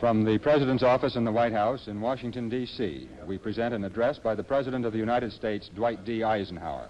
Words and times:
From 0.00 0.24
the 0.24 0.38
President's 0.38 0.82
office 0.82 1.14
in 1.14 1.24
the 1.24 1.30
White 1.30 1.52
House 1.52 1.86
in 1.86 2.00
Washington, 2.00 2.48
D.C., 2.48 3.06
we 3.26 3.36
present 3.36 3.74
an 3.74 3.84
address 3.84 4.18
by 4.18 4.34
the 4.34 4.42
President 4.42 4.86
of 4.86 4.94
the 4.94 4.98
United 4.98 5.30
States, 5.30 5.68
Dwight 5.74 6.06
D. 6.06 6.24
Eisenhower. 6.24 6.88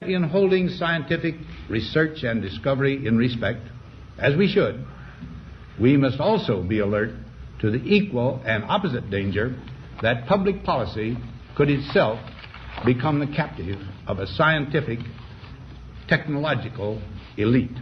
In 0.00 0.22
holding 0.22 0.68
scientific 0.68 1.34
research 1.68 2.22
and 2.22 2.40
discovery 2.40 3.04
in 3.04 3.18
respect, 3.18 3.62
as 4.16 4.36
we 4.36 4.46
should, 4.46 4.84
we 5.80 5.96
must 5.96 6.20
also 6.20 6.62
be 6.62 6.78
alert 6.78 7.10
to 7.62 7.70
the 7.72 7.82
equal 7.84 8.40
and 8.46 8.62
opposite 8.62 9.10
danger 9.10 9.56
that 10.00 10.28
public 10.28 10.62
policy 10.62 11.16
could 11.56 11.68
itself 11.68 12.20
become 12.86 13.18
the 13.18 13.26
captive 13.34 13.80
of 14.06 14.20
a 14.20 14.26
scientific, 14.28 15.00
technological 16.06 17.02
elite. 17.36 17.76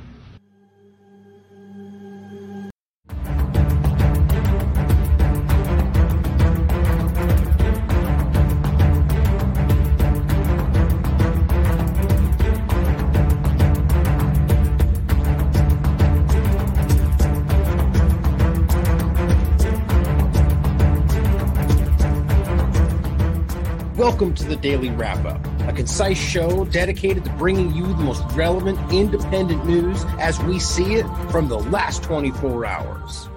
Welcome 24.31 24.47
to 24.47 24.55
the 24.55 24.63
Daily 24.63 24.91
Wrap 24.91 25.25
Up, 25.25 25.45
a 25.69 25.73
concise 25.73 26.17
show 26.17 26.65
dedicated 26.67 27.25
to 27.25 27.31
bringing 27.31 27.75
you 27.75 27.85
the 27.85 28.05
most 28.05 28.23
relevant 28.37 28.79
independent 28.93 29.67
news 29.67 30.05
as 30.21 30.39
we 30.45 30.61
see 30.61 30.95
it 30.95 31.07
from 31.33 31.49
the 31.49 31.59
last 31.59 32.05
24 32.05 32.65
hours. 32.65 33.29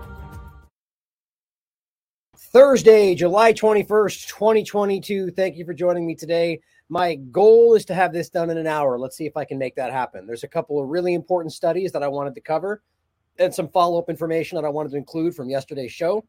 Thursday, 2.37 3.15
July 3.15 3.53
21st, 3.53 4.27
2022. 4.27 5.31
Thank 5.31 5.57
you 5.57 5.65
for 5.65 5.73
joining 5.73 6.05
me 6.05 6.13
today. 6.13 6.59
My 6.89 7.15
goal 7.15 7.73
is 7.73 7.85
to 7.85 7.95
have 7.95 8.13
this 8.13 8.29
done 8.29 8.51
in 8.51 8.59
an 8.59 8.67
hour. 8.67 8.99
Let's 8.99 9.17
see 9.17 9.25
if 9.25 9.35
I 9.35 9.45
can 9.45 9.57
make 9.57 9.75
that 9.77 9.91
happen. 9.91 10.27
There's 10.27 10.43
a 10.43 10.47
couple 10.47 10.79
of 10.79 10.89
really 10.89 11.15
important 11.15 11.53
studies 11.53 11.91
that 11.93 12.03
I 12.03 12.07
wanted 12.07 12.35
to 12.35 12.41
cover 12.41 12.83
and 13.39 13.51
some 13.51 13.69
follow 13.69 13.97
up 13.97 14.11
information 14.11 14.57
that 14.57 14.65
I 14.65 14.69
wanted 14.69 14.91
to 14.91 14.97
include 14.97 15.33
from 15.33 15.49
yesterday's 15.49 15.91
show 15.91 16.23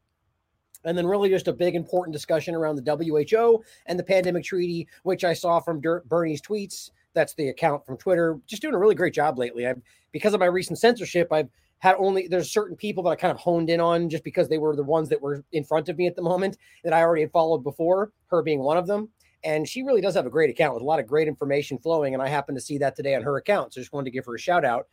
and 0.84 0.96
then 0.96 1.06
really 1.06 1.28
just 1.28 1.48
a 1.48 1.52
big 1.52 1.74
important 1.74 2.12
discussion 2.12 2.54
around 2.54 2.76
the 2.76 2.96
WHO 2.96 3.62
and 3.86 3.98
the 3.98 4.04
pandemic 4.04 4.44
treaty, 4.44 4.88
which 5.02 5.24
I 5.24 5.32
saw 5.32 5.60
from 5.60 5.82
Bernie's 6.06 6.42
tweets. 6.42 6.90
That's 7.14 7.34
the 7.34 7.48
account 7.48 7.86
from 7.86 7.96
Twitter. 7.96 8.38
Just 8.46 8.62
doing 8.62 8.74
a 8.74 8.78
really 8.78 8.94
great 8.94 9.14
job 9.14 9.38
lately. 9.38 9.66
I've 9.66 9.80
because 10.12 10.32
of 10.32 10.40
my 10.40 10.46
recent 10.46 10.78
censorship, 10.78 11.32
I've 11.32 11.48
had 11.78 11.96
only 11.98 12.28
there's 12.28 12.50
certain 12.50 12.76
people 12.76 13.02
that 13.02 13.10
I 13.10 13.16
kind 13.16 13.32
of 13.32 13.38
honed 13.38 13.68
in 13.68 13.80
on 13.80 14.08
just 14.08 14.24
because 14.24 14.48
they 14.48 14.58
were 14.58 14.74
the 14.74 14.82
ones 14.82 15.08
that 15.10 15.20
were 15.20 15.44
in 15.52 15.64
front 15.64 15.88
of 15.88 15.98
me 15.98 16.06
at 16.06 16.16
the 16.16 16.22
moment 16.22 16.56
that 16.82 16.92
I 16.92 17.02
already 17.02 17.22
had 17.22 17.32
followed 17.32 17.64
before, 17.64 18.12
her 18.28 18.42
being 18.42 18.60
one 18.60 18.78
of 18.78 18.86
them. 18.86 19.10
And 19.42 19.68
she 19.68 19.82
really 19.82 20.00
does 20.00 20.14
have 20.14 20.24
a 20.24 20.30
great 20.30 20.48
account 20.48 20.74
with 20.74 20.82
a 20.82 20.86
lot 20.86 21.00
of 21.00 21.06
great 21.06 21.28
information 21.28 21.78
flowing. 21.78 22.14
And 22.14 22.22
I 22.22 22.28
happened 22.28 22.56
to 22.56 22.64
see 22.64 22.78
that 22.78 22.96
today 22.96 23.14
on 23.14 23.22
her 23.22 23.36
account. 23.36 23.74
So 23.74 23.80
just 23.80 23.92
wanted 23.92 24.06
to 24.06 24.10
give 24.12 24.24
her 24.24 24.34
a 24.34 24.38
shout 24.38 24.64
out 24.64 24.86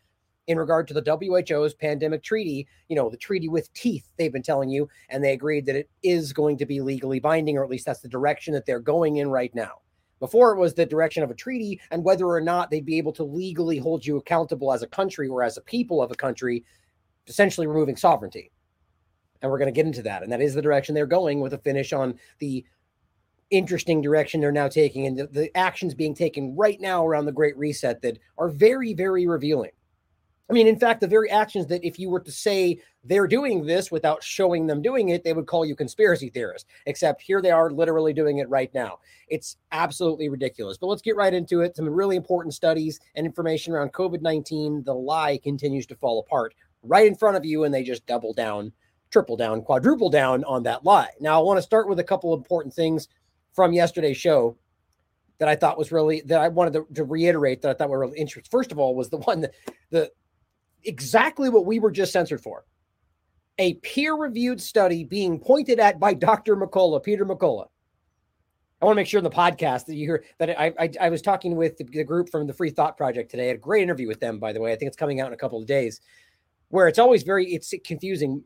in 0.47 0.57
regard 0.57 0.87
to 0.87 0.93
the 0.93 1.01
WHO's 1.01 1.73
pandemic 1.73 2.23
treaty, 2.23 2.67
you 2.87 2.95
know, 2.95 3.09
the 3.09 3.17
treaty 3.17 3.47
with 3.47 3.71
teeth, 3.73 4.05
they've 4.17 4.33
been 4.33 4.41
telling 4.41 4.69
you, 4.69 4.89
and 5.09 5.23
they 5.23 5.33
agreed 5.33 5.65
that 5.65 5.75
it 5.75 5.89
is 6.03 6.33
going 6.33 6.57
to 6.57 6.65
be 6.65 6.81
legally 6.81 7.19
binding, 7.19 7.57
or 7.57 7.63
at 7.63 7.69
least 7.69 7.85
that's 7.85 8.01
the 8.01 8.07
direction 8.07 8.53
that 8.53 8.65
they're 8.65 8.79
going 8.79 9.17
in 9.17 9.29
right 9.29 9.53
now. 9.53 9.75
Before 10.19 10.51
it 10.51 10.59
was 10.59 10.73
the 10.73 10.85
direction 10.85 11.23
of 11.23 11.31
a 11.31 11.35
treaty, 11.35 11.79
and 11.89 12.03
whether 12.03 12.25
or 12.25 12.41
not 12.41 12.69
they'd 12.69 12.85
be 12.85 12.97
able 12.97 13.13
to 13.13 13.23
legally 13.23 13.77
hold 13.77 14.05
you 14.05 14.17
accountable 14.17 14.71
as 14.71 14.83
a 14.83 14.87
country 14.87 15.27
or 15.27 15.43
as 15.43 15.57
a 15.57 15.61
people 15.61 16.01
of 16.01 16.11
a 16.11 16.15
country, 16.15 16.63
essentially 17.27 17.67
removing 17.67 17.95
sovereignty. 17.95 18.51
And 19.41 19.49
we're 19.49 19.57
going 19.57 19.73
to 19.73 19.75
get 19.75 19.87
into 19.87 20.03
that. 20.03 20.21
And 20.21 20.31
that 20.31 20.41
is 20.41 20.53
the 20.53 20.61
direction 20.61 20.93
they're 20.93 21.07
going 21.07 21.39
with 21.39 21.53
a 21.53 21.57
finish 21.57 21.93
on 21.93 22.19
the 22.37 22.63
interesting 23.49 24.01
direction 24.01 24.39
they're 24.39 24.51
now 24.51 24.67
taking 24.67 25.07
and 25.07 25.17
the, 25.17 25.27
the 25.27 25.57
actions 25.57 25.93
being 25.93 26.13
taken 26.13 26.55
right 26.55 26.79
now 26.79 27.05
around 27.05 27.25
the 27.25 27.31
Great 27.31 27.57
Reset 27.57 28.01
that 28.01 28.19
are 28.37 28.49
very, 28.49 28.93
very 28.93 29.27
revealing 29.27 29.71
I 30.51 30.53
mean, 30.53 30.67
in 30.67 30.77
fact, 30.77 30.99
the 30.99 31.07
very 31.07 31.29
actions 31.29 31.67
that 31.67 31.81
if 31.81 31.97
you 31.97 32.09
were 32.09 32.19
to 32.19 32.31
say 32.31 32.77
they're 33.05 33.25
doing 33.25 33.65
this 33.65 33.89
without 33.89 34.21
showing 34.21 34.67
them 34.67 34.81
doing 34.81 35.07
it, 35.07 35.23
they 35.23 35.31
would 35.31 35.47
call 35.47 35.65
you 35.65 35.77
conspiracy 35.77 36.29
theorists. 36.29 36.67
Except 36.87 37.21
here 37.21 37.41
they 37.41 37.51
are 37.51 37.71
literally 37.71 38.11
doing 38.11 38.39
it 38.39 38.49
right 38.49 38.71
now. 38.73 38.99
It's 39.29 39.55
absolutely 39.71 40.27
ridiculous. 40.27 40.77
But 40.77 40.87
let's 40.87 41.01
get 41.01 41.15
right 41.15 41.33
into 41.33 41.61
it. 41.61 41.77
Some 41.77 41.87
really 41.87 42.17
important 42.17 42.53
studies 42.53 42.99
and 43.15 43.25
information 43.25 43.71
around 43.71 43.93
COVID 43.93 44.21
19. 44.21 44.83
The 44.83 44.93
lie 44.93 45.39
continues 45.41 45.85
to 45.85 45.95
fall 45.95 46.19
apart 46.19 46.53
right 46.83 47.07
in 47.07 47.15
front 47.15 47.37
of 47.37 47.45
you, 47.45 47.63
and 47.63 47.73
they 47.73 47.83
just 47.83 48.05
double 48.05 48.33
down, 48.33 48.73
triple 49.09 49.37
down, 49.37 49.61
quadruple 49.61 50.09
down 50.09 50.43
on 50.43 50.63
that 50.63 50.83
lie. 50.83 51.11
Now, 51.21 51.39
I 51.39 51.43
want 51.43 51.59
to 51.59 51.63
start 51.63 51.87
with 51.87 51.99
a 51.99 52.03
couple 52.03 52.33
important 52.33 52.73
things 52.73 53.07
from 53.53 53.71
yesterday's 53.71 54.17
show 54.17 54.57
that 55.37 55.47
I 55.47 55.55
thought 55.55 55.77
was 55.77 55.93
really 55.93 56.21
that 56.25 56.41
I 56.41 56.49
wanted 56.49 56.73
to, 56.73 56.87
to, 56.95 57.03
reiterate 57.03 57.61
that 57.61 57.71
I 57.71 57.73
thought 57.73 57.89
were 57.89 57.99
really 57.99 58.19
interesting. 58.19 58.51
First 58.51 58.71
of 58.71 58.77
all, 58.77 58.95
was 58.95 59.09
the 59.09 59.17
one 59.17 59.41
that 59.41 59.53
the 59.89 60.11
exactly 60.83 61.49
what 61.49 61.65
we 61.65 61.79
were 61.79 61.91
just 61.91 62.11
censored 62.11 62.41
for 62.41 62.65
a 63.61 63.75
peer 63.75 64.15
reviewed 64.15 64.59
study 64.59 65.03
being 65.03 65.39
pointed 65.39 65.79
at 65.79 65.99
by 65.99 66.13
Dr. 66.29 66.55
McCullough, 66.55 67.03
Peter 67.03 67.25
McCullough. 67.25 67.67
I 68.81 68.85
want 68.85 68.95
to 68.95 68.99
make 68.99 69.07
sure 69.07 69.19
in 69.19 69.23
the 69.23 69.29
podcast 69.29 69.85
that 69.85 69.95
you 69.95 70.07
hear 70.07 70.23
that 70.39 70.59
I, 70.59 70.73
I, 70.79 70.89
I 70.99 71.09
was 71.09 71.21
talking 71.21 71.55
with 71.55 71.77
the, 71.77 72.03
group 72.03 72.29
from 72.29 72.47
the 72.47 72.53
Free 72.53 72.71
Thought 72.71 72.97
Project 72.97 73.29
today. 73.29 73.43
I 73.43 73.47
had 73.47 73.57
a 73.57 73.59
great 73.59 73.83
interview 73.83 74.07
with 74.07 74.19
them, 74.19 74.39
by 74.39 74.51
the 74.51 74.59
way. 74.59 74.73
I 74.73 74.75
think 74.75 74.87
it's 74.87 74.97
coming 74.97 75.21
out 75.21 75.27
in 75.27 75.33
a 75.33 75.37
couple 75.37 75.59
of 75.59 75.67
days, 75.67 76.01
where 76.69 76.87
it's 76.87 76.97
always 76.97 77.21
very 77.21 77.53
it's 77.53 77.73
confusing. 77.85 78.43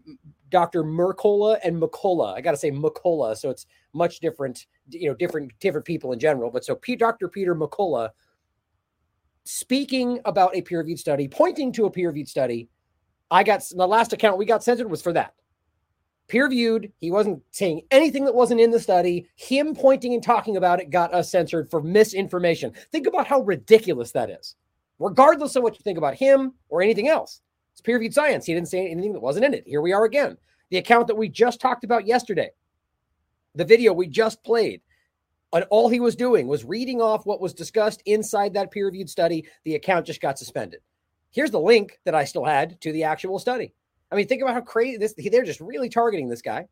Dr. 0.49 0.83
Mercola 0.83 1.57
and 1.63 1.81
McCullough. 1.81 2.35
I 2.35 2.41
got 2.41 2.51
to 2.51 2.57
say 2.57 2.69
McCullough, 2.69 3.37
so 3.37 3.49
it's 3.49 3.65
much 3.93 4.19
different. 4.19 4.65
You 4.89 5.07
know, 5.07 5.15
different 5.15 5.53
different 5.61 5.85
people 5.85 6.11
in 6.11 6.19
general. 6.19 6.51
But 6.51 6.65
so 6.65 6.75
P, 6.75 6.97
Dr. 6.97 7.29
Peter 7.29 7.55
McCullough 7.55 8.09
speaking 9.45 10.19
about 10.25 10.55
a 10.55 10.61
peer 10.61 10.79
reviewed 10.79 10.99
study, 10.99 11.27
pointing 11.27 11.71
to 11.73 11.85
a 11.85 11.91
peer 11.91 12.09
reviewed 12.09 12.27
study. 12.27 12.67
I 13.31 13.43
got 13.43 13.63
the 13.69 13.87
last 13.87 14.13
account 14.13 14.37
we 14.37 14.45
got 14.45 14.63
censored 14.63 14.89
was 14.89 15.01
for 15.01 15.13
that. 15.13 15.33
Peer 16.27 16.45
reviewed. 16.45 16.91
He 16.99 17.11
wasn't 17.11 17.41
saying 17.51 17.81
anything 17.91 18.25
that 18.25 18.33
wasn't 18.33 18.59
in 18.59 18.71
the 18.71 18.79
study. 18.79 19.27
Him 19.35 19.75
pointing 19.75 20.13
and 20.13 20.23
talking 20.23 20.57
about 20.57 20.79
it 20.79 20.89
got 20.89 21.13
us 21.13 21.31
censored 21.31 21.69
for 21.69 21.81
misinformation. 21.81 22.73
Think 22.91 23.05
about 23.05 23.27
how 23.27 23.41
ridiculous 23.41 24.11
that 24.11 24.31
is, 24.31 24.55
regardless 24.97 25.55
of 25.55 25.63
what 25.63 25.75
you 25.75 25.83
think 25.83 25.99
about 25.99 26.15
him 26.15 26.53
or 26.69 26.81
anything 26.81 27.07
else. 27.07 27.41
It's 27.73 27.81
peer 27.81 27.95
reviewed 27.95 28.13
science. 28.13 28.45
He 28.45 28.53
didn't 28.53 28.69
say 28.69 28.89
anything 28.89 29.13
that 29.13 29.21
wasn't 29.21 29.45
in 29.45 29.53
it. 29.53 29.67
Here 29.67 29.81
we 29.81 29.93
are 29.93 30.05
again. 30.05 30.37
The 30.71 30.77
account 30.77 31.07
that 31.07 31.17
we 31.17 31.29
just 31.29 31.61
talked 31.61 31.83
about 31.83 32.07
yesterday, 32.07 32.49
the 33.53 33.65
video 33.65 33.93
we 33.93 34.07
just 34.07 34.43
played, 34.43 34.81
and 35.55 35.65
all 35.69 35.89
he 35.89 35.99
was 35.99 36.15
doing 36.15 36.47
was 36.47 36.65
reading 36.65 37.01
off 37.01 37.25
what 37.25 37.41
was 37.41 37.53
discussed 37.53 38.01
inside 38.05 38.53
that 38.53 38.71
peer 38.71 38.85
reviewed 38.85 39.09
study. 39.09 39.45
The 39.63 39.75
account 39.75 40.05
just 40.05 40.21
got 40.21 40.37
suspended. 40.37 40.81
Here's 41.31 41.51
the 41.51 41.59
link 41.59 41.99
that 42.05 42.15
I 42.15 42.25
still 42.25 42.45
had 42.45 42.79
to 42.81 42.91
the 42.91 43.03
actual 43.03 43.39
study. 43.39 43.73
I 44.11 44.15
mean, 44.15 44.27
think 44.27 44.41
about 44.41 44.53
how 44.53 44.61
crazy 44.61 44.97
this, 44.97 45.13
they're 45.17 45.43
just 45.43 45.61
really 45.61 45.89
targeting 45.89 46.29
this 46.29 46.41
guy. 46.41 46.67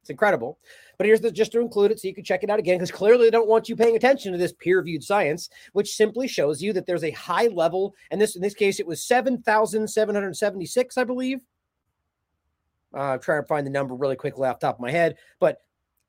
It's 0.00 0.10
incredible. 0.10 0.58
But 0.96 1.06
here's 1.06 1.20
the 1.20 1.30
just 1.30 1.52
to 1.52 1.60
include 1.60 1.90
it 1.90 2.00
so 2.00 2.08
you 2.08 2.14
can 2.14 2.24
check 2.24 2.42
it 2.42 2.50
out 2.50 2.58
again 2.58 2.76
because 2.76 2.90
clearly 2.90 3.26
they 3.26 3.30
don't 3.30 3.48
want 3.48 3.68
you 3.68 3.76
paying 3.76 3.96
attention 3.96 4.32
to 4.32 4.38
this 4.38 4.54
peer-reviewed 4.54 5.04
science, 5.04 5.50
which 5.72 5.94
simply 5.94 6.26
shows 6.26 6.62
you 6.62 6.72
that 6.72 6.86
there's 6.86 7.04
a 7.04 7.10
high 7.10 7.48
level, 7.48 7.94
and 8.10 8.20
this 8.20 8.34
in 8.34 8.42
this 8.42 8.54
case 8.54 8.80
it 8.80 8.86
was 8.86 9.02
7,776, 9.04 10.96
I 10.96 11.04
believe. 11.04 11.40
Uh, 12.94 13.00
I'm 13.00 13.20
trying 13.20 13.42
to 13.42 13.46
find 13.46 13.66
the 13.66 13.70
number 13.70 13.94
really 13.94 14.16
quickly 14.16 14.48
off 14.48 14.58
top 14.58 14.76
of 14.76 14.80
my 14.80 14.90
head, 14.90 15.16
but 15.40 15.58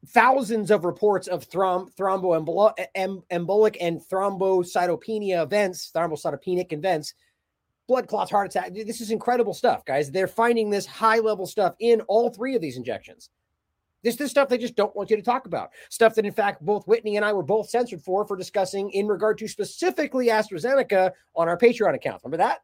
thousands 0.07 0.71
of 0.71 0.85
reports 0.85 1.27
of 1.27 1.47
throm- 1.49 1.93
thromboembolic 1.95 3.77
and 3.81 4.01
thrombocytopenia 4.09 5.43
events, 5.43 5.91
thrombocytopenic 5.93 6.71
events, 6.71 7.13
blood 7.87 8.07
clots, 8.07 8.31
heart 8.31 8.47
attack. 8.47 8.73
This 8.73 9.01
is 9.01 9.11
incredible 9.11 9.53
stuff, 9.53 9.83
guys. 9.83 10.11
They're 10.11 10.27
finding 10.27 10.69
this 10.69 10.85
high 10.85 11.19
level 11.19 11.45
stuff 11.45 11.75
in 11.79 12.01
all 12.01 12.29
three 12.29 12.55
of 12.55 12.61
these 12.61 12.77
injections. 12.77 13.29
This 14.01 14.21
is 14.21 14.31
stuff 14.31 14.47
they 14.47 14.57
just 14.57 14.75
don't 14.75 14.95
want 14.95 15.09
you 15.09 15.17
to 15.17 15.21
talk 15.21 15.45
about. 15.45 15.71
Stuff 15.89 16.15
that, 16.15 16.25
in 16.25 16.31
fact, 16.31 16.63
both 16.63 16.87
Whitney 16.87 17.17
and 17.17 17.25
I 17.25 17.33
were 17.33 17.43
both 17.43 17.69
censored 17.69 18.01
for 18.01 18.25
for 18.25 18.37
discussing 18.37 18.89
in 18.91 19.07
regard 19.07 19.37
to 19.39 19.47
specifically 19.47 20.27
AstraZeneca 20.27 21.11
on 21.35 21.49
our 21.49 21.57
Patreon 21.57 21.95
account. 21.95 22.21
Remember 22.23 22.37
that? 22.37 22.59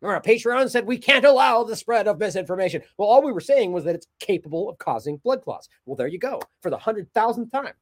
Remember, 0.00 0.24
Patreon 0.24 0.70
said 0.70 0.86
we 0.86 0.98
can't 0.98 1.24
allow 1.24 1.64
the 1.64 1.74
spread 1.74 2.06
of 2.06 2.18
misinformation. 2.18 2.82
Well, 2.96 3.08
all 3.08 3.22
we 3.22 3.32
were 3.32 3.40
saying 3.40 3.72
was 3.72 3.84
that 3.84 3.96
it's 3.96 4.06
capable 4.20 4.68
of 4.68 4.78
causing 4.78 5.16
blood 5.18 5.42
clots. 5.42 5.68
Well, 5.86 5.96
there 5.96 6.06
you 6.06 6.18
go 6.18 6.40
for 6.62 6.70
the 6.70 6.78
hundred 6.78 7.12
thousandth 7.14 7.50
time. 7.50 7.74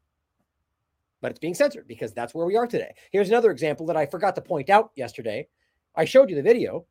But 1.21 1.31
it's 1.31 1.41
being 1.41 1.55
censored 1.55 1.89
because 1.89 2.13
that's 2.13 2.35
where 2.35 2.47
we 2.47 2.57
are 2.57 2.67
today. 2.67 2.95
Here's 3.11 3.29
another 3.29 3.51
example 3.51 3.87
that 3.87 3.97
I 3.97 4.07
forgot 4.07 4.35
to 4.37 4.43
point 4.43 4.71
out 4.71 4.91
yesterday. 4.97 5.49
I 5.95 6.05
showed 6.05 6.31
you 6.31 6.37
the 6.37 6.43
video. 6.43 6.87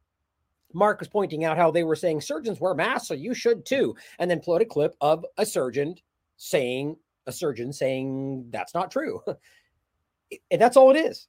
Mark 0.74 1.00
was 1.00 1.08
pointing 1.08 1.44
out 1.46 1.58
how 1.58 1.72
they 1.72 1.84
were 1.84 1.96
saying 1.96 2.22
surgeons 2.22 2.60
wear 2.60 2.74
masks, 2.74 3.08
so 3.08 3.14
you 3.14 3.34
should 3.34 3.66
too. 3.66 3.96
And 4.20 4.30
then 4.30 4.42
put 4.42 4.62
a 4.62 4.66
clip 4.66 4.96
of 5.00 5.26
a 5.38 5.46
surgeon 5.46 5.96
saying, 6.38 6.98
a 7.28 7.32
surgeon 7.32 7.72
saying 7.72 8.48
that's 8.50 8.74
not 8.74 8.92
true. 8.92 9.22
and 10.52 10.62
that's 10.62 10.78
all 10.78 10.92
it 10.92 10.98
is. 10.98 11.28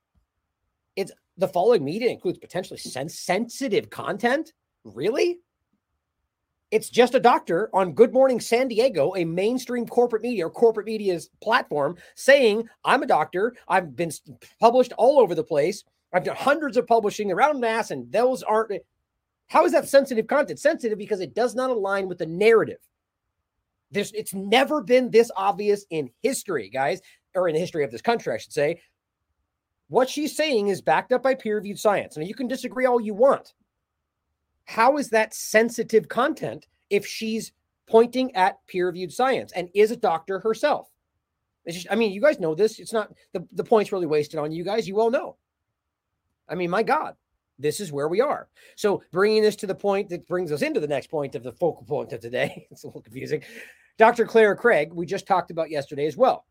It's 0.96 1.12
the 1.36 1.48
following 1.48 1.84
media 1.84 2.10
includes 2.10 2.38
potentially 2.38 2.78
sensitive 2.78 3.90
content. 3.90 4.52
Really? 4.84 5.38
It's 6.70 6.90
just 6.90 7.14
a 7.14 7.20
doctor 7.20 7.70
on 7.72 7.92
Good 7.92 8.12
Morning 8.12 8.40
San 8.40 8.68
Diego, 8.68 9.14
a 9.14 9.24
mainstream 9.24 9.86
corporate 9.86 10.22
media 10.22 10.46
or 10.46 10.50
corporate 10.50 10.86
media's 10.86 11.30
platform, 11.40 11.96
saying, 12.16 12.68
I'm 12.84 13.02
a 13.02 13.06
doctor. 13.06 13.54
I've 13.68 13.94
been 13.94 14.10
published 14.58 14.92
all 14.98 15.20
over 15.20 15.34
the 15.34 15.44
place. 15.44 15.84
I've 16.12 16.24
done 16.24 16.36
hundreds 16.36 16.76
of 16.76 16.86
publishing 16.86 17.30
around 17.30 17.60
mass, 17.60 17.90
and 17.90 18.10
those 18.10 18.42
aren't. 18.42 18.72
How 19.48 19.64
is 19.64 19.72
that 19.72 19.88
sensitive 19.88 20.26
content? 20.26 20.58
Sensitive 20.58 20.98
because 20.98 21.20
it 21.20 21.34
does 21.34 21.54
not 21.54 21.70
align 21.70 22.08
with 22.08 22.18
the 22.18 22.26
narrative. 22.26 22.78
There's, 23.92 24.10
it's 24.12 24.34
never 24.34 24.82
been 24.82 25.10
this 25.10 25.30
obvious 25.36 25.86
in 25.90 26.10
history, 26.22 26.68
guys, 26.68 27.00
or 27.34 27.48
in 27.48 27.54
the 27.54 27.60
history 27.60 27.84
of 27.84 27.92
this 27.92 28.02
country, 28.02 28.34
I 28.34 28.38
should 28.38 28.52
say. 28.52 28.80
What 29.88 30.08
she's 30.08 30.36
saying 30.36 30.68
is 30.68 30.80
backed 30.80 31.12
up 31.12 31.22
by 31.22 31.34
peer 31.34 31.56
reviewed 31.56 31.78
science. 31.78 32.16
Now, 32.16 32.24
you 32.24 32.34
can 32.34 32.48
disagree 32.48 32.86
all 32.86 33.00
you 33.00 33.14
want 33.14 33.54
how 34.66 34.98
is 34.98 35.10
that 35.10 35.32
sensitive 35.32 36.08
content 36.08 36.66
if 36.90 37.06
she's 37.06 37.52
pointing 37.86 38.34
at 38.34 38.58
peer 38.66 38.86
reviewed 38.86 39.12
science 39.12 39.52
and 39.52 39.68
is 39.74 39.90
a 39.90 39.96
doctor 39.96 40.40
herself? 40.40 40.90
Just, 41.68 41.86
I 41.90 41.94
mean, 41.94 42.12
you 42.12 42.20
guys 42.20 42.38
know 42.38 42.54
this. 42.54 42.78
It's 42.78 42.92
not 42.92 43.12
the, 43.32 43.46
the 43.52 43.64
point's 43.64 43.90
really 43.90 44.06
wasted 44.06 44.38
on 44.38 44.52
you 44.52 44.64
guys. 44.64 44.86
You 44.86 45.00
all 45.00 45.10
know. 45.10 45.36
I 46.48 46.54
mean, 46.54 46.70
my 46.70 46.82
God, 46.82 47.14
this 47.58 47.80
is 47.80 47.90
where 47.90 48.08
we 48.08 48.20
are. 48.20 48.48
So, 48.76 49.02
bringing 49.10 49.42
this 49.42 49.56
to 49.56 49.66
the 49.66 49.74
point 49.74 50.08
that 50.10 50.28
brings 50.28 50.52
us 50.52 50.62
into 50.62 50.78
the 50.78 50.86
next 50.86 51.10
point 51.10 51.34
of 51.34 51.42
the 51.42 51.52
focal 51.52 51.84
point 51.84 52.12
of 52.12 52.20
today, 52.20 52.68
it's 52.70 52.84
a 52.84 52.86
little 52.86 53.02
confusing. 53.02 53.42
Dr. 53.98 54.26
Clare 54.26 54.54
Craig, 54.54 54.92
we 54.92 55.06
just 55.06 55.26
talked 55.26 55.50
about 55.50 55.70
yesterday 55.70 56.06
as 56.06 56.16
well. 56.16 56.44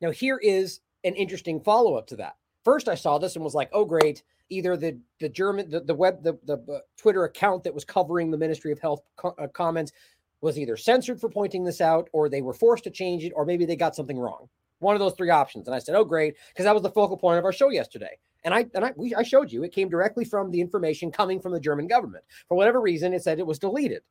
Now, 0.00 0.10
here 0.10 0.38
is 0.38 0.80
an 1.04 1.14
interesting 1.14 1.60
follow 1.60 1.94
up 1.94 2.06
to 2.08 2.16
that. 2.16 2.36
First, 2.64 2.88
I 2.88 2.94
saw 2.94 3.18
this 3.18 3.34
and 3.34 3.44
was 3.44 3.54
like, 3.54 3.70
oh, 3.72 3.84
great 3.84 4.22
either 4.52 4.76
the 4.76 4.98
the 5.18 5.28
German 5.28 5.68
the, 5.70 5.80
the 5.80 5.94
web 5.94 6.22
the, 6.22 6.38
the 6.44 6.58
uh, 6.72 6.78
Twitter 6.96 7.24
account 7.24 7.64
that 7.64 7.74
was 7.74 7.84
covering 7.84 8.30
the 8.30 8.38
Ministry 8.38 8.70
of 8.70 8.78
Health 8.78 9.02
co- 9.16 9.34
uh, 9.38 9.48
comments 9.48 9.92
was 10.40 10.58
either 10.58 10.76
censored 10.76 11.20
for 11.20 11.28
pointing 11.28 11.64
this 11.64 11.80
out 11.80 12.08
or 12.12 12.28
they 12.28 12.42
were 12.42 12.52
forced 12.52 12.84
to 12.84 12.90
change 12.90 13.24
it 13.24 13.32
or 13.34 13.44
maybe 13.44 13.64
they 13.64 13.76
got 13.76 13.96
something 13.96 14.18
wrong. 14.18 14.48
One 14.80 14.94
of 14.94 15.00
those 15.00 15.14
three 15.14 15.30
options. 15.30 15.68
And 15.68 15.74
I 15.74 15.78
said, 15.78 15.94
"Oh 15.94 16.04
great," 16.04 16.34
because 16.48 16.64
that 16.64 16.74
was 16.74 16.82
the 16.82 16.90
focal 16.90 17.16
point 17.16 17.38
of 17.38 17.44
our 17.44 17.52
show 17.52 17.70
yesterday. 17.70 18.18
And 18.44 18.52
I 18.52 18.66
and 18.74 18.84
I 18.84 18.92
we, 18.96 19.14
I 19.14 19.22
showed 19.22 19.50
you 19.50 19.64
it 19.64 19.72
came 19.72 19.88
directly 19.88 20.24
from 20.24 20.50
the 20.50 20.60
information 20.60 21.10
coming 21.10 21.40
from 21.40 21.52
the 21.52 21.60
German 21.60 21.86
government. 21.86 22.24
For 22.48 22.56
whatever 22.56 22.80
reason, 22.80 23.12
it 23.12 23.22
said 23.22 23.38
it 23.38 23.46
was 23.46 23.58
deleted. 23.58 24.02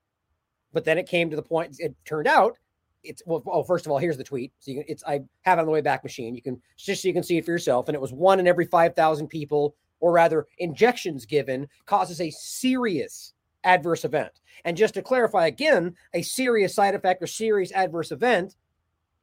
But 0.74 0.86
then 0.86 0.98
it 0.98 1.08
came 1.08 1.30
to 1.30 1.36
the 1.36 1.42
point 1.42 1.76
it 1.80 1.94
turned 2.06 2.28
out 2.28 2.58
it's 3.04 3.22
well, 3.26 3.44
oh, 3.48 3.64
first 3.64 3.86
of 3.86 3.92
all, 3.92 3.98
here's 3.98 4.18
the 4.18 4.24
tweet. 4.24 4.52
So 4.60 4.72
you 4.72 4.78
can, 4.78 4.86
it's 4.88 5.04
I 5.06 5.22
have 5.42 5.58
it 5.58 5.62
on 5.62 5.66
the 5.68 5.72
Wayback 5.72 6.04
Machine. 6.04 6.36
You 6.36 6.42
can 6.42 6.62
just 6.78 7.02
so 7.02 7.08
you 7.08 7.14
can 7.14 7.24
see 7.24 7.38
it 7.38 7.46
for 7.46 7.52
yourself. 7.52 7.88
And 7.88 7.96
it 7.96 8.02
was 8.02 8.14
one 8.14 8.40
in 8.40 8.48
every 8.48 8.66
five 8.66 8.96
thousand 8.96 9.28
people 9.28 9.76
or 10.02 10.12
rather 10.12 10.48
injections 10.58 11.26
given, 11.26 11.68
causes 11.86 12.20
a 12.20 12.32
serious 12.32 13.34
adverse 13.64 14.04
event. 14.04 14.32
And 14.66 14.76
just 14.76 14.96
to 14.96 15.02
clarify 15.02 15.48
again, 15.48 15.96
a 16.14 16.22
serious 16.24 16.74
side 16.74 16.96
effect 16.96 17.22
or 17.24 17.28
serious 17.28 17.72
adverse 17.72 18.12
event 18.12 18.56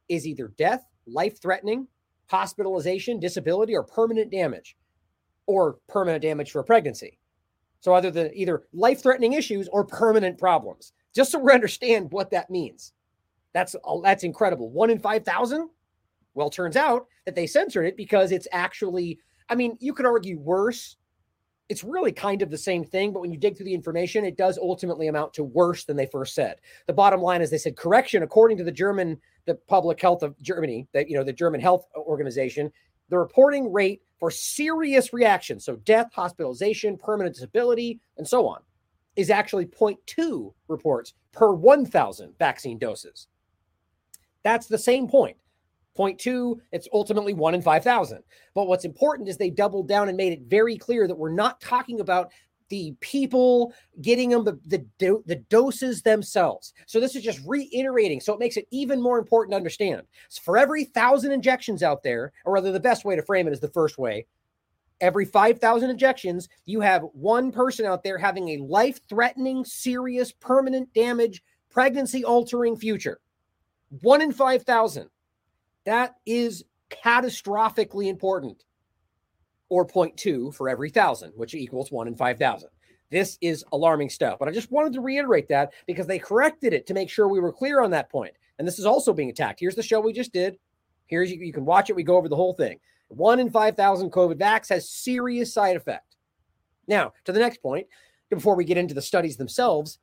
is 0.08 0.26
either 0.26 0.52
death, 0.56 0.84
life 1.06 1.42
threatening, 1.42 1.88
hospitalization, 2.28 3.20
disability, 3.20 3.76
or 3.76 3.82
permanent 3.82 4.30
damage, 4.30 4.76
or 5.46 5.78
permanent 5.88 6.22
damage 6.22 6.52
for 6.52 6.60
a 6.60 6.64
pregnancy. 6.64 7.18
So 7.80 7.94
either 7.94 8.10
the 8.10 8.32
either 8.34 8.64
life 8.72 9.02
threatening 9.02 9.34
issues 9.34 9.68
or 9.68 9.84
permanent 9.84 10.38
problems. 10.38 10.92
Just 11.14 11.32
so 11.32 11.38
we 11.38 11.52
understand 11.52 12.12
what 12.12 12.30
that 12.30 12.50
means. 12.50 12.92
That's 13.54 13.74
uh, 13.74 14.00
that's 14.02 14.24
incredible. 14.24 14.70
One 14.70 14.90
in 14.90 14.98
five 14.98 15.24
thousand. 15.24 15.70
Well, 16.34 16.50
turns 16.50 16.76
out 16.76 17.06
that 17.24 17.34
they 17.34 17.46
censored 17.46 17.86
it 17.86 17.96
because 17.96 18.30
it's 18.30 18.46
actually 18.52 19.18
I 19.48 19.54
mean, 19.54 19.76
you 19.80 19.94
could 19.94 20.06
argue 20.06 20.38
worse. 20.38 20.96
It's 21.68 21.84
really 21.84 22.12
kind 22.12 22.40
of 22.40 22.50
the 22.50 22.58
same 22.58 22.84
thing, 22.84 23.12
but 23.12 23.20
when 23.20 23.30
you 23.30 23.38
dig 23.38 23.56
through 23.56 23.66
the 23.66 23.74
information, 23.74 24.24
it 24.24 24.38
does 24.38 24.56
ultimately 24.56 25.08
amount 25.08 25.34
to 25.34 25.44
worse 25.44 25.84
than 25.84 25.96
they 25.96 26.06
first 26.06 26.34
said. 26.34 26.60
The 26.86 26.94
bottom 26.94 27.20
line 27.20 27.42
is 27.42 27.50
they 27.50 27.58
said 27.58 27.76
correction, 27.76 28.22
according 28.22 28.56
to 28.58 28.64
the 28.64 28.72
German, 28.72 29.18
the 29.44 29.54
public 29.54 30.00
health 30.00 30.22
of 30.22 30.40
Germany, 30.40 30.88
that 30.94 31.10
you 31.10 31.16
know, 31.16 31.24
the 31.24 31.32
German 31.32 31.60
health 31.60 31.86
uh, 31.94 32.00
organization, 32.00 32.70
the 33.10 33.18
reporting 33.18 33.70
rate 33.70 34.00
for 34.18 34.30
serious 34.30 35.12
reactions, 35.12 35.64
so 35.64 35.76
death, 35.76 36.10
hospitalization, 36.12 36.96
permanent 36.96 37.34
disability, 37.34 38.00
and 38.16 38.26
so 38.26 38.46
on, 38.48 38.60
is 39.16 39.30
actually 39.30 39.66
0.2 39.66 40.52
reports 40.68 41.14
per 41.32 41.52
1,000 41.52 42.34
vaccine 42.38 42.78
doses. 42.78 43.28
That's 44.42 44.66
the 44.66 44.78
same 44.78 45.08
point. 45.08 45.36
Point 45.96 46.18
two, 46.18 46.60
it's 46.70 46.88
ultimately 46.92 47.34
one 47.34 47.54
in 47.54 47.62
5,000. 47.62 48.22
But 48.54 48.68
what's 48.68 48.84
important 48.84 49.28
is 49.28 49.36
they 49.36 49.50
doubled 49.50 49.88
down 49.88 50.08
and 50.08 50.16
made 50.16 50.32
it 50.32 50.42
very 50.42 50.76
clear 50.76 51.08
that 51.08 51.18
we're 51.18 51.32
not 51.32 51.60
talking 51.60 52.00
about 52.00 52.30
the 52.68 52.94
people 53.00 53.72
getting 54.00 54.30
them 54.30 54.44
the, 54.44 54.58
the, 54.66 55.22
the 55.26 55.36
doses 55.48 56.02
themselves. 56.02 56.72
So 56.86 57.00
this 57.00 57.16
is 57.16 57.22
just 57.22 57.40
reiterating. 57.46 58.20
So 58.20 58.32
it 58.32 58.40
makes 58.40 58.56
it 58.56 58.66
even 58.70 59.00
more 59.00 59.18
important 59.18 59.52
to 59.52 59.56
understand. 59.56 60.02
So 60.28 60.40
for 60.44 60.58
every 60.58 60.84
thousand 60.84 61.32
injections 61.32 61.82
out 61.82 62.02
there, 62.02 62.32
or 62.44 62.54
rather, 62.54 62.72
the 62.72 62.80
best 62.80 63.04
way 63.04 63.16
to 63.16 63.22
frame 63.22 63.48
it 63.48 63.52
is 63.52 63.60
the 63.60 63.68
first 63.68 63.98
way. 63.98 64.26
Every 65.00 65.24
5,000 65.24 65.90
injections, 65.90 66.48
you 66.66 66.80
have 66.80 67.02
one 67.12 67.52
person 67.52 67.86
out 67.86 68.02
there 68.02 68.18
having 68.18 68.48
a 68.48 68.58
life 68.58 69.00
threatening, 69.08 69.64
serious, 69.64 70.32
permanent 70.32 70.92
damage, 70.92 71.42
pregnancy 71.70 72.24
altering 72.24 72.76
future. 72.76 73.20
One 74.02 74.20
in 74.20 74.32
5,000. 74.32 75.08
That 75.84 76.16
is 76.26 76.64
catastrophically 76.90 78.08
important. 78.08 78.64
Or 79.70 79.86
0.2 79.86 80.54
for 80.54 80.68
every 80.68 80.90
thousand, 80.90 81.32
which 81.36 81.54
equals 81.54 81.92
one 81.92 82.08
in 82.08 82.16
5,000. 82.16 82.70
This 83.10 83.38
is 83.40 83.64
alarming 83.72 84.10
stuff. 84.10 84.38
But 84.38 84.48
I 84.48 84.52
just 84.52 84.70
wanted 84.70 84.92
to 84.94 85.00
reiterate 85.00 85.48
that 85.48 85.72
because 85.86 86.06
they 86.06 86.18
corrected 86.18 86.72
it 86.72 86.86
to 86.86 86.94
make 86.94 87.10
sure 87.10 87.28
we 87.28 87.40
were 87.40 87.52
clear 87.52 87.82
on 87.82 87.90
that 87.90 88.10
point. 88.10 88.34
And 88.58 88.66
this 88.66 88.78
is 88.78 88.86
also 88.86 89.12
being 89.12 89.30
attacked. 89.30 89.60
Here's 89.60 89.74
the 89.74 89.82
show 89.82 90.00
we 90.00 90.12
just 90.12 90.32
did. 90.32 90.58
Here's 91.06 91.30
you, 91.30 91.38
you 91.40 91.52
can 91.52 91.64
watch 91.64 91.90
it. 91.90 91.96
We 91.96 92.02
go 92.02 92.16
over 92.16 92.28
the 92.28 92.36
whole 92.36 92.54
thing. 92.54 92.80
One 93.08 93.40
in 93.40 93.50
5,000 93.50 94.10
COVID 94.10 94.34
vax 94.34 94.68
has 94.68 94.90
serious 94.90 95.52
side 95.52 95.76
effect. 95.76 96.16
Now, 96.86 97.12
to 97.24 97.32
the 97.32 97.40
next 97.40 97.62
point, 97.62 97.86
before 98.30 98.56
we 98.56 98.64
get 98.64 98.76
into 98.76 98.94
the 98.94 99.02
studies 99.02 99.36
themselves, 99.36 99.98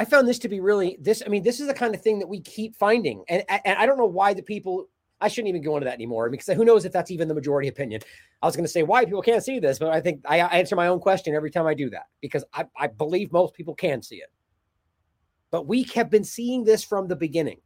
I 0.00 0.06
found 0.06 0.26
this 0.26 0.38
to 0.38 0.48
be 0.48 0.60
really 0.60 0.96
this. 0.98 1.22
I 1.26 1.28
mean, 1.28 1.42
this 1.42 1.60
is 1.60 1.66
the 1.66 1.74
kind 1.74 1.94
of 1.94 2.00
thing 2.00 2.20
that 2.20 2.26
we 2.26 2.40
keep 2.40 2.74
finding, 2.74 3.22
and, 3.28 3.44
and 3.50 3.78
I 3.78 3.84
don't 3.84 3.98
know 3.98 4.06
why 4.06 4.32
the 4.32 4.42
people. 4.42 4.88
I 5.20 5.28
shouldn't 5.28 5.50
even 5.50 5.60
go 5.60 5.76
into 5.76 5.84
that 5.84 5.92
anymore 5.92 6.30
because 6.30 6.56
who 6.56 6.64
knows 6.64 6.86
if 6.86 6.92
that's 6.92 7.10
even 7.10 7.28
the 7.28 7.34
majority 7.34 7.68
opinion. 7.68 8.00
I 8.40 8.46
was 8.46 8.56
going 8.56 8.64
to 8.64 8.72
say 8.72 8.82
why 8.82 9.04
people 9.04 9.20
can't 9.20 9.44
see 9.44 9.58
this, 9.58 9.78
but 9.78 9.90
I 9.90 10.00
think 10.00 10.22
I, 10.24 10.38
answer 10.38 10.74
my 10.74 10.86
own 10.86 11.00
question 11.00 11.34
every 11.34 11.50
time 11.50 11.66
I 11.66 11.74
do 11.74 11.90
that 11.90 12.06
because 12.22 12.42
I, 12.54 12.64
I 12.78 12.86
believe 12.86 13.30
most 13.30 13.52
people 13.52 13.74
can 13.74 14.00
see 14.00 14.16
it. 14.16 14.32
But 15.50 15.66
we 15.66 15.82
have 15.94 16.08
been 16.08 16.24
seeing 16.24 16.64
this 16.64 16.82
from 16.82 17.06
the 17.06 17.16
beginning. 17.16 17.60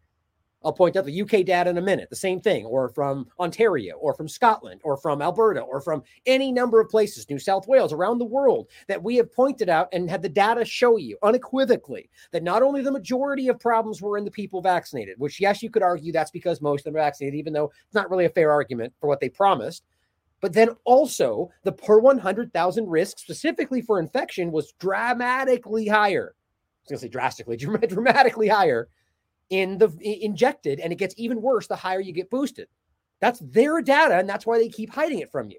I'll 0.64 0.72
point 0.72 0.96
out 0.96 1.04
the 1.04 1.22
UK 1.22 1.44
data 1.44 1.68
in 1.68 1.76
a 1.76 1.82
minute, 1.82 2.08
the 2.08 2.16
same 2.16 2.40
thing, 2.40 2.64
or 2.64 2.88
from 2.88 3.26
Ontario, 3.38 3.96
or 3.96 4.14
from 4.14 4.28
Scotland, 4.28 4.80
or 4.82 4.96
from 4.96 5.20
Alberta, 5.20 5.60
or 5.60 5.80
from 5.80 6.02
any 6.24 6.50
number 6.50 6.80
of 6.80 6.88
places, 6.88 7.28
New 7.28 7.38
South 7.38 7.68
Wales, 7.68 7.92
around 7.92 8.18
the 8.18 8.24
world, 8.24 8.68
that 8.88 9.02
we 9.02 9.16
have 9.16 9.32
pointed 9.32 9.68
out 9.68 9.88
and 9.92 10.08
had 10.08 10.22
the 10.22 10.28
data 10.28 10.64
show 10.64 10.96
you 10.96 11.18
unequivocally 11.22 12.08
that 12.32 12.42
not 12.42 12.62
only 12.62 12.80
the 12.80 12.90
majority 12.90 13.48
of 13.48 13.60
problems 13.60 14.00
were 14.00 14.16
in 14.16 14.24
the 14.24 14.30
people 14.30 14.62
vaccinated, 14.62 15.18
which, 15.18 15.40
yes, 15.40 15.62
you 15.62 15.68
could 15.68 15.82
argue 15.82 16.12
that's 16.12 16.30
because 16.30 16.62
most 16.62 16.80
of 16.80 16.92
them 16.92 16.96
are 16.96 17.04
vaccinated, 17.04 17.38
even 17.38 17.52
though 17.52 17.70
it's 17.84 17.94
not 17.94 18.10
really 18.10 18.24
a 18.24 18.30
fair 18.30 18.50
argument 18.50 18.92
for 19.00 19.06
what 19.06 19.20
they 19.20 19.28
promised. 19.28 19.84
But 20.40 20.52
then 20.52 20.70
also 20.84 21.50
the 21.62 21.72
per 21.72 21.98
100,000 21.98 22.88
risk 22.88 23.18
specifically 23.18 23.82
for 23.82 23.98
infection 23.98 24.50
was 24.50 24.72
dramatically 24.78 25.86
higher. 25.86 26.34
I 26.34 26.80
was 26.84 26.88
going 26.88 26.98
to 26.98 27.02
say 27.02 27.08
drastically, 27.08 27.56
dramatically 27.56 28.48
higher 28.48 28.88
in 29.50 29.78
the 29.78 29.92
injected, 30.02 30.80
and 30.80 30.92
it 30.92 30.96
gets 30.96 31.14
even 31.16 31.42
worse 31.42 31.66
the 31.66 31.76
higher 31.76 32.00
you 32.00 32.12
get 32.12 32.30
boosted. 32.30 32.68
That's 33.20 33.40
their 33.40 33.80
data, 33.80 34.18
and 34.18 34.28
that's 34.28 34.46
why 34.46 34.58
they 34.58 34.68
keep 34.68 34.90
hiding 34.90 35.20
it 35.20 35.30
from 35.30 35.50
you. 35.50 35.58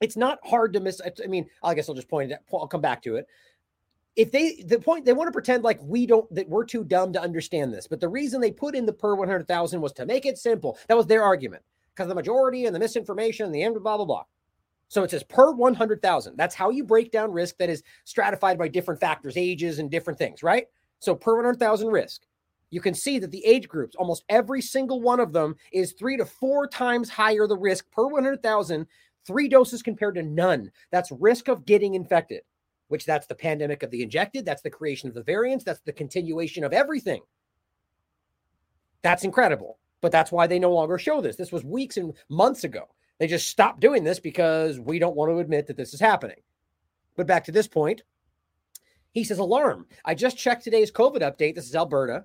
It's 0.00 0.16
not 0.16 0.38
hard 0.44 0.72
to 0.72 0.80
miss. 0.80 1.00
I 1.04 1.26
mean, 1.26 1.46
I 1.62 1.74
guess 1.74 1.88
I'll 1.88 1.94
just 1.94 2.08
point 2.08 2.32
it. 2.32 2.38
I'll 2.52 2.66
come 2.66 2.80
back 2.80 3.02
to 3.02 3.16
it. 3.16 3.26
If 4.16 4.32
they 4.32 4.62
the 4.66 4.78
point 4.78 5.04
they 5.04 5.12
want 5.12 5.28
to 5.28 5.32
pretend 5.32 5.62
like 5.62 5.78
we 5.82 6.06
don't 6.06 6.32
that 6.34 6.48
we're 6.48 6.64
too 6.64 6.84
dumb 6.84 7.12
to 7.12 7.20
understand 7.20 7.72
this, 7.72 7.86
but 7.86 8.00
the 8.00 8.08
reason 8.08 8.40
they 8.40 8.50
put 8.50 8.74
in 8.74 8.86
the 8.86 8.92
per 8.92 9.14
one 9.14 9.28
hundred 9.28 9.46
thousand 9.46 9.80
was 9.80 9.92
to 9.94 10.06
make 10.06 10.26
it 10.26 10.38
simple. 10.38 10.78
That 10.88 10.96
was 10.96 11.06
their 11.06 11.22
argument 11.22 11.62
because 11.94 12.08
the 12.08 12.14
majority 12.14 12.66
and 12.66 12.74
the 12.74 12.80
misinformation 12.80 13.46
and 13.46 13.54
the 13.54 13.62
end 13.62 13.80
blah 13.80 13.96
blah 13.96 14.06
blah. 14.06 14.24
So 14.88 15.04
it 15.04 15.10
says 15.12 15.22
per 15.22 15.52
100,000. 15.52 16.36
That's 16.36 16.54
how 16.54 16.70
you 16.70 16.82
break 16.82 17.12
down 17.12 17.30
risk 17.30 17.56
that 17.58 17.70
is 17.70 17.84
stratified 18.04 18.58
by 18.58 18.66
different 18.66 19.00
factors, 19.00 19.36
ages, 19.36 19.78
and 19.78 19.88
different 19.88 20.18
things, 20.18 20.42
right? 20.42 20.66
So 20.98 21.14
per 21.14 21.36
100,000 21.36 21.86
risk 21.88 22.22
you 22.70 22.80
can 22.80 22.94
see 22.94 23.18
that 23.18 23.30
the 23.30 23.44
age 23.44 23.68
groups, 23.68 23.96
almost 23.96 24.24
every 24.28 24.62
single 24.62 25.00
one 25.00 25.20
of 25.20 25.32
them, 25.32 25.56
is 25.72 25.92
three 25.92 26.16
to 26.16 26.24
four 26.24 26.66
times 26.66 27.10
higher 27.10 27.46
the 27.46 27.56
risk 27.56 27.90
per 27.90 28.06
100,000, 28.06 28.86
three 29.26 29.48
doses 29.48 29.82
compared 29.82 30.14
to 30.14 30.22
none. 30.22 30.70
That's 30.90 31.10
risk 31.12 31.48
of 31.48 31.66
getting 31.66 31.94
infected, 31.94 32.42
which 32.88 33.04
that's 33.04 33.26
the 33.26 33.34
pandemic 33.34 33.82
of 33.82 33.90
the 33.90 34.02
injected, 34.02 34.44
that's 34.44 34.62
the 34.62 34.70
creation 34.70 35.08
of 35.08 35.14
the 35.14 35.22
variants, 35.22 35.64
that's 35.64 35.80
the 35.80 35.92
continuation 35.92 36.64
of 36.64 36.72
everything. 36.72 37.22
That's 39.02 39.24
incredible. 39.24 39.78
But 40.00 40.12
that's 40.12 40.32
why 40.32 40.46
they 40.46 40.58
no 40.58 40.72
longer 40.72 40.96
show 40.96 41.20
this. 41.20 41.36
This 41.36 41.52
was 41.52 41.64
weeks 41.64 41.96
and 41.98 42.14
months 42.28 42.64
ago. 42.64 42.88
They 43.18 43.26
just 43.26 43.48
stopped 43.48 43.80
doing 43.80 44.02
this 44.02 44.18
because 44.18 44.80
we 44.80 44.98
don't 44.98 45.16
want 45.16 45.30
to 45.30 45.40
admit 45.40 45.66
that 45.66 45.76
this 45.76 45.92
is 45.92 46.00
happening. 46.00 46.40
But 47.16 47.26
back 47.26 47.44
to 47.44 47.52
this 47.52 47.68
point, 47.68 48.02
He 49.12 49.24
says, 49.24 49.38
Alarm. 49.38 49.86
I 50.04 50.14
just 50.14 50.38
checked 50.38 50.64
today's 50.64 50.90
COVID 50.90 51.20
update. 51.20 51.54
This 51.54 51.66
is 51.66 51.74
Alberta 51.74 52.24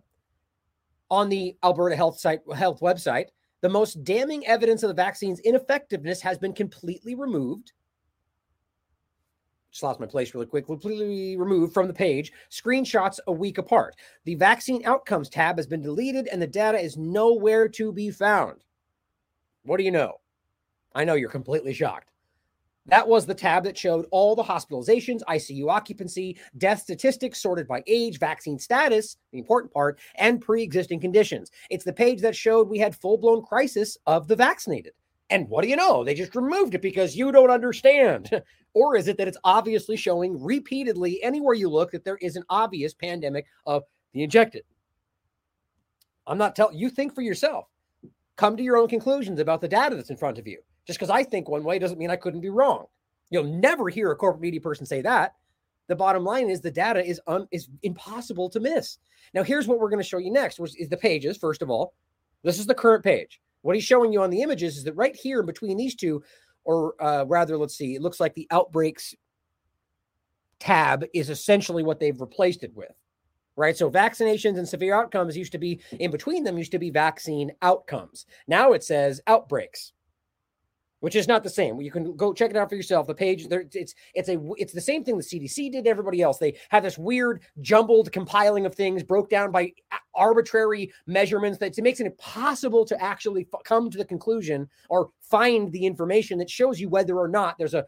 on 1.10 1.30
the 1.30 1.56
Alberta 1.64 1.96
Health 1.96 2.20
site 2.20 2.42
health 2.56 2.80
website. 2.80 3.28
The 3.62 3.70
most 3.70 4.04
damning 4.04 4.46
evidence 4.46 4.84
of 4.84 4.90
the 4.90 4.94
vaccine's 4.94 5.40
ineffectiveness 5.40 6.22
has 6.22 6.38
been 6.38 6.54
completely 6.54 7.16
removed. 7.16 7.72
Just 9.72 9.84
lost 9.84 10.00
my 10.00 10.06
place 10.06 10.34
really 10.34 10.46
quick. 10.46 10.68
Completely 10.68 11.36
removed 11.36 11.74
from 11.74 11.88
the 11.88 11.94
page. 11.94 12.32
Screenshots 12.50 13.20
a 13.28 13.32
week 13.32 13.58
apart. 13.58 13.96
The 14.24 14.36
vaccine 14.36 14.86
outcomes 14.86 15.30
tab 15.30 15.58
has 15.58 15.68
been 15.68 15.82
deleted 15.82 16.28
and 16.28 16.42
the 16.42 16.48
data 16.48 16.80
is 16.80 16.96
nowhere 16.96 17.68
to 17.70 17.92
be 17.92 18.10
found. 18.10 18.64
What 19.64 19.78
do 19.78 19.84
you 19.84 19.92
know? 19.92 20.14
I 20.94 21.04
know 21.04 21.16
you're 21.16 21.30
completely 21.30 21.74
shocked. 21.74 22.12
That 22.88 23.08
was 23.08 23.26
the 23.26 23.34
tab 23.34 23.64
that 23.64 23.78
showed 23.78 24.06
all 24.12 24.36
the 24.36 24.44
hospitalizations, 24.44 25.22
ICU 25.28 25.70
occupancy, 25.70 26.38
death 26.58 26.82
statistics 26.82 27.42
sorted 27.42 27.68
by 27.68 27.84
age, 27.88 28.20
vaccine 28.20 28.60
status, 28.60 29.18
the 29.32 29.40
important 29.40 29.74
part, 29.74 30.00
and 30.16 30.40
pre 30.40 30.62
existing 30.62 31.00
conditions. 31.00 31.50
It's 31.72 31.86
the 31.86 31.94
page 31.94 32.22
that 32.22 32.36
showed 32.36 32.70
we 32.70 32.78
had 32.78 32.96
full 32.96 33.18
blown 33.18 33.44
crisis 33.44 33.98
of 34.06 34.28
the 34.28 34.36
vaccinated. 34.36 34.94
And 35.32 35.50
what 35.50 35.64
do 35.64 35.70
you 35.70 35.76
know? 35.76 36.04
They 36.04 36.14
just 36.14 36.36
removed 36.36 36.76
it 36.76 36.82
because 36.84 37.16
you 37.16 37.32
don't 37.32 37.50
understand. 37.50 38.30
or 38.76 38.96
is 38.96 39.08
it 39.08 39.18
that 39.18 39.28
it's 39.28 39.38
obviously 39.44 39.98
showing 39.98 40.42
repeatedly 40.44 41.24
anywhere 41.24 41.56
you 41.56 41.70
look 41.70 41.92
that 41.92 42.06
there 42.06 42.20
is 42.22 42.36
an 42.36 42.44
obvious 42.50 42.94
pandemic 42.94 43.48
of 43.66 43.84
the 44.14 44.22
injected? 44.22 44.64
I'm 46.28 46.38
not 46.38 46.56
telling 46.56 46.78
you, 46.78 46.90
think 46.90 47.16
for 47.16 47.22
yourself. 47.22 47.66
Come 48.36 48.58
to 48.58 48.64
your 48.64 48.78
own 48.78 48.90
conclusions 48.90 49.40
about 49.40 49.62
the 49.62 49.68
data 49.68 49.96
that's 49.96 50.10
in 50.10 50.18
front 50.18 50.38
of 50.38 50.46
you. 50.46 50.60
Just 50.86 51.00
because 51.00 51.10
I 51.10 51.24
think 51.24 51.50
one 51.50 51.64
way 51.64 51.80
doesn't 51.80 51.98
mean 51.98 52.12
I 52.12 52.16
couldn't 52.16 52.42
be 52.42 52.50
wrong. 52.50 52.86
You'll 53.30 53.44
never 53.44 53.90
hear 53.90 54.12
a 54.12 54.16
corporate 54.16 54.42
media 54.42 54.62
person 54.62 54.86
say 54.86 55.02
that. 55.02 55.36
The 55.88 55.96
bottom 55.96 56.24
line 56.24 56.50
is 56.50 56.62
the 56.62 56.72
data 56.72 57.04
is 57.06 57.22
un, 57.28 57.48
is 57.52 57.70
impossible 57.84 58.50
to 58.50 58.60
miss. 58.60 58.98
Now, 59.34 59.44
here's 59.44 59.68
what 59.68 59.80
we're 59.80 59.90
going 59.90 60.02
to 60.02 60.08
show 60.08 60.18
you 60.18 60.32
next, 60.32 60.60
which 60.60 60.80
is 60.80 60.90
the 60.90 60.98
pages. 60.98 61.38
First 61.38 61.62
of 61.62 61.70
all, 61.70 61.94
this 62.44 62.60
is 62.60 62.66
the 62.66 62.74
current 62.74 63.04
page. 63.04 63.42
What 63.62 63.76
he's 63.76 63.84
showing 63.84 64.14
you 64.14 64.22
on 64.22 64.30
the 64.30 64.42
images 64.42 64.78
is 64.78 64.84
that 64.84 64.94
right 64.94 65.16
here 65.16 65.44
between 65.44 65.78
these 65.78 65.96
two, 65.96 66.24
or 66.64 66.96
uh, 67.02 67.26
rather, 67.26 67.58
let's 67.58 67.76
see, 67.76 67.96
it 67.96 68.02
looks 68.02 68.20
like 68.20 68.36
the 68.36 68.48
outbreaks 68.52 69.16
tab 70.60 71.04
is 71.14 71.30
essentially 71.30 71.84
what 71.84 72.00
they've 72.00 72.22
replaced 72.22 72.64
it 72.64 72.76
with 72.76 72.94
right? 73.58 73.78
So 73.78 73.90
vaccinations 73.90 74.58
and 74.58 74.68
severe 74.68 74.96
outcomes 74.96 75.38
used 75.38 75.52
to 75.54 75.58
be 75.58 75.80
in 76.00 76.12
between 76.12 76.44
them 76.44 76.58
used 76.58 76.72
to 76.74 76.80
be 76.80 76.90
vaccine 76.90 77.52
outcomes. 77.62 78.26
Now 78.48 78.74
it 78.74 78.84
says 78.84 79.22
outbreaks 79.28 79.94
which 81.00 81.16
is 81.16 81.28
not 81.28 81.44
the 81.44 81.50
same. 81.50 81.80
You 81.82 81.92
can 81.92 82.16
go 82.16 82.34
check 82.34 82.50
it 82.50 82.58
out 82.58 82.70
for 82.70 82.76
yourself. 82.76 83.08
The 83.08 83.14
page 83.14 83.48
there, 83.48 83.66
it's 83.72 83.94
it's 84.14 84.30
a 84.30 84.40
it's 84.58 84.74
the 84.74 84.82
same 84.82 85.04
thing 85.04 85.18
the 85.18 85.24
CDC 85.24 85.72
did. 85.72 85.88
Everybody 85.88 86.22
else 86.22 86.38
they 86.38 86.58
have 86.70 86.84
this 86.84 86.98
weird 86.98 87.42
jumbled 87.62 88.12
compiling 88.12 88.66
of 88.66 88.76
things 88.76 89.04
broke 89.04 89.30
down 89.30 89.52
by 89.52 89.72
arbitrary 90.14 90.92
measurements 91.08 91.58
that 91.60 91.78
it 91.78 91.82
makes 91.82 92.00
it 92.00 92.08
impossible 92.08 92.86
to 92.86 93.02
actually 93.02 93.48
f- 93.54 93.62
come 93.64 93.90
to 93.90 93.98
the 93.98 94.06
conclusion 94.06 94.70
or 94.90 95.10
find 95.22 95.72
the 95.72 95.86
information 95.86 96.38
that 96.40 96.50
shows 96.50 96.80
you 96.80 96.90
whether 96.90 97.18
or 97.18 97.28
not 97.28 97.58
there's 97.58 97.74
a 97.74 97.86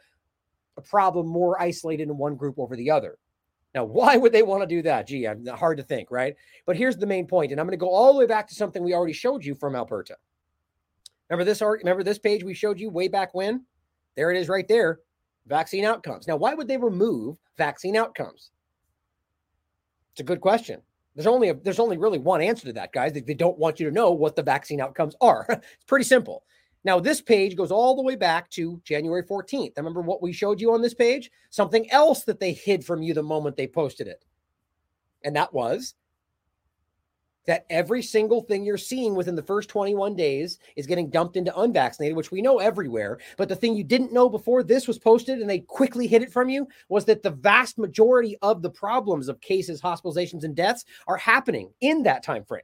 a 0.78 0.82
problem 0.82 1.28
more 1.28 1.60
isolated 1.62 2.04
in 2.08 2.18
one 2.18 2.36
group 2.36 2.60
over 2.60 2.76
the 2.76 2.92
other. 2.92 3.18
Now, 3.74 3.84
why 3.84 4.16
would 4.16 4.32
they 4.32 4.44
want 4.44 4.62
to 4.62 4.68
do 4.68 4.82
that? 4.84 5.08
Gee, 5.08 5.28
I'm 5.28 5.46
hard 5.46 5.78
to 5.78 5.84
think, 5.84 6.10
right? 6.10 6.36
But 6.66 6.78
here's 6.78 6.98
the 6.98 7.06
main 7.06 7.28
point, 7.28 7.52
and 7.52 7.60
I'm 7.60 7.68
going 7.68 7.78
to 7.78 7.84
go 7.84 7.90
all 7.90 8.14
the 8.14 8.20
way 8.20 8.26
back 8.26 8.48
to 8.48 8.56
something 8.56 8.84
we 8.84 8.94
already 8.94 9.14
showed 9.14 9.44
you 9.44 9.56
from 9.56 9.76
Alberta. 9.76 10.18
Remember 11.29 11.46
this 11.46 11.62
art? 11.62 11.81
Remember 11.84 12.03
this 12.03 12.19
page 12.19 12.43
we 12.43 12.53
showed 12.53 12.79
you 12.79 12.89
way 12.89 13.07
back 13.07 13.34
when? 13.34 13.65
There 14.15 14.31
it 14.31 14.38
is 14.38 14.50
right 14.50 14.67
there. 14.67 15.00
Vaccine 15.46 15.86
outcomes. 15.86 16.27
Now, 16.27 16.36
why 16.36 16.53
would 16.53 16.67
they 16.67 16.77
remove 16.77 17.38
vaccine 17.57 17.96
outcomes? 17.96 18.51
It's 20.12 20.22
a 20.22 20.24
good 20.24 20.41
question. 20.41 20.81
There's 21.15 21.27
only 21.27 21.50
a, 21.50 21.53
there's 21.55 21.79
only 21.79 21.98
really 21.98 22.19
one 22.19 22.41
answer 22.41 22.67
to 22.67 22.74
that, 22.74 22.93
guys. 22.93 23.13
They, 23.13 23.22
they 23.22 23.34
don't 23.34 23.57
want 23.57 23.79
you 23.79 23.88
to 23.88 23.93
know 23.93 24.12
what 24.12 24.36
the 24.36 24.43
vaccine 24.43 24.81
outcomes 24.81 25.15
are. 25.22 25.46
it's 25.50 25.86
pretty 25.88 26.05
simple. 26.05 26.43
Now, 26.84 27.00
this 27.00 27.22
page 27.22 27.55
goes 27.55 27.72
all 27.72 27.96
the 27.96 28.03
way 28.03 28.15
back 28.15 28.50
to 28.51 28.79
January 28.84 29.24
14th. 29.24 29.74
I 29.75 29.79
remember 29.79 30.01
what 30.01 30.22
we 30.22 30.31
showed 30.31 30.62
you 30.62 30.74
on 30.74 30.81
this 30.81 30.93
page? 30.93 31.31
Something 31.50 31.89
else 31.91 32.24
that 32.24 32.39
they 32.39 32.53
hid 32.53 32.86
from 32.86 33.01
you 33.01 33.13
the 33.13 33.24
moment 33.24 33.57
they 33.57 33.67
posted 33.67 34.07
it. 34.07 34.24
And 35.24 35.36
that 35.36 35.53
was 35.53 35.96
that 37.48 37.66
every 37.70 38.04
single 38.04 38.42
thing 38.42 38.63
you're 38.63 38.77
seeing 38.77 39.16
within 39.16 39.36
the 39.36 39.42
first 39.42 39.70
21 39.70 40.16
days 40.16 40.60
is 40.75 40.86
getting 40.86 41.10
dumped 41.10 41.38
into 41.38 41.58
unvaccinated, 41.60 42.16
which 42.16 42.32
we 42.32 42.42
know 42.42 42.60
everywhere. 42.60 43.20
But 43.38 43.50
the 43.50 43.56
thing 43.56 43.74
you 43.75 43.84
didn't 43.84 44.13
know 44.13 44.30
before 44.30 44.63
this 44.63 44.88
was 44.88 45.00
posted 45.00 45.39
and 45.39 45.50
they 45.50 45.60
quickly 45.60 46.08
hid 46.08 46.22
it 46.22 46.32
from 46.32 46.50
you 46.50 46.68
was 46.89 47.06
that 47.06 47.24
the 47.24 47.32
vast 47.32 47.77
majority 47.77 48.38
of 48.42 48.62
the 48.62 48.70
problems 48.70 49.30
of 49.30 49.42
cases, 49.42 49.82
hospitalizations, 49.82 50.44
and 50.44 50.56
deaths 50.56 50.86
are 51.08 51.18
happening 51.18 51.72
in 51.82 52.04
that 52.04 52.22
time 52.22 52.44
frame. 52.44 52.62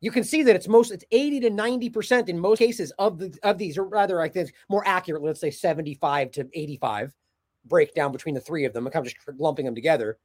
You 0.00 0.10
can 0.10 0.24
see 0.24 0.42
that 0.42 0.54
it's 0.54 0.68
most 0.68 0.92
it's 0.92 1.04
80 1.10 1.40
to 1.40 1.50
90% 1.50 2.28
in 2.28 2.38
most 2.38 2.58
cases 2.58 2.92
of 2.98 3.18
the 3.18 3.34
of 3.42 3.56
these, 3.56 3.78
or 3.78 3.84
rather, 3.84 4.20
I 4.20 4.28
think 4.28 4.52
more 4.68 4.86
accurate, 4.86 5.22
let's 5.22 5.40
say 5.40 5.50
75 5.50 6.30
to 6.32 6.48
85 6.52 7.14
breakdown 7.64 8.12
between 8.12 8.34
the 8.34 8.40
three 8.40 8.66
of 8.66 8.74
them. 8.74 8.86
I'm 8.86 8.92
kind 8.92 9.06
of 9.06 9.12
just 9.12 9.40
lumping 9.40 9.64
them 9.64 9.74
together 9.74 10.18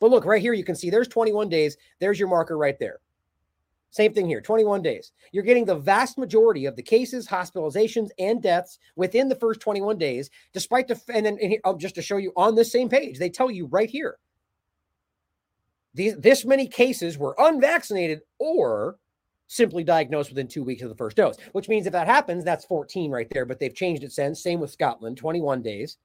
but 0.00 0.10
look, 0.10 0.24
right 0.24 0.42
here, 0.42 0.54
you 0.54 0.64
can 0.64 0.74
see 0.74 0.90
there's 0.90 1.08
21 1.08 1.48
days. 1.48 1.76
There's 2.00 2.18
your 2.18 2.28
marker 2.28 2.58
right 2.58 2.78
there. 2.78 3.00
Same 3.90 4.12
thing 4.12 4.26
here 4.26 4.40
21 4.40 4.82
days. 4.82 5.12
You're 5.32 5.44
getting 5.44 5.64
the 5.64 5.74
vast 5.74 6.16
majority 6.16 6.66
of 6.66 6.76
the 6.76 6.82
cases, 6.82 7.26
hospitalizations, 7.26 8.10
and 8.18 8.40
deaths 8.40 8.78
within 8.96 9.28
the 9.28 9.34
first 9.34 9.60
21 9.60 9.98
days, 9.98 10.30
despite 10.52 10.88
the, 10.88 11.00
and 11.12 11.26
then 11.26 11.38
and 11.40 11.50
here, 11.50 11.60
oh, 11.64 11.76
just 11.76 11.96
to 11.96 12.02
show 12.02 12.16
you 12.16 12.32
on 12.36 12.54
this 12.54 12.72
same 12.72 12.88
page, 12.88 13.18
they 13.18 13.30
tell 13.30 13.50
you 13.50 13.66
right 13.66 13.90
here 13.90 14.18
these, 15.92 16.16
this 16.16 16.44
many 16.44 16.68
cases 16.68 17.18
were 17.18 17.34
unvaccinated 17.38 18.20
or 18.38 18.96
simply 19.48 19.82
diagnosed 19.82 20.30
within 20.30 20.46
two 20.46 20.62
weeks 20.62 20.82
of 20.82 20.88
the 20.88 20.94
first 20.94 21.16
dose, 21.16 21.36
which 21.50 21.68
means 21.68 21.86
if 21.86 21.92
that 21.92 22.06
happens, 22.06 22.44
that's 22.44 22.64
14 22.64 23.10
right 23.10 23.28
there. 23.30 23.44
But 23.44 23.58
they've 23.58 23.74
changed 23.74 24.04
it 24.04 24.12
since. 24.12 24.40
Same 24.40 24.60
with 24.60 24.70
Scotland, 24.70 25.16
21 25.16 25.62
days 25.62 25.96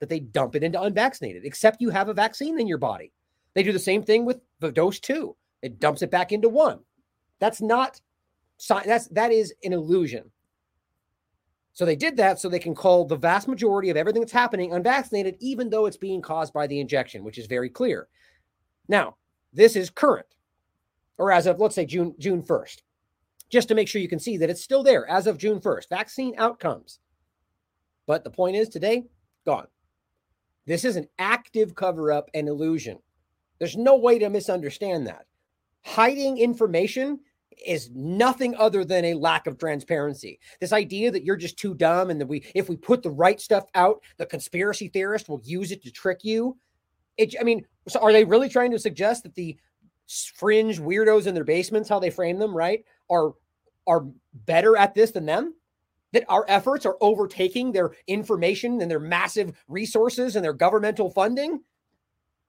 that 0.00 0.08
they 0.08 0.20
dump 0.20 0.54
it 0.54 0.62
into 0.62 0.80
unvaccinated, 0.80 1.44
except 1.44 1.80
you 1.80 1.90
have 1.90 2.08
a 2.08 2.14
vaccine 2.14 2.60
in 2.60 2.66
your 2.66 2.78
body. 2.78 3.12
They 3.54 3.62
do 3.62 3.72
the 3.72 3.78
same 3.78 4.02
thing 4.02 4.24
with 4.24 4.40
the 4.60 4.70
dose 4.70 5.00
two. 5.00 5.36
It 5.62 5.80
dumps 5.80 6.02
it 6.02 6.10
back 6.10 6.32
into 6.32 6.48
one. 6.48 6.80
That's 7.40 7.60
not 7.60 8.00
that's 8.84 9.08
that 9.08 9.32
is 9.32 9.54
an 9.64 9.72
illusion. 9.72 10.30
So 11.72 11.84
they 11.84 11.96
did 11.96 12.16
that 12.16 12.40
so 12.40 12.48
they 12.48 12.58
can 12.58 12.74
call 12.74 13.04
the 13.04 13.16
vast 13.16 13.46
majority 13.46 13.88
of 13.88 13.96
everything 13.96 14.20
that's 14.20 14.32
happening 14.32 14.72
unvaccinated, 14.72 15.36
even 15.38 15.70
though 15.70 15.86
it's 15.86 15.96
being 15.96 16.20
caused 16.20 16.52
by 16.52 16.66
the 16.66 16.80
injection, 16.80 17.22
which 17.22 17.38
is 17.38 17.46
very 17.46 17.68
clear. 17.68 18.08
Now, 18.88 19.16
this 19.52 19.76
is 19.76 19.88
current, 19.88 20.26
or 21.18 21.30
as 21.30 21.46
of 21.46 21.60
let's 21.60 21.74
say 21.74 21.86
June 21.86 22.14
June 22.18 22.42
1st, 22.42 22.82
just 23.48 23.68
to 23.68 23.74
make 23.74 23.88
sure 23.88 24.02
you 24.02 24.08
can 24.08 24.18
see 24.18 24.36
that 24.36 24.50
it's 24.50 24.62
still 24.62 24.82
there 24.82 25.08
as 25.08 25.26
of 25.26 25.38
June 25.38 25.60
1st. 25.60 25.88
Vaccine 25.88 26.34
outcomes. 26.36 26.98
But 28.06 28.24
the 28.24 28.30
point 28.30 28.56
is 28.56 28.68
today, 28.68 29.04
gone. 29.44 29.68
This 30.68 30.84
is 30.84 30.96
an 30.96 31.08
active 31.18 31.74
cover 31.74 32.12
up 32.12 32.28
and 32.34 32.46
illusion. 32.46 32.98
There's 33.58 33.76
no 33.76 33.96
way 33.96 34.18
to 34.18 34.28
misunderstand 34.28 35.06
that. 35.06 35.24
Hiding 35.82 36.36
information 36.36 37.20
is 37.66 37.90
nothing 37.94 38.54
other 38.54 38.84
than 38.84 39.06
a 39.06 39.14
lack 39.14 39.46
of 39.46 39.56
transparency. 39.56 40.38
This 40.60 40.74
idea 40.74 41.10
that 41.10 41.24
you're 41.24 41.36
just 41.36 41.58
too 41.58 41.74
dumb 41.74 42.10
and 42.10 42.20
that 42.20 42.26
we 42.26 42.44
if 42.54 42.68
we 42.68 42.76
put 42.76 43.02
the 43.02 43.10
right 43.10 43.40
stuff 43.40 43.64
out, 43.74 44.02
the 44.18 44.26
conspiracy 44.26 44.88
theorist 44.88 45.30
will 45.30 45.40
use 45.42 45.72
it 45.72 45.82
to 45.84 45.90
trick 45.90 46.22
you. 46.22 46.58
It 47.16 47.34
I 47.40 47.44
mean, 47.44 47.64
so 47.88 48.00
are 48.00 48.12
they 48.12 48.24
really 48.24 48.50
trying 48.50 48.70
to 48.72 48.78
suggest 48.78 49.22
that 49.22 49.34
the 49.34 49.56
fringe 50.34 50.78
weirdos 50.78 51.26
in 51.26 51.34
their 51.34 51.44
basements, 51.44 51.88
how 51.88 51.98
they 51.98 52.10
frame 52.10 52.38
them, 52.38 52.54
right, 52.54 52.84
are 53.10 53.32
are 53.86 54.04
better 54.44 54.76
at 54.76 54.92
this 54.94 55.12
than 55.12 55.24
them? 55.24 55.54
That 56.12 56.24
our 56.28 56.44
efforts 56.48 56.86
are 56.86 56.96
overtaking 57.00 57.72
their 57.72 57.92
information 58.06 58.80
and 58.80 58.90
their 58.90 59.00
massive 59.00 59.52
resources 59.68 60.36
and 60.36 60.44
their 60.44 60.52
governmental 60.52 61.10
funding? 61.10 61.60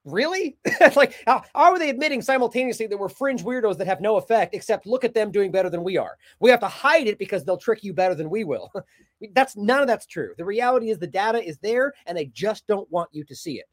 Really? 0.06 0.58
like, 0.96 1.16
how, 1.26 1.44
are 1.54 1.78
they 1.78 1.90
admitting 1.90 2.22
simultaneously 2.22 2.88
that 2.88 2.98
we're 2.98 3.10
fringe 3.10 3.44
weirdos 3.44 3.78
that 3.78 3.88
have 3.88 4.02
no 4.02 4.18
effect, 4.18 4.56
except 4.56 4.88
look 4.88 5.04
at 5.04 5.14
them 5.14 5.32
doing 5.32 5.52
better 5.52 5.70
than 5.70 5.84
we 5.84 5.98
are? 5.98 6.18
We 6.40 6.50
have 6.50 6.62
to 6.62 6.68
hide 6.68 7.08
it 7.08 7.20
because 7.20 7.44
they'll 7.44 7.58
trick 7.58 7.84
you 7.84 7.94
better 7.94 8.16
than 8.16 8.30
we 8.30 8.44
will. 8.44 8.72
that's 9.34 9.58
none 9.58 9.82
of 9.82 9.88
that's 9.88 10.06
true. 10.06 10.34
The 10.38 10.46
reality 10.46 10.90
is 10.90 11.00
the 11.00 11.08
data 11.08 11.46
is 11.46 11.58
there 11.58 11.94
and 12.06 12.18
they 12.18 12.28
just 12.28 12.66
don't 12.68 12.90
want 12.92 13.10
you 13.12 13.24
to 13.26 13.36
see 13.36 13.60
it. 13.60 13.66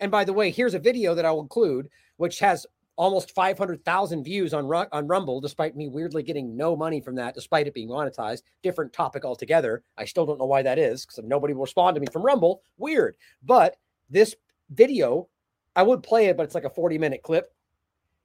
And 0.00 0.10
by 0.10 0.24
the 0.24 0.32
way, 0.32 0.50
here's 0.50 0.74
a 0.74 0.78
video 0.78 1.14
that 1.14 1.24
I'll 1.24 1.40
include, 1.40 1.88
which 2.18 2.38
has 2.40 2.66
almost 2.98 3.32
500,000 3.32 4.24
views 4.24 4.52
on 4.52 4.70
on 4.92 5.06
Rumble, 5.06 5.40
despite 5.40 5.76
me 5.76 5.88
weirdly 5.88 6.22
getting 6.22 6.56
no 6.56 6.76
money 6.76 7.00
from 7.00 7.14
that, 7.14 7.34
despite 7.34 7.68
it 7.68 7.72
being 7.72 7.88
monetized. 7.88 8.42
Different 8.62 8.92
topic 8.92 9.24
altogether. 9.24 9.84
I 9.96 10.04
still 10.04 10.26
don't 10.26 10.38
know 10.38 10.46
why 10.46 10.62
that 10.62 10.78
is 10.78 11.06
because 11.06 11.24
nobody 11.24 11.54
will 11.54 11.62
respond 11.62 11.94
to 11.94 12.00
me 12.00 12.08
from 12.12 12.22
Rumble. 12.22 12.62
Weird. 12.76 13.16
But 13.42 13.76
this 14.10 14.34
video, 14.70 15.28
I 15.76 15.84
would 15.84 16.02
play 16.02 16.26
it, 16.26 16.36
but 16.36 16.42
it's 16.42 16.56
like 16.56 16.64
a 16.64 16.70
40 16.70 16.98
minute 16.98 17.22
clip. 17.22 17.54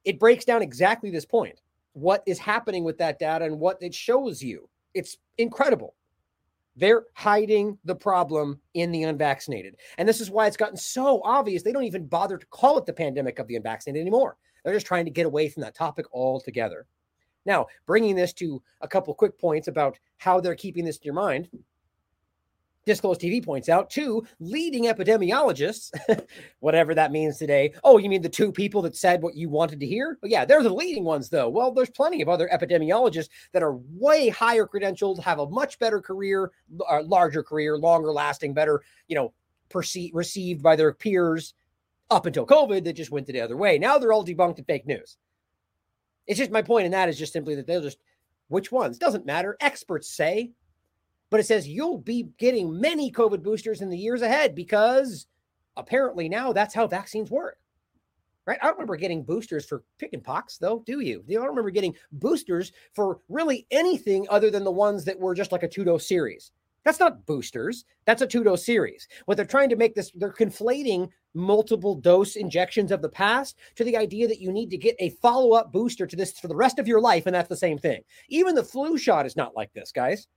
It 0.04 0.18
breaks 0.18 0.44
down 0.44 0.60
exactly 0.60 1.10
this 1.10 1.24
point 1.24 1.60
what 1.94 2.24
is 2.26 2.40
happening 2.40 2.82
with 2.82 2.98
that 2.98 3.20
data 3.20 3.44
and 3.44 3.60
what 3.60 3.80
it 3.80 3.94
shows 3.94 4.42
you. 4.42 4.68
It's 4.92 5.16
incredible. 5.38 5.94
They're 6.74 7.04
hiding 7.14 7.78
the 7.84 7.94
problem 7.94 8.58
in 8.74 8.90
the 8.90 9.04
unvaccinated. 9.04 9.76
And 9.96 10.08
this 10.08 10.20
is 10.20 10.28
why 10.28 10.48
it's 10.48 10.56
gotten 10.56 10.76
so 10.76 11.22
obvious. 11.22 11.62
They 11.62 11.70
don't 11.70 11.84
even 11.84 12.06
bother 12.06 12.36
to 12.36 12.46
call 12.46 12.76
it 12.78 12.86
the 12.86 12.92
pandemic 12.92 13.38
of 13.38 13.46
the 13.46 13.54
unvaccinated 13.54 14.00
anymore. 14.00 14.36
They're 14.64 14.74
just 14.74 14.86
trying 14.86 15.04
to 15.04 15.10
get 15.10 15.26
away 15.26 15.48
from 15.48 15.62
that 15.62 15.74
topic 15.74 16.06
altogether. 16.12 16.86
Now, 17.46 17.66
bringing 17.86 18.16
this 18.16 18.32
to 18.34 18.62
a 18.80 18.88
couple 18.88 19.14
quick 19.14 19.38
points 19.38 19.68
about 19.68 19.98
how 20.16 20.40
they're 20.40 20.54
keeping 20.54 20.84
this 20.84 20.96
in 20.96 21.04
your 21.04 21.14
mind. 21.14 21.48
Disclose.tv 22.86 23.42
points 23.44 23.70
out 23.70 23.88
two 23.88 24.26
leading 24.40 24.84
epidemiologists, 24.84 25.90
whatever 26.60 26.94
that 26.94 27.12
means 27.12 27.38
today. 27.38 27.72
Oh, 27.82 27.96
you 27.96 28.10
mean 28.10 28.20
the 28.20 28.28
two 28.28 28.52
people 28.52 28.82
that 28.82 28.94
said 28.94 29.22
what 29.22 29.34
you 29.34 29.48
wanted 29.48 29.80
to 29.80 29.86
hear? 29.86 30.18
Well, 30.20 30.30
yeah, 30.30 30.44
they're 30.44 30.62
the 30.62 30.74
leading 30.74 31.04
ones, 31.04 31.30
though. 31.30 31.48
Well, 31.48 31.72
there's 31.72 31.88
plenty 31.88 32.20
of 32.20 32.28
other 32.28 32.48
epidemiologists 32.52 33.30
that 33.52 33.62
are 33.62 33.76
way 33.90 34.28
higher 34.28 34.66
credentialed, 34.66 35.18
have 35.22 35.38
a 35.38 35.48
much 35.48 35.78
better 35.78 35.98
career, 35.98 36.52
uh, 36.90 37.02
larger 37.04 37.42
career, 37.42 37.78
longer 37.78 38.12
lasting, 38.12 38.52
better, 38.52 38.82
you 39.08 39.16
know, 39.16 39.32
perceived, 39.70 40.14
received 40.14 40.62
by 40.62 40.76
their 40.76 40.92
peers 40.92 41.54
up 42.10 42.26
until 42.26 42.46
COVID 42.46 42.84
that 42.84 42.94
just 42.94 43.10
went 43.10 43.26
the 43.26 43.40
other 43.40 43.56
way. 43.56 43.78
Now 43.78 43.98
they're 43.98 44.12
all 44.12 44.24
debunked 44.24 44.58
in 44.58 44.64
fake 44.64 44.86
news. 44.86 45.16
It's 46.26 46.38
just 46.38 46.50
my 46.50 46.62
point 46.62 46.86
in 46.86 46.92
that 46.92 47.08
is 47.08 47.18
just 47.18 47.32
simply 47.32 47.54
that 47.56 47.66
they'll 47.66 47.82
just, 47.82 47.98
which 48.48 48.72
ones? 48.72 48.98
Doesn't 48.98 49.26
matter. 49.26 49.56
Experts 49.60 50.10
say 50.10 50.52
but 51.34 51.40
it 51.40 51.46
says 51.46 51.66
you'll 51.66 51.98
be 51.98 52.28
getting 52.38 52.80
many 52.80 53.10
COVID 53.10 53.42
boosters 53.42 53.80
in 53.80 53.90
the 53.90 53.98
years 53.98 54.22
ahead 54.22 54.54
because 54.54 55.26
apparently 55.76 56.28
now 56.28 56.52
that's 56.52 56.72
how 56.72 56.86
vaccines 56.86 57.28
work. 57.28 57.58
Right? 58.46 58.56
I 58.62 58.66
don't 58.66 58.74
remember 58.76 58.94
getting 58.94 59.24
boosters 59.24 59.66
for 59.66 59.82
chicken 59.98 60.20
pox, 60.20 60.58
though, 60.58 60.84
do 60.86 61.00
you? 61.00 61.24
I 61.28 61.32
don't 61.32 61.48
remember 61.48 61.70
getting 61.70 61.96
boosters 62.12 62.70
for 62.92 63.18
really 63.28 63.66
anything 63.72 64.28
other 64.30 64.48
than 64.48 64.62
the 64.62 64.70
ones 64.70 65.04
that 65.06 65.18
were 65.18 65.34
just 65.34 65.50
like 65.50 65.64
a 65.64 65.68
two 65.68 65.82
dose 65.82 66.06
series. 66.06 66.52
That's 66.84 67.00
not 67.00 67.24
boosters. 67.26 67.84
That's 68.04 68.22
a 68.22 68.26
two 68.26 68.44
dose 68.44 68.64
series. 68.64 69.08
What 69.24 69.36
they're 69.36 69.46
trying 69.46 69.70
to 69.70 69.76
make 69.76 69.94
this, 69.94 70.12
they're 70.14 70.32
conflating 70.32 71.08
multiple 71.34 71.94
dose 71.94 72.36
injections 72.36 72.92
of 72.92 73.02
the 73.02 73.08
past 73.08 73.56
to 73.76 73.84
the 73.84 73.96
idea 73.96 74.28
that 74.28 74.40
you 74.40 74.52
need 74.52 74.70
to 74.70 74.76
get 74.76 74.96
a 74.98 75.10
follow 75.10 75.52
up 75.52 75.72
booster 75.72 76.06
to 76.06 76.16
this 76.16 76.38
for 76.38 76.48
the 76.48 76.56
rest 76.56 76.78
of 76.78 76.86
your 76.86 77.00
life. 77.00 77.26
And 77.26 77.34
that's 77.34 77.48
the 77.48 77.56
same 77.56 77.78
thing. 77.78 78.02
Even 78.28 78.54
the 78.54 78.62
flu 78.62 78.98
shot 78.98 79.26
is 79.26 79.36
not 79.36 79.56
like 79.56 79.72
this, 79.72 79.92
guys. 79.92 80.28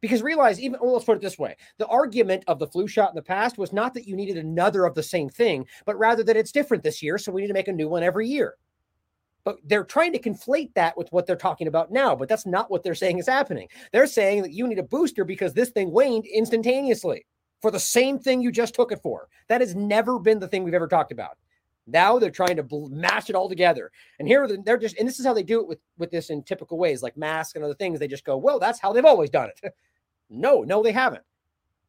Because 0.00 0.22
realize, 0.22 0.60
even 0.60 0.78
well, 0.80 0.92
let's 0.92 1.04
put 1.04 1.16
it 1.16 1.22
this 1.22 1.38
way 1.38 1.56
the 1.78 1.86
argument 1.86 2.44
of 2.46 2.60
the 2.60 2.68
flu 2.68 2.86
shot 2.86 3.10
in 3.10 3.16
the 3.16 3.22
past 3.22 3.58
was 3.58 3.72
not 3.72 3.94
that 3.94 4.06
you 4.06 4.14
needed 4.14 4.36
another 4.36 4.84
of 4.84 4.94
the 4.94 5.02
same 5.02 5.28
thing, 5.28 5.66
but 5.86 5.98
rather 5.98 6.22
that 6.22 6.36
it's 6.36 6.52
different 6.52 6.84
this 6.84 7.02
year. 7.02 7.18
So 7.18 7.32
we 7.32 7.40
need 7.40 7.48
to 7.48 7.54
make 7.54 7.68
a 7.68 7.72
new 7.72 7.88
one 7.88 8.04
every 8.04 8.28
year. 8.28 8.54
But 9.44 9.58
they're 9.64 9.84
trying 9.84 10.12
to 10.12 10.18
conflate 10.18 10.74
that 10.74 10.96
with 10.96 11.10
what 11.10 11.26
they're 11.26 11.36
talking 11.36 11.68
about 11.68 11.90
now. 11.90 12.14
But 12.14 12.28
that's 12.28 12.46
not 12.46 12.70
what 12.70 12.82
they're 12.82 12.94
saying 12.94 13.18
is 13.18 13.28
happening. 13.28 13.68
They're 13.92 14.06
saying 14.06 14.42
that 14.42 14.52
you 14.52 14.66
need 14.66 14.78
a 14.78 14.82
booster 14.82 15.24
because 15.24 15.54
this 15.54 15.70
thing 15.70 15.90
waned 15.90 16.26
instantaneously 16.26 17.24
for 17.62 17.70
the 17.70 17.80
same 17.80 18.18
thing 18.18 18.40
you 18.40 18.52
just 18.52 18.74
took 18.74 18.92
it 18.92 19.00
for. 19.02 19.28
That 19.48 19.60
has 19.60 19.74
never 19.74 20.18
been 20.18 20.38
the 20.38 20.48
thing 20.48 20.64
we've 20.64 20.74
ever 20.74 20.88
talked 20.88 21.12
about. 21.12 21.38
Now 21.86 22.18
they're 22.18 22.30
trying 22.30 22.56
to 22.56 22.88
mash 22.90 23.30
it 23.30 23.34
all 23.34 23.48
together. 23.48 23.90
And 24.18 24.28
here 24.28 24.46
they're 24.64 24.76
just, 24.76 24.98
and 24.98 25.08
this 25.08 25.18
is 25.18 25.24
how 25.26 25.32
they 25.32 25.42
do 25.42 25.60
it 25.60 25.66
with, 25.66 25.78
with 25.96 26.10
this 26.10 26.28
in 26.28 26.42
typical 26.42 26.76
ways, 26.76 27.02
like 27.02 27.16
masks 27.16 27.54
and 27.54 27.64
other 27.64 27.74
things. 27.74 27.98
They 27.98 28.08
just 28.08 28.26
go, 28.26 28.36
well, 28.36 28.58
that's 28.58 28.78
how 28.78 28.92
they've 28.92 29.04
always 29.04 29.30
done 29.30 29.50
it. 29.62 29.74
No, 30.30 30.60
no, 30.62 30.82
they 30.82 30.92
haven't. 30.92 31.22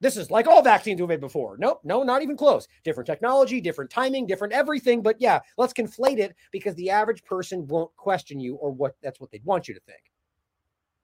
This 0.01 0.15
is 0.15 0.31
like 0.31 0.47
all 0.47 0.61
vaccines 0.61 1.01
we've 1.01 1.09
made 1.09 1.19
before. 1.19 1.57
Nope, 1.57 1.81
no, 1.83 2.03
not 2.03 2.21
even 2.21 2.37
close. 2.37 2.67
Different 2.83 3.07
technology, 3.07 3.59
different 3.59 3.91
timing, 3.91 4.25
different 4.25 4.53
everything. 4.53 5.01
But 5.01 5.17
yeah, 5.19 5.39
let's 5.57 5.73
conflate 5.73 6.19
it 6.19 6.35
because 6.51 6.73
the 6.75 6.89
average 6.89 7.23
person 7.25 7.67
won't 7.67 7.93
question 7.97 8.39
you 8.39 8.55
or 8.55 8.71
what 8.71 8.95
that's 9.01 9.19
what 9.19 9.29
they'd 9.31 9.43
want 9.45 9.67
you 9.67 9.73
to 9.73 9.81
think. 9.81 10.01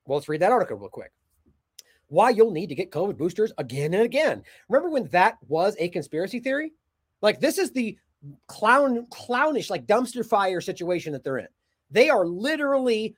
Well, 0.06 0.18
let's 0.18 0.30
read 0.30 0.42
that 0.42 0.52
article 0.52 0.78
real 0.78 0.90
quick. 0.90 1.12
Why 2.08 2.30
you'll 2.30 2.52
need 2.52 2.68
to 2.68 2.75
get 2.75 2.92
COVID 2.92 3.18
boosters 3.18 3.52
again 3.58 3.94
and 3.94 4.04
again. 4.04 4.44
Remember 4.70 4.90
when 4.90 5.08
that 5.10 5.38
was 5.48 5.75
a 5.80 5.90
conspiracy 5.90 6.40
theory? 6.40 6.72
Like 7.22 7.42
this 7.42 7.58
is 7.58 7.72
the 7.72 7.98
clown, 8.48 9.08
clownish, 9.12 9.70
like 9.70 9.86
dumpster 9.88 10.25
fire 10.25 10.62
situation 10.62 11.12
that 11.14 11.24
they're 11.24 11.40
in. 11.40 11.48
They 11.92 12.10
are 12.10 12.25
literally 12.25 13.16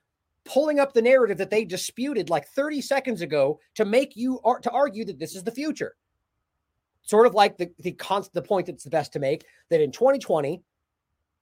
pulling 0.48 0.80
up 0.80 0.94
the 0.94 1.02
narrative 1.02 1.38
that 1.38 1.50
they 1.50 1.66
disputed 1.66 2.30
like 2.30 2.48
30 2.48 2.82
seconds 2.82 3.22
ago 3.22 3.60
to 3.76 3.86
make 3.86 4.16
you 4.16 4.40
to 4.62 4.72
argue 4.72 5.06
that 5.06 5.20
this 5.20 5.36
is 5.36 5.44
the 5.44 5.52
future. 5.52 5.96
Sort 7.04 7.28
of 7.28 7.34
like 7.34 7.58
the 7.58 7.72
the 7.80 7.92
const, 7.94 8.34
the 8.34 8.42
point 8.42 8.68
that's 8.68 8.84
the 8.84 8.90
best 8.90 9.14
to 9.14 9.20
make 9.20 9.46
that 9.70 9.82
in 9.82 9.92
2020 9.92 10.62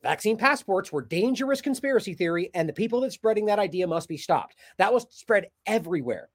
vaccine 0.04 0.38
passports 0.38 0.92
were 0.92 1.02
dangerous 1.02 1.62
conspiracy 1.62 2.14
theory 2.14 2.52
and 2.54 2.70
the 2.70 2.74
people 2.74 3.02
that 3.02 3.12
spreading 3.12 3.46
that 3.46 3.60
idea 3.60 3.88
must 3.88 4.08
be 4.08 4.18
stopped. 4.18 4.56
That 4.78 4.94
was 4.94 5.08
spread 5.10 5.48
everywhere. 5.66 6.30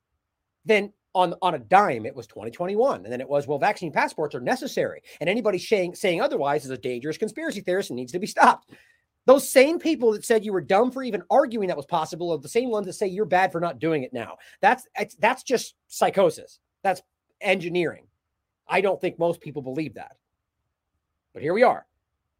Then 0.65 0.93
on 1.15 1.35
on 1.43 1.55
a 1.55 1.59
dime 1.59 2.07
it 2.07 2.15
was 2.15 2.29
2021 2.29 3.03
and 3.03 3.13
then 3.13 3.21
it 3.21 3.29
was 3.29 3.47
well 3.47 3.59
vaccine 3.59 3.91
passports 3.91 4.33
are 4.33 4.41
necessary 4.41 5.03
and 5.21 5.29
anybody 5.29 5.59
saying 5.59 5.93
saying 5.93 6.21
otherwise 6.21 6.65
is 6.65 6.71
a 6.71 6.79
dangerous 6.79 7.19
conspiracy 7.19 7.61
theorist 7.61 7.91
and 7.91 7.97
needs 7.97 8.13
to 8.13 8.21
be 8.21 8.29
stopped 8.29 8.71
those 9.27 9.49
same 9.49 9.79
people 9.79 10.13
that 10.13 10.25
said 10.25 10.45
you 10.45 10.53
were 10.53 10.61
dumb 10.61 10.91
for 10.91 11.03
even 11.03 11.23
arguing 11.31 11.69
that 11.69 11.77
was 11.77 11.87
possible 11.87 12.33
are 12.33 12.39
the 12.39 12.49
same 12.49 12.71
ones 12.71 12.87
that 12.87 12.95
say 12.95 13.07
you're 13.07 13.25
bad 13.25 13.53
for 13.53 13.61
not 13.61 13.79
doing 13.79 14.03
it 14.03 14.13
now. 14.13 14.39
That's 14.61 14.87
that's 15.19 15.43
just 15.43 15.75
psychosis. 15.89 16.59
That's 16.83 17.03
engineering. 17.41 18.07
I 18.67 18.81
don't 18.81 19.01
think 19.01 19.19
most 19.19 19.41
people 19.41 19.63
believe 19.63 19.95
that. 19.95 20.17
But 21.35 21.43
here 21.43 21.55
we 21.55 21.63
are. 21.63 21.87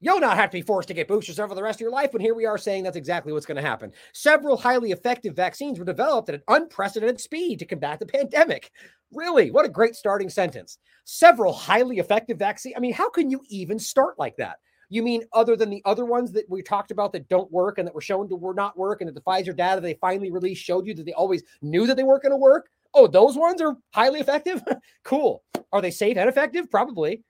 You'll 0.03 0.21
not 0.21 0.39
have 0.39 0.49
to 0.51 0.57
be 0.57 0.63
forced 0.63 0.89
to 0.89 0.95
get 0.95 1.09
boosters 1.09 1.39
over 1.39 1.55
the 1.55 1.63
rest 1.63 1.77
of 1.77 1.83
your 1.83 1.91
life, 1.91 2.11
but 2.11 2.23
here 2.23 2.35
we 2.35 2.47
are 2.47 2.57
saying 2.57 2.85
that's 2.85 2.97
exactly 2.97 3.35
what's 3.35 3.45
going 3.45 3.63
to 3.63 3.69
happen. 3.69 3.93
Several 4.15 4.57
highly 4.57 4.93
effective 4.93 5.37
vaccines 5.37 5.79
were 5.79 5.85
developed 5.85 6.31
at 6.31 6.37
an 6.37 6.43
unprecedented 6.49 7.21
speed 7.21 7.59
to 7.59 7.67
combat 7.67 8.01
the 8.01 8.07
pandemic. 8.07 8.71
Really, 9.13 9.51
what 9.51 9.67
a 9.67 9.69
great 9.69 9.95
starting 9.95 10.31
sentence. 10.31 10.79
Several 11.05 11.53
highly 11.53 11.99
effective 11.99 12.39
vaccines. 12.39 12.75
I 12.79 12.81
mean, 12.81 12.95
how 12.95 13.11
can 13.11 13.29
you 13.29 13.43
even 13.51 13.79
start 13.79 14.19
like 14.19 14.37
that? 14.39 14.57
You 14.91 15.03
mean 15.03 15.23
other 15.33 15.57
than 15.57 15.71
the 15.71 15.83
other 15.85 16.05
ones 16.05 16.33
that 16.33 16.51
we 16.51 16.63
talked 16.63 16.91
about 16.91 17.13
that 17.13 17.29
don't 17.29 17.51
work 17.51 17.79
and 17.79 17.87
that 17.87 17.95
were 17.95 18.01
shown 18.01 18.29
to 18.29 18.37
were 18.37 18.55
not 18.55 18.77
work 18.77 19.01
and 19.01 19.09
that 19.09 19.15
the 19.15 19.21
Pfizer 19.23 19.57
data 19.57 19.81
they 19.81 19.95
finally 19.95 20.31
released 20.31 20.63
showed 20.63 20.87
you 20.87 20.95
that 20.95 21.07
they 21.07 21.13
always 21.13 21.43
knew 21.63 21.87
that 21.87 21.97
they 21.97 22.03
weren't 22.03 22.23
going 22.23 22.33
to 22.33 22.37
work? 22.37 22.69
Oh, 22.93 23.07
those 23.07 23.37
ones 23.37 23.63
are 23.63 23.77
highly 23.95 24.21
effective? 24.21 24.63
cool. 25.05 25.45
Are 25.73 25.81
they 25.81 25.93
safe 25.93 26.17
and 26.17 26.29
effective? 26.29 26.71
Probably. 26.71 27.23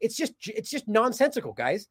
It's 0.00 0.16
just 0.16 0.32
it's 0.46 0.70
just 0.70 0.88
nonsensical, 0.88 1.52
guys. 1.52 1.86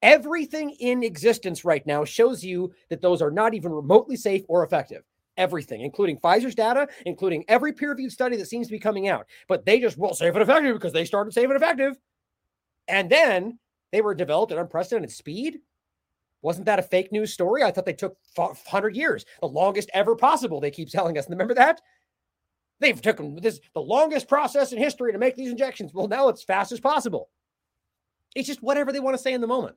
Everything 0.00 0.70
in 0.78 1.02
existence 1.02 1.64
right 1.64 1.84
now 1.86 2.04
shows 2.04 2.42
you 2.44 2.72
that 2.88 3.02
those 3.02 3.20
are 3.20 3.32
not 3.32 3.52
even 3.52 3.72
remotely 3.72 4.16
safe 4.16 4.44
or 4.48 4.64
effective 4.64 5.02
everything, 5.36 5.80
including 5.80 6.18
Pfizer's 6.18 6.54
data, 6.54 6.86
including 7.06 7.44
every 7.48 7.72
peer 7.72 7.90
reviewed 7.90 8.12
study 8.12 8.36
that 8.36 8.46
seems 8.46 8.66
to 8.66 8.72
be 8.72 8.78
coming 8.78 9.08
out. 9.08 9.26
But 9.48 9.64
they 9.64 9.80
just, 9.80 9.96
well, 9.96 10.14
safe 10.14 10.34
and 10.34 10.42
effective 10.42 10.74
because 10.74 10.92
they 10.92 11.06
started 11.06 11.32
safe 11.32 11.46
and 11.46 11.56
effective. 11.56 11.96
And 12.86 13.08
then 13.08 13.58
they 13.92 14.00
were 14.00 14.14
developed 14.14 14.52
at 14.52 14.58
unprecedented 14.58 15.10
speed. 15.10 15.58
Wasn't 16.42 16.66
that 16.66 16.78
a 16.78 16.82
fake 16.82 17.12
news 17.12 17.32
story? 17.32 17.62
I 17.62 17.70
thought 17.70 17.84
they 17.84 17.92
took 17.92 18.16
100 18.34 18.96
years, 18.96 19.26
the 19.40 19.46
longest 19.46 19.90
ever 19.92 20.16
possible. 20.16 20.60
They 20.60 20.70
keep 20.70 20.88
telling 20.90 21.18
us. 21.18 21.28
Remember 21.28 21.54
that? 21.54 21.80
They've 22.78 23.00
taken 23.00 23.36
this 23.36 23.60
the 23.74 23.80
longest 23.80 24.26
process 24.26 24.72
in 24.72 24.78
history 24.78 25.12
to 25.12 25.18
make 25.18 25.36
these 25.36 25.50
injections. 25.50 25.92
Well, 25.92 26.08
now 26.08 26.28
it's 26.28 26.42
fast 26.42 26.72
as 26.72 26.80
possible. 26.80 27.28
It's 28.34 28.48
just 28.48 28.62
whatever 28.62 28.90
they 28.90 29.00
want 29.00 29.16
to 29.16 29.22
say 29.22 29.34
in 29.34 29.40
the 29.40 29.46
moment. 29.46 29.76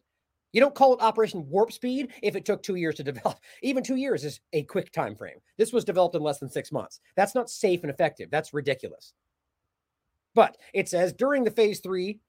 You 0.54 0.62
don't 0.62 0.76
call 0.76 0.93
it 0.93 1.02
Operation 1.02 1.49
Warp 1.49 1.71
Speed 1.71 2.13
if 2.21 2.36
it 2.36 2.45
took 2.45 2.63
two 2.63 2.76
years 2.76 2.95
to 2.95 3.04
develop. 3.04 3.39
Even 3.62 3.84
two 3.84 3.95
years 3.97 4.23
is 4.23 4.39
a 4.54 4.63
quick 4.63 4.91
time 4.91 5.15
frame. 5.15 5.38
This 5.58 5.73
was 5.73 5.84
developed 5.84 6.15
in 6.15 6.21
less 6.21 6.39
than 6.39 6.49
six 6.49 6.71
months. 6.71 7.02
That's 7.17 7.36
not 7.36 7.49
safe 7.49 7.82
and 7.82 7.89
effective. 7.89 8.30
That's 8.32 8.54
ridiculous. 8.54 9.13
But 10.36 10.58
it 10.73 10.88
says 10.88 11.13
during 11.13 11.43
the 11.43 11.52
phase 11.52 11.80
three 11.80 12.19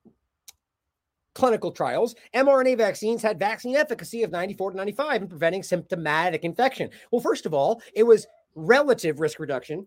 clinical 1.34 1.70
trials, 1.70 2.14
mRNA 2.34 2.78
vaccines 2.78 3.22
had 3.22 3.38
vaccine 3.38 3.76
efficacy 3.76 4.22
of 4.22 4.30
94 4.30 4.72
to 4.72 4.76
95 4.76 5.22
in 5.22 5.28
preventing 5.28 5.62
symptomatic 5.62 6.44
infection. 6.44 6.90
Well, 7.10 7.20
first 7.20 7.46
of 7.46 7.54
all, 7.54 7.82
it 7.94 8.04
was 8.04 8.26
relative 8.54 9.20
risk 9.20 9.38
reduction. 9.38 9.86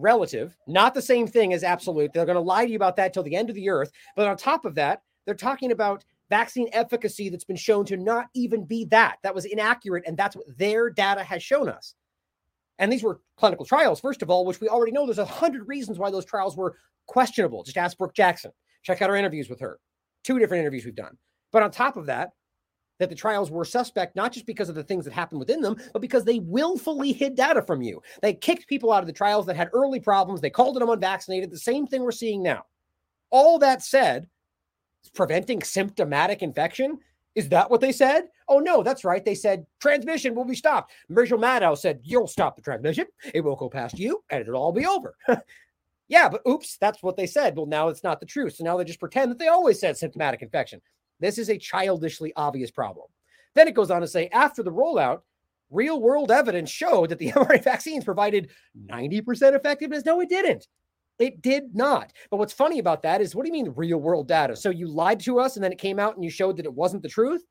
Relative, 0.00 0.56
not 0.68 0.94
the 0.94 1.02
same 1.02 1.26
thing 1.26 1.52
as 1.52 1.64
absolute. 1.64 2.12
They're 2.12 2.24
going 2.24 2.36
to 2.36 2.40
lie 2.40 2.64
to 2.64 2.70
you 2.70 2.76
about 2.76 2.94
that 2.96 3.12
till 3.12 3.24
the 3.24 3.34
end 3.34 3.50
of 3.50 3.56
the 3.56 3.68
earth. 3.68 3.90
But 4.14 4.28
on 4.28 4.36
top 4.36 4.64
of 4.64 4.76
that, 4.76 5.02
they're 5.26 5.34
talking 5.34 5.72
about 5.72 6.04
vaccine 6.30 6.68
efficacy 6.72 7.28
that's 7.28 7.42
been 7.42 7.56
shown 7.56 7.84
to 7.86 7.96
not 7.96 8.26
even 8.32 8.64
be 8.64 8.84
that. 8.86 9.16
That 9.24 9.34
was 9.34 9.44
inaccurate. 9.44 10.04
And 10.06 10.16
that's 10.16 10.36
what 10.36 10.46
their 10.56 10.88
data 10.88 11.24
has 11.24 11.42
shown 11.42 11.68
us. 11.68 11.96
And 12.78 12.92
these 12.92 13.02
were 13.02 13.20
clinical 13.36 13.66
trials, 13.66 13.98
first 13.98 14.22
of 14.22 14.30
all, 14.30 14.44
which 14.44 14.60
we 14.60 14.68
already 14.68 14.92
know 14.92 15.04
there's 15.04 15.18
a 15.18 15.24
hundred 15.24 15.66
reasons 15.66 15.98
why 15.98 16.12
those 16.12 16.24
trials 16.24 16.56
were 16.56 16.76
questionable. 17.06 17.64
Just 17.64 17.76
ask 17.76 17.98
Brook 17.98 18.14
Jackson. 18.14 18.52
Check 18.84 19.02
out 19.02 19.10
our 19.10 19.16
interviews 19.16 19.50
with 19.50 19.58
her 19.58 19.80
two 20.28 20.38
different 20.38 20.60
interviews 20.60 20.84
we've 20.84 20.94
done. 20.94 21.16
But 21.52 21.62
on 21.62 21.70
top 21.70 21.96
of 21.96 22.04
that, 22.06 22.32
that 22.98 23.08
the 23.08 23.14
trials 23.14 23.50
were 23.50 23.64
suspect 23.64 24.14
not 24.14 24.30
just 24.30 24.44
because 24.44 24.68
of 24.68 24.74
the 24.74 24.82
things 24.82 25.06
that 25.06 25.14
happened 25.14 25.38
within 25.38 25.62
them, 25.62 25.76
but 25.94 26.02
because 26.02 26.24
they 26.24 26.40
willfully 26.40 27.12
hid 27.12 27.34
data 27.34 27.62
from 27.62 27.80
you. 27.80 28.02
They 28.20 28.34
kicked 28.34 28.68
people 28.68 28.92
out 28.92 29.02
of 29.02 29.06
the 29.06 29.12
trials 29.12 29.46
that 29.46 29.56
had 29.56 29.70
early 29.72 30.00
problems. 30.00 30.42
They 30.42 30.50
called 30.50 30.76
them 30.76 30.90
unvaccinated. 30.90 31.50
The 31.50 31.58
same 31.58 31.86
thing 31.86 32.02
we're 32.02 32.10
seeing 32.10 32.42
now. 32.42 32.66
All 33.30 33.58
that 33.60 33.82
said, 33.82 34.28
preventing 35.14 35.62
symptomatic 35.62 36.42
infection. 36.42 36.98
Is 37.34 37.48
that 37.48 37.70
what 37.70 37.80
they 37.80 37.92
said? 37.92 38.24
Oh, 38.48 38.58
no, 38.58 38.82
that's 38.82 39.04
right. 39.04 39.24
They 39.24 39.34
said 39.34 39.64
transmission 39.80 40.34
will 40.34 40.44
be 40.44 40.56
stopped. 40.56 40.92
Rachel 41.08 41.38
Maddow 41.38 41.78
said, 41.78 42.00
You'll 42.02 42.26
stop 42.26 42.56
the 42.56 42.62
transmission. 42.62 43.06
It 43.32 43.42
will 43.42 43.56
go 43.56 43.70
past 43.70 43.98
you 43.98 44.22
and 44.30 44.42
it'll 44.42 44.56
all 44.56 44.72
be 44.72 44.86
over. 44.86 45.14
Yeah, 46.08 46.28
but 46.28 46.40
oops, 46.48 46.78
that's 46.80 47.02
what 47.02 47.16
they 47.16 47.26
said. 47.26 47.56
Well, 47.56 47.66
now 47.66 47.88
it's 47.88 48.02
not 48.02 48.20
the 48.20 48.26
truth. 48.26 48.56
So 48.56 48.64
now 48.64 48.76
they 48.76 48.84
just 48.84 49.00
pretend 49.00 49.30
that 49.30 49.38
they 49.38 49.48
always 49.48 49.78
said 49.78 49.96
symptomatic 49.96 50.42
infection. 50.42 50.80
This 51.20 51.38
is 51.38 51.50
a 51.50 51.58
childishly 51.58 52.32
obvious 52.36 52.70
problem. 52.70 53.06
Then 53.54 53.68
it 53.68 53.74
goes 53.74 53.90
on 53.90 54.00
to 54.00 54.06
say 54.08 54.28
after 54.32 54.62
the 54.62 54.72
rollout, 54.72 55.20
real 55.70 56.00
world 56.00 56.30
evidence 56.30 56.70
showed 56.70 57.10
that 57.10 57.18
the 57.18 57.32
mRNA 57.32 57.64
vaccines 57.64 58.04
provided 58.04 58.50
90% 58.90 59.54
effectiveness. 59.54 60.04
No, 60.04 60.20
it 60.20 60.28
didn't. 60.28 60.66
It 61.18 61.42
did 61.42 61.74
not. 61.74 62.12
But 62.30 62.36
what's 62.36 62.52
funny 62.52 62.78
about 62.78 63.02
that 63.02 63.20
is 63.20 63.34
what 63.34 63.44
do 63.44 63.48
you 63.48 63.52
mean 63.52 63.72
real 63.76 63.98
world 63.98 64.28
data? 64.28 64.56
So 64.56 64.70
you 64.70 64.86
lied 64.86 65.20
to 65.20 65.40
us 65.40 65.56
and 65.56 65.64
then 65.64 65.72
it 65.72 65.78
came 65.78 65.98
out 65.98 66.14
and 66.14 66.24
you 66.24 66.30
showed 66.30 66.56
that 66.56 66.66
it 66.66 66.72
wasn't 66.72 67.02
the 67.02 67.08
truth? 67.08 67.44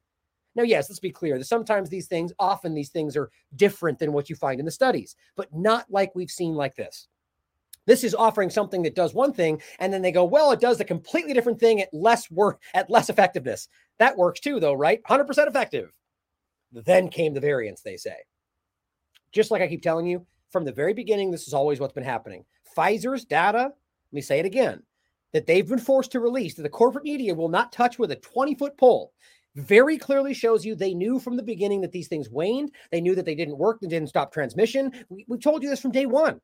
Now, 0.56 0.64
yes, 0.64 0.90
let's 0.90 1.00
be 1.00 1.12
clear. 1.12 1.42
Sometimes 1.44 1.90
these 1.90 2.08
things, 2.08 2.34
often 2.40 2.74
these 2.74 2.90
things 2.90 3.16
are 3.16 3.30
different 3.56 4.00
than 4.00 4.14
what 4.14 4.30
you 4.30 4.36
find 4.36 4.60
in 4.60 4.66
the 4.66 4.72
studies, 4.72 5.16
but 5.36 5.50
not 5.54 5.86
like 5.90 6.16
we've 6.16 6.32
seen 6.32 6.56
like 6.56 6.76
this. 6.76 7.08
This 7.88 8.04
is 8.04 8.14
offering 8.14 8.52
something 8.52 8.84
that 8.84 8.96
does 8.96 9.16
one 9.16 9.34
thing, 9.34 9.62
and 9.80 9.92
then 9.92 10.04
they 10.04 10.12
go, 10.12 10.26
well, 10.26 10.52
it 10.52 10.60
does 10.60 10.80
a 10.80 10.86
completely 10.86 11.34
different 11.34 11.60
thing 11.60 11.82
at 11.82 11.94
less 11.94 12.30
work, 12.30 12.62
at 12.76 12.90
less 12.90 13.10
effectiveness. 13.10 13.70
That 13.98 14.18
works 14.18 14.40
too, 14.40 14.60
though, 14.60 14.74
right? 14.74 15.02
100% 15.10 15.48
effective. 15.48 15.92
Then 16.72 17.10
came 17.10 17.34
the 17.34 17.40
variants, 17.40 17.82
they 17.82 17.98
say. 17.98 18.18
Just 19.32 19.50
like 19.50 19.62
I 19.62 19.68
keep 19.68 19.82
telling 19.82 20.06
you, 20.06 20.28
from 20.52 20.66
the 20.66 20.72
very 20.72 20.94
beginning, 20.94 21.32
this 21.32 21.48
is 21.48 21.54
always 21.54 21.80
what's 21.80 21.94
been 21.94 22.04
happening. 22.04 22.46
Pfizer's 22.78 23.26
data, 23.26 23.64
let 23.64 23.74
me 24.12 24.22
say 24.22 24.40
it 24.40 24.46
again, 24.46 24.84
that 25.34 25.48
they've 25.48 25.68
been 25.68 25.80
forced 25.80 26.12
to 26.12 26.20
release 26.20 26.56
that 26.56 26.64
the 26.64 26.70
corporate 26.70 27.06
media 27.06 27.34
will 27.34 27.50
not 27.50 27.72
touch 27.72 27.98
with 27.98 28.12
a 28.12 28.16
20 28.18 28.54
foot 28.56 28.78
pole 28.78 29.14
very 29.56 29.98
clearly 29.98 30.36
shows 30.36 30.64
you 30.64 30.76
they 30.76 30.94
knew 30.94 31.20
from 31.20 31.36
the 31.36 31.44
beginning 31.44 31.82
that 31.82 31.92
these 31.92 32.08
things 32.08 32.30
waned. 32.30 32.72
They 32.92 33.02
knew 33.02 33.16
that 33.16 33.26
they 33.26 33.34
didn't 33.34 33.58
work, 33.58 33.80
they 33.82 33.88
didn't 33.88 34.10
stop 34.10 34.32
transmission. 34.32 34.92
We, 35.10 35.26
we 35.28 35.40
told 35.40 35.64
you 35.64 35.70
this 35.70 35.82
from 35.82 35.92
day 35.92 36.06
one 36.06 36.40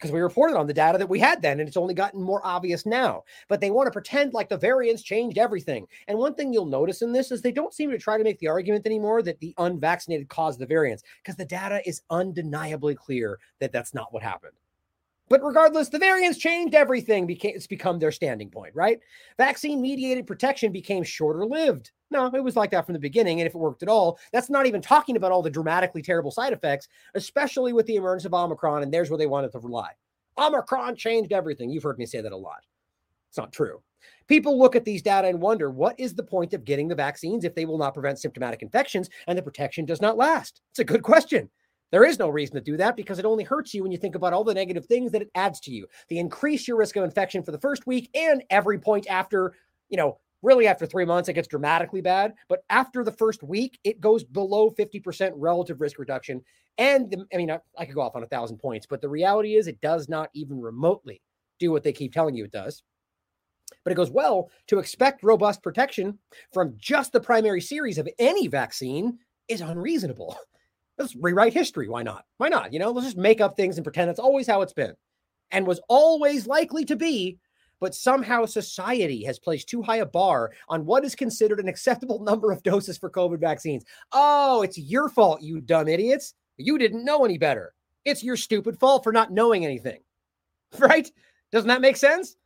because 0.00 0.12
we 0.12 0.20
reported 0.20 0.56
on 0.56 0.66
the 0.66 0.72
data 0.72 0.96
that 0.96 1.08
we 1.08 1.18
had 1.18 1.42
then, 1.42 1.60
and 1.60 1.68
it's 1.68 1.76
only 1.76 1.92
gotten 1.92 2.22
more 2.22 2.40
obvious 2.42 2.86
now. 2.86 3.22
But 3.48 3.60
they 3.60 3.70
want 3.70 3.86
to 3.86 3.92
pretend 3.92 4.32
like 4.32 4.48
the 4.48 4.56
variants 4.56 5.02
changed 5.02 5.36
everything. 5.36 5.86
And 6.08 6.18
one 6.18 6.34
thing 6.34 6.54
you'll 6.54 6.64
notice 6.64 7.02
in 7.02 7.12
this 7.12 7.30
is 7.30 7.42
they 7.42 7.52
don't 7.52 7.74
seem 7.74 7.90
to 7.90 7.98
try 7.98 8.16
to 8.16 8.24
make 8.24 8.38
the 8.38 8.48
argument 8.48 8.86
anymore 8.86 9.22
that 9.22 9.38
the 9.40 9.54
unvaccinated 9.58 10.30
caused 10.30 10.58
the 10.58 10.66
variants 10.66 11.02
because 11.22 11.36
the 11.36 11.44
data 11.44 11.82
is 11.86 12.00
undeniably 12.08 12.94
clear 12.94 13.38
that 13.58 13.72
that's 13.72 13.92
not 13.92 14.10
what 14.12 14.22
happened. 14.22 14.54
But 15.28 15.44
regardless, 15.44 15.90
the 15.90 15.98
variants 15.98 16.38
changed 16.38 16.74
everything. 16.74 17.26
Became, 17.26 17.52
it's 17.54 17.66
become 17.66 17.98
their 17.98 18.10
standing 18.10 18.48
point, 18.48 18.74
right? 18.74 19.00
Vaccine 19.36 19.82
mediated 19.82 20.26
protection 20.26 20.72
became 20.72 21.04
shorter 21.04 21.44
lived. 21.44 21.92
No, 22.10 22.26
it 22.26 22.42
was 22.42 22.56
like 22.56 22.70
that 22.72 22.86
from 22.86 22.94
the 22.94 22.98
beginning. 22.98 23.40
And 23.40 23.46
if 23.46 23.54
it 23.54 23.58
worked 23.58 23.82
at 23.82 23.88
all, 23.88 24.18
that's 24.32 24.50
not 24.50 24.66
even 24.66 24.82
talking 24.82 25.16
about 25.16 25.30
all 25.30 25.42
the 25.42 25.50
dramatically 25.50 26.02
terrible 26.02 26.30
side 26.30 26.52
effects, 26.52 26.88
especially 27.14 27.72
with 27.72 27.86
the 27.86 27.96
emergence 27.96 28.24
of 28.24 28.34
Omicron. 28.34 28.82
And 28.82 28.92
there's 28.92 29.10
where 29.10 29.18
they 29.18 29.26
wanted 29.26 29.52
to 29.52 29.58
rely. 29.60 29.90
Omicron 30.36 30.96
changed 30.96 31.32
everything. 31.32 31.70
You've 31.70 31.82
heard 31.82 31.98
me 31.98 32.06
say 32.06 32.20
that 32.20 32.32
a 32.32 32.36
lot. 32.36 32.64
It's 33.28 33.38
not 33.38 33.52
true. 33.52 33.80
People 34.26 34.58
look 34.58 34.74
at 34.74 34.84
these 34.84 35.02
data 35.02 35.28
and 35.28 35.40
wonder 35.40 35.70
what 35.70 35.98
is 35.98 36.14
the 36.14 36.22
point 36.22 36.54
of 36.54 36.64
getting 36.64 36.88
the 36.88 36.94
vaccines 36.94 37.44
if 37.44 37.54
they 37.54 37.64
will 37.64 37.78
not 37.78 37.94
prevent 37.94 38.18
symptomatic 38.18 38.62
infections 38.62 39.10
and 39.26 39.36
the 39.36 39.42
protection 39.42 39.84
does 39.84 40.00
not 40.00 40.16
last? 40.16 40.62
It's 40.70 40.78
a 40.78 40.84
good 40.84 41.02
question. 41.02 41.50
There 41.90 42.04
is 42.04 42.18
no 42.18 42.28
reason 42.28 42.54
to 42.54 42.60
do 42.60 42.76
that 42.76 42.96
because 42.96 43.18
it 43.18 43.24
only 43.24 43.44
hurts 43.44 43.74
you 43.74 43.82
when 43.82 43.92
you 43.92 43.98
think 43.98 44.14
about 44.14 44.32
all 44.32 44.44
the 44.44 44.54
negative 44.54 44.86
things 44.86 45.10
that 45.12 45.22
it 45.22 45.30
adds 45.34 45.60
to 45.60 45.72
you. 45.72 45.86
They 46.08 46.18
increase 46.18 46.68
your 46.68 46.76
risk 46.76 46.96
of 46.96 47.04
infection 47.04 47.42
for 47.42 47.50
the 47.50 47.58
first 47.58 47.86
week 47.86 48.08
and 48.14 48.44
every 48.50 48.78
point 48.78 49.08
after, 49.08 49.54
you 49.88 49.96
know, 49.96 50.18
really 50.42 50.66
after 50.66 50.86
three 50.86 51.04
months, 51.04 51.28
it 51.28 51.34
gets 51.34 51.48
dramatically 51.48 52.00
bad. 52.00 52.34
But 52.48 52.64
after 52.70 53.04
the 53.04 53.12
first 53.12 53.42
week, 53.42 53.78
it 53.84 54.00
goes 54.00 54.24
below 54.24 54.70
50% 54.70 55.32
relative 55.36 55.80
risk 55.80 55.98
reduction. 55.98 56.42
And 56.78 57.10
the, 57.10 57.26
I 57.32 57.36
mean, 57.36 57.50
I, 57.50 57.60
I 57.78 57.84
could 57.84 57.94
go 57.94 58.00
off 58.00 58.16
on 58.16 58.22
a 58.22 58.28
thousand 58.28 58.58
points, 58.58 58.86
but 58.86 59.00
the 59.00 59.08
reality 59.08 59.56
is 59.56 59.66
it 59.66 59.80
does 59.80 60.08
not 60.08 60.30
even 60.34 60.60
remotely 60.60 61.20
do 61.58 61.70
what 61.70 61.82
they 61.82 61.92
keep 61.92 62.12
telling 62.12 62.34
you 62.34 62.44
it 62.44 62.52
does. 62.52 62.82
But 63.84 63.92
it 63.92 63.96
goes 63.96 64.10
well 64.10 64.50
to 64.68 64.78
expect 64.78 65.22
robust 65.22 65.62
protection 65.62 66.18
from 66.52 66.74
just 66.76 67.12
the 67.12 67.20
primary 67.20 67.60
series 67.60 67.98
of 67.98 68.08
any 68.18 68.48
vaccine 68.48 69.18
is 69.48 69.60
unreasonable. 69.60 70.36
Let's 70.98 71.16
rewrite 71.16 71.54
history. 71.54 71.88
Why 71.88 72.02
not? 72.02 72.24
Why 72.36 72.48
not? 72.48 72.72
You 72.74 72.78
know, 72.78 72.90
let's 72.90 73.06
just 73.06 73.16
make 73.16 73.40
up 73.40 73.56
things 73.56 73.78
and 73.78 73.84
pretend 73.84 74.10
it's 74.10 74.20
always 74.20 74.46
how 74.46 74.60
it's 74.60 74.74
been 74.74 74.92
and 75.50 75.66
was 75.66 75.80
always 75.88 76.46
likely 76.46 76.84
to 76.84 76.94
be. 76.94 77.38
But 77.80 77.94
somehow 77.94 78.44
society 78.44 79.24
has 79.24 79.38
placed 79.38 79.68
too 79.68 79.82
high 79.82 79.96
a 79.96 80.06
bar 80.06 80.52
on 80.68 80.84
what 80.84 81.04
is 81.04 81.14
considered 81.14 81.60
an 81.60 81.68
acceptable 81.68 82.18
number 82.22 82.52
of 82.52 82.62
doses 82.62 82.98
for 82.98 83.10
COVID 83.10 83.40
vaccines. 83.40 83.84
Oh, 84.12 84.62
it's 84.62 84.78
your 84.78 85.08
fault, 85.08 85.42
you 85.42 85.60
dumb 85.60 85.88
idiots. 85.88 86.34
You 86.58 86.78
didn't 86.78 87.04
know 87.04 87.24
any 87.24 87.38
better. 87.38 87.74
It's 88.04 88.22
your 88.22 88.36
stupid 88.36 88.78
fault 88.78 89.02
for 89.02 89.12
not 89.12 89.32
knowing 89.32 89.64
anything. 89.64 90.00
Right? 90.78 91.10
Doesn't 91.50 91.66
that 91.66 91.80
make 91.80 91.96
sense? 91.96 92.36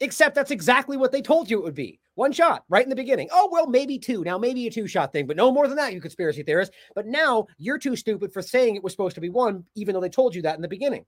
Except 0.00 0.34
that's 0.34 0.50
exactly 0.50 0.98
what 0.98 1.10
they 1.10 1.22
told 1.22 1.50
you 1.50 1.58
it 1.58 1.64
would 1.64 1.74
be. 1.74 2.00
One 2.16 2.32
shot 2.32 2.64
right 2.68 2.82
in 2.82 2.90
the 2.90 2.96
beginning. 2.96 3.28
Oh, 3.32 3.48
well, 3.50 3.66
maybe 3.66 3.98
two. 3.98 4.22
Now, 4.24 4.36
maybe 4.36 4.66
a 4.66 4.70
two 4.70 4.86
shot 4.86 5.10
thing, 5.10 5.26
but 5.26 5.38
no 5.38 5.50
more 5.50 5.66
than 5.66 5.78
that, 5.78 5.94
you 5.94 6.00
conspiracy 6.02 6.42
theorists. 6.42 6.74
But 6.94 7.06
now 7.06 7.46
you're 7.56 7.78
too 7.78 7.96
stupid 7.96 8.30
for 8.30 8.42
saying 8.42 8.76
it 8.76 8.82
was 8.82 8.92
supposed 8.92 9.14
to 9.14 9.22
be 9.22 9.30
one, 9.30 9.64
even 9.74 9.94
though 9.94 10.02
they 10.02 10.10
told 10.10 10.34
you 10.34 10.42
that 10.42 10.56
in 10.56 10.60
the 10.60 10.68
beginning. 10.68 11.06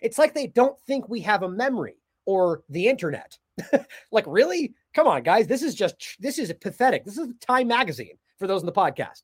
It's 0.00 0.18
like 0.18 0.34
they 0.34 0.48
don't 0.48 0.76
think 0.80 1.08
we 1.08 1.20
have 1.20 1.44
a 1.44 1.48
memory 1.48 2.01
or 2.26 2.62
the 2.68 2.88
internet. 2.88 3.38
like, 4.12 4.24
really? 4.26 4.74
Come 4.94 5.06
on, 5.06 5.22
guys. 5.22 5.46
This 5.46 5.62
is 5.62 5.74
just, 5.74 6.16
this 6.20 6.38
is 6.38 6.52
pathetic. 6.60 7.04
This 7.04 7.18
is 7.18 7.28
Time 7.40 7.68
Magazine 7.68 8.16
for 8.38 8.46
those 8.46 8.62
in 8.62 8.66
the 8.66 8.72
podcast. 8.72 9.22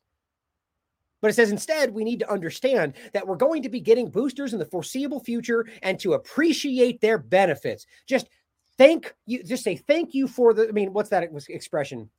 But 1.21 1.29
it 1.29 1.33
says 1.33 1.51
instead, 1.51 1.93
we 1.93 2.03
need 2.03 2.19
to 2.19 2.31
understand 2.31 2.93
that 3.13 3.27
we're 3.27 3.35
going 3.35 3.63
to 3.63 3.69
be 3.69 3.79
getting 3.79 4.09
boosters 4.09 4.53
in 4.53 4.59
the 4.59 4.65
foreseeable 4.65 5.19
future 5.19 5.65
and 5.83 5.99
to 5.99 6.13
appreciate 6.13 7.01
their 7.01 7.17
benefits. 7.17 7.85
Just 8.07 8.29
thank 8.77 9.13
you. 9.25 9.43
Just 9.43 9.63
say 9.63 9.75
thank 9.75 10.13
you 10.13 10.27
for 10.27 10.53
the. 10.53 10.67
I 10.67 10.71
mean, 10.71 10.93
what's 10.93 11.09
that 11.09 11.29
expression? 11.49 12.09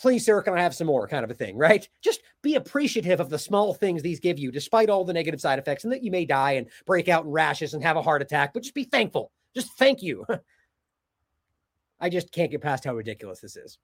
Please, 0.00 0.24
sir, 0.24 0.42
can 0.42 0.54
I 0.54 0.62
have 0.62 0.74
some 0.74 0.86
more? 0.86 1.08
Kind 1.08 1.24
of 1.24 1.30
a 1.30 1.34
thing, 1.34 1.56
right? 1.56 1.88
Just 2.02 2.22
be 2.42 2.56
appreciative 2.56 3.20
of 3.20 3.30
the 3.30 3.38
small 3.38 3.74
things 3.74 4.02
these 4.02 4.20
give 4.20 4.38
you, 4.38 4.52
despite 4.52 4.90
all 4.90 5.04
the 5.04 5.12
negative 5.12 5.40
side 5.40 5.58
effects, 5.58 5.84
and 5.84 5.92
that 5.92 6.04
you 6.04 6.10
may 6.10 6.24
die 6.24 6.52
and 6.52 6.68
break 6.86 7.08
out 7.08 7.24
in 7.24 7.30
rashes 7.30 7.74
and 7.74 7.82
have 7.82 7.96
a 7.96 8.02
heart 8.02 8.22
attack. 8.22 8.52
But 8.52 8.62
just 8.62 8.74
be 8.74 8.84
thankful. 8.84 9.32
Just 9.58 9.78
thank 9.78 10.02
you. 10.02 10.24
I 12.00 12.08
just 12.08 12.32
can't 12.32 12.50
get 12.50 12.60
past 12.60 12.84
how 12.84 12.94
ridiculous 12.94 13.40
this 13.40 13.56
is. 13.56 13.78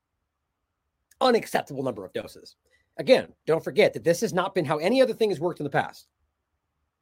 Unacceptable 1.21 1.83
number 1.83 2.05
of 2.05 2.13
doses. 2.13 2.57
Again, 2.97 3.33
don't 3.47 3.65
forget 3.65 3.93
that 3.95 4.05
this 4.05 4.21
has 4.21 4.33
not 4.33 4.55
been 4.55 4.65
how 4.65 4.79
any 4.79 5.03
other 5.03 5.15
thing 5.15 5.31
has 5.31 5.41
worked 5.41 5.61
in 5.61 5.65
the 5.65 5.71
past. 5.71 6.07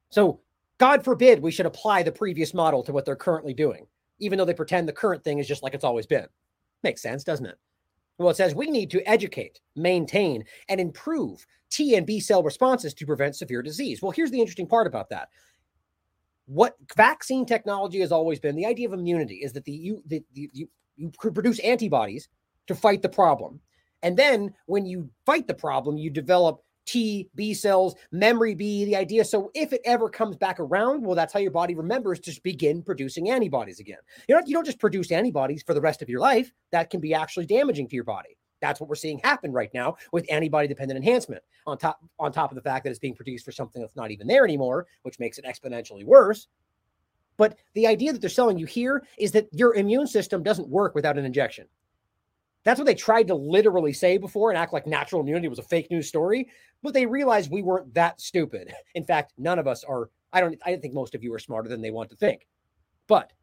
So, 0.09 0.39
God 0.79 1.03
forbid 1.03 1.39
we 1.39 1.51
should 1.51 1.67
apply 1.67 2.01
the 2.01 2.11
previous 2.11 2.53
model 2.53 2.83
to 2.83 2.91
what 2.91 3.05
they're 3.05 3.15
currently 3.15 3.53
doing 3.53 3.85
even 4.23 4.37
though 4.37 4.45
they 4.45 4.53
pretend 4.53 4.87
the 4.87 4.93
current 4.93 5.23
thing 5.23 5.39
is 5.39 5.47
just 5.47 5.63
like 5.63 5.73
it's 5.73 5.83
always 5.83 6.05
been. 6.05 6.27
Makes 6.83 7.01
sense, 7.01 7.23
doesn't 7.23 7.45
it? 7.45 7.57
Well, 8.17 8.29
it 8.29 8.37
says 8.37 8.55
we 8.55 8.69
need 8.69 8.89
to 8.91 9.07
educate, 9.09 9.59
maintain, 9.75 10.45
and 10.69 10.79
improve 10.79 11.45
T 11.69 11.95
and 11.95 12.05
B 12.05 12.19
cell 12.19 12.43
responses 12.43 12.93
to 12.95 13.05
prevent 13.05 13.35
severe 13.35 13.61
disease. 13.61 14.01
Well, 14.01 14.11
here's 14.11 14.31
the 14.31 14.39
interesting 14.39 14.67
part 14.67 14.87
about 14.87 15.09
that. 15.09 15.29
What 16.45 16.75
vaccine 16.95 17.45
technology 17.45 17.99
has 18.01 18.11
always 18.11 18.39
been 18.39 18.55
the 18.55 18.65
idea 18.65 18.87
of 18.87 18.93
immunity 18.93 19.35
is 19.35 19.53
that 19.53 19.65
the 19.65 19.71
you 19.71 20.03
the, 20.05 20.23
the 20.33 20.49
you 20.53 20.67
you 20.97 21.09
produce 21.09 21.59
antibodies 21.59 22.27
to 22.67 22.75
fight 22.75 23.01
the 23.01 23.09
problem. 23.09 23.59
And 24.01 24.17
then 24.17 24.53
when 24.65 24.85
you 24.85 25.09
fight 25.25 25.47
the 25.47 25.53
problem, 25.53 25.97
you 25.97 26.09
develop 26.09 26.61
T, 26.85 27.29
B 27.35 27.53
cells, 27.53 27.95
memory 28.11 28.53
B, 28.53 28.83
the 28.83 28.97
idea. 28.97 29.23
So 29.23 29.49
if 29.53 29.71
it 29.71 29.81
ever 29.85 30.09
comes 30.09 30.35
back 30.35 30.59
around, 30.59 31.05
well, 31.05 31.15
that's 31.15 31.31
how 31.31 31.39
your 31.39 31.51
body 31.51 31.75
remembers 31.75 32.19
to 32.21 32.41
begin 32.43 32.83
producing 32.83 33.29
antibodies 33.29 33.79
again. 33.79 33.99
You 34.27 34.35
know, 34.35 34.41
you 34.45 34.53
don't 34.53 34.65
just 34.65 34.79
produce 34.79 35.11
antibodies 35.11 35.63
for 35.63 35.73
the 35.73 35.81
rest 35.81 36.01
of 36.01 36.09
your 36.09 36.19
life. 36.19 36.51
That 36.71 36.89
can 36.89 36.99
be 36.99 37.13
actually 37.13 37.45
damaging 37.45 37.87
to 37.87 37.95
your 37.95 38.03
body. 38.03 38.37
That's 38.63 38.79
what 38.79 38.87
we're 38.87 38.95
seeing 38.95 39.19
happen 39.19 39.51
right 39.51 39.69
now 39.73 39.97
with 40.13 40.25
antibody 40.31 40.69
dependent 40.69 40.95
enhancement 40.95 41.43
on 41.67 41.77
top 41.77 41.99
on 42.17 42.31
top 42.31 42.49
of 42.49 42.55
the 42.55 42.61
fact 42.61 42.85
that 42.85 42.91
it's 42.91 42.97
being 42.97 43.13
produced 43.13 43.43
for 43.43 43.51
something 43.51 43.81
that's 43.81 43.97
not 43.97 44.09
even 44.09 44.25
there 44.25 44.45
anymore, 44.45 44.87
which 45.01 45.19
makes 45.19 45.37
it 45.37 45.43
exponentially 45.43 46.05
worse. 46.05 46.47
But 47.35 47.57
the 47.73 47.87
idea 47.87 48.13
that 48.13 48.21
they're 48.21 48.29
selling 48.29 48.57
you 48.57 48.65
here 48.65 49.03
is 49.17 49.33
that 49.33 49.49
your 49.51 49.75
immune 49.75 50.07
system 50.07 50.43
doesn't 50.43 50.69
work 50.69 50.95
without 50.95 51.17
an 51.17 51.25
injection. 51.25 51.67
That's 52.63 52.79
what 52.79 52.85
they 52.85 52.95
tried 52.95 53.27
to 53.27 53.35
literally 53.35 53.91
say 53.91 54.17
before 54.17 54.49
and 54.49 54.57
act 54.57 54.71
like 54.71 54.87
natural 54.87 55.21
immunity 55.21 55.49
was 55.49 55.59
a 55.59 55.63
fake 55.63 55.91
news 55.91 56.07
story. 56.07 56.47
But 56.81 56.93
they 56.93 57.05
realized 57.05 57.51
we 57.51 57.63
weren't 57.63 57.93
that 57.95 58.21
stupid. 58.21 58.73
In 58.95 59.03
fact, 59.03 59.33
none 59.37 59.59
of 59.59 59.67
us 59.67 59.83
are. 59.83 60.09
I 60.31 60.39
don't. 60.39 60.57
I 60.65 60.77
think 60.77 60.93
most 60.93 61.15
of 61.15 61.21
you 61.23 61.33
are 61.33 61.39
smarter 61.39 61.67
than 61.67 61.81
they 61.81 61.91
want 61.91 62.11
to 62.11 62.15
think. 62.15 62.47
But 63.07 63.33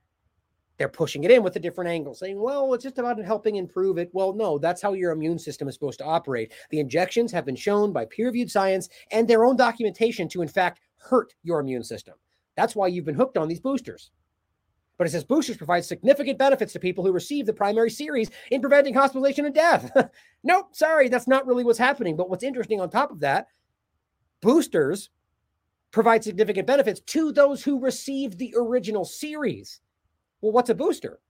they're 0.81 0.88
pushing 0.88 1.25
it 1.25 1.31
in 1.31 1.43
with 1.43 1.55
a 1.57 1.61
different 1.61 1.90
angle, 1.90 2.14
saying, 2.14 2.40
"Well, 2.40 2.73
it's 2.73 2.85
just 2.85 2.97
about 2.97 3.23
helping 3.23 3.57
improve 3.57 3.99
it." 3.99 4.09
Well, 4.14 4.33
no, 4.33 4.57
that's 4.57 4.81
how 4.81 4.95
your 4.95 5.12
immune 5.12 5.38
system 5.38 5.69
is 5.69 5.75
supposed 5.75 5.99
to 5.99 6.07
operate. 6.07 6.55
The 6.71 6.81
injections 6.81 7.31
have 7.33 7.45
been 7.45 7.55
shown 7.55 7.93
by 7.93 8.07
peer-reviewed 8.07 8.51
science 8.51 8.88
and 9.11 9.29
their 9.29 9.45
own 9.45 9.57
documentation 9.57 10.27
to, 10.31 10.40
in 10.40 10.49
fact, 10.49 10.81
hurt 10.97 11.35
your 11.43 11.61
immune 11.61 11.85
system. 11.85 12.14
That's 12.57 12.75
why 12.75 12.87
you've 12.87 13.05
been 13.05 13.14
hooked 13.14 13.37
on 13.37 13.47
these 13.47 13.61
boosters. 13.61 14.11
But 14.97 15.07
it 15.07 15.11
says 15.11 15.23
boosters 15.23 15.59
provide 15.59 15.85
significant 15.85 16.38
benefits 16.38 16.73
to 16.73 16.81
people 16.81 17.05
who 17.05 17.12
receive 17.12 17.45
the 17.45 17.53
primary 17.53 17.90
series 17.90 18.31
in 18.51 18.62
preventing 18.62 18.95
hospitalization 18.95 19.45
and 19.45 19.55
death. 19.55 19.90
nope, 20.45 20.69
sorry, 20.73 21.11
that's 21.11 21.29
not 21.29 21.47
really 21.47 21.62
what's 21.62 21.79
happening. 21.79 22.16
But 22.16 22.31
what's 22.31 22.43
interesting 22.43 22.81
on 22.81 22.88
top 22.88 23.11
of 23.11 23.21
that, 23.21 23.49
boosters 24.40 25.11
provide 25.90 26.25
significant 26.25 26.66
benefits 26.66 27.01
to 27.01 27.33
those 27.33 27.62
who 27.62 27.79
received 27.79 28.38
the 28.38 28.55
original 28.57 29.05
series. 29.05 29.83
Well, 30.40 30.53
what's 30.53 30.70
a 30.70 30.74
booster? 30.74 31.20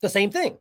The 0.00 0.08
same 0.08 0.30
thing. 0.30 0.58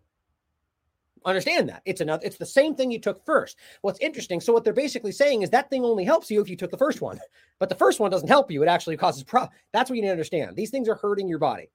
Understand 1.26 1.68
that. 1.68 1.82
It's 1.86 2.02
another 2.02 2.26
it's 2.26 2.38
the 2.38 2.46
same 2.46 2.76
thing 2.76 2.92
you 2.92 3.00
took 3.00 3.26
first. 3.26 3.58
What's 3.82 4.00
interesting, 4.00 4.40
so 4.40 4.54
what 4.54 4.64
they're 4.64 4.74
basically 4.74 5.12
saying 5.12 5.42
is 5.42 5.50
that 5.50 5.70
thing 5.70 5.84
only 5.84 6.06
helps 6.06 6.32
you 6.32 6.42
if 6.42 6.50
you 6.50 6.56
took 6.56 6.72
the 6.72 6.78
first 6.78 7.02
one. 7.02 7.20
But 7.60 7.68
the 7.68 7.76
first 7.76 8.00
one 8.00 8.10
doesn't 8.10 8.30
help 8.30 8.50
you. 8.50 8.64
It 8.64 8.70
actually 8.70 8.96
causes 8.96 9.22
problems. 9.22 9.54
That's 9.74 9.90
what 9.90 9.98
you 9.98 10.02
need 10.02 10.08
to 10.08 10.14
understand. 10.14 10.56
These 10.56 10.70
things 10.70 10.88
are 10.88 10.96
hurting 10.96 11.28
your 11.28 11.40
body. 11.40 11.70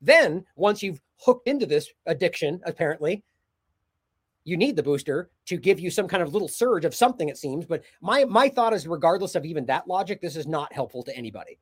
Then, 0.00 0.44
once 0.56 0.82
you've 0.82 1.00
hooked 1.18 1.46
into 1.46 1.64
this 1.64 1.88
addiction, 2.06 2.60
apparently, 2.66 3.22
you 4.42 4.56
need 4.56 4.74
the 4.74 4.82
booster 4.82 5.30
to 5.46 5.56
give 5.56 5.78
you 5.78 5.90
some 5.90 6.08
kind 6.08 6.22
of 6.22 6.32
little 6.32 6.48
surge 6.48 6.84
of 6.84 6.94
something 6.94 7.28
it 7.28 7.38
seems 7.38 7.64
but 7.64 7.82
my 8.00 8.24
my 8.24 8.48
thought 8.48 8.72
is 8.72 8.86
regardless 8.86 9.34
of 9.34 9.44
even 9.44 9.64
that 9.66 9.86
logic 9.86 10.20
this 10.20 10.36
is 10.36 10.46
not 10.46 10.72
helpful 10.72 11.02
to 11.02 11.16
anybody 11.16 11.58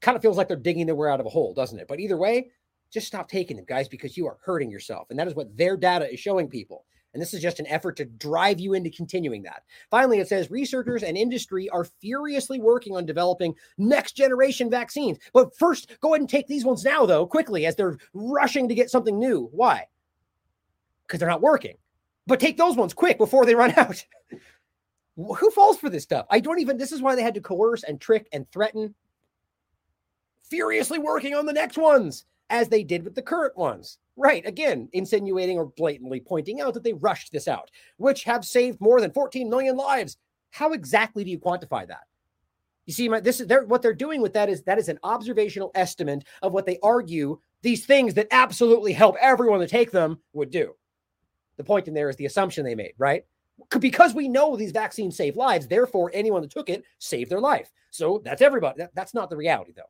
kind 0.00 0.16
of 0.16 0.22
feels 0.22 0.36
like 0.36 0.48
they're 0.48 0.56
digging 0.56 0.86
their 0.86 0.94
way 0.94 1.10
out 1.10 1.20
of 1.20 1.26
a 1.26 1.30
hole 1.30 1.54
doesn't 1.54 1.78
it 1.78 1.88
but 1.88 2.00
either 2.00 2.16
way 2.16 2.48
just 2.90 3.06
stop 3.06 3.28
taking 3.28 3.56
them 3.56 3.66
guys 3.68 3.88
because 3.88 4.16
you 4.16 4.26
are 4.26 4.38
hurting 4.44 4.70
yourself 4.70 5.08
and 5.10 5.18
that 5.18 5.28
is 5.28 5.34
what 5.34 5.56
their 5.56 5.76
data 5.76 6.12
is 6.12 6.20
showing 6.20 6.48
people 6.48 6.84
and 7.12 7.20
this 7.20 7.34
is 7.34 7.42
just 7.42 7.58
an 7.58 7.66
effort 7.66 7.96
to 7.96 8.04
drive 8.04 8.60
you 8.60 8.74
into 8.74 8.88
continuing 8.88 9.42
that. 9.42 9.64
Finally, 9.90 10.20
it 10.20 10.28
says 10.28 10.48
researchers 10.48 11.02
and 11.02 11.16
industry 11.16 11.68
are 11.70 11.82
furiously 12.00 12.60
working 12.60 12.94
on 12.94 13.04
developing 13.04 13.52
next 13.78 14.12
generation 14.12 14.70
vaccines. 14.70 15.18
But 15.32 15.52
first, 15.58 15.90
go 16.00 16.10
ahead 16.10 16.20
and 16.20 16.30
take 16.30 16.46
these 16.46 16.64
ones 16.64 16.84
now, 16.84 17.06
though, 17.06 17.26
quickly, 17.26 17.66
as 17.66 17.74
they're 17.74 17.98
rushing 18.14 18.68
to 18.68 18.76
get 18.76 18.92
something 18.92 19.18
new. 19.18 19.48
Why? 19.50 19.88
because 21.10 21.18
they're 21.18 21.28
not 21.28 21.42
working. 21.42 21.74
But 22.28 22.38
take 22.38 22.56
those 22.56 22.76
ones 22.76 22.94
quick 22.94 23.18
before 23.18 23.44
they 23.44 23.56
run 23.56 23.72
out. 23.76 24.04
Who 25.16 25.50
falls 25.50 25.76
for 25.76 25.90
this 25.90 26.04
stuff? 26.04 26.26
I 26.30 26.38
don't 26.38 26.60
even. 26.60 26.78
This 26.78 26.92
is 26.92 27.02
why 27.02 27.16
they 27.16 27.22
had 27.22 27.34
to 27.34 27.40
coerce 27.40 27.82
and 27.82 28.00
trick 28.00 28.28
and 28.32 28.50
threaten. 28.52 28.94
Furiously 30.50 30.98
working 30.98 31.34
on 31.34 31.46
the 31.46 31.52
next 31.52 31.78
ones, 31.78 32.24
as 32.50 32.68
they 32.68 32.82
did 32.82 33.04
with 33.04 33.14
the 33.14 33.22
current 33.22 33.56
ones. 33.56 33.98
Right. 34.16 34.44
Again, 34.44 34.88
insinuating 34.92 35.56
or 35.56 35.66
blatantly 35.66 36.20
pointing 36.20 36.60
out 36.60 36.74
that 36.74 36.82
they 36.82 36.92
rushed 36.92 37.32
this 37.32 37.48
out, 37.48 37.70
which 37.96 38.24
have 38.24 38.44
saved 38.44 38.80
more 38.80 39.00
than 39.00 39.12
14 39.12 39.48
million 39.48 39.76
lives. 39.76 40.18
How 40.50 40.72
exactly 40.72 41.24
do 41.24 41.30
you 41.30 41.38
quantify 41.38 41.86
that? 41.86 42.02
You 42.86 42.92
see, 42.92 43.08
my, 43.08 43.20
this 43.20 43.40
is 43.40 43.46
they're, 43.46 43.64
what 43.64 43.82
they're 43.82 43.94
doing 43.94 44.20
with 44.20 44.32
that 44.32 44.48
is 44.48 44.62
that 44.64 44.78
is 44.78 44.88
an 44.88 44.98
observational 45.04 45.70
estimate 45.74 46.24
of 46.42 46.52
what 46.52 46.66
they 46.66 46.78
argue 46.82 47.38
these 47.62 47.86
things 47.86 48.14
that 48.14 48.26
absolutely 48.30 48.92
help 48.92 49.16
everyone 49.20 49.60
to 49.60 49.68
take 49.68 49.92
them 49.92 50.18
would 50.32 50.50
do. 50.50 50.74
The 51.56 51.64
point 51.64 51.88
in 51.88 51.94
there 51.94 52.08
is 52.08 52.16
the 52.16 52.26
assumption 52.26 52.64
they 52.64 52.74
made, 52.74 52.94
right? 52.98 53.24
Because 53.78 54.14
we 54.14 54.28
know 54.28 54.56
these 54.56 54.72
vaccines 54.72 55.16
save 55.16 55.36
lives, 55.36 55.68
therefore 55.68 56.10
anyone 56.12 56.42
that 56.42 56.50
took 56.50 56.68
it 56.68 56.82
saved 56.98 57.30
their 57.30 57.40
life. 57.40 57.70
So 57.90 58.20
that's 58.24 58.42
everybody. 58.42 58.78
That, 58.78 58.94
that's 58.94 59.14
not 59.14 59.30
the 59.30 59.36
reality, 59.36 59.72
though. 59.76 59.82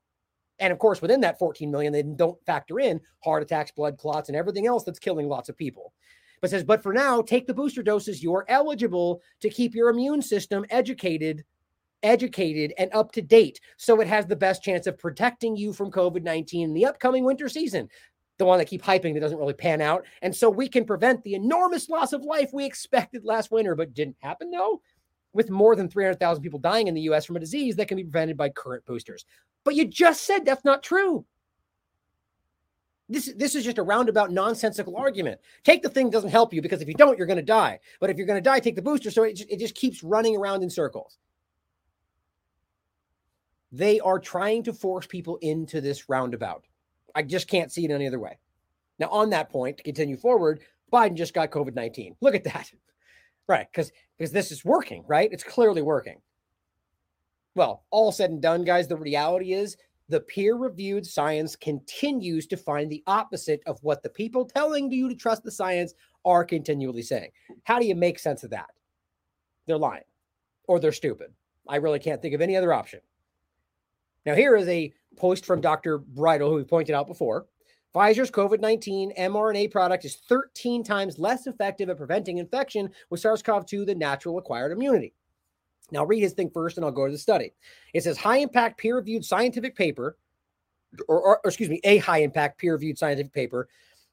And 0.60 0.72
of 0.72 0.78
course, 0.78 1.02
within 1.02 1.20
that 1.22 1.38
14 1.38 1.70
million, 1.70 1.92
they 1.92 2.02
don't 2.02 2.42
factor 2.44 2.78
in 2.78 3.00
heart 3.24 3.42
attacks, 3.42 3.70
blood 3.70 3.98
clots, 3.98 4.28
and 4.28 4.36
everything 4.36 4.66
else 4.66 4.84
that's 4.84 4.98
killing 4.98 5.28
lots 5.28 5.48
of 5.48 5.56
people. 5.56 5.92
But 6.40 6.50
says, 6.50 6.64
but 6.64 6.82
for 6.82 6.92
now, 6.92 7.20
take 7.20 7.46
the 7.46 7.54
booster 7.54 7.82
doses. 7.82 8.22
You're 8.22 8.46
eligible 8.48 9.20
to 9.40 9.50
keep 9.50 9.74
your 9.74 9.90
immune 9.90 10.22
system 10.22 10.64
educated, 10.70 11.44
educated, 12.02 12.72
and 12.78 12.90
up 12.94 13.12
to 13.12 13.22
date. 13.22 13.60
So 13.76 14.00
it 14.00 14.06
has 14.06 14.26
the 14.26 14.36
best 14.36 14.62
chance 14.62 14.86
of 14.86 14.98
protecting 14.98 15.56
you 15.56 15.72
from 15.72 15.90
COVID 15.90 16.22
19 16.22 16.68
in 16.68 16.74
the 16.74 16.86
upcoming 16.86 17.24
winter 17.24 17.48
season 17.48 17.88
the 18.40 18.44
one 18.46 18.58
that 18.58 18.64
keep 18.64 18.82
hyping 18.82 19.12
that 19.14 19.20
doesn't 19.20 19.38
really 19.38 19.52
pan 19.52 19.80
out. 19.80 20.04
And 20.22 20.34
so 20.34 20.48
we 20.50 20.66
can 20.66 20.86
prevent 20.86 21.22
the 21.22 21.34
enormous 21.34 21.90
loss 21.90 22.14
of 22.14 22.22
life 22.22 22.50
we 22.52 22.64
expected 22.64 23.22
last 23.22 23.52
winter, 23.52 23.76
but 23.76 23.94
didn't 23.94 24.16
happen 24.18 24.50
though, 24.50 24.80
with 25.32 25.50
more 25.50 25.76
than 25.76 25.88
300,000 25.88 26.42
people 26.42 26.58
dying 26.58 26.88
in 26.88 26.94
the 26.94 27.02
US 27.02 27.24
from 27.24 27.36
a 27.36 27.40
disease 27.40 27.76
that 27.76 27.88
can 27.88 27.96
be 27.96 28.04
prevented 28.04 28.36
by 28.36 28.48
current 28.48 28.84
boosters. 28.84 29.24
But 29.64 29.74
you 29.74 29.86
just 29.86 30.24
said 30.24 30.44
that's 30.44 30.64
not 30.64 30.82
true. 30.82 31.24
This, 33.08 33.32
this 33.36 33.56
is 33.56 33.64
just 33.64 33.78
a 33.78 33.82
roundabout 33.82 34.30
nonsensical 34.30 34.96
argument. 34.96 35.40
Take 35.64 35.82
the 35.82 35.88
thing 35.88 36.10
doesn't 36.10 36.30
help 36.30 36.54
you 36.54 36.62
because 36.62 36.80
if 36.80 36.86
you 36.86 36.94
don't, 36.94 37.18
you're 37.18 37.26
going 37.26 37.38
to 37.38 37.42
die. 37.42 37.80
But 37.98 38.08
if 38.08 38.16
you're 38.16 38.26
going 38.26 38.42
to 38.42 38.48
die, 38.48 38.60
take 38.60 38.76
the 38.76 38.82
booster. 38.82 39.10
So 39.10 39.24
it 39.24 39.34
just, 39.34 39.50
it 39.50 39.58
just 39.58 39.74
keeps 39.74 40.04
running 40.04 40.36
around 40.36 40.62
in 40.62 40.70
circles. 40.70 41.18
They 43.72 43.98
are 44.00 44.20
trying 44.20 44.62
to 44.64 44.72
force 44.72 45.06
people 45.06 45.38
into 45.38 45.80
this 45.80 46.08
roundabout. 46.08 46.66
I 47.14 47.22
just 47.22 47.48
can't 47.48 47.72
see 47.72 47.84
it 47.84 47.90
any 47.90 48.06
other 48.06 48.20
way. 48.20 48.38
Now, 49.00 49.08
on 49.08 49.30
that 49.30 49.50
point, 49.50 49.78
to 49.78 49.82
continue 49.82 50.16
forward, 50.16 50.60
Biden 50.92 51.14
just 51.14 51.34
got 51.34 51.50
COVID 51.50 51.74
19. 51.74 52.16
Look 52.20 52.36
at 52.36 52.44
that. 52.44 52.70
Right. 53.50 53.66
Because 53.72 53.90
because 54.16 54.30
this 54.30 54.52
is 54.52 54.64
working, 54.64 55.02
right? 55.08 55.28
It's 55.32 55.42
clearly 55.42 55.82
working. 55.82 56.20
Well, 57.56 57.82
all 57.90 58.12
said 58.12 58.30
and 58.30 58.40
done, 58.40 58.62
guys, 58.62 58.86
the 58.86 58.96
reality 58.96 59.54
is 59.54 59.76
the 60.08 60.20
peer 60.20 60.54
reviewed 60.54 61.04
science 61.04 61.56
continues 61.56 62.46
to 62.46 62.56
find 62.56 62.88
the 62.88 63.02
opposite 63.08 63.60
of 63.66 63.82
what 63.82 64.04
the 64.04 64.08
people 64.08 64.44
telling 64.44 64.92
you 64.92 65.08
to 65.08 65.16
trust 65.16 65.42
the 65.42 65.50
science 65.50 65.94
are 66.24 66.44
continually 66.44 67.02
saying. 67.02 67.30
How 67.64 67.80
do 67.80 67.86
you 67.86 67.96
make 67.96 68.20
sense 68.20 68.44
of 68.44 68.50
that? 68.50 68.70
They're 69.66 69.76
lying 69.76 70.04
or 70.68 70.78
they're 70.78 70.92
stupid. 70.92 71.32
I 71.68 71.76
really 71.76 71.98
can't 71.98 72.22
think 72.22 72.36
of 72.36 72.40
any 72.40 72.56
other 72.56 72.72
option. 72.72 73.00
Now, 74.26 74.36
here 74.36 74.54
is 74.54 74.68
a 74.68 74.92
post 75.16 75.44
from 75.44 75.60
Dr. 75.60 75.98
Bridle, 75.98 76.50
who 76.50 76.56
we 76.56 76.64
pointed 76.64 76.94
out 76.94 77.08
before. 77.08 77.46
Pfizer's 77.94 78.30
COVID 78.30 78.60
19 78.60 79.12
mRNA 79.18 79.70
product 79.70 80.04
is 80.04 80.16
13 80.28 80.84
times 80.84 81.18
less 81.18 81.46
effective 81.46 81.88
at 81.88 81.96
preventing 81.96 82.38
infection 82.38 82.90
with 83.10 83.20
SARS 83.20 83.42
CoV 83.42 83.66
2 83.66 83.84
than 83.84 83.98
natural 83.98 84.38
acquired 84.38 84.72
immunity. 84.72 85.12
Now, 85.90 86.04
read 86.04 86.20
his 86.20 86.34
thing 86.34 86.50
first, 86.50 86.76
and 86.76 86.84
I'll 86.84 86.92
go 86.92 87.06
to 87.06 87.12
the 87.12 87.18
study. 87.18 87.52
It 87.92 88.04
says 88.04 88.16
high 88.16 88.38
impact 88.38 88.78
peer 88.78 88.96
reviewed 88.96 89.24
scientific 89.24 89.74
paper, 89.74 90.16
or, 91.08 91.20
or, 91.20 91.40
or, 91.44 91.48
excuse 91.48 91.68
me, 91.68 91.80
a 91.82 91.98
high 91.98 92.18
impact 92.18 92.58
peer 92.58 92.74
reviewed 92.74 92.98
scientific 92.98 93.32
paper. 93.32 93.68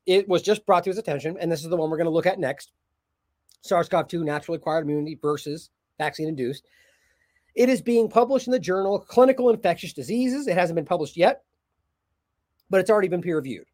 It 0.07 0.27
was 0.27 0.41
just 0.41 0.65
brought 0.65 0.83
to 0.85 0.89
his 0.89 0.97
attention, 0.97 1.37
and 1.39 1.51
this 1.51 1.63
is 1.63 1.69
the 1.69 1.77
one 1.77 1.91
we're 1.91 1.97
going 1.97 2.05
to 2.05 2.11
look 2.11 2.25
at 2.25 2.39
next 2.39 2.71
SARS 3.61 3.89
CoV 3.89 4.07
2 4.07 4.23
natural 4.23 4.55
acquired 4.55 4.85
immunity 4.85 5.19
versus 5.21 5.69
vaccine 5.99 6.27
induced. 6.27 6.65
It 7.55 7.69
is 7.69 7.81
being 7.81 8.09
published 8.09 8.47
in 8.47 8.53
the 8.53 8.59
journal 8.59 8.99
Clinical 8.99 9.49
Infectious 9.49 9.93
Diseases. 9.93 10.47
It 10.47 10.55
hasn't 10.55 10.75
been 10.75 10.85
published 10.85 11.17
yet, 11.17 11.43
but 12.69 12.79
it's 12.79 12.89
already 12.89 13.07
been 13.07 13.21
peer 13.21 13.37
reviewed. 13.37 13.65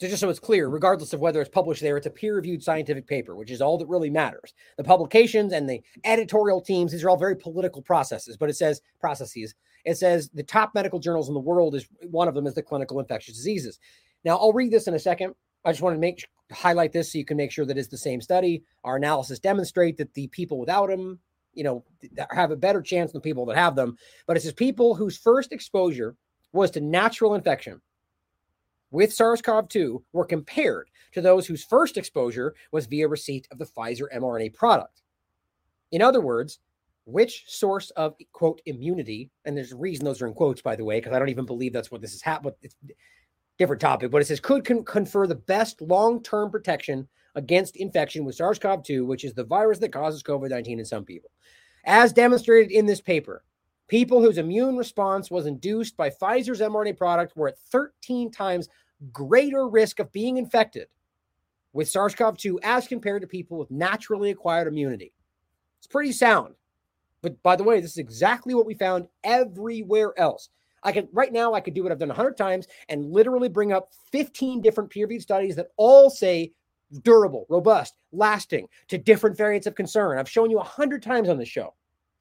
So 0.00 0.06
just 0.06 0.20
so 0.20 0.28
it's 0.28 0.38
clear, 0.38 0.68
regardless 0.68 1.12
of 1.12 1.18
whether 1.18 1.40
it's 1.40 1.50
published 1.50 1.82
there, 1.82 1.96
it's 1.96 2.06
a 2.06 2.10
peer-reviewed 2.10 2.62
scientific 2.62 3.08
paper, 3.08 3.34
which 3.34 3.50
is 3.50 3.60
all 3.60 3.78
that 3.78 3.88
really 3.88 4.10
matters. 4.10 4.54
The 4.76 4.84
publications 4.84 5.52
and 5.52 5.68
the 5.68 5.82
editorial 6.04 6.60
teams, 6.60 6.92
these 6.92 7.02
are 7.02 7.10
all 7.10 7.16
very 7.16 7.34
political 7.34 7.82
processes, 7.82 8.36
but 8.36 8.48
it 8.48 8.56
says 8.56 8.80
processes. 9.00 9.56
It 9.84 9.96
says 9.98 10.30
the 10.32 10.44
top 10.44 10.72
medical 10.72 11.00
journals 11.00 11.26
in 11.26 11.34
the 11.34 11.40
world 11.40 11.74
is 11.74 11.88
one 12.10 12.28
of 12.28 12.34
them 12.34 12.46
is 12.46 12.54
the 12.54 12.62
clinical 12.62 13.00
infectious 13.00 13.34
diseases. 13.34 13.80
Now 14.24 14.36
I'll 14.36 14.52
read 14.52 14.70
this 14.70 14.86
in 14.86 14.94
a 14.94 15.00
second. 15.00 15.34
I 15.64 15.72
just 15.72 15.82
want 15.82 15.96
to 15.96 16.00
make 16.00 16.24
highlight 16.52 16.92
this 16.92 17.12
so 17.12 17.18
you 17.18 17.24
can 17.24 17.36
make 17.36 17.50
sure 17.50 17.66
that 17.66 17.76
it's 17.76 17.88
the 17.88 17.98
same 17.98 18.20
study. 18.20 18.62
Our 18.84 18.96
analysis 18.96 19.40
demonstrate 19.40 19.96
that 19.96 20.14
the 20.14 20.28
people 20.28 20.60
without 20.60 20.90
them 20.90 21.18
you 21.54 21.64
know, 21.64 21.84
have 22.30 22.52
a 22.52 22.56
better 22.56 22.80
chance 22.80 23.10
than 23.10 23.20
people 23.20 23.44
that 23.46 23.56
have 23.56 23.74
them. 23.74 23.96
But 24.28 24.36
it 24.36 24.40
says 24.40 24.52
people 24.52 24.94
whose 24.94 25.18
first 25.18 25.50
exposure 25.52 26.14
was 26.52 26.70
to 26.70 26.80
natural 26.80 27.34
infection 27.34 27.80
with 28.90 29.12
SARS 29.12 29.42
CoV 29.42 29.68
2 29.68 30.02
were 30.12 30.24
compared 30.24 30.90
to 31.12 31.20
those 31.20 31.46
whose 31.46 31.64
first 31.64 31.96
exposure 31.96 32.54
was 32.72 32.86
via 32.86 33.08
receipt 33.08 33.46
of 33.50 33.58
the 33.58 33.66
Pfizer 33.66 34.06
mRNA 34.14 34.54
product. 34.54 35.02
In 35.90 36.02
other 36.02 36.20
words, 36.20 36.58
which 37.04 37.44
source 37.46 37.90
of 37.90 38.14
quote 38.32 38.60
immunity, 38.66 39.30
and 39.44 39.56
there's 39.56 39.72
a 39.72 39.76
reason 39.76 40.04
those 40.04 40.20
are 40.20 40.26
in 40.26 40.34
quotes, 40.34 40.60
by 40.60 40.76
the 40.76 40.84
way, 40.84 40.98
because 40.98 41.14
I 41.14 41.18
don't 41.18 41.30
even 41.30 41.46
believe 41.46 41.72
that's 41.72 41.90
what 41.90 42.02
this 42.02 42.14
is 42.14 42.22
happening. 42.22 42.54
It's 42.60 42.76
a 42.84 42.92
different 43.56 43.80
topic, 43.80 44.10
but 44.10 44.20
it 44.20 44.26
says 44.26 44.40
could 44.40 44.64
con- 44.64 44.84
confer 44.84 45.26
the 45.26 45.34
best 45.34 45.80
long 45.80 46.22
term 46.22 46.50
protection 46.50 47.08
against 47.34 47.76
infection 47.76 48.24
with 48.24 48.34
SARS 48.34 48.58
CoV 48.58 48.82
2, 48.82 49.06
which 49.06 49.24
is 49.24 49.32
the 49.32 49.44
virus 49.44 49.78
that 49.78 49.92
causes 49.92 50.22
COVID 50.22 50.50
19 50.50 50.78
in 50.78 50.84
some 50.84 51.04
people. 51.04 51.30
As 51.86 52.12
demonstrated 52.12 52.70
in 52.70 52.84
this 52.84 53.00
paper, 53.00 53.42
people 53.88 54.22
whose 54.22 54.38
immune 54.38 54.76
response 54.76 55.30
was 55.30 55.46
induced 55.46 55.96
by 55.96 56.10
Pfizer's 56.10 56.60
mRNA 56.60 56.96
product 56.96 57.36
were 57.36 57.48
at 57.48 57.58
13 57.58 58.30
times 58.30 58.68
greater 59.12 59.68
risk 59.68 59.98
of 59.98 60.12
being 60.12 60.36
infected 60.36 60.88
with 61.72 61.88
SARS 61.88 62.14
CoV 62.14 62.36
2 62.36 62.60
as 62.62 62.88
compared 62.88 63.22
to 63.22 63.28
people 63.28 63.58
with 63.58 63.70
naturally 63.70 64.30
acquired 64.30 64.68
immunity. 64.68 65.12
It's 65.78 65.86
pretty 65.86 66.12
sound. 66.12 66.54
But 67.22 67.42
by 67.42 67.56
the 67.56 67.64
way, 67.64 67.80
this 67.80 67.92
is 67.92 67.98
exactly 67.98 68.54
what 68.54 68.66
we 68.66 68.74
found 68.74 69.08
everywhere 69.24 70.12
else. 70.18 70.50
I 70.82 70.92
could 70.92 71.08
right 71.12 71.32
now, 71.32 71.54
I 71.54 71.60
could 71.60 71.74
do 71.74 71.82
what 71.82 71.90
I've 71.90 71.98
done 71.98 72.08
100 72.08 72.36
times 72.36 72.68
and 72.88 73.10
literally 73.10 73.48
bring 73.48 73.72
up 73.72 73.92
15 74.12 74.60
different 74.60 74.90
peer 74.90 75.06
reviewed 75.06 75.22
studies 75.22 75.56
that 75.56 75.68
all 75.76 76.08
say 76.10 76.52
durable, 77.02 77.46
robust, 77.48 77.94
lasting 78.12 78.68
to 78.88 78.96
different 78.96 79.36
variants 79.36 79.66
of 79.66 79.74
concern. 79.74 80.18
I've 80.18 80.28
shown 80.28 80.50
you 80.50 80.58
a 80.58 80.64
hundred 80.64 81.02
times 81.02 81.28
on 81.28 81.38
this 81.38 81.48
show. 81.48 81.74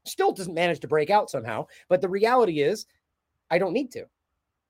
Still 0.08 0.32
doesn't 0.32 0.54
manage 0.54 0.80
to 0.82 0.88
break 0.88 1.10
out 1.10 1.30
somehow. 1.30 1.68
But 1.90 2.02
the 2.02 2.10
reality 2.10 2.62
is, 2.62 2.86
I 3.50 3.58
don't 3.58 3.74
need 3.74 3.92
to. 3.92 4.06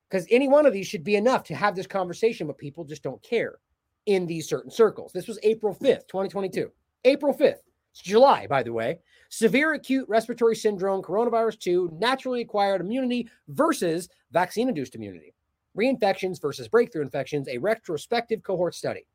Because 0.08 0.26
any 0.30 0.48
one 0.48 0.66
of 0.66 0.72
these 0.72 0.86
should 0.86 1.04
be 1.04 1.16
enough 1.16 1.44
to 1.44 1.54
have 1.54 1.76
this 1.76 1.86
conversation, 1.86 2.46
but 2.46 2.58
people 2.58 2.84
just 2.84 3.02
don't 3.02 3.22
care 3.22 3.58
in 4.06 4.26
these 4.26 4.48
certain 4.48 4.70
circles. 4.70 5.12
This 5.12 5.28
was 5.28 5.38
April 5.42 5.74
5th, 5.74 6.08
2022. 6.08 6.70
April 7.04 7.34
5th. 7.34 7.58
It's 7.92 8.00
July, 8.00 8.46
by 8.46 8.62
the 8.62 8.72
way. 8.72 9.00
Severe 9.28 9.74
acute 9.74 10.08
respiratory 10.08 10.56
syndrome, 10.56 11.02
coronavirus 11.02 11.58
2, 11.58 11.90
naturally 11.98 12.40
acquired 12.40 12.80
immunity 12.80 13.28
versus 13.48 14.08
vaccine 14.30 14.68
induced 14.68 14.94
immunity. 14.94 15.34
Reinfections 15.76 16.40
versus 16.40 16.68
breakthrough 16.68 17.02
infections, 17.02 17.48
a 17.48 17.58
retrospective 17.58 18.42
cohort 18.42 18.74
study. 18.74 19.06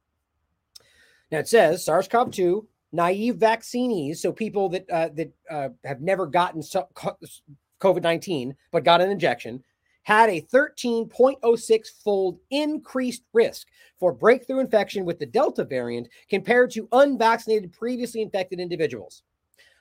Now 1.31 1.39
it 1.39 1.47
says 1.47 1.83
SARS 1.83 2.07
CoV 2.07 2.31
2, 2.31 2.67
naive 2.93 3.36
vaccinees, 3.36 4.21
so 4.21 4.32
people 4.32 4.69
that, 4.69 4.89
uh, 4.89 5.10
that 5.15 5.34
uh, 5.49 5.69
have 5.84 6.01
never 6.01 6.25
gotten 6.27 6.62
COVID 6.62 8.01
19 8.01 8.56
but 8.71 8.86
got 8.86 9.01
an 9.01 9.10
injection, 9.10 9.63
had 10.03 10.29
a 10.29 10.41
13.06 10.41 11.88
fold 12.03 12.39
increased 12.51 13.23
risk 13.34 13.67
for 13.99 14.13
breakthrough 14.13 14.60
infection 14.60 15.06
with 15.06 15.19
the 15.19 15.25
Delta 15.25 15.63
variant 15.63 16.08
compared 16.29 16.71
to 16.71 16.88
unvaccinated, 16.91 17.73
previously 17.73 18.21
infected 18.21 18.60
individuals. 18.60 19.23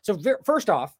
So, 0.00 0.18
first 0.44 0.70
off, 0.70 0.96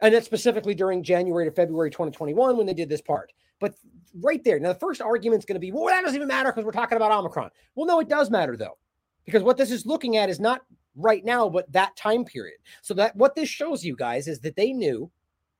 and 0.00 0.14
that's 0.14 0.26
specifically 0.26 0.74
during 0.74 1.02
January 1.02 1.46
to 1.46 1.50
February 1.50 1.90
2021 1.90 2.56
when 2.56 2.66
they 2.66 2.74
did 2.74 2.88
this 2.88 3.00
part. 3.00 3.32
But 3.60 3.74
right 4.20 4.42
there, 4.44 4.58
now 4.60 4.72
the 4.72 4.78
first 4.78 5.00
argument 5.00 5.40
is 5.40 5.46
going 5.46 5.54
to 5.54 5.60
be, 5.60 5.72
well, 5.72 5.86
that 5.86 6.02
doesn't 6.02 6.14
even 6.14 6.28
matter 6.28 6.52
because 6.52 6.64
we're 6.64 6.72
talking 6.72 6.96
about 6.96 7.12
Omicron. 7.12 7.50
Well, 7.74 7.86
no, 7.86 8.00
it 8.00 8.08
does 8.08 8.30
matter 8.30 8.56
though, 8.56 8.76
because 9.24 9.42
what 9.42 9.56
this 9.56 9.70
is 9.70 9.86
looking 9.86 10.16
at 10.16 10.28
is 10.28 10.38
not 10.38 10.62
right 10.96 11.24
now, 11.24 11.48
but 11.48 11.70
that 11.72 11.96
time 11.96 12.24
period. 12.24 12.58
So 12.82 12.94
that 12.94 13.14
what 13.16 13.34
this 13.34 13.48
shows 13.48 13.84
you 13.84 13.94
guys 13.94 14.28
is 14.28 14.40
that 14.40 14.56
they 14.56 14.72
knew 14.72 15.10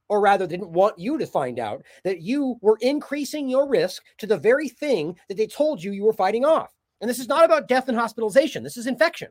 or 0.09 0.21
rather 0.21 0.47
didn't 0.47 0.71
want 0.71 0.99
you 0.99 1.19
to 1.19 1.27
find 1.27 1.59
out 1.59 1.83
that 2.05 2.23
you 2.23 2.57
were 2.61 2.79
increasing 2.81 3.49
your 3.49 3.69
risk 3.69 4.03
to 4.19 4.27
the 4.27 4.37
very 4.37 4.69
thing 4.69 5.17
that 5.29 5.37
they 5.37 5.47
told 5.47 5.83
you 5.83 5.93
you 5.93 6.05
were 6.05 6.13
fighting 6.13 6.45
off. 6.45 6.73
And 7.01 7.11
this 7.11 7.19
is 7.19 7.29
not 7.29 7.45
about 7.45 7.69
death 7.69 7.89
and 7.89 7.99
hospitalization. 7.99 8.63
This 8.63 8.77
is 8.77 8.87
infection. 8.87 9.29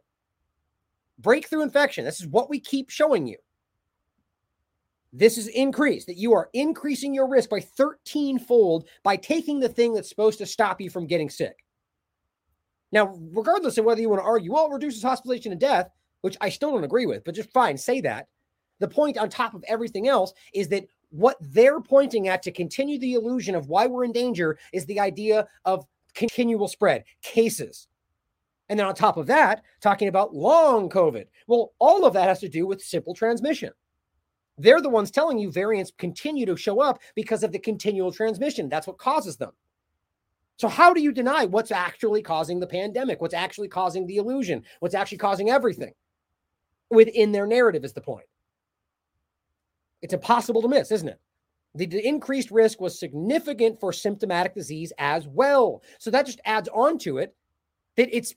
Breakthrough 1.17 1.61
infection. 1.61 2.03
This 2.05 2.19
is 2.19 2.27
what 2.27 2.49
we 2.49 2.59
keep 2.59 2.89
showing 2.89 3.25
you. 3.25 3.37
This 5.13 5.37
is 5.37 5.47
increased, 5.47 6.07
that 6.07 6.17
you 6.17 6.33
are 6.33 6.49
increasing 6.51 7.13
your 7.13 7.29
risk 7.29 7.49
by 7.49 7.61
13 7.61 8.37
fold 8.37 8.89
by 9.01 9.15
taking 9.15 9.61
the 9.61 9.69
thing 9.69 9.93
that's 9.93 10.09
supposed 10.09 10.39
to 10.39 10.45
stop 10.45 10.81
you 10.81 10.89
from 10.89 11.07
getting 11.07 11.29
sick. 11.29 11.64
Now, 12.91 13.17
regardless 13.32 13.78
of 13.78 13.86
whether 13.86 14.02
you 14.02 14.10
want 14.10 14.21
to 14.21 14.26
argue, 14.26 14.54
well, 14.54 14.67
it 14.67 14.74
reduces 14.74 15.04
hospitalization 15.04 15.52
and 15.52 15.62
death, 15.62 15.89
which 16.21 16.38
I 16.41 16.50
still 16.50 16.71
don't 16.71 16.84
agree 16.84 17.06
with, 17.06 17.24
but 17.24 17.36
just 17.36 17.52
fine, 17.52 17.78
say 17.78 18.02
that. 18.02 18.28
The 18.80 18.88
point 18.88 19.17
on 19.17 19.30
top 19.30 19.54
of 19.54 19.63
everything 19.67 20.08
else 20.08 20.34
is 20.54 20.67
that 20.69 20.86
what 21.10 21.38
they're 21.39 21.80
pointing 21.80 22.28
at 22.28 22.43
to 22.43 22.52
continue 22.52 23.00
the 23.00 23.13
illusion 23.13 23.56
of 23.56 23.69
why 23.69 23.88
we're 23.88 24.04
in 24.04 24.12
danger 24.12 24.58
is 24.74 24.86
the 24.86 25.00
idea 25.00 25.48
of 25.63 25.86
continual 26.13 26.67
spread, 26.67 27.04
cases. 27.21 27.88
And 28.69 28.80
then 28.80 28.88
on 28.88 28.95
top 28.95 29.17
of 29.17 29.28
that, 29.28 29.63
talking 29.82 30.08
about 30.08 30.34
long 30.34 30.89
COVID. 30.89 31.26
Well, 31.48 31.74
all 31.80 32.06
of 32.06 32.13
that 32.13 32.28
has 32.28 32.39
to 32.39 32.50
do 32.50 32.65
with 32.65 32.82
simple 32.82 33.13
transmission. 33.13 33.71
They're 34.58 34.82
the 34.82 34.89
ones 34.89 35.12
telling 35.12 35.38
you 35.38 35.52
variants 35.52 35.91
continue 35.98 36.45
to 36.45 36.58
show 36.58 36.82
up 36.82 37.00
because 37.13 37.43
of 37.43 37.52
the 37.52 37.60
continual 37.60 38.12
transmission. 38.12 38.69
That's 38.69 38.88
what 38.88 38.98
causes 38.98 39.38
them. 39.38 39.52
So, 40.57 40.67
how 40.67 40.93
do 40.93 41.01
you 41.01 41.11
deny 41.11 41.45
what's 41.45 41.71
actually 41.71 42.21
causing 42.21 42.59
the 42.59 42.67
pandemic? 42.67 43.21
What's 43.21 43.33
actually 43.33 43.67
causing 43.67 44.07
the 44.07 44.17
illusion? 44.17 44.63
What's 44.79 44.95
actually 44.95 45.17
causing 45.17 45.49
everything 45.49 45.93
within 46.89 47.31
their 47.31 47.47
narrative 47.47 47.83
is 47.83 47.93
the 47.93 48.01
point. 48.01 48.25
It's 50.01 50.13
impossible 50.13 50.61
to 50.61 50.67
miss, 50.67 50.91
isn't 50.91 51.09
it? 51.09 51.19
The, 51.73 52.07
increased 52.07 52.51
risk 52.51 52.79
was 52.79 52.97
significant 52.97 53.79
for 53.79 53.91
symptomatic 53.91 54.55
disease 54.55 54.93
as 54.97 55.27
well. 55.27 55.83
So 55.99 56.09
that 56.11 56.25
just 56.25 56.39
adds 56.45 56.69
on 56.73 56.97
to 56.99 57.17
it 57.17 57.35
that 57.97 58.15
it's 58.15 58.33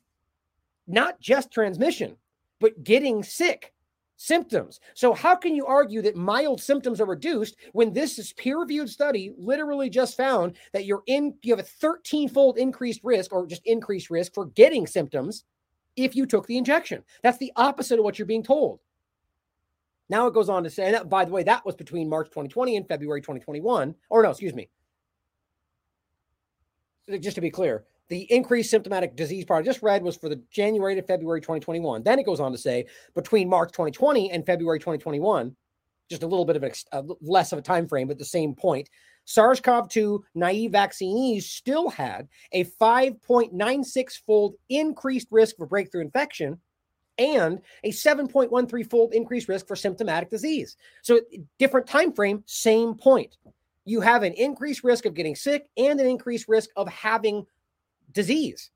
not 0.89 1.21
just 1.21 1.53
transmission, 1.53 2.17
but 2.59 2.83
getting 2.83 3.23
sick 3.23 3.73
symptoms. 4.19 4.81
So 4.95 5.15
how 5.15 5.35
can 5.37 5.55
you 5.55 5.65
argue 5.65 6.03
that 6.03 6.17
mild 6.17 6.61
symptoms 6.61 7.01
are 7.01 7.07
reduced 7.07 7.57
when 7.73 7.93
this 7.93 8.19
is 8.19 8.33
peer-reviewed 8.35 8.91
study 8.91 9.33
literally 9.39 9.89
just 9.89 10.17
found 10.17 10.57
that 10.73 10.85
you're 10.85 11.05
in 11.07 11.35
you 11.43 11.57
have 11.57 11.65
a 11.65 11.87
13-fold 11.87 12.59
increased 12.59 13.01
risk 13.05 13.33
or 13.33 13.47
just 13.47 13.65
increased 13.65 14.11
risk 14.11 14.35
for 14.35 14.47
getting 14.47 14.87
symptoms 14.87 15.45
if 15.97 16.15
you 16.15 16.27
took 16.27 16.47
the 16.47 16.59
injection. 16.59 17.03
That's 17.23 17.39
the 17.39 17.53
opposite 17.57 17.99
of 17.99 18.05
what 18.05 18.19
you're 18.19 18.27
being 18.27 18.43
told. 18.43 18.81
Now 20.09 20.27
it 20.27 20.35
goes 20.35 20.49
on 20.49 20.65
to 20.65 20.71
say, 20.71 20.87
and 20.87 20.95
that, 20.95 21.09
by 21.09 21.25
the 21.25 21.33
way, 21.33 21.45
that 21.45 21.65
was 21.65 21.77
between 21.77 22.09
March 22.09 22.29
2020 22.29 22.77
and 22.77 22.89
February 22.89 23.21
2021. 23.21 23.95
Or 24.11 24.23
no, 24.23 24.31
excuse 24.31 24.55
me. 24.55 24.69
Just 27.21 27.37
to 27.37 27.41
be 27.41 27.51
clear, 27.51 27.85
the 28.09 28.23
increased 28.33 28.71
symptomatic 28.71 29.17
disease 29.17 29.45
part 29.45 29.63
I 29.63 29.67
just 29.67 29.83
read 29.83 30.03
was 30.03 30.17
for 30.17 30.29
the 30.29 30.43
January 30.51 30.95
to 30.95 31.03
February 31.03 31.41
2021. 31.41 32.03
Then 32.03 32.19
it 32.19 32.27
goes 32.27 32.41
on 32.41 32.53
to 32.53 32.59
say 32.59 32.87
between 33.15 33.49
March 33.49 33.71
2020 33.73 34.31
and 34.31 34.47
February 34.47 34.79
2021, 34.79 35.55
just 36.09 36.23
a 36.23 36.27
little 36.27 36.45
bit 36.45 36.57
of 36.57 36.65
a, 36.65 36.73
a 36.93 37.05
less 37.21 37.53
of 37.53 37.59
a 37.59 37.63
time 37.63 37.87
frame, 37.87 38.09
but 38.09 38.19
the 38.19 38.25
same 38.25 38.55
point. 38.55 38.89
SARS-CoV-2 39.27 40.21
naive 40.35 40.73
vaccinees 40.73 41.51
still 41.51 41.91
had 41.91 42.29
a 42.53 42.65
5.96 42.65 44.13
fold 44.27 44.55
increased 44.71 45.29
risk 45.31 45.57
for 45.59 45.67
breakthrough 45.67 46.01
infection 46.01 46.59
and 47.19 47.61
a 47.85 47.91
7.13 47.91 48.91
fold 48.91 49.13
increased 49.13 49.49
risk 49.49 49.67
for 49.67 49.77
symptomatic 49.77 50.31
disease. 50.31 50.77
So 51.03 51.21
different 51.59 51.87
time 51.87 52.13
frame, 52.13 52.43
same 52.47 52.95
point. 52.95 53.37
You 53.85 54.01
have 54.01 54.23
an 54.23 54.33
increased 54.35 54.85
risk 54.85 55.05
of 55.05 55.15
getting 55.15 55.35
sick 55.35 55.69
and 55.77 56.01
an 56.01 56.07
increased 56.07 56.47
risk 56.49 56.71
of 56.77 56.89
having 56.89 57.45
disease. 58.13 58.71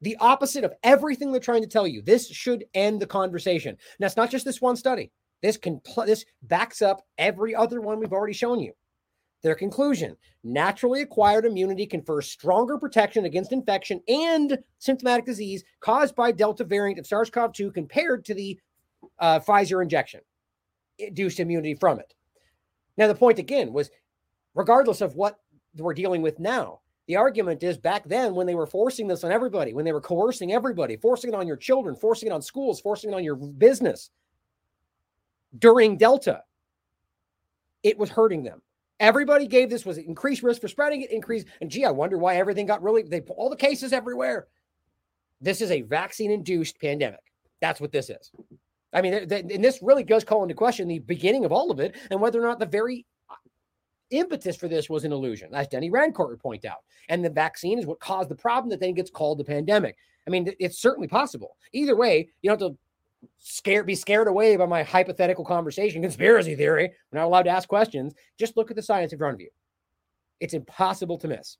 The 0.00 0.16
opposite 0.20 0.64
of 0.64 0.74
everything 0.82 1.30
they're 1.30 1.40
trying 1.40 1.62
to 1.62 1.68
tell 1.68 1.86
you. 1.86 2.02
This 2.02 2.28
should 2.28 2.64
end 2.74 3.00
the 3.00 3.06
conversation. 3.06 3.76
Now 4.00 4.06
it's 4.06 4.16
not 4.16 4.30
just 4.30 4.44
this 4.44 4.60
one 4.60 4.76
study. 4.76 5.12
This 5.42 5.56
can 5.56 5.80
this 6.06 6.24
backs 6.42 6.82
up 6.82 7.02
every 7.18 7.54
other 7.54 7.80
one 7.80 7.98
we've 7.98 8.12
already 8.12 8.32
shown 8.32 8.60
you. 8.60 8.72
Their 9.42 9.54
conclusion 9.56 10.16
naturally 10.44 11.02
acquired 11.02 11.44
immunity 11.44 11.86
confers 11.86 12.30
stronger 12.30 12.78
protection 12.78 13.24
against 13.24 13.52
infection 13.52 14.00
and 14.08 14.58
symptomatic 14.78 15.24
disease 15.24 15.64
caused 15.80 16.14
by 16.14 16.30
Delta 16.30 16.64
variant 16.64 16.98
of 16.98 17.06
SARS 17.06 17.30
CoV 17.30 17.52
2 17.52 17.72
compared 17.72 18.24
to 18.24 18.34
the 18.34 18.58
uh, 19.18 19.40
Pfizer 19.40 19.82
injection, 19.82 20.20
induced 20.98 21.40
immunity 21.40 21.74
from 21.74 21.98
it. 21.98 22.14
Now, 22.96 23.08
the 23.08 23.14
point 23.14 23.38
again 23.38 23.72
was 23.72 23.90
regardless 24.54 25.00
of 25.00 25.16
what 25.16 25.38
we're 25.76 25.94
dealing 25.94 26.22
with 26.22 26.38
now, 26.38 26.80
the 27.06 27.16
argument 27.16 27.62
is 27.62 27.76
back 27.76 28.04
then 28.04 28.34
when 28.34 28.46
they 28.46 28.54
were 28.54 28.66
forcing 28.66 29.08
this 29.08 29.24
on 29.24 29.32
everybody, 29.32 29.74
when 29.74 29.84
they 29.84 29.92
were 29.92 30.00
coercing 30.00 30.52
everybody, 30.52 30.96
forcing 30.96 31.32
it 31.32 31.36
on 31.36 31.46
your 31.46 31.56
children, 31.56 31.96
forcing 31.96 32.28
it 32.28 32.32
on 32.32 32.42
schools, 32.42 32.80
forcing 32.80 33.10
it 33.10 33.14
on 33.14 33.24
your 33.24 33.34
business 33.34 34.10
during 35.58 35.96
Delta, 35.96 36.42
it 37.82 37.98
was 37.98 38.10
hurting 38.10 38.42
them. 38.42 38.62
Everybody 39.00 39.48
gave 39.48 39.68
this 39.68 39.84
was 39.84 39.98
increased 39.98 40.44
risk 40.44 40.60
for 40.60 40.68
spreading 40.68 41.02
it, 41.02 41.10
increased. 41.10 41.48
And 41.60 41.70
gee, 41.70 41.84
I 41.84 41.90
wonder 41.90 42.18
why 42.18 42.36
everything 42.36 42.66
got 42.66 42.82
really, 42.82 43.02
they 43.02 43.20
put 43.20 43.36
all 43.36 43.50
the 43.50 43.56
cases 43.56 43.92
everywhere. 43.92 44.46
This 45.40 45.60
is 45.60 45.72
a 45.72 45.82
vaccine 45.82 46.30
induced 46.30 46.80
pandemic. 46.80 47.20
That's 47.60 47.80
what 47.80 47.90
this 47.90 48.10
is. 48.10 48.30
I 48.92 49.02
mean, 49.02 49.14
and 49.14 49.64
this 49.64 49.80
really 49.82 50.04
does 50.04 50.22
call 50.22 50.42
into 50.42 50.54
question 50.54 50.86
the 50.86 51.00
beginning 51.00 51.44
of 51.44 51.50
all 51.50 51.70
of 51.72 51.80
it 51.80 51.96
and 52.10 52.20
whether 52.20 52.40
or 52.40 52.46
not 52.46 52.60
the 52.60 52.66
very 52.66 53.06
impetus 54.12 54.56
for 54.56 54.68
this 54.68 54.88
was 54.88 55.04
an 55.04 55.12
illusion, 55.12 55.54
as 55.54 55.68
Denis 55.68 55.90
Rancourt 55.90 56.30
would 56.30 56.40
point 56.40 56.64
out. 56.64 56.84
And 57.08 57.24
the 57.24 57.30
vaccine 57.30 57.78
is 57.78 57.86
what 57.86 58.00
caused 58.00 58.28
the 58.28 58.34
problem 58.34 58.70
that 58.70 58.80
then 58.80 58.94
gets 58.94 59.10
called 59.10 59.38
the 59.38 59.44
pandemic. 59.44 59.96
I 60.26 60.30
mean, 60.30 60.52
it's 60.60 60.78
certainly 60.78 61.08
possible. 61.08 61.56
Either 61.72 61.96
way, 61.96 62.28
you 62.42 62.50
don't 62.50 62.60
have 62.60 62.70
to 62.70 62.78
scared 63.38 63.86
be 63.86 63.94
scared 63.94 64.28
away 64.28 64.56
by 64.56 64.66
my 64.66 64.82
hypothetical 64.82 65.44
conversation 65.44 66.02
conspiracy 66.02 66.54
theory. 66.54 66.92
We're 67.10 67.18
not 67.18 67.26
allowed 67.26 67.42
to 67.44 67.50
ask 67.50 67.68
questions. 67.68 68.14
Just 68.38 68.56
look 68.56 68.70
at 68.70 68.76
the 68.76 68.82
science 68.82 69.12
in 69.12 69.18
front 69.18 69.34
of 69.34 69.40
you. 69.40 69.50
It's 70.40 70.54
impossible 70.54 71.18
to 71.18 71.28
miss. 71.28 71.56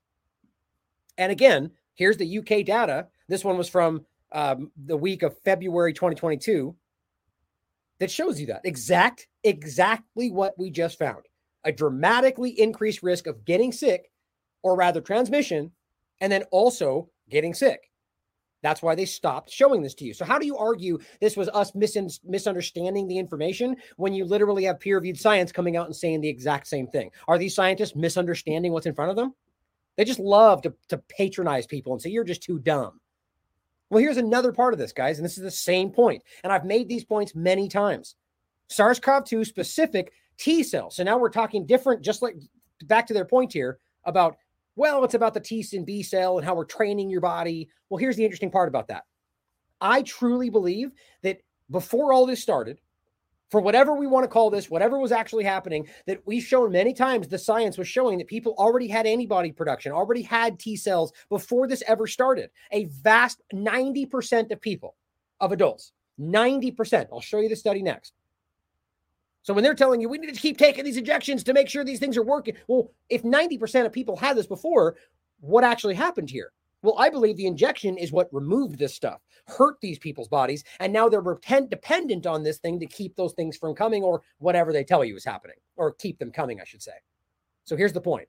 And 1.17 1.31
again 1.31 1.71
here's 1.95 2.17
the 2.17 2.37
uk 2.39 2.65
data. 2.65 3.07
This 3.27 3.43
one 3.43 3.57
was 3.57 3.69
from 3.69 4.05
um, 4.31 4.71
the 4.85 4.97
week 4.97 5.23
of 5.23 5.37
february 5.39 5.93
2022 5.93 6.75
that 7.99 8.11
shows 8.11 8.39
you 8.39 8.47
that. 8.47 8.61
Exact 8.63 9.27
exactly 9.43 10.31
what 10.31 10.57
we 10.57 10.69
just 10.69 10.97
found 10.97 11.23
a 11.63 11.71
dramatically 11.71 12.59
increased 12.59 13.03
risk 13.03 13.27
of 13.27 13.45
getting 13.45 13.71
sick 13.71 14.11
or 14.61 14.75
rather 14.75 15.01
transmission 15.01 15.71
and 16.21 16.31
then 16.31 16.43
also 16.51 17.09
getting 17.29 17.53
sick 17.53 17.91
that's 18.63 18.81
why 18.81 18.95
they 18.95 19.05
stopped 19.05 19.51
showing 19.51 19.83
this 19.83 19.93
to 19.95 20.05
you. 20.05 20.13
So, 20.13 20.25
how 20.25 20.39
do 20.39 20.47
you 20.47 20.57
argue 20.57 20.97
this 21.19 21.37
was 21.37 21.49
us 21.49 21.75
mis- 21.75 22.21
misunderstanding 22.23 23.07
the 23.07 23.19
information 23.19 23.75
when 23.97 24.13
you 24.13 24.25
literally 24.25 24.63
have 24.63 24.79
peer 24.79 24.95
reviewed 24.95 25.19
science 25.19 25.51
coming 25.51 25.75
out 25.75 25.85
and 25.85 25.95
saying 25.95 26.21
the 26.21 26.29
exact 26.29 26.67
same 26.67 26.87
thing? 26.87 27.11
Are 27.27 27.37
these 27.37 27.53
scientists 27.53 27.95
misunderstanding 27.95 28.71
what's 28.71 28.85
in 28.85 28.95
front 28.95 29.11
of 29.11 29.17
them? 29.17 29.35
They 29.97 30.05
just 30.05 30.19
love 30.19 30.61
to, 30.63 30.73
to 30.87 30.97
patronize 30.97 31.67
people 31.67 31.93
and 31.93 32.01
say, 32.01 32.09
you're 32.09 32.23
just 32.23 32.41
too 32.41 32.57
dumb. 32.57 32.99
Well, 33.89 34.01
here's 34.01 34.17
another 34.17 34.51
part 34.51 34.73
of 34.73 34.79
this, 34.79 34.93
guys, 34.93 35.19
and 35.19 35.25
this 35.25 35.37
is 35.37 35.43
the 35.43 35.51
same 35.51 35.91
point. 35.91 36.23
And 36.43 36.51
I've 36.51 36.65
made 36.65 36.87
these 36.87 37.03
points 37.03 37.35
many 37.35 37.67
times. 37.67 38.15
SARS 38.69 38.99
CoV 38.99 39.25
2 39.25 39.45
specific 39.45 40.13
T 40.37 40.63
cells. 40.63 40.95
So 40.95 41.03
now 41.03 41.17
we're 41.17 41.29
talking 41.29 41.65
different, 41.65 42.01
just 42.01 42.21
like 42.21 42.35
back 42.85 43.07
to 43.07 43.13
their 43.13 43.25
point 43.25 43.53
here 43.53 43.79
about 44.05 44.37
well, 44.75 45.03
it's 45.03 45.13
about 45.13 45.33
the 45.33 45.39
T 45.39 45.65
and 45.73 45.85
B 45.85 46.01
cell 46.01 46.37
and 46.37 46.45
how 46.45 46.55
we're 46.55 46.65
training 46.65 47.09
your 47.09 47.21
body. 47.21 47.69
Well, 47.89 47.99
here's 47.99 48.15
the 48.15 48.23
interesting 48.23 48.51
part 48.51 48.67
about 48.67 48.87
that. 48.87 49.03
I 49.81 50.01
truly 50.01 50.49
believe 50.49 50.91
that 51.21 51.39
before 51.69 52.11
all 52.11 52.25
this 52.25 52.41
started, 52.41 52.79
for 53.51 53.61
whatever 53.61 53.93
we 53.93 54.07
want 54.07 54.23
to 54.23 54.27
call 54.27 54.49
this, 54.49 54.71
whatever 54.71 54.97
was 54.97 55.11
actually 55.11 55.43
happening, 55.43 55.87
that 56.07 56.25
we've 56.25 56.41
shown 56.41 56.71
many 56.71 56.91
times 56.91 57.27
the 57.27 57.37
science 57.37 57.77
was 57.77 57.87
showing 57.87 58.17
that 58.17 58.27
people 58.27 58.55
already 58.57 58.87
had 58.87 59.05
antibody 59.05 59.51
production, 59.51 59.91
already 59.91 60.23
had 60.23 60.57
T 60.57 60.75
cells 60.75 61.13
before 61.29 61.67
this 61.67 61.83
ever 61.85 62.07
started. 62.07 62.49
A 62.71 62.85
vast 62.85 63.43
90% 63.53 64.51
of 64.51 64.59
people, 64.59 64.95
of 65.39 65.51
adults, 65.51 65.91
90%. 66.19 67.07
I'll 67.13 67.21
show 67.21 67.41
you 67.41 67.49
the 67.49 67.55
study 67.55 67.83
next. 67.83 68.13
So 69.43 69.53
when 69.53 69.63
they're 69.63 69.75
telling 69.75 70.01
you 70.01 70.09
we 70.09 70.17
need 70.17 70.33
to 70.33 70.39
keep 70.39 70.57
taking 70.57 70.85
these 70.85 70.97
injections 70.97 71.43
to 71.43 71.53
make 71.53 71.69
sure 71.69 71.83
these 71.83 71.99
things 71.99 72.17
are 72.17 72.23
working, 72.23 72.55
well, 72.67 72.91
if 73.09 73.23
90% 73.23 73.85
of 73.85 73.91
people 73.91 74.15
had 74.15 74.37
this 74.37 74.47
before, 74.47 74.95
what 75.39 75.63
actually 75.63 75.95
happened 75.95 76.29
here? 76.29 76.51
Well, 76.81 76.95
I 76.97 77.09
believe 77.09 77.37
the 77.37 77.47
injection 77.47 77.97
is 77.97 78.11
what 78.11 78.33
removed 78.33 78.77
this 78.77 78.93
stuff, 78.93 79.21
hurt 79.47 79.75
these 79.81 79.99
people's 79.99 80.27
bodies, 80.27 80.65
and 80.79 80.91
now 80.91 81.07
they're 81.07 81.21
repent- 81.21 81.69
dependent 81.69 82.25
on 82.25 82.43
this 82.43 82.57
thing 82.57 82.79
to 82.79 82.85
keep 82.85 83.15
those 83.15 83.33
things 83.33 83.55
from 83.55 83.73
coming 83.73 84.03
or 84.03 84.21
whatever 84.39 84.73
they 84.73 84.83
tell 84.83 85.03
you 85.03 85.15
is 85.15 85.23
happening, 85.23 85.55
or 85.77 85.93
keep 85.93 86.19
them 86.19 86.31
coming, 86.31 86.59
I 86.59 86.65
should 86.65 86.81
say. 86.81 86.91
So 87.63 87.77
here's 87.77 87.93
the 87.93 88.01
point 88.01 88.27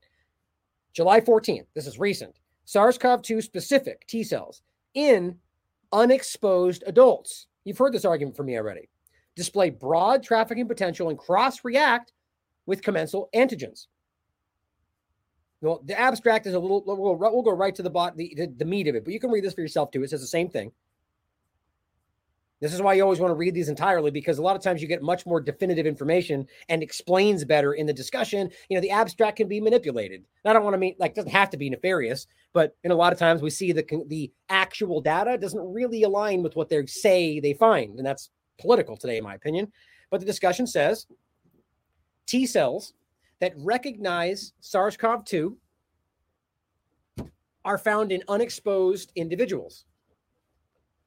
July 0.93 1.21
14th, 1.21 1.67
this 1.75 1.89
is 1.89 1.99
recent 1.99 2.39
SARS 2.65 2.97
CoV 2.97 3.23
2 3.23 3.41
specific 3.41 4.07
T 4.07 4.23
cells 4.23 4.63
in 4.95 5.37
unexposed 5.93 6.85
adults. 6.87 7.49
You've 7.65 7.79
heard 7.79 7.93
this 7.93 8.05
argument 8.05 8.37
from 8.37 8.47
me 8.47 8.57
already. 8.57 8.89
Display 9.37 9.71
broad 9.71 10.23
trafficking 10.23 10.69
potential 10.69 11.09
and 11.09 11.19
cross 11.19 11.65
react 11.65 12.13
with 12.67 12.83
commensal 12.83 13.29
antigens. 13.35 13.87
Well, 15.61 15.83
the 15.85 15.99
abstract 15.99 16.47
is 16.47 16.55
a 16.55 16.59
little. 16.59 16.85
We'll, 16.87 17.17
we'll 17.17 17.43
go 17.43 17.51
right 17.51 17.75
to 17.75 17.83
the, 17.83 17.91
bot, 17.91 18.17
the, 18.17 18.35
the 18.37 18.47
the 18.59 18.65
meat 18.67 18.87
of 18.87 18.95
it, 18.95 19.05
but 19.05 19.15
you 19.15 19.21
can 19.21 19.31
read 19.31 19.45
this 19.45 19.55
for 19.55 19.63
yourself 19.63 19.91
too. 19.91 20.03
It 20.03 20.11
says 20.11 20.21
the 20.21 20.27
same 20.27 20.51
thing. 20.51 20.73
This 22.61 22.73
is 22.73 22.81
why 22.81 22.95
you 22.95 23.03
always 23.03 23.19
want 23.19 23.31
to 23.31 23.35
read 23.35 23.55
these 23.55 23.69
entirely 23.69 24.11
because 24.11 24.39
a 24.39 24.43
lot 24.43 24.57
of 24.57 24.63
times 24.63 24.81
you 24.81 24.89
get 24.89 25.03
much 25.03 25.27
more 25.27 25.41
definitive 25.41 25.87
information 25.87 26.47
and 26.69 26.83
explains 26.83 27.45
better 27.45 27.75
in 27.75 27.85
the 27.85 27.93
discussion. 27.93 28.51
You 28.69 28.77
know, 28.77 28.81
the 28.81 28.91
abstract 28.91 29.37
can 29.37 29.49
be 29.49 29.61
manipulated. 29.61 30.25
I 30.45 30.53
don't 30.53 30.65
want 30.65 30.75
to 30.75 30.79
mean 30.79 30.95
like 30.99 31.15
doesn't 31.15 31.31
have 31.31 31.51
to 31.51 31.57
be 31.57 31.69
nefarious, 31.69 32.27
but 32.53 32.77
in 32.85 32.91
a 32.91 32.95
lot 32.95 33.13
of 33.13 33.19
times 33.19 33.43
we 33.43 33.51
see 33.51 33.73
the 33.73 33.85
the 34.09 34.33
actual 34.49 35.01
data 35.01 35.37
doesn't 35.37 35.73
really 35.73 36.05
align 36.05 36.43
with 36.43 36.57
what 36.57 36.69
they 36.69 36.85
say 36.87 37.41
they 37.41 37.55
find, 37.55 37.99
and 37.99 38.07
that's 38.07 38.31
political 38.59 38.97
today, 38.97 39.19
in 39.19 39.25
my 39.25 39.35
opinion. 39.35 39.71
But 40.11 40.21
the 40.21 40.27
discussion 40.27 40.67
says 40.67 41.07
T 42.27 42.47
cells 42.47 42.95
that 43.41 43.53
recognize 43.57 44.53
SARS 44.61 44.97
CoV 44.97 45.25
2 45.25 45.57
are 47.65 47.79
found 47.79 48.13
in 48.13 48.23
unexposed 48.29 49.13
individuals. 49.17 49.87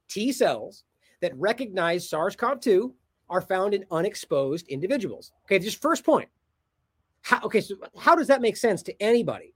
T 0.08 0.32
cells 0.32 0.84
that 1.22 1.38
recognize 1.38 2.10
SARS 2.10 2.36
CoV 2.36 2.60
2 2.60 2.94
are 3.30 3.42
found 3.42 3.74
in 3.74 3.86
unexposed 3.92 4.68
individuals. 4.68 5.32
Okay, 5.46 5.60
just 5.60 5.82
first 5.82 6.06
point. 6.06 6.30
How, 7.22 7.42
okay, 7.42 7.62
so 7.62 7.76
how 8.00 8.16
does 8.16 8.28
that 8.28 8.42
make 8.42 8.58
sense 8.58 8.82
to 8.84 9.02
anybody? 9.02 9.54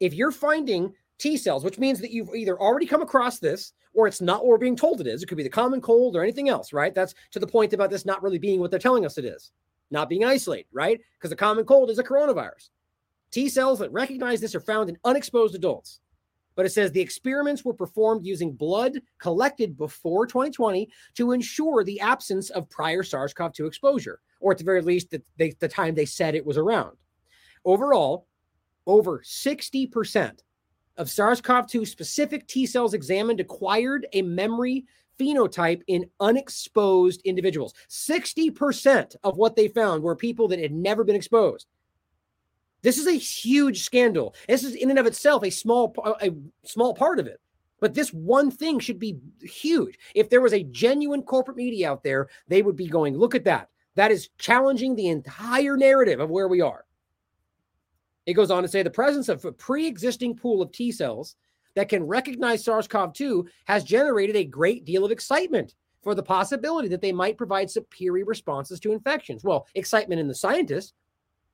If 0.00 0.12
you're 0.12 0.32
finding 0.32 0.92
T 1.18 1.36
cells, 1.36 1.64
which 1.64 1.78
means 1.78 2.00
that 2.00 2.10
you've 2.10 2.34
either 2.34 2.60
already 2.60 2.86
come 2.86 3.02
across 3.02 3.38
this 3.38 3.72
or 3.94 4.06
it's 4.06 4.20
not 4.20 4.40
what 4.40 4.48
we're 4.48 4.58
being 4.58 4.76
told 4.76 5.00
it 5.00 5.06
is. 5.06 5.22
It 5.22 5.26
could 5.26 5.38
be 5.38 5.42
the 5.42 5.48
common 5.48 5.80
cold 5.80 6.16
or 6.16 6.22
anything 6.22 6.48
else, 6.48 6.72
right? 6.72 6.94
That's 6.94 7.14
to 7.30 7.38
the 7.38 7.46
point 7.46 7.72
about 7.72 7.90
this 7.90 8.04
not 8.04 8.22
really 8.22 8.38
being 8.38 8.60
what 8.60 8.70
they're 8.70 8.78
telling 8.78 9.06
us 9.06 9.16
it 9.16 9.24
is 9.24 9.52
not 9.90 10.08
being 10.08 10.24
isolated, 10.24 10.66
right? 10.72 11.00
Because 11.18 11.30
the 11.30 11.36
common 11.36 11.64
cold 11.64 11.90
is 11.90 11.98
a 11.98 12.04
coronavirus. 12.04 12.70
T 13.30 13.48
cells 13.48 13.78
that 13.78 13.92
recognize 13.92 14.40
this 14.40 14.54
are 14.54 14.60
found 14.60 14.88
in 14.88 14.98
unexposed 15.04 15.54
adults. 15.54 16.00
But 16.54 16.64
it 16.64 16.70
says 16.70 16.90
the 16.90 17.00
experiments 17.00 17.64
were 17.64 17.74
performed 17.74 18.24
using 18.24 18.52
blood 18.52 18.98
collected 19.18 19.76
before 19.76 20.26
2020 20.26 20.88
to 21.14 21.32
ensure 21.32 21.84
the 21.84 22.00
absence 22.00 22.48
of 22.50 22.70
prior 22.70 23.02
SARS 23.02 23.34
CoV 23.34 23.52
2 23.52 23.66
exposure, 23.66 24.20
or 24.40 24.52
at 24.52 24.58
the 24.58 24.64
very 24.64 24.80
least, 24.80 25.10
the, 25.10 25.52
the 25.60 25.68
time 25.68 25.94
they 25.94 26.06
said 26.06 26.34
it 26.34 26.46
was 26.46 26.56
around. 26.56 26.96
Overall, 27.64 28.26
over 28.86 29.20
60% 29.20 30.38
of 30.96 31.10
SARS 31.10 31.40
CoV 31.40 31.66
2 31.66 31.84
specific 31.84 32.46
T 32.46 32.66
cells 32.66 32.94
examined 32.94 33.40
acquired 33.40 34.06
a 34.12 34.22
memory 34.22 34.84
phenotype 35.18 35.82
in 35.86 36.08
unexposed 36.20 37.22
individuals. 37.24 37.74
60% 37.88 39.16
of 39.24 39.36
what 39.36 39.56
they 39.56 39.68
found 39.68 40.02
were 40.02 40.16
people 40.16 40.48
that 40.48 40.58
had 40.58 40.72
never 40.72 41.04
been 41.04 41.16
exposed. 41.16 41.66
This 42.82 42.98
is 42.98 43.06
a 43.06 43.12
huge 43.12 43.82
scandal. 43.82 44.34
This 44.48 44.62
is 44.62 44.74
in 44.74 44.90
and 44.90 44.98
of 44.98 45.06
itself 45.06 45.42
a 45.42 45.50
small 45.50 45.94
uh, 46.04 46.14
a 46.22 46.30
small 46.64 46.94
part 46.94 47.18
of 47.18 47.26
it. 47.26 47.40
But 47.80 47.94
this 47.94 48.12
one 48.12 48.50
thing 48.50 48.78
should 48.78 48.98
be 48.98 49.18
huge. 49.42 49.98
If 50.14 50.30
there 50.30 50.40
was 50.40 50.54
a 50.54 50.62
genuine 50.62 51.22
corporate 51.22 51.56
media 51.58 51.90
out 51.90 52.02
there, 52.02 52.28
they 52.48 52.62
would 52.62 52.76
be 52.76 52.86
going, 52.86 53.18
look 53.18 53.34
at 53.34 53.44
that. 53.44 53.68
That 53.96 54.10
is 54.10 54.30
challenging 54.38 54.94
the 54.94 55.08
entire 55.08 55.76
narrative 55.76 56.20
of 56.20 56.30
where 56.30 56.48
we 56.48 56.60
are. 56.60 56.85
It 58.26 58.34
goes 58.34 58.50
on 58.50 58.62
to 58.62 58.68
say 58.68 58.82
the 58.82 58.90
presence 58.90 59.28
of 59.28 59.44
a 59.44 59.52
pre 59.52 59.86
existing 59.86 60.36
pool 60.36 60.60
of 60.60 60.72
T 60.72 60.92
cells 60.92 61.36
that 61.74 61.88
can 61.88 62.04
recognize 62.04 62.64
SARS 62.64 62.88
CoV 62.88 63.12
2 63.12 63.46
has 63.66 63.84
generated 63.84 64.36
a 64.36 64.44
great 64.44 64.84
deal 64.84 65.04
of 65.04 65.12
excitement 65.12 65.74
for 66.02 66.14
the 66.14 66.22
possibility 66.22 66.88
that 66.88 67.00
they 67.00 67.12
might 67.12 67.36
provide 67.36 67.70
superior 67.70 68.24
responses 68.24 68.78
to 68.80 68.92
infections. 68.92 69.42
Well, 69.42 69.66
excitement 69.74 70.20
in 70.20 70.28
the 70.28 70.34
scientists, 70.34 70.92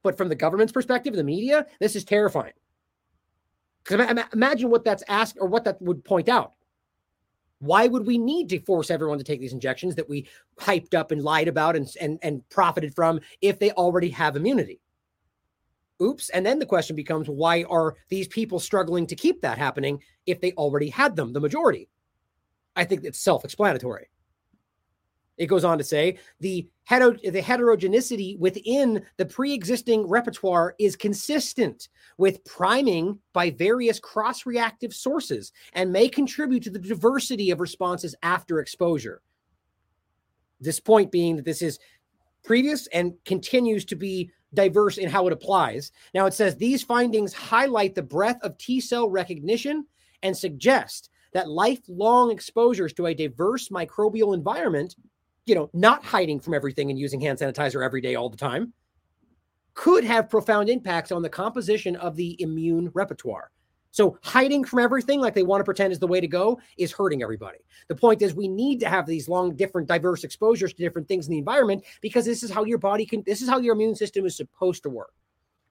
but 0.03 0.17
from 0.17 0.29
the 0.29 0.35
government's 0.35 0.75
perspective, 0.75 1.15
the 1.15 1.25
media, 1.25 1.67
this 1.81 1.97
is 1.97 2.05
terrifying. 2.05 2.53
Because 3.83 4.27
imagine 4.33 4.69
what 4.71 4.85
that's 4.85 5.03
asked 5.09 5.39
or 5.41 5.49
what 5.49 5.65
that 5.65 5.81
would 5.81 6.05
point 6.05 6.29
out. 6.29 6.53
Why 7.59 7.87
would 7.87 8.07
we 8.07 8.19
need 8.19 8.51
to 8.51 8.61
force 8.61 8.91
everyone 8.91 9.17
to 9.17 9.25
take 9.25 9.41
these 9.41 9.55
injections 9.55 9.95
that 9.95 10.09
we 10.09 10.29
hyped 10.61 10.95
up 10.95 11.13
and 11.13 11.23
lied 11.23 11.49
about 11.49 11.75
and, 11.75 11.89
and, 11.99 12.19
and 12.21 12.47
profited 12.49 12.95
from 12.95 13.21
if 13.41 13.59
they 13.59 13.71
already 13.73 14.11
have 14.11 14.37
immunity? 14.37 14.82
Oops. 16.03 16.29
And 16.31 16.45
then 16.45 16.59
the 16.59 16.67
question 16.67 16.97
becomes 16.97 17.29
why 17.29 17.63
are 17.65 17.95
these 18.09 18.29
people 18.29 18.59
struggling 18.59 19.07
to 19.07 19.17
keep 19.17 19.41
that 19.43 19.59
happening 19.59 20.03
if 20.27 20.41
they 20.41 20.53
already 20.53 20.89
had 20.89 21.15
them, 21.15 21.33
the 21.33 21.41
majority? 21.41 21.89
I 22.75 22.85
think 22.85 23.05
it's 23.05 23.21
self 23.21 23.45
explanatory. 23.45 24.09
It 25.39 25.47
goes 25.47 25.65
on 25.65 25.79
to 25.79 25.85
say 25.85 26.19
the, 26.41 26.69
hetero- 26.85 27.17
the 27.31 27.41
heterogeneity 27.41 28.37
within 28.39 29.03
the 29.17 29.27
pre 29.27 29.55
existing 29.55 30.07
repertoire 30.07 30.75
is 30.79 30.95
consistent 30.97 31.89
with 32.19 32.45
priming 32.45 33.19
by 33.33 33.51
various 33.51 33.99
cross 33.99 34.45
reactive 34.45 34.93
sources 34.93 35.53
and 35.73 35.93
may 35.93 36.09
contribute 36.09 36.63
to 36.65 36.71
the 36.71 36.79
diversity 36.79 37.51
of 37.51 37.61
responses 37.61 38.15
after 38.23 38.59
exposure. 38.61 39.23
This 40.61 40.81
point 40.81 41.11
being 41.11 41.37
that 41.37 41.45
this 41.45 41.63
is 41.63 41.79
previous 42.45 42.87
and 42.89 43.15
continues 43.25 43.85
to 43.87 43.97
be 43.97 44.31
diverse 44.55 44.99
in 44.99 45.09
how 45.09 45.27
it 45.27 45.33
applies. 45.33 45.93
Now 46.15 46.27
it 46.27 46.35
says 46.35 46.57
these 46.57 46.83
findings 46.83 47.33
highlight 47.33 47.95
the 47.95 48.03
breadth 48.03 48.43
of 48.43 48.59
T 48.59 48.81
cell 48.81 49.09
recognition 49.09 49.87
and 50.23 50.37
suggest 50.37 51.11
that 51.33 51.49
lifelong 51.49 52.31
exposures 52.31 52.93
to 52.95 53.07
a 53.07 53.15
diverse 53.15 53.69
microbial 53.69 54.35
environment, 54.35 54.97
you 55.47 55.55
know, 55.55 55.71
not 55.73 56.05
hiding 56.05 56.39
from 56.39 56.55
everything 56.55 56.91
and 56.91 56.99
using 56.99 57.21
hand 57.21 57.39
sanitizer 57.39 57.85
every 57.85 58.01
day 58.01 58.15
all 58.15 58.29
the 58.29 58.37
time, 58.37 58.73
could 59.75 60.05
have 60.05 60.29
profound 60.29 60.69
impacts 60.69 61.11
on 61.11 61.23
the 61.23 61.29
composition 61.29 61.97
of 61.97 62.15
the 62.17 62.41
immune 62.43 62.91
repertoire. 62.95 63.51
So 63.93 64.19
hiding 64.23 64.65
from 64.65 64.79
everything 64.79 65.21
like 65.21 65.35
they 65.35 65.43
want 65.43 65.61
to 65.61 65.65
pretend 65.65 65.93
is 65.93 65.99
the 65.99 66.07
way 66.07 66.21
to 66.21 66.27
go 66.27 66.59
is 66.79 66.91
hurting 66.91 67.23
everybody. 67.23 67.59
The 67.89 67.95
point 67.95 68.23
is 68.23 68.35
we 68.35 68.49
need 68.49 68.81
to 68.81 68.89
have 68.89 69.07
these 69.07 69.29
long, 69.29 69.55
different, 69.55 69.87
diverse 69.87 70.25
exposures 70.25 70.73
to 70.73 70.83
different 70.83 71.07
things 71.07 71.27
in 71.27 71.33
the 71.33 71.39
environment 71.39 71.85
because 72.01 72.25
this 72.25 72.43
is 72.43 72.51
how 72.51 72.65
your 72.65 72.79
body 72.79 73.05
can, 73.05 73.23
this 73.27 73.43
is 73.43 73.49
how 73.51 73.59
your 73.59 73.75
immune 73.75 73.95
system 73.95 74.25
is 74.25 74.35
supposed 74.35 74.83
to 74.85 74.91
work. 74.91 75.13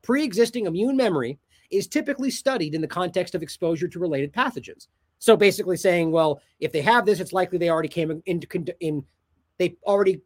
Pre-existing 0.04 0.68
immune 0.68 0.96
memory 0.96 1.40
is 1.72 1.88
typically 1.88 2.30
studied 2.30 2.76
in 2.76 2.82
the 2.82 2.88
context 2.88 3.34
of 3.34 3.42
exposure 3.42 3.88
to 3.88 4.00
related 4.00 4.32
pathogens. 4.32 4.88
So 5.18 5.36
basically 5.36 5.78
saying, 5.78 6.12
well, 6.12 6.42
if 6.60 6.72
they 6.72 6.82
have 6.82 7.06
this, 7.06 7.20
it's 7.20 7.34
likely 7.34 7.58
they 7.58 7.70
already 7.70 7.90
came 7.90 8.22
into 8.28 8.48
in, 8.56 8.68
in 8.80 9.06
they 9.58 9.78
already 9.84 10.22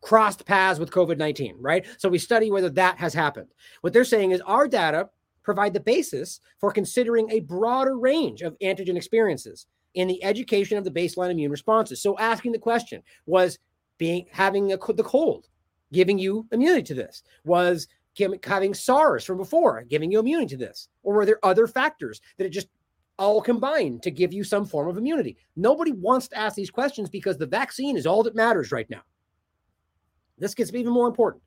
crossed 0.00 0.44
paths 0.44 0.78
with 0.78 0.90
COVID-19, 0.90 1.54
right? 1.58 1.86
So 1.98 2.08
we 2.08 2.18
study 2.18 2.50
whether 2.50 2.70
that 2.70 2.98
has 2.98 3.14
happened. 3.14 3.48
What 3.80 3.92
they're 3.92 4.04
saying 4.04 4.30
is 4.30 4.40
our 4.42 4.68
data 4.68 5.10
provide 5.42 5.74
the 5.74 5.80
basis 5.80 6.40
for 6.58 6.72
considering 6.72 7.30
a 7.30 7.40
broader 7.40 7.98
range 7.98 8.42
of 8.42 8.58
antigen 8.60 8.96
experiences 8.96 9.66
in 9.94 10.08
the 10.08 10.22
education 10.24 10.78
of 10.78 10.84
the 10.84 10.90
baseline 10.90 11.30
immune 11.30 11.50
responses. 11.50 12.00
So 12.02 12.16
asking 12.18 12.52
the 12.52 12.58
question 12.58 13.02
was 13.26 13.58
being 13.98 14.26
having 14.30 14.72
a, 14.72 14.76
the 14.76 15.02
cold 15.04 15.48
giving 15.92 16.18
you 16.18 16.46
immunity 16.52 16.82
to 16.82 16.94
this? 16.94 17.22
Was 17.44 17.88
having 18.44 18.74
SARS 18.74 19.24
from 19.24 19.38
before 19.38 19.84
giving 19.84 20.10
you 20.10 20.18
immunity 20.18 20.48
to 20.48 20.56
this? 20.56 20.88
Or 21.02 21.14
were 21.14 21.26
there 21.26 21.44
other 21.44 21.66
factors 21.66 22.20
that 22.36 22.46
it 22.46 22.50
just 22.50 22.68
all 23.18 23.40
combined 23.40 24.02
to 24.02 24.10
give 24.10 24.32
you 24.32 24.44
some 24.44 24.64
form 24.64 24.88
of 24.88 24.96
immunity? 24.96 25.36
Nobody 25.56 25.92
wants 25.92 26.28
to 26.28 26.38
ask 26.38 26.56
these 26.56 26.70
questions 26.70 27.08
because 27.08 27.38
the 27.38 27.46
vaccine 27.46 27.96
is 27.96 28.06
all 28.06 28.22
that 28.22 28.34
matters 28.34 28.72
right 28.72 28.88
now. 28.90 29.02
This 30.38 30.54
gets 30.54 30.72
even 30.74 30.92
more 30.92 31.06
important 31.06 31.42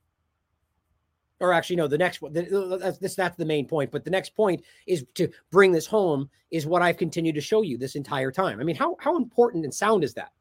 or 1.40 1.52
actually 1.54 1.76
no 1.76 1.88
the 1.88 1.98
next 1.98 2.22
one 2.22 2.32
that's, 2.34 3.16
that's 3.16 3.38
the 3.38 3.46
main 3.46 3.68
point 3.68 3.92
but 3.92 4.04
the 4.04 4.10
next 4.10 4.36
point 4.36 4.64
is 4.88 5.06
to 5.14 5.30
bring 5.52 5.72
this 5.72 5.86
home 5.86 6.30
is 6.52 6.66
what 6.66 6.82
i've 6.82 6.98
continued 6.98 7.36
to 7.36 7.42
show 7.42 7.62
you 7.62 7.78
this 7.78 7.96
entire 7.96 8.32
time 8.32 8.60
i 8.60 8.64
mean 8.64 8.76
how 8.76 8.96
how 9.00 9.18
important 9.18 9.64
and 9.64 9.74
sound 9.74 10.04
is 10.04 10.14
that 10.14 10.32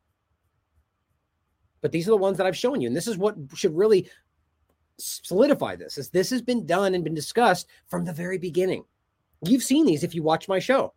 but 1.85 1.93
these 1.93 2.09
are 2.09 2.13
the 2.13 2.17
ones 2.17 2.39
that 2.39 2.47
I've 2.47 2.57
shown 2.57 2.81
you. 2.81 2.87
And 2.87 2.97
this 2.97 3.07
is 3.07 3.19
what 3.19 3.37
should 3.55 3.77
really 3.77 4.09
solidify 4.97 5.77
this 5.77 5.99
is 5.99 6.09
this 6.09 6.31
has 6.31 6.41
been 6.41 6.65
done 6.65 6.95
and 6.95 7.05
been 7.05 7.13
discussed 7.13 7.69
from 7.89 8.07
the 8.07 8.13
very 8.15 8.39
beginning. 8.39 8.87
You've 9.45 9.63
seen 9.63 9.85
these 9.85 10.03
if 10.03 10.15
you 10.15 10.23
watch 10.23 10.49
my 10.49 10.59
show. 10.59 10.95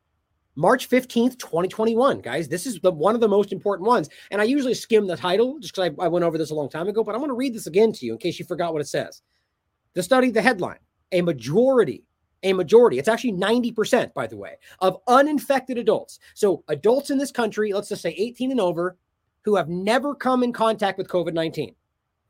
March 0.55 0.89
15th, 0.89 1.37
2021, 1.39 2.21
guys. 2.21 2.47
This 2.47 2.65
is 2.65 2.79
the 2.79 2.89
one 2.89 3.15
of 3.15 3.19
the 3.19 3.27
most 3.27 3.51
important 3.51 3.85
ones. 3.85 4.07
And 4.31 4.39
I 4.39 4.45
usually 4.45 4.73
skim 4.73 5.07
the 5.07 5.17
title 5.17 5.59
just 5.59 5.75
because 5.75 5.91
I, 5.99 6.05
I 6.05 6.07
went 6.07 6.23
over 6.23 6.37
this 6.37 6.51
a 6.51 6.55
long 6.55 6.69
time 6.69 6.87
ago, 6.87 7.03
but 7.03 7.13
I'm 7.13 7.19
going 7.19 7.31
to 7.31 7.35
read 7.35 7.53
this 7.53 7.67
again 7.67 7.91
to 7.91 8.05
you 8.05 8.13
in 8.13 8.17
case 8.17 8.39
you 8.39 8.45
forgot 8.45 8.71
what 8.71 8.81
it 8.81 8.87
says. 8.87 9.21
The 9.93 10.03
study, 10.03 10.31
the 10.31 10.41
headline, 10.41 10.79
a 11.11 11.21
majority, 11.21 12.03
a 12.43 12.53
majority, 12.53 12.99
it's 12.99 13.07
actually 13.07 13.33
90%, 13.33 14.13
by 14.13 14.27
the 14.27 14.37
way, 14.37 14.55
of 14.79 14.97
uninfected 15.07 15.77
adults. 15.77 16.19
So 16.35 16.63
adults 16.67 17.09
in 17.09 17.17
this 17.17 17.31
country, 17.31 17.73
let's 17.73 17.89
just 17.89 18.01
say 18.01 18.11
18 18.11 18.51
and 18.51 18.59
over, 18.59 18.97
who 19.43 19.55
have 19.55 19.69
never 19.69 20.13
come 20.13 20.43
in 20.43 20.51
contact 20.51 20.97
with 20.97 21.07
COVID 21.07 21.33
19 21.33 21.73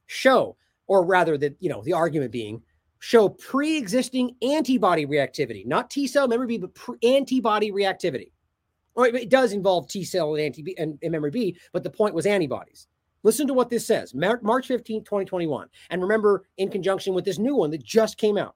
show, 0.05 0.55
or 0.88 1.05
rather, 1.05 1.38
that 1.38 1.55
you 1.60 1.70
know, 1.70 1.84
the 1.84 1.93
argument 1.93 2.32
being 2.32 2.62
show 2.99 3.30
pre-existing 3.30 4.36
antibody 4.41 5.05
reactivity, 5.05 5.66
not 5.66 5.89
T 5.89 6.08
cell 6.08 6.28
memory 6.28 6.47
B, 6.47 6.58
but 6.58 6.74
pre- 6.74 6.97
antibody 7.03 7.72
reactivity. 7.72 8.32
Or 8.95 9.08
it 9.08 9.30
does 9.30 9.53
involve 9.53 9.88
T 9.88 10.03
cell 10.03 10.36
and 10.36 10.43
anti 10.43 10.76
and 10.78 10.99
memory 11.03 11.32
B, 11.32 11.58
but 11.74 11.84
the 11.84 11.89
point 11.89 12.16
was 12.16 12.26
antibodies. 12.26 12.88
Listen 13.24 13.47
to 13.47 13.53
what 13.53 13.70
this 13.70 13.86
says, 13.86 14.13
March 14.13 14.68
15, 14.68 15.03
2021. 15.03 15.68
And 15.89 16.01
remember, 16.01 16.45
in 16.57 16.70
conjunction 16.70 17.13
with 17.13 17.26
this 17.26 17.39
new 17.39 17.55
one 17.55 17.72
that 17.72 17.84
just 17.84 18.18
came 18.18 18.38
out, 18.38 18.55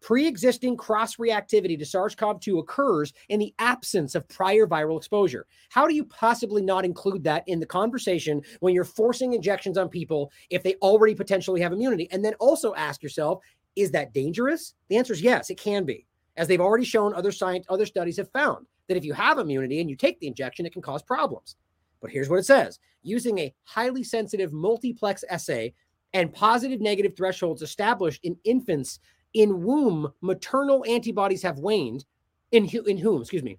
pre 0.00 0.26
existing 0.26 0.76
cross 0.76 1.16
reactivity 1.16 1.78
to 1.78 1.84
SARS 1.84 2.14
CoV 2.14 2.40
2 2.40 2.58
occurs 2.58 3.12
in 3.28 3.38
the 3.38 3.54
absence 3.58 4.14
of 4.14 4.28
prior 4.28 4.66
viral 4.66 4.96
exposure. 4.96 5.46
How 5.70 5.86
do 5.86 5.94
you 5.94 6.04
possibly 6.04 6.62
not 6.62 6.84
include 6.84 7.24
that 7.24 7.44
in 7.46 7.60
the 7.60 7.66
conversation 7.66 8.42
when 8.60 8.74
you're 8.74 8.84
forcing 8.84 9.32
injections 9.32 9.78
on 9.78 9.88
people 9.88 10.30
if 10.50 10.62
they 10.62 10.74
already 10.76 11.14
potentially 11.14 11.60
have 11.60 11.72
immunity? 11.72 12.08
And 12.10 12.24
then 12.24 12.34
also 12.34 12.74
ask 12.74 13.02
yourself, 13.02 13.40
is 13.76 13.90
that 13.92 14.12
dangerous? 14.12 14.74
The 14.88 14.96
answer 14.96 15.14
is 15.14 15.22
yes, 15.22 15.50
it 15.50 15.58
can 15.58 15.84
be. 15.84 16.06
As 16.36 16.48
they've 16.48 16.60
already 16.60 16.84
shown, 16.84 17.14
other 17.14 17.32
science, 17.32 17.66
other 17.68 17.86
studies 17.86 18.16
have 18.16 18.30
found 18.30 18.66
that 18.88 18.96
if 18.96 19.04
you 19.04 19.12
have 19.12 19.38
immunity 19.38 19.80
and 19.80 19.88
you 19.88 19.96
take 19.96 20.18
the 20.20 20.26
injection, 20.26 20.66
it 20.66 20.72
can 20.72 20.82
cause 20.82 21.02
problems. 21.02 21.56
But 22.02 22.10
here's 22.10 22.28
what 22.28 22.40
it 22.40 22.44
says 22.44 22.78
using 23.02 23.38
a 23.38 23.54
highly 23.64 24.04
sensitive 24.04 24.52
multiplex 24.52 25.24
assay 25.30 25.72
and 26.12 26.32
positive 26.32 26.80
negative 26.80 27.16
thresholds 27.16 27.62
established 27.62 28.20
in 28.24 28.36
infants 28.44 28.98
in 29.34 29.48
whom 29.48 30.12
maternal 30.20 30.84
antibodies 30.86 31.42
have 31.42 31.58
waned, 31.58 32.04
in, 32.50 32.68
in 32.86 32.98
whom, 32.98 33.22
excuse 33.22 33.42
me, 33.42 33.58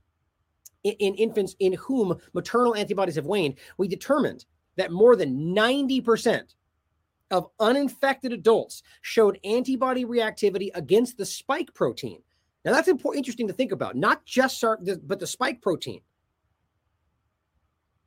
in, 0.84 0.94
in 1.00 1.16
infants 1.16 1.56
in 1.60 1.74
whom 1.74 2.16
maternal 2.34 2.76
antibodies 2.76 3.16
have 3.16 3.26
waned, 3.26 3.56
we 3.78 3.88
determined 3.88 4.46
that 4.76 4.92
more 4.92 5.16
than 5.16 5.56
90% 5.56 6.54
of 7.32 7.50
uninfected 7.60 8.32
adults 8.32 8.84
showed 9.02 9.40
antibody 9.44 10.06
reactivity 10.06 10.70
against 10.76 11.18
the 11.18 11.26
spike 11.26 11.74
protein. 11.74 12.22
Now 12.66 12.74
that's 12.74 12.88
important, 12.88 13.20
interesting 13.20 13.48
to 13.48 13.54
think 13.54 13.72
about, 13.72 13.96
not 13.96 14.26
just 14.26 14.60
SARS, 14.60 14.98
but 15.04 15.20
the 15.20 15.28
spike 15.28 15.62
protein, 15.62 16.02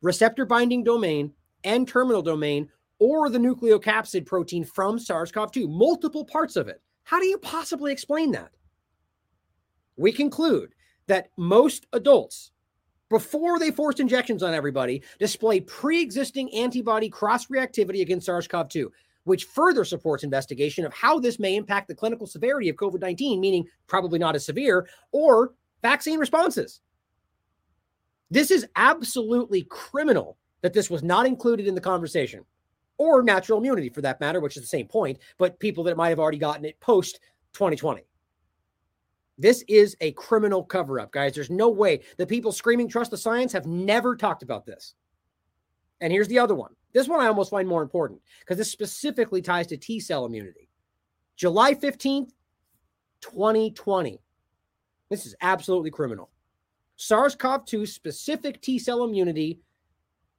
receptor 0.06 0.46
binding 0.46 0.84
domain, 0.84 1.32
N-terminal 1.64 2.22
domain, 2.22 2.70
or 2.98 3.28
the 3.28 3.38
nucleocapsid 3.38 4.24
protein 4.24 4.64
from 4.64 4.98
SARS-CoV-2. 4.98 5.68
Multiple 5.68 6.24
parts 6.24 6.56
of 6.56 6.68
it. 6.68 6.80
How 7.04 7.20
do 7.20 7.26
you 7.26 7.36
possibly 7.38 7.92
explain 7.92 8.30
that? 8.32 8.52
We 9.96 10.12
conclude 10.12 10.74
that 11.08 11.30
most 11.36 11.86
adults, 11.92 12.52
before 13.10 13.58
they 13.58 13.70
forced 13.70 14.00
injections 14.00 14.42
on 14.42 14.54
everybody, 14.54 15.02
display 15.18 15.60
pre 15.60 16.00
existing 16.00 16.52
antibody 16.54 17.08
cross 17.08 17.46
reactivity 17.46 18.00
against 18.00 18.26
SARS 18.26 18.48
CoV 18.48 18.68
2, 18.68 18.92
which 19.24 19.44
further 19.44 19.84
supports 19.84 20.24
investigation 20.24 20.84
of 20.84 20.92
how 20.92 21.18
this 21.18 21.38
may 21.38 21.56
impact 21.56 21.88
the 21.88 21.94
clinical 21.94 22.26
severity 22.26 22.68
of 22.68 22.76
COVID 22.76 23.00
19, 23.00 23.40
meaning 23.40 23.64
probably 23.86 24.18
not 24.18 24.34
as 24.34 24.46
severe, 24.46 24.88
or 25.12 25.54
vaccine 25.82 26.18
responses. 26.18 26.80
This 28.30 28.50
is 28.50 28.66
absolutely 28.76 29.62
criminal 29.64 30.36
that 30.62 30.72
this 30.72 30.90
was 30.90 31.02
not 31.02 31.26
included 31.26 31.66
in 31.66 31.74
the 31.74 31.80
conversation 31.80 32.44
or 32.98 33.22
natural 33.22 33.58
immunity 33.58 33.88
for 33.88 34.00
that 34.00 34.20
matter, 34.20 34.40
which 34.40 34.56
is 34.56 34.62
the 34.62 34.68
same 34.68 34.86
point, 34.86 35.18
but 35.38 35.60
people 35.60 35.84
that 35.84 35.96
might 35.96 36.08
have 36.08 36.18
already 36.18 36.38
gotten 36.38 36.64
it 36.64 36.80
post 36.80 37.20
2020. 37.52 38.02
This 39.38 39.62
is 39.68 39.96
a 40.00 40.12
criminal 40.12 40.64
cover 40.64 40.98
up, 40.98 41.12
guys. 41.12 41.34
There's 41.34 41.50
no 41.50 41.68
way 41.68 42.00
the 42.16 42.26
people 42.26 42.52
screaming 42.52 42.88
trust 42.88 43.10
the 43.10 43.18
science 43.18 43.52
have 43.52 43.66
never 43.66 44.16
talked 44.16 44.42
about 44.42 44.64
this. 44.64 44.94
And 46.00 46.12
here's 46.12 46.28
the 46.28 46.38
other 46.38 46.54
one. 46.54 46.74
This 46.92 47.08
one 47.08 47.20
I 47.20 47.26
almost 47.26 47.50
find 47.50 47.68
more 47.68 47.82
important 47.82 48.20
because 48.40 48.56
this 48.56 48.70
specifically 48.70 49.42
ties 49.42 49.66
to 49.68 49.76
T 49.76 50.00
cell 50.00 50.24
immunity. 50.24 50.70
July 51.36 51.74
15th, 51.74 52.30
2020. 53.20 54.20
This 55.10 55.26
is 55.26 55.34
absolutely 55.42 55.90
criminal. 55.90 56.30
SARS 56.96 57.34
CoV 57.34 57.64
2 57.64 57.86
specific 57.86 58.60
T 58.60 58.78
cell 58.78 59.04
immunity 59.04 59.60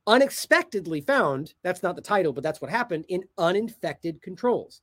unexpectedly 0.08 1.02
found 1.02 1.54
that's 1.64 1.84
not 1.84 1.96
the 1.96 2.02
title, 2.02 2.34
but 2.34 2.44
that's 2.44 2.62
what 2.62 2.72
happened 2.72 3.06
in 3.10 3.24
uninfected 3.38 4.22
controls. 4.22 4.82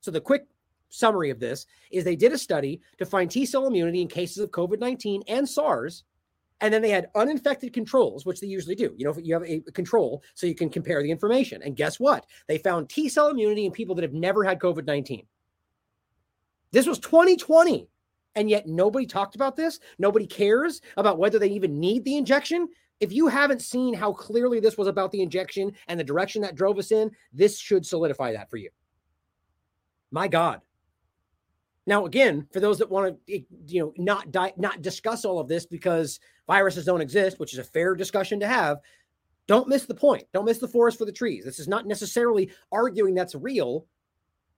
So, 0.00 0.10
the 0.10 0.20
quick 0.20 0.46
summary 0.88 1.30
of 1.30 1.40
this 1.40 1.66
is 1.90 2.04
they 2.04 2.16
did 2.16 2.32
a 2.32 2.38
study 2.38 2.80
to 2.98 3.06
find 3.06 3.30
T 3.30 3.46
cell 3.46 3.66
immunity 3.66 4.02
in 4.02 4.08
cases 4.08 4.38
of 4.38 4.50
COVID 4.50 4.80
19 4.80 5.22
and 5.28 5.48
SARS. 5.48 6.04
And 6.60 6.72
then 6.72 6.80
they 6.80 6.90
had 6.90 7.10
uninfected 7.16 7.72
controls, 7.72 8.24
which 8.24 8.40
they 8.40 8.46
usually 8.46 8.76
do. 8.76 8.94
You 8.96 9.04
know, 9.04 9.16
you 9.20 9.34
have 9.34 9.42
a 9.42 9.60
control 9.72 10.22
so 10.34 10.46
you 10.46 10.54
can 10.54 10.70
compare 10.70 11.02
the 11.02 11.10
information. 11.10 11.60
And 11.60 11.74
guess 11.74 11.98
what? 11.98 12.24
They 12.46 12.58
found 12.58 12.88
T 12.88 13.08
cell 13.08 13.30
immunity 13.30 13.66
in 13.66 13.72
people 13.72 13.96
that 13.96 14.02
have 14.02 14.12
never 14.12 14.44
had 14.44 14.60
COVID 14.60 14.86
19. 14.86 15.26
This 16.70 16.86
was 16.86 16.98
2020. 17.00 17.88
And 18.34 18.48
yet 18.48 18.66
nobody 18.66 19.06
talked 19.06 19.34
about 19.34 19.56
this. 19.56 19.78
Nobody 19.98 20.26
cares 20.26 20.80
about 20.96 21.18
whether 21.18 21.38
they 21.38 21.48
even 21.48 21.78
need 21.78 22.04
the 22.04 22.16
injection 22.16 22.68
if 23.02 23.12
you 23.12 23.26
haven't 23.26 23.60
seen 23.60 23.94
how 23.94 24.12
clearly 24.12 24.60
this 24.60 24.78
was 24.78 24.86
about 24.86 25.10
the 25.10 25.22
injection 25.22 25.72
and 25.88 25.98
the 25.98 26.04
direction 26.04 26.40
that 26.42 26.54
drove 26.54 26.78
us 26.78 26.92
in, 26.92 27.10
this 27.32 27.58
should 27.58 27.84
solidify 27.84 28.32
that 28.32 28.48
for 28.48 28.58
you. 28.58 28.70
My 30.12 30.28
God. 30.28 30.60
Now, 31.84 32.06
again, 32.06 32.46
for 32.52 32.60
those 32.60 32.78
that 32.78 32.88
want 32.88 33.16
to, 33.26 33.34
eh, 33.34 33.40
you 33.66 33.80
know, 33.80 33.92
not 33.96 34.30
di- 34.30 34.54
not 34.56 34.82
discuss 34.82 35.24
all 35.24 35.40
of 35.40 35.48
this 35.48 35.66
because 35.66 36.20
viruses 36.46 36.84
don't 36.84 37.00
exist, 37.00 37.40
which 37.40 37.52
is 37.52 37.58
a 37.58 37.64
fair 37.64 37.96
discussion 37.96 38.38
to 38.38 38.46
have, 38.46 38.78
don't 39.48 39.66
miss 39.66 39.84
the 39.84 39.96
point. 39.96 40.22
Don't 40.32 40.44
miss 40.44 40.58
the 40.58 40.68
forest 40.68 40.96
for 40.96 41.04
the 41.04 41.10
trees. 41.10 41.44
This 41.44 41.58
is 41.58 41.66
not 41.66 41.88
necessarily 41.88 42.52
arguing 42.70 43.16
that's 43.16 43.34
real, 43.34 43.84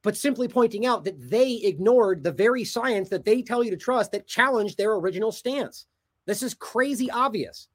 but 0.05 0.17
simply 0.17 0.47
pointing 0.47 0.85
out 0.85 1.03
that 1.03 1.31
they 1.31 1.55
ignored 1.55 2.23
the 2.23 2.31
very 2.31 2.63
science 2.63 3.09
that 3.09 3.25
they 3.25 3.43
tell 3.43 3.65
you 3.65 3.71
to 3.71 3.77
trust 3.77 4.13
that 4.13 4.29
challenged 4.29 4.77
their 4.77 4.93
original 4.93 5.33
stance. 5.33 5.87
This 6.27 6.43
is 6.43 6.55
crazy 6.55 7.11
obvious. 7.11 7.69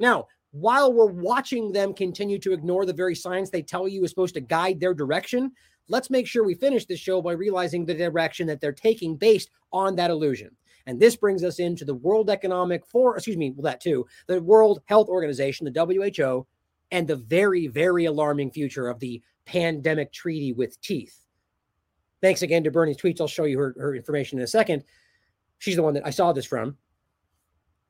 Now, 0.00 0.26
while 0.50 0.92
we're 0.92 1.06
watching 1.06 1.70
them 1.70 1.94
continue 1.94 2.40
to 2.40 2.52
ignore 2.52 2.84
the 2.84 2.92
very 2.92 3.14
science 3.14 3.50
they 3.50 3.62
tell 3.62 3.86
you 3.86 4.02
is 4.02 4.10
supposed 4.10 4.34
to 4.34 4.40
guide 4.40 4.80
their 4.80 4.94
direction, 4.94 5.52
let's 5.86 6.10
make 6.10 6.26
sure 6.26 6.44
we 6.44 6.54
finish 6.54 6.86
this 6.86 6.98
show 6.98 7.22
by 7.22 7.32
realizing 7.32 7.86
the 7.86 7.94
direction 7.94 8.48
that 8.48 8.60
they're 8.60 8.72
taking 8.72 9.16
based 9.16 9.50
on 9.72 9.94
that 9.94 10.10
illusion. 10.10 10.50
And 10.86 10.98
this 10.98 11.14
brings 11.14 11.44
us 11.44 11.60
into 11.60 11.84
the 11.84 11.94
World 11.94 12.30
Economic 12.30 12.84
For 12.84 13.14
excuse 13.14 13.36
me, 13.36 13.52
well, 13.54 13.70
that 13.70 13.80
too, 13.80 14.06
the 14.26 14.42
World 14.42 14.80
Health 14.86 15.08
Organization, 15.08 15.70
the 15.70 16.10
WHO, 16.16 16.46
and 16.90 17.06
the 17.06 17.16
very, 17.16 17.68
very 17.68 18.06
alarming 18.06 18.50
future 18.50 18.88
of 18.88 18.98
the 18.98 19.22
pandemic 19.44 20.12
treaty 20.12 20.52
with 20.52 20.80
teeth. 20.80 21.27
Thanks 22.20 22.42
again 22.42 22.64
to 22.64 22.70
Bernie's 22.70 22.96
tweets. 22.96 23.20
I'll 23.20 23.28
show 23.28 23.44
you 23.44 23.58
her, 23.58 23.74
her 23.78 23.94
information 23.94 24.38
in 24.38 24.44
a 24.44 24.48
second. 24.48 24.84
She's 25.58 25.76
the 25.76 25.82
one 25.82 25.94
that 25.94 26.06
I 26.06 26.10
saw 26.10 26.32
this 26.32 26.46
from 26.46 26.76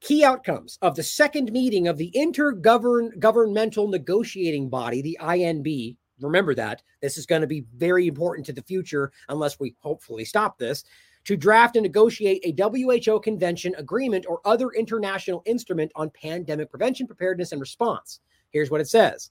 key 0.01 0.25
outcomes 0.25 0.79
of 0.83 0.95
the 0.95 1.03
second 1.03 1.53
meeting 1.53 1.89
of 1.89 1.97
the 1.97 2.13
intergovernmental 2.15 3.91
negotiating 3.91 4.69
body, 4.69 5.03
the 5.03 5.19
INB. 5.21 5.97
Remember 6.21 6.55
that 6.55 6.83
this 7.01 7.17
is 7.17 7.27
going 7.27 7.41
to 7.41 7.47
be 7.47 7.65
very 7.77 8.07
important 8.07 8.47
to 8.47 8.53
the 8.53 8.63
future 8.63 9.13
unless 9.29 9.59
we 9.59 9.75
hopefully 9.81 10.25
stop 10.25 10.59
this. 10.59 10.85
To 11.25 11.37
draft 11.37 11.77
and 11.77 11.83
negotiate 11.83 12.41
a 12.45 12.55
WHO 12.57 13.21
convention 13.21 13.75
agreement 13.77 14.25
or 14.27 14.41
other 14.47 14.71
international 14.71 15.43
instrument 15.45 15.93
on 15.95 16.11
pandemic 16.11 16.71
prevention, 16.71 17.07
preparedness, 17.07 17.53
and 17.53 17.61
response. 17.61 18.21
Here's 18.51 18.71
what 18.71 18.81
it 18.81 18.89
says 18.89 19.31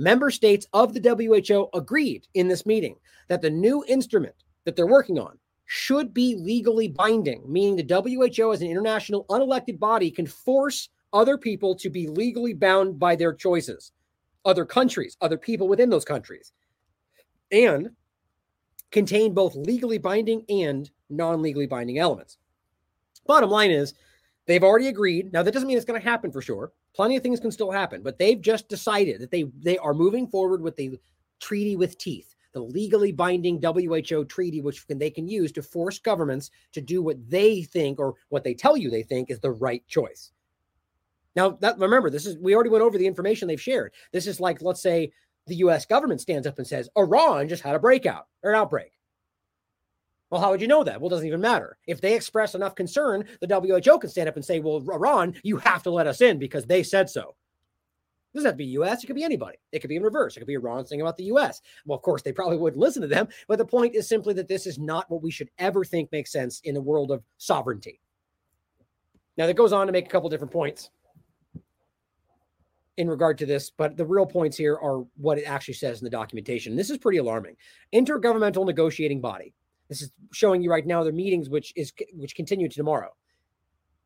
Member 0.00 0.30
states 0.30 0.66
of 0.72 0.94
the 0.94 1.00
WHO 1.02 1.68
agreed 1.78 2.26
in 2.32 2.48
this 2.48 2.64
meeting 2.64 2.96
that 3.28 3.42
the 3.42 3.50
new 3.50 3.84
instrument 3.86 4.34
that 4.64 4.74
they're 4.74 4.86
working 4.86 5.18
on 5.18 5.38
should 5.66 6.14
be 6.14 6.36
legally 6.36 6.88
binding, 6.88 7.44
meaning 7.46 7.76
the 7.76 8.34
WHO, 8.34 8.50
as 8.50 8.62
an 8.62 8.70
international 8.70 9.26
unelected 9.28 9.78
body, 9.78 10.10
can 10.10 10.26
force 10.26 10.88
other 11.12 11.36
people 11.36 11.74
to 11.74 11.90
be 11.90 12.08
legally 12.08 12.54
bound 12.54 12.98
by 12.98 13.14
their 13.14 13.34
choices, 13.34 13.92
other 14.46 14.64
countries, 14.64 15.18
other 15.20 15.36
people 15.36 15.68
within 15.68 15.90
those 15.90 16.06
countries, 16.06 16.54
and 17.52 17.90
contain 18.90 19.34
both 19.34 19.54
legally 19.54 19.98
binding 19.98 20.46
and 20.48 20.90
non 21.10 21.42
legally 21.42 21.66
binding 21.66 21.98
elements. 21.98 22.38
Bottom 23.26 23.50
line 23.50 23.70
is, 23.70 23.92
They've 24.50 24.64
already 24.64 24.88
agreed. 24.88 25.32
Now 25.32 25.44
that 25.44 25.52
doesn't 25.52 25.68
mean 25.68 25.76
it's 25.76 25.86
going 25.86 26.00
to 26.00 26.04
happen 26.04 26.32
for 26.32 26.42
sure. 26.42 26.72
Plenty 26.92 27.14
of 27.14 27.22
things 27.22 27.38
can 27.38 27.52
still 27.52 27.70
happen, 27.70 28.02
but 28.02 28.18
they've 28.18 28.40
just 28.40 28.68
decided 28.68 29.20
that 29.20 29.30
they 29.30 29.44
they 29.60 29.78
are 29.78 29.94
moving 29.94 30.26
forward 30.26 30.60
with 30.60 30.74
the 30.74 30.98
treaty 31.38 31.76
with 31.76 31.98
teeth, 31.98 32.34
the 32.52 32.60
legally 32.60 33.12
binding 33.12 33.62
WHO 33.62 34.24
treaty, 34.24 34.60
which 34.60 34.84
can, 34.88 34.98
they 34.98 35.08
can 35.08 35.28
use 35.28 35.52
to 35.52 35.62
force 35.62 36.00
governments 36.00 36.50
to 36.72 36.80
do 36.80 37.00
what 37.00 37.30
they 37.30 37.62
think 37.62 38.00
or 38.00 38.16
what 38.30 38.42
they 38.42 38.52
tell 38.52 38.76
you 38.76 38.90
they 38.90 39.04
think 39.04 39.30
is 39.30 39.38
the 39.38 39.52
right 39.52 39.86
choice. 39.86 40.32
Now, 41.36 41.50
that 41.60 41.78
remember, 41.78 42.10
this 42.10 42.26
is 42.26 42.36
we 42.36 42.52
already 42.52 42.70
went 42.70 42.82
over 42.82 42.98
the 42.98 43.06
information 43.06 43.46
they've 43.46 43.60
shared. 43.60 43.94
This 44.10 44.26
is 44.26 44.40
like, 44.40 44.62
let's 44.62 44.82
say 44.82 45.12
the 45.46 45.54
US 45.66 45.86
government 45.86 46.22
stands 46.22 46.48
up 46.48 46.58
and 46.58 46.66
says, 46.66 46.88
Iran 46.96 47.48
just 47.48 47.62
had 47.62 47.76
a 47.76 47.78
breakout 47.78 48.26
or 48.42 48.50
an 48.50 48.56
outbreak. 48.56 48.98
Well, 50.30 50.40
how 50.40 50.50
would 50.50 50.60
you 50.60 50.68
know 50.68 50.84
that? 50.84 51.00
Well, 51.00 51.08
it 51.08 51.10
doesn't 51.10 51.26
even 51.26 51.40
matter. 51.40 51.76
If 51.86 52.00
they 52.00 52.14
express 52.14 52.54
enough 52.54 52.76
concern, 52.76 53.24
the 53.40 53.48
WHO 53.48 53.98
can 53.98 54.10
stand 54.10 54.28
up 54.28 54.36
and 54.36 54.44
say, 54.44 54.60
Well, 54.60 54.82
Iran, 54.88 55.34
you 55.42 55.56
have 55.58 55.82
to 55.84 55.90
let 55.90 56.06
us 56.06 56.20
in 56.20 56.38
because 56.38 56.66
they 56.66 56.82
said 56.82 57.10
so. 57.10 57.34
It 58.32 58.38
doesn't 58.38 58.46
have 58.46 58.54
to 58.54 58.58
be 58.58 58.66
US. 58.66 59.02
It 59.02 59.08
could 59.08 59.16
be 59.16 59.24
anybody. 59.24 59.58
It 59.72 59.80
could 59.80 59.88
be 59.88 59.96
in 59.96 60.04
reverse. 60.04 60.36
It 60.36 60.40
could 60.40 60.46
be 60.46 60.54
Iran 60.54 60.86
saying 60.86 61.00
about 61.00 61.16
the 61.16 61.24
US. 61.24 61.60
Well, 61.84 61.96
of 61.96 62.02
course, 62.02 62.22
they 62.22 62.32
probably 62.32 62.58
wouldn't 62.58 62.80
listen 62.80 63.02
to 63.02 63.08
them. 63.08 63.28
But 63.48 63.58
the 63.58 63.64
point 63.64 63.96
is 63.96 64.08
simply 64.08 64.34
that 64.34 64.46
this 64.46 64.66
is 64.66 64.78
not 64.78 65.10
what 65.10 65.22
we 65.22 65.32
should 65.32 65.50
ever 65.58 65.84
think 65.84 66.12
makes 66.12 66.30
sense 66.30 66.60
in 66.62 66.74
the 66.74 66.80
world 66.80 67.10
of 67.10 67.24
sovereignty. 67.38 68.00
Now, 69.36 69.46
that 69.46 69.54
goes 69.54 69.72
on 69.72 69.86
to 69.86 69.92
make 69.92 70.06
a 70.06 70.10
couple 70.10 70.28
different 70.28 70.52
points 70.52 70.90
in 72.98 73.08
regard 73.08 73.38
to 73.38 73.46
this, 73.46 73.70
but 73.70 73.96
the 73.96 74.04
real 74.04 74.26
points 74.26 74.56
here 74.56 74.76
are 74.76 75.04
what 75.16 75.38
it 75.38 75.44
actually 75.44 75.74
says 75.74 76.00
in 76.00 76.04
the 76.04 76.10
documentation. 76.10 76.76
This 76.76 76.90
is 76.90 76.98
pretty 76.98 77.18
alarming. 77.18 77.56
Intergovernmental 77.94 78.66
negotiating 78.66 79.20
body. 79.20 79.54
This 79.90 80.02
is 80.02 80.12
showing 80.32 80.62
you 80.62 80.70
right 80.70 80.86
now 80.86 81.04
the 81.04 81.12
meetings 81.12 81.50
which 81.50 81.74
is 81.76 81.92
which 82.14 82.34
continue 82.34 82.68
tomorrow. 82.68 83.10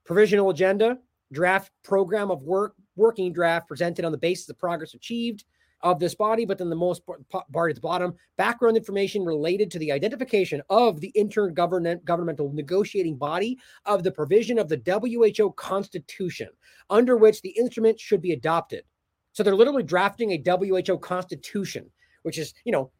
Provisional 0.04 0.50
agenda, 0.50 0.98
draft 1.30 1.70
program 1.84 2.30
of 2.30 2.42
work, 2.42 2.74
working 2.96 3.32
draft 3.32 3.68
presented 3.68 4.04
on 4.04 4.10
the 4.10 4.18
basis 4.18 4.48
of 4.48 4.58
progress 4.58 4.94
achieved 4.94 5.44
of 5.82 6.00
this 6.00 6.14
body, 6.14 6.46
but 6.46 6.56
then 6.56 6.70
the 6.70 6.76
most 6.76 7.04
part 7.04 7.20
at 7.30 7.74
the 7.74 7.80
bottom, 7.82 8.14
background 8.38 8.78
information 8.78 9.22
related 9.22 9.70
to 9.70 9.78
the 9.78 9.92
identification 9.92 10.62
of 10.70 10.98
the 11.00 11.12
intergovernmental 11.14 12.54
negotiating 12.54 13.16
body 13.16 13.58
of 13.84 14.02
the 14.02 14.10
provision 14.10 14.58
of 14.58 14.70
the 14.70 14.80
WHO 14.86 15.52
Constitution 15.52 16.48
under 16.88 17.18
which 17.18 17.42
the 17.42 17.50
instrument 17.50 18.00
should 18.00 18.22
be 18.22 18.32
adopted. 18.32 18.84
So 19.32 19.42
they're 19.42 19.54
literally 19.54 19.82
drafting 19.82 20.30
a 20.32 20.42
WHO 20.42 20.96
Constitution, 20.98 21.90
which 22.22 22.38
is, 22.38 22.54
you 22.64 22.72
know, 22.72 22.90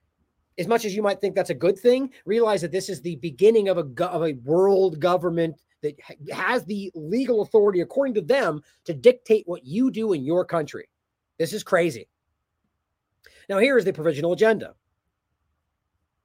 as 0.59 0.67
much 0.67 0.85
as 0.85 0.95
you 0.95 1.03
might 1.03 1.21
think 1.21 1.35
that's 1.35 1.51
a 1.51 1.55
good 1.55 1.79
thing, 1.79 2.11
realize 2.27 2.61
that 2.61 2.73
this 2.73 2.89
is 2.89 3.01
the 3.01 3.17
beginning 3.17 3.69
of 3.69 3.79
a 3.79 4.05
of 4.05 4.25
a 4.25 4.35
world 4.45 5.01
government 5.01 5.57
that 5.83 5.99
has 6.33 6.65
the 6.65 6.91
legal 6.95 7.43
authority, 7.43 7.81
according 7.81 8.15
to 8.15 8.23
them, 8.23 8.63
to 8.85 8.95
dictate 8.95 9.47
what 9.47 9.65
you 9.65 9.91
do 9.91 10.13
in 10.13 10.25
your 10.25 10.45
country. 10.45 10.89
This 11.39 11.53
is 11.53 11.63
crazy. 11.63 12.09
Now, 13.49 13.59
here 13.59 13.77
is 13.77 13.85
the 13.85 13.93
provisional 13.93 14.33
agenda. 14.33 14.75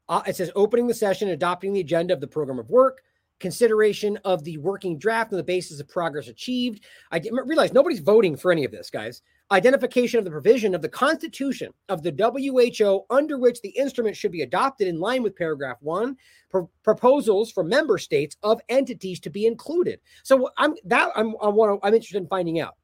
Uh, 0.08 0.22
it 0.26 0.36
says 0.36 0.52
opening 0.56 0.88
the 0.88 0.94
session, 0.94 1.30
adopting 1.30 1.74
the 1.74 1.82
agenda 1.82 2.14
of 2.14 2.22
the 2.22 2.28
program 2.28 2.60
of 2.60 2.70
work, 2.70 3.02
consideration 3.40 4.18
of 4.26 4.44
the 4.44 4.58
working 4.58 4.98
draft 4.98 5.32
on 5.32 5.38
the 5.38 5.44
basis 5.44 5.80
of 5.80 5.88
progress 5.88 6.28
achieved. 6.28 6.84
I 7.12 7.22
realize 7.46 7.74
nobody's 7.74 8.00
voting 8.00 8.36
for 8.36 8.52
any 8.52 8.66
of 8.66 8.72
this, 8.72 8.90
guys. 8.90 9.22
Identification 9.52 10.20
of 10.20 10.26
the 10.26 10.32
provision 10.32 10.76
of 10.76 10.82
the 10.82 10.90
Constitution 10.90 11.74
of 11.88 12.04
the 12.04 12.12
WHO 12.12 13.06
under 13.10 13.40
which 13.40 13.62
the 13.62 13.70
instrument 13.70 14.16
should 14.16 14.32
be 14.32 14.44
adopted 14.44 14.88
in 14.88 15.00
line 15.00 15.24
with 15.24 15.36
paragraph 15.36 15.78
one. 15.82 16.18
Pro- 16.50 16.70
proposals 16.84 17.52
from 17.52 17.68
member 17.68 17.98
states 17.98 18.38
of 18.44 18.62
entities 18.70 19.20
to 19.22 19.30
be 19.30 19.48
included. 19.48 20.00
So 20.24 20.50
I'm 20.58 20.76
that 20.86 21.12
I'm 21.16 21.36
I 21.42 21.48
want 21.48 21.80
I'm 21.84 21.94
interested 21.94 22.18
in 22.18 22.28
finding 22.28 22.60
out. 22.60 22.76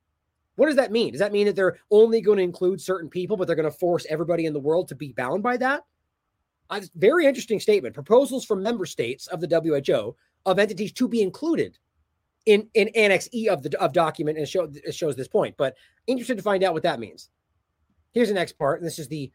What 0.56 0.68
does 0.68 0.76
that 0.78 0.92
mean? 0.92 1.12
Does 1.12 1.20
that 1.20 1.34
mean 1.34 1.46
that 1.48 1.56
they're 1.56 1.78
only 1.92 2.22
going 2.22 2.38
to 2.38 2.44
include 2.44 2.80
certain 2.80 3.10
people, 3.10 3.36
but 3.36 3.46
they're 3.46 3.56
going 3.58 3.70
to 3.70 3.78
force 3.78 4.06
everybody 4.10 4.46
in 4.46 4.54
the 4.54 4.60
world 4.60 4.88
to 4.88 4.96
be 4.96 5.12
bound 5.12 5.44
by 5.44 5.58
that? 5.58 5.84
Uh, 6.70 6.82
very 6.96 7.26
interesting 7.26 7.60
statement. 7.60 7.94
Proposals 7.94 8.46
from 8.46 8.64
member 8.64 8.86
states 8.86 9.28
of 9.28 9.42
the 9.42 9.48
WHO 9.48 10.16
of 10.46 10.60
entities 10.60 10.92
to 10.94 11.08
be 11.08 11.22
included 11.22 11.78
in, 12.46 12.70
in 12.74 12.90
Annex 12.90 13.28
E 13.34 13.50
of 13.50 13.64
the 13.64 13.80
of 13.82 13.94
document, 13.94 14.38
and 14.38 14.48
show, 14.48 14.70
it 14.74 14.94
shows 14.94 15.16
this 15.16 15.28
point. 15.28 15.56
But 15.58 15.76
interested 16.08 16.38
to 16.38 16.44
find 16.44 16.64
out 16.64 16.74
what 16.74 16.84
that 16.84 17.00
means. 17.00 17.30
Here's 18.14 18.28
the 18.30 18.34
next 18.34 18.54
part, 18.54 18.80
and 18.80 18.88
this 18.88 19.00
is 19.00 19.08
the 19.08 19.32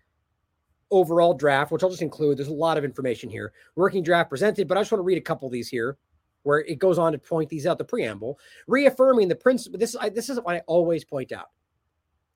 overall 0.91 1.35
draft, 1.35 1.71
which 1.71 1.83
I'll 1.83 1.91
just 1.91 2.03
include. 2.03 2.39
There's 2.39 2.49
a 2.49 2.53
lot 2.53 2.79
of 2.79 2.85
information 2.85 3.29
here. 3.31 3.53
Working 3.77 4.03
draft 4.03 4.31
presented, 4.31 4.69
but 4.69 4.77
I 4.77 4.81
just 4.81 4.93
want 4.93 5.01
to 5.01 5.05
read 5.05 5.19
a 5.19 5.23
couple 5.23 5.47
of 5.47 5.53
these 5.53 5.69
here 5.69 5.99
where 6.43 6.61
it 6.61 6.79
goes 6.79 6.99
on 6.99 7.13
to 7.13 7.19
point 7.19 7.51
these 7.51 7.67
out, 7.67 7.79
the 7.79 7.85
preamble, 7.85 8.39
reaffirming 8.67 9.29
the 9.29 9.37
principle. 9.37 9.79
This, 9.79 9.95
I, 9.95 10.09
this 10.09 10.31
is 10.31 10.41
what 10.41 10.57
I 10.57 10.63
always 10.67 11.05
point 11.05 11.33
out. 11.33 11.51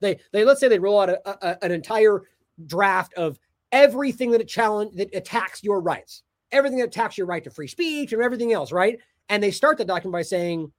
They, 0.01 0.19
they 0.33 0.45
let's 0.45 0.61
say 0.61 0.69
they 0.69 0.79
roll 0.79 1.01
out 1.01 1.09
a, 1.09 1.47
a, 1.47 1.65
an 1.65 1.73
entire 1.73 2.23
draft 2.67 3.15
of 3.15 3.39
everything 3.73 4.31
that 4.33 4.41
a 4.41 4.45
challenge 4.45 4.95
that 4.97 5.15
attacks 5.15 5.65
your 5.65 5.81
rights, 5.81 6.23
everything 6.55 6.79
that 6.79 6.89
attacks 6.89 7.19
your 7.19 7.27
right 7.27 7.45
to 7.45 7.51
free 7.51 7.69
speech 7.69 8.13
and 8.13 8.23
everything 8.23 8.53
else, 8.53 8.73
right? 8.73 8.99
And 9.29 9.43
they 9.43 9.51
start 9.51 9.79
the 9.79 9.85
document 9.85 10.13
by 10.13 10.23
saying, 10.23 10.73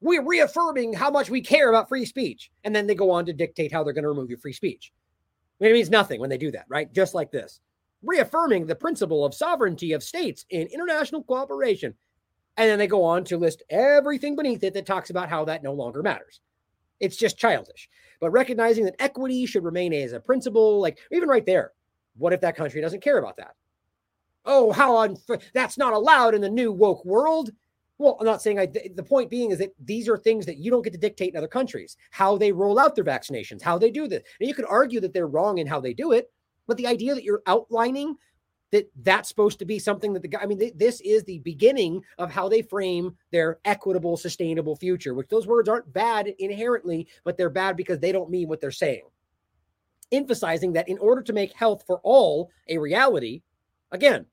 "We're 0.00 0.24
reaffirming 0.24 0.94
how 0.94 1.10
much 1.10 1.30
we 1.30 1.40
care 1.40 1.70
about 1.70 1.88
free 1.88 2.04
speech," 2.04 2.50
and 2.64 2.74
then 2.74 2.86
they 2.86 2.94
go 2.94 3.10
on 3.10 3.26
to 3.26 3.32
dictate 3.32 3.72
how 3.72 3.82
they're 3.84 3.94
going 3.94 4.04
to 4.04 4.08
remove 4.08 4.30
your 4.30 4.38
free 4.38 4.52
speech. 4.52 4.92
It 5.60 5.72
means 5.72 5.90
nothing 5.90 6.20
when 6.20 6.30
they 6.30 6.38
do 6.38 6.50
that, 6.52 6.66
right? 6.68 6.92
Just 6.92 7.14
like 7.14 7.30
this, 7.30 7.60
reaffirming 8.02 8.66
the 8.66 8.74
principle 8.74 9.24
of 9.24 9.34
sovereignty 9.34 9.92
of 9.92 10.02
states 10.02 10.46
in 10.50 10.66
international 10.68 11.22
cooperation 11.22 11.94
and 12.56 12.68
then 12.68 12.78
they 12.78 12.86
go 12.86 13.04
on 13.04 13.24
to 13.24 13.38
list 13.38 13.62
everything 13.70 14.36
beneath 14.36 14.62
it 14.62 14.74
that 14.74 14.86
talks 14.86 15.10
about 15.10 15.30
how 15.30 15.44
that 15.46 15.62
no 15.62 15.72
longer 15.72 16.02
matters. 16.02 16.40
It's 17.00 17.16
just 17.16 17.38
childish. 17.38 17.88
But 18.20 18.32
recognizing 18.32 18.84
that 18.84 19.00
equity 19.00 19.46
should 19.46 19.64
remain 19.64 19.94
as 19.94 20.12
a 20.12 20.20
principle, 20.20 20.78
like 20.78 20.98
even 21.10 21.28
right 21.28 21.46
there, 21.46 21.72
what 22.18 22.34
if 22.34 22.42
that 22.42 22.56
country 22.56 22.82
doesn't 22.82 23.02
care 23.02 23.18
about 23.18 23.38
that? 23.38 23.54
Oh, 24.44 24.72
how 24.72 24.98
unfair. 24.98 25.38
That's 25.54 25.78
not 25.78 25.92
allowed 25.92 26.34
in 26.34 26.40
the 26.40 26.48
new 26.48 26.72
woke 26.72 27.04
world. 27.04 27.50
Well, 27.98 28.16
I'm 28.18 28.26
not 28.26 28.40
saying 28.40 28.58
I, 28.58 28.66
the 28.66 29.02
point 29.02 29.28
being 29.28 29.50
is 29.50 29.58
that 29.58 29.74
these 29.78 30.08
are 30.08 30.16
things 30.16 30.46
that 30.46 30.56
you 30.56 30.70
don't 30.70 30.82
get 30.82 30.94
to 30.94 30.98
dictate 30.98 31.34
in 31.34 31.36
other 31.36 31.46
countries, 31.46 31.98
how 32.10 32.38
they 32.38 32.50
roll 32.50 32.78
out 32.78 32.94
their 32.94 33.04
vaccinations, 33.04 33.60
how 33.60 33.76
they 33.76 33.90
do 33.90 34.08
this. 34.08 34.22
And 34.40 34.48
you 34.48 34.54
could 34.54 34.64
argue 34.66 35.00
that 35.00 35.12
they're 35.12 35.26
wrong 35.26 35.58
in 35.58 35.66
how 35.66 35.80
they 35.80 35.92
do 35.92 36.12
it, 36.12 36.32
but 36.66 36.78
the 36.78 36.86
idea 36.86 37.14
that 37.14 37.24
you're 37.24 37.42
outlining 37.46 38.16
that 38.70 38.90
that's 39.02 39.28
supposed 39.28 39.58
to 39.58 39.64
be 39.64 39.78
something 39.78 40.12
that 40.12 40.22
the 40.22 40.28
guy, 40.28 40.40
I 40.40 40.46
mean, 40.46 40.58
th- 40.58 40.74
this 40.76 41.00
is 41.02 41.24
the 41.24 41.40
beginning 41.40 42.02
of 42.18 42.30
how 42.30 42.48
they 42.48 42.62
frame 42.62 43.16
their 43.32 43.58
equitable, 43.64 44.16
sustainable 44.16 44.76
future, 44.76 45.12
which 45.12 45.28
those 45.28 45.46
words 45.46 45.68
aren't 45.68 45.92
bad 45.92 46.28
inherently, 46.38 47.08
but 47.24 47.36
they're 47.36 47.50
bad 47.50 47.76
because 47.76 47.98
they 47.98 48.12
don't 48.12 48.30
mean 48.30 48.48
what 48.48 48.60
they're 48.60 48.70
saying. 48.70 49.02
Emphasizing 50.12 50.72
that 50.72 50.88
in 50.88 50.98
order 50.98 51.22
to 51.22 51.32
make 51.32 51.52
health 51.52 51.84
for 51.86 52.00
all 52.02 52.50
a 52.68 52.78
reality, 52.78 53.42
again, 53.92 54.26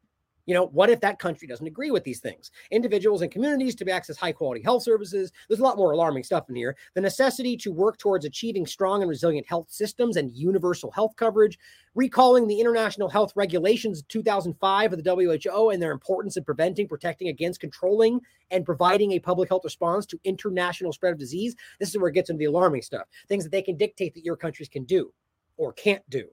you 0.48 0.54
know, 0.54 0.68
what 0.68 0.90
if 0.90 1.02
that 1.02 1.20
country 1.20 1.46
doesn't 1.46 1.68
agree 1.68 1.92
with 1.92 2.06
these 2.06 2.22
things? 2.22 2.52
Individuals 2.72 3.22
and 3.22 3.30
communities 3.30 3.76
to 3.76 3.90
access 3.92 4.16
high 4.16 4.32
quality 4.32 4.62
health 4.64 4.82
services. 4.82 5.30
There's 5.48 5.60
a 5.60 5.64
lot 5.64 5.76
more 5.76 5.92
alarming 5.92 6.24
stuff 6.24 6.48
in 6.48 6.56
here. 6.56 6.78
The 6.96 7.02
necessity 7.02 7.58
to 7.58 7.72
work 7.72 7.98
towards 7.98 8.24
achieving 8.24 8.66
strong 8.66 9.02
and 9.02 9.10
resilient 9.10 9.46
health 9.46 9.68
systems 9.70 10.16
and 10.16 10.32
universal 10.32 10.90
health 10.92 11.18
coverage. 11.18 11.60
Recalling 11.96 12.48
the 12.48 12.62
International 12.62 13.10
Health 13.10 13.34
Regulations 13.36 14.04
2005 14.08 14.94
of 14.94 15.04
the 15.04 15.44
WHO 15.44 15.72
and 15.72 15.82
their 15.82 15.92
importance 15.92 16.38
in 16.38 16.46
preventing, 16.46 16.88
protecting 16.88 17.28
against, 17.28 17.60
controlling, 17.60 18.22
and 18.50 18.66
providing 18.66 19.12
a 19.12 19.20
public 19.20 19.50
health 19.50 19.66
response 19.66 20.06
to 20.06 20.20
international 20.24 20.94
spread 20.94 21.12
of 21.12 21.20
disease. 21.20 21.56
This 21.78 21.90
is 21.90 21.98
where 21.98 22.08
it 22.08 22.14
gets 22.14 22.30
into 22.30 22.40
the 22.40 22.46
alarming 22.46 22.84
stuff. 22.84 23.08
Things 23.28 23.44
that 23.44 23.52
they 23.52 23.62
can 23.62 23.76
dictate 23.76 24.14
that 24.14 24.24
your 24.24 24.38
countries 24.38 24.70
can 24.70 24.86
do 24.86 25.12
or 25.58 25.74
can't 25.74 26.10
do 26.10 26.30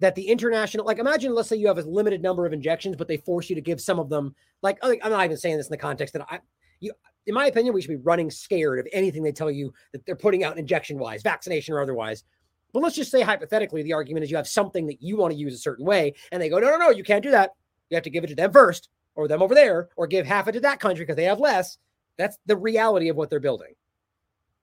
that 0.00 0.14
the 0.14 0.26
international, 0.26 0.84
like 0.84 0.98
imagine, 0.98 1.34
let's 1.34 1.48
say 1.48 1.56
you 1.56 1.68
have 1.68 1.78
a 1.78 1.82
limited 1.82 2.22
number 2.22 2.46
of 2.46 2.52
injections, 2.52 2.96
but 2.96 3.06
they 3.06 3.18
force 3.18 3.48
you 3.48 3.54
to 3.54 3.62
give 3.62 3.80
some 3.80 3.98
of 3.98 4.08
them. 4.08 4.34
Like 4.62 4.78
I'm 4.82 5.10
not 5.10 5.24
even 5.24 5.36
saying 5.36 5.58
this 5.58 5.66
in 5.66 5.70
the 5.70 5.76
context 5.76 6.14
that 6.14 6.26
I, 6.28 6.40
you, 6.80 6.92
in 7.26 7.34
my 7.34 7.46
opinion, 7.46 7.74
we 7.74 7.82
should 7.82 7.88
be 7.88 7.96
running 7.96 8.30
scared 8.30 8.78
of 8.78 8.88
anything 8.92 9.22
they 9.22 9.32
tell 9.32 9.50
you 9.50 9.72
that 9.92 10.04
they're 10.06 10.16
putting 10.16 10.42
out 10.42 10.58
injection 10.58 10.98
wise, 10.98 11.22
vaccination 11.22 11.74
or 11.74 11.80
otherwise. 11.80 12.24
But 12.72 12.82
let's 12.82 12.96
just 12.96 13.10
say 13.10 13.20
hypothetically, 13.20 13.82
the 13.82 13.92
argument 13.92 14.24
is 14.24 14.30
you 14.30 14.36
have 14.36 14.48
something 14.48 14.86
that 14.86 15.02
you 15.02 15.16
want 15.16 15.32
to 15.32 15.38
use 15.38 15.54
a 15.54 15.58
certain 15.58 15.84
way, 15.84 16.14
and 16.32 16.40
they 16.40 16.48
go, 16.48 16.58
no, 16.58 16.70
no, 16.70 16.76
no, 16.78 16.90
you 16.90 17.04
can't 17.04 17.22
do 17.22 17.30
that. 17.32 17.50
You 17.90 17.96
have 17.96 18.04
to 18.04 18.10
give 18.10 18.24
it 18.24 18.28
to 18.28 18.34
them 18.34 18.52
first, 18.52 18.88
or 19.16 19.28
them 19.28 19.42
over 19.42 19.54
there, 19.54 19.88
or 19.96 20.06
give 20.06 20.24
half 20.24 20.48
it 20.48 20.52
to 20.52 20.60
that 20.60 20.80
country 20.80 21.04
because 21.04 21.16
they 21.16 21.24
have 21.24 21.40
less. 21.40 21.78
That's 22.16 22.38
the 22.46 22.56
reality 22.56 23.08
of 23.08 23.16
what 23.16 23.28
they're 23.28 23.40
building. 23.40 23.74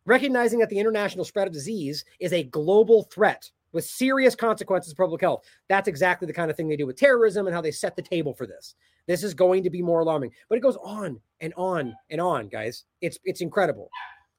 Recognizing 0.06 0.60
that 0.60 0.70
the 0.70 0.80
international 0.80 1.26
spread 1.26 1.48
of 1.48 1.54
disease 1.54 2.06
is 2.20 2.32
a 2.32 2.44
global 2.44 3.04
threat 3.04 3.52
with 3.74 3.86
serious 3.86 4.36
consequences 4.36 4.94
for 4.94 5.06
public 5.06 5.22
health. 5.22 5.44
That's 5.70 5.88
exactly 5.88 6.26
the 6.26 6.34
kind 6.34 6.50
of 6.50 6.58
thing 6.58 6.68
they 6.68 6.78
do 6.78 6.86
with 6.86 6.98
terrorism 6.98 7.48
and 7.48 7.56
how 7.56 7.62
they 7.62 7.72
set 7.72 7.96
the 7.96 8.02
table 8.02 8.34
for 8.34 8.48
this. 8.48 8.76
This 9.08 9.24
is 9.24 9.34
going 9.34 9.64
to 9.64 9.70
be 9.70 9.82
more 9.82 10.02
alarming, 10.02 10.32
but 10.50 10.58
it 10.58 10.62
goes 10.62 10.78
on 10.84 11.20
and 11.40 11.54
on 11.56 11.96
and 12.10 12.20
on, 12.20 12.50
guys. 12.50 12.84
It's 13.02 13.18
it's 13.24 13.42
incredible. 13.42 13.90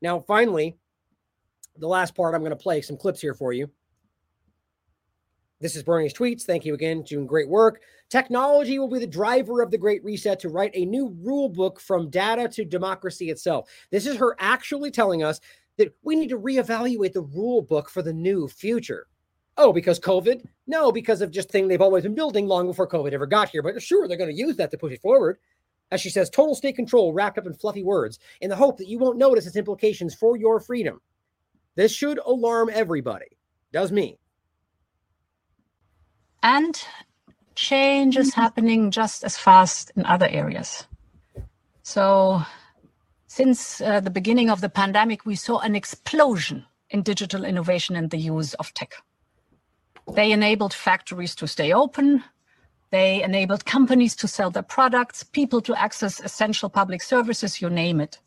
Now, 0.02 0.20
finally, 0.20 0.76
the 1.76 1.88
last 1.88 2.14
part 2.14 2.34
I'm 2.34 2.42
going 2.42 2.50
to 2.50 2.56
play 2.56 2.82
some 2.82 2.96
clips 2.96 3.20
here 3.20 3.34
for 3.34 3.52
you. 3.52 3.70
This 5.60 5.74
is 5.74 5.82
Bernie's 5.82 6.14
tweets. 6.14 6.42
Thank 6.42 6.64
you 6.64 6.74
again. 6.74 7.02
Doing 7.02 7.26
great 7.26 7.48
work. 7.48 7.80
Technology 8.10 8.78
will 8.78 8.88
be 8.88 9.00
the 9.00 9.06
driver 9.06 9.60
of 9.60 9.70
the 9.70 9.78
Great 9.78 10.04
Reset 10.04 10.38
to 10.40 10.48
write 10.48 10.70
a 10.74 10.84
new 10.84 11.16
rule 11.20 11.48
book 11.48 11.80
from 11.80 12.10
data 12.10 12.48
to 12.48 12.64
democracy 12.64 13.30
itself. 13.30 13.68
This 13.90 14.06
is 14.06 14.16
her 14.16 14.36
actually 14.38 14.92
telling 14.92 15.24
us 15.24 15.40
that 15.76 15.94
we 16.02 16.14
need 16.14 16.28
to 16.28 16.38
reevaluate 16.38 17.12
the 17.12 17.22
rule 17.22 17.62
book 17.62 17.90
for 17.90 18.02
the 18.02 18.12
new 18.12 18.46
future. 18.46 19.06
Oh, 19.60 19.72
because 19.72 19.98
COVID? 19.98 20.46
No, 20.68 20.92
because 20.92 21.20
of 21.20 21.32
just 21.32 21.50
thing 21.50 21.66
they've 21.66 21.82
always 21.82 22.04
been 22.04 22.14
building 22.14 22.46
long 22.46 22.68
before 22.68 22.88
COVID 22.88 23.12
ever 23.12 23.26
got 23.26 23.48
here. 23.48 23.60
But 23.60 23.82
sure, 23.82 24.06
they're 24.06 24.16
going 24.16 24.30
to 24.30 24.36
use 24.36 24.56
that 24.56 24.70
to 24.70 24.78
push 24.78 24.92
it 24.92 25.02
forward. 25.02 25.38
As 25.90 26.00
she 26.00 26.10
says, 26.10 26.30
total 26.30 26.54
state 26.54 26.76
control 26.76 27.12
wrapped 27.12 27.38
up 27.38 27.46
in 27.46 27.54
fluffy 27.54 27.82
words 27.82 28.20
in 28.40 28.50
the 28.50 28.56
hope 28.56 28.78
that 28.78 28.86
you 28.86 28.98
won't 28.98 29.18
notice 29.18 29.46
its 29.46 29.56
implications 29.56 30.14
for 30.14 30.36
your 30.36 30.60
freedom. 30.60 31.00
This 31.74 31.92
should 31.92 32.18
alarm 32.18 32.70
everybody. 32.72 33.36
Does 33.72 33.90
me. 33.90 34.18
And 36.42 36.80
change 37.56 38.16
is 38.16 38.34
happening 38.34 38.92
just 38.92 39.24
as 39.24 39.36
fast 39.36 39.90
in 39.96 40.06
other 40.06 40.28
areas. 40.28 40.86
So, 41.82 42.42
since 43.26 43.80
uh, 43.80 44.00
the 44.00 44.10
beginning 44.10 44.50
of 44.50 44.60
the 44.60 44.68
pandemic, 44.68 45.26
we 45.26 45.34
saw 45.34 45.58
an 45.58 45.74
explosion 45.74 46.64
in 46.90 47.02
digital 47.02 47.44
innovation 47.44 47.96
and 47.96 48.10
the 48.10 48.18
use 48.18 48.54
of 48.54 48.72
tech. 48.74 48.94
They 50.14 50.32
enabled 50.32 50.74
factories 50.74 51.34
to 51.36 51.46
stay 51.46 51.72
open. 51.72 52.24
They 52.90 53.22
enabled 53.22 53.64
companies 53.64 54.16
to 54.16 54.28
sell 54.28 54.50
their 54.50 54.62
products, 54.62 55.22
people 55.22 55.60
to 55.62 55.78
access 55.80 56.20
essential 56.20 56.70
public 56.70 57.02
services, 57.02 57.60
you 57.60 57.68
name 57.68 58.00
it. 58.00 58.18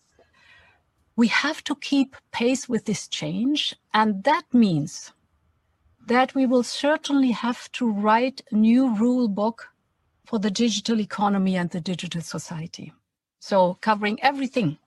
We 1.16 1.28
have 1.28 1.64
to 1.66 1.76
keep 1.76 2.16
pace 2.32 2.70
with 2.70 2.86
this 2.86 3.08
change. 3.08 3.76
And 3.94 4.24
that 4.24 4.44
means 4.54 5.12
that 6.08 6.36
we 6.36 6.46
will 6.46 6.64
certainly 6.64 7.32
have 7.32 7.72
to 7.74 7.90
write 7.90 8.42
a 8.52 8.56
new 8.56 8.96
rule 8.96 9.28
book 9.28 9.70
for 10.26 10.40
the 10.40 10.52
digital 10.52 11.00
economy 11.00 11.58
and 11.58 11.70
the 11.70 11.82
digital 11.82 12.22
society. 12.22 12.94
So, 13.40 13.78
covering 13.82 14.22
everything. 14.22 14.78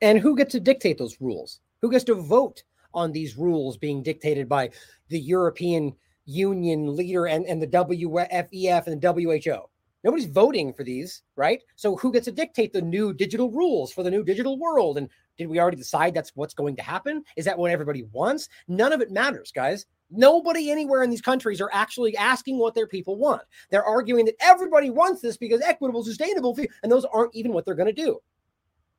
And 0.00 0.20
who 0.20 0.36
gets 0.36 0.52
to 0.52 0.60
dictate 0.60 0.98
those 0.98 1.20
rules? 1.20 1.60
Who 1.82 1.90
gets 1.90 2.04
to 2.04 2.14
vote 2.14 2.62
on 2.94 3.12
these 3.12 3.36
rules 3.36 3.76
being 3.76 4.02
dictated 4.02 4.48
by 4.48 4.70
the 5.08 5.20
European 5.20 5.94
Union 6.24 6.94
leader 6.94 7.26
and, 7.26 7.46
and 7.46 7.60
the 7.60 7.66
WFEF 7.66 8.86
and 8.86 9.00
the 9.00 9.12
WHO. 9.12 9.68
Nobody's 10.04 10.26
voting 10.26 10.72
for 10.72 10.84
these, 10.84 11.22
right? 11.34 11.60
So 11.74 11.96
who 11.96 12.12
gets 12.12 12.26
to 12.26 12.32
dictate 12.32 12.72
the 12.72 12.82
new 12.82 13.12
digital 13.12 13.50
rules 13.50 13.92
for 13.92 14.02
the 14.02 14.10
new 14.10 14.22
digital 14.22 14.58
world? 14.58 14.96
And 14.96 15.08
did 15.36 15.48
we 15.48 15.58
already 15.58 15.76
decide 15.76 16.14
that's 16.14 16.32
what's 16.34 16.54
going 16.54 16.76
to 16.76 16.82
happen? 16.82 17.24
Is 17.36 17.44
that 17.46 17.58
what 17.58 17.70
everybody 17.70 18.04
wants? 18.12 18.48
None 18.68 18.92
of 18.92 19.00
it 19.00 19.10
matters, 19.10 19.50
guys. 19.52 19.86
Nobody 20.10 20.70
anywhere 20.70 21.02
in 21.02 21.10
these 21.10 21.20
countries 21.20 21.60
are 21.60 21.70
actually 21.72 22.16
asking 22.16 22.58
what 22.58 22.74
their 22.74 22.86
people 22.86 23.16
want. 23.16 23.42
They're 23.70 23.84
arguing 23.84 24.24
that 24.26 24.36
everybody 24.40 24.90
wants 24.90 25.20
this 25.20 25.36
because 25.36 25.60
equitable, 25.60 26.04
sustainable, 26.04 26.56
and 26.82 26.92
those 26.92 27.04
aren't 27.06 27.34
even 27.34 27.52
what 27.52 27.64
they're 27.64 27.74
going 27.74 27.94
to 27.94 28.02
do. 28.02 28.18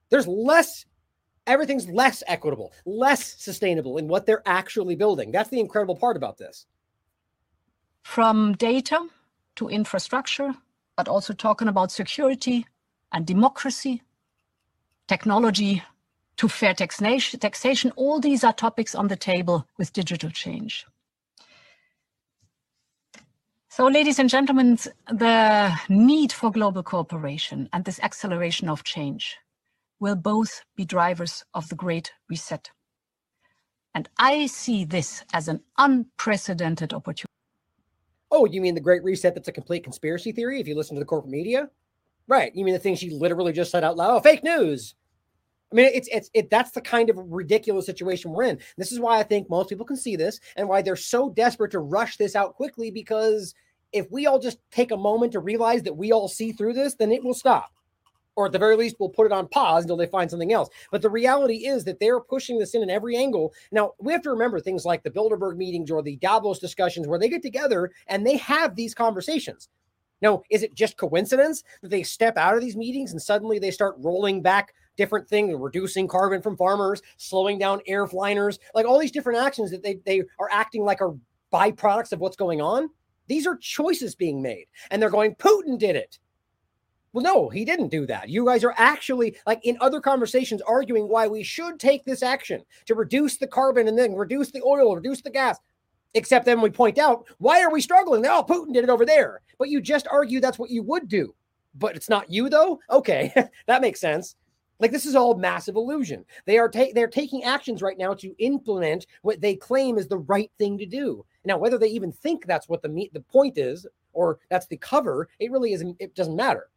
There's 0.09 0.27
less 0.27 0.85
everything's 1.49 1.89
less 1.89 2.23
equitable, 2.27 2.71
less 2.85 3.35
sustainable 3.41 3.97
in 3.97 4.07
what 4.07 4.25
they're 4.25 4.43
actually 4.45 4.95
building. 4.95 5.31
That's 5.31 5.49
the 5.49 5.59
incredible 5.59 5.95
part 5.95 6.15
about 6.15 6.37
this. 6.37 6.65
From 8.03 8.53
data 8.53 9.07
to 9.55 9.67
infrastructure, 9.67 10.53
but 10.95 11.07
also 11.07 11.33
talking 11.33 11.67
about 11.67 11.91
security 11.91 12.65
and 13.11 13.25
democracy, 13.25 14.03
technology 15.07 15.83
to 16.37 16.47
fair 16.47 16.73
taxation, 16.73 17.91
all 17.97 18.19
these 18.19 18.43
are 18.45 18.53
topics 18.53 18.95
on 18.95 19.09
the 19.09 19.17
table 19.17 19.67
with 19.77 19.91
digital 19.91 20.29
change. 20.29 20.85
So, 23.67 23.87
ladies 23.87 24.19
and 24.19 24.29
gentlemen, 24.29 24.77
the 25.11 25.77
need 25.89 26.31
for 26.31 26.51
global 26.51 26.83
cooperation 26.83 27.69
and 27.71 27.85
this 27.85 27.99
acceleration 27.99 28.69
of 28.69 28.83
change 28.83 29.37
will 29.99 30.15
both 30.15 30.63
be 30.75 30.85
drivers 30.85 31.43
of 31.53 31.69
the 31.69 31.75
Great 31.75 32.11
Reset. 32.29 32.71
And 33.93 34.07
I 34.17 34.45
see 34.45 34.85
this 34.85 35.23
as 35.33 35.47
an 35.47 35.61
unprecedented 35.77 36.93
opportunity. 36.93 37.25
Oh, 38.31 38.45
you 38.45 38.61
mean 38.61 38.75
the 38.75 38.81
Great 38.81 39.03
Reset 39.03 39.33
that's 39.33 39.47
a 39.47 39.51
complete 39.51 39.83
conspiracy 39.83 40.31
theory 40.31 40.59
if 40.59 40.67
you 40.67 40.75
listen 40.75 40.95
to 40.95 40.99
the 40.99 41.05
corporate 41.05 41.31
media? 41.31 41.69
Right. 42.27 42.55
You 42.55 42.63
mean 42.63 42.75
the 42.75 42.79
thing 42.79 42.95
she 42.95 43.09
literally 43.09 43.51
just 43.51 43.71
said 43.71 43.83
out 43.83 43.97
loud? 43.97 44.17
Oh, 44.17 44.19
fake 44.19 44.43
news. 44.43 44.93
I 45.71 45.75
mean, 45.75 45.91
it's 45.93 46.07
it's 46.11 46.29
it. 46.33 46.49
That's 46.49 46.71
the 46.71 46.81
kind 46.81 47.09
of 47.09 47.17
ridiculous 47.17 47.85
situation 47.85 48.31
we're 48.31 48.43
in. 48.43 48.59
This 48.77 48.91
is 48.91 48.99
why 48.99 49.19
I 49.19 49.23
think 49.23 49.49
most 49.49 49.69
people 49.69 49.85
can 49.85 49.97
see 49.97 50.15
this, 50.15 50.39
and 50.55 50.67
why 50.67 50.81
they're 50.81 50.95
so 50.95 51.29
desperate 51.29 51.71
to 51.71 51.79
rush 51.79 52.17
this 52.17 52.35
out 52.35 52.55
quickly. 52.55 52.89
Because 52.89 53.53
if 53.91 54.07
we 54.11 54.25
all 54.25 54.39
just 54.39 54.59
take 54.71 54.91
a 54.91 54.97
moment 54.97 55.31
to 55.33 55.39
realize 55.39 55.83
that 55.83 55.97
we 55.97 56.11
all 56.11 56.27
see 56.27 56.51
through 56.51 56.73
this, 56.73 56.95
then 56.95 57.11
it 57.11 57.23
will 57.23 57.33
stop 57.33 57.71
or 58.39 58.45
at 58.45 58.53
the 58.53 58.57
very 58.57 58.77
least, 58.77 58.95
we'll 59.01 59.09
put 59.09 59.25
it 59.25 59.33
on 59.33 59.49
pause 59.49 59.83
until 59.83 59.97
they 59.97 60.05
find 60.05 60.31
something 60.31 60.53
else. 60.53 60.69
But 60.91 61.01
the 61.01 61.09
reality 61.09 61.67
is 61.67 61.83
that 61.83 61.99
they're 61.99 62.21
pushing 62.21 62.57
this 62.57 62.73
in 62.73 62.81
at 62.81 62.89
every 62.89 63.17
angle. 63.17 63.51
Now, 63.73 63.91
we 63.99 64.13
have 64.13 64.21
to 64.21 64.29
remember 64.29 64.61
things 64.61 64.85
like 64.85 65.03
the 65.03 65.11
Bilderberg 65.11 65.57
meetings 65.57 65.91
or 65.91 66.01
the 66.01 66.15
Davos 66.15 66.57
discussions 66.57 67.05
where 67.05 67.19
they 67.19 67.27
get 67.27 67.41
together 67.41 67.91
and 68.07 68.25
they 68.25 68.37
have 68.37 68.77
these 68.77 68.95
conversations. 68.95 69.67
Now, 70.21 70.43
is 70.49 70.63
it 70.63 70.73
just 70.73 70.95
coincidence 70.95 71.65
that 71.81 71.89
they 71.89 72.01
step 72.01 72.37
out 72.37 72.55
of 72.55 72.61
these 72.61 72.77
meetings 72.77 73.11
and 73.11 73.21
suddenly 73.21 73.59
they 73.59 73.71
start 73.71 73.97
rolling 73.99 74.41
back 74.41 74.73
different 74.95 75.27
things, 75.27 75.53
reducing 75.59 76.07
carbon 76.07 76.41
from 76.41 76.55
farmers, 76.55 77.01
slowing 77.17 77.59
down 77.59 77.81
airliners, 77.89 78.57
like 78.73 78.85
all 78.85 78.99
these 78.99 79.11
different 79.11 79.39
actions 79.39 79.69
that 79.71 79.83
they, 79.83 79.95
they 80.05 80.21
are 80.39 80.49
acting 80.49 80.85
like 80.85 81.01
are 81.01 81.13
byproducts 81.51 82.13
of 82.13 82.21
what's 82.21 82.37
going 82.37 82.61
on? 82.61 82.89
These 83.27 83.45
are 83.45 83.57
choices 83.57 84.15
being 84.15 84.41
made. 84.41 84.67
And 84.91 85.01
they're 85.01 85.09
going, 85.09 85.35
Putin 85.35 85.77
did 85.77 85.97
it. 85.97 86.19
Well, 87.11 87.23
no, 87.23 87.49
he 87.49 87.65
didn't 87.65 87.89
do 87.89 88.05
that. 88.05 88.29
You 88.29 88.45
guys 88.45 88.63
are 88.63 88.75
actually, 88.77 89.35
like 89.47 89.59
in 89.63 89.77
other 89.81 89.99
conversations, 89.99 90.61
arguing 90.61 91.07
why 91.07 91.27
we 91.27 91.41
should 91.43 91.79
take 91.79 92.05
this 92.05 92.21
action 92.21 92.63
to 92.85 92.93
reduce 92.95 93.37
the 93.37 93.47
carbon 93.47 93.87
and 93.87 93.97
then 93.97 94.13
reduce 94.13 94.51
the 94.51 94.61
oil, 94.63 94.95
reduce 94.95 95.21
the 95.21 95.31
gas. 95.31 95.57
Except 96.13 96.45
then 96.45 96.61
we 96.61 96.69
point 96.69 96.97
out, 96.97 97.27
why 97.37 97.61
are 97.61 97.71
we 97.71 97.81
struggling? 97.81 98.25
Oh, 98.25 98.43
Putin 98.47 98.73
did 98.73 98.83
it 98.83 98.89
over 98.89 99.05
there. 99.05 99.41
But 99.57 99.69
you 99.69 99.81
just 99.81 100.07
argue 100.11 100.39
that's 100.39 100.59
what 100.59 100.69
you 100.69 100.83
would 100.83 101.07
do. 101.07 101.33
But 101.75 101.95
it's 101.95 102.09
not 102.09 102.31
you, 102.31 102.49
though? 102.49 102.79
Okay, 102.89 103.33
that 103.67 103.81
makes 103.81 103.99
sense. 103.99 104.35
Like 104.79 104.91
this 104.91 105.05
is 105.05 105.15
all 105.15 105.35
massive 105.35 105.75
illusion. 105.75 106.23
They 106.45 106.57
are 106.57 106.69
ta- 106.69 106.93
they're 106.93 107.07
taking 107.07 107.43
actions 107.43 107.81
right 107.81 107.97
now 107.97 108.13
to 108.13 108.33
implement 108.39 109.07
what 109.23 109.41
they 109.41 109.55
claim 109.55 109.97
is 109.97 110.07
the 110.07 110.19
right 110.19 110.49
thing 110.57 110.77
to 110.77 110.85
do. 110.85 111.25
Now, 111.43 111.57
whether 111.57 111.77
they 111.77 111.89
even 111.89 112.11
think 112.11 112.45
that's 112.45 112.69
what 112.69 112.81
the 112.81 112.87
me- 112.87 113.11
the 113.13 113.19
point 113.19 113.57
is 113.57 113.85
or 114.13 114.39
that's 114.49 114.67
the 114.67 114.77
cover, 114.77 115.27
it 115.39 115.51
really 115.51 115.73
isn't. 115.73 115.97
It 115.99 116.15
doesn't 116.15 116.35
matter. 116.35 116.69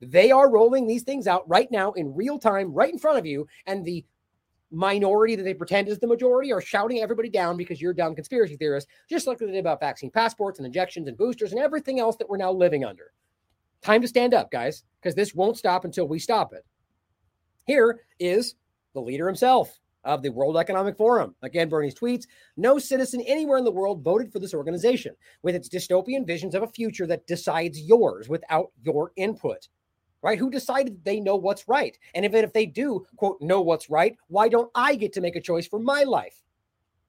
They 0.00 0.30
are 0.30 0.50
rolling 0.50 0.86
these 0.86 1.02
things 1.02 1.26
out 1.26 1.48
right 1.48 1.70
now 1.70 1.92
in 1.92 2.14
real 2.14 2.38
time, 2.38 2.72
right 2.72 2.92
in 2.92 2.98
front 2.98 3.18
of 3.18 3.26
you. 3.26 3.46
And 3.66 3.84
the 3.84 4.04
minority 4.70 5.36
that 5.36 5.42
they 5.42 5.54
pretend 5.54 5.88
is 5.88 5.98
the 5.98 6.06
majority 6.06 6.52
are 6.52 6.60
shouting 6.60 7.00
everybody 7.00 7.28
down 7.28 7.56
because 7.56 7.80
you're 7.80 7.92
dumb 7.92 8.14
conspiracy 8.14 8.56
theorists, 8.56 8.90
just 9.08 9.26
like 9.26 9.38
they 9.38 9.46
did 9.46 9.56
about 9.56 9.80
vaccine 9.80 10.10
passports 10.10 10.58
and 10.58 10.66
injections 10.66 11.08
and 11.08 11.18
boosters 11.18 11.52
and 11.52 11.60
everything 11.60 12.00
else 12.00 12.16
that 12.16 12.28
we're 12.28 12.36
now 12.36 12.52
living 12.52 12.84
under. 12.84 13.12
Time 13.82 14.00
to 14.00 14.08
stand 14.08 14.34
up, 14.34 14.50
guys, 14.50 14.84
because 15.00 15.14
this 15.14 15.34
won't 15.34 15.56
stop 15.56 15.84
until 15.84 16.06
we 16.06 16.18
stop 16.18 16.52
it. 16.52 16.64
Here 17.66 18.00
is 18.18 18.54
the 18.94 19.00
leader 19.00 19.26
himself 19.26 19.78
of 20.04 20.22
the 20.22 20.30
World 20.30 20.56
Economic 20.56 20.96
Forum. 20.96 21.34
Again, 21.42 21.68
Bernie's 21.68 21.94
tweets 21.94 22.24
No 22.56 22.78
citizen 22.78 23.20
anywhere 23.26 23.58
in 23.58 23.64
the 23.64 23.70
world 23.70 24.02
voted 24.02 24.32
for 24.32 24.38
this 24.38 24.54
organization 24.54 25.14
with 25.42 25.54
its 25.54 25.68
dystopian 25.68 26.26
visions 26.26 26.54
of 26.54 26.62
a 26.62 26.68
future 26.68 27.06
that 27.06 27.26
decides 27.26 27.80
yours 27.80 28.28
without 28.28 28.70
your 28.82 29.12
input 29.16 29.68
right? 30.22 30.38
Who 30.38 30.50
decided 30.50 31.04
they 31.04 31.20
know 31.20 31.36
what's 31.36 31.68
right? 31.68 31.96
And 32.14 32.24
even 32.24 32.44
if 32.44 32.52
they 32.52 32.66
do, 32.66 33.06
quote, 33.16 33.40
know 33.40 33.60
what's 33.60 33.90
right, 33.90 34.16
why 34.28 34.48
don't 34.48 34.70
I 34.74 34.94
get 34.94 35.12
to 35.14 35.20
make 35.20 35.36
a 35.36 35.40
choice 35.40 35.66
for 35.66 35.78
my 35.78 36.02
life? 36.02 36.42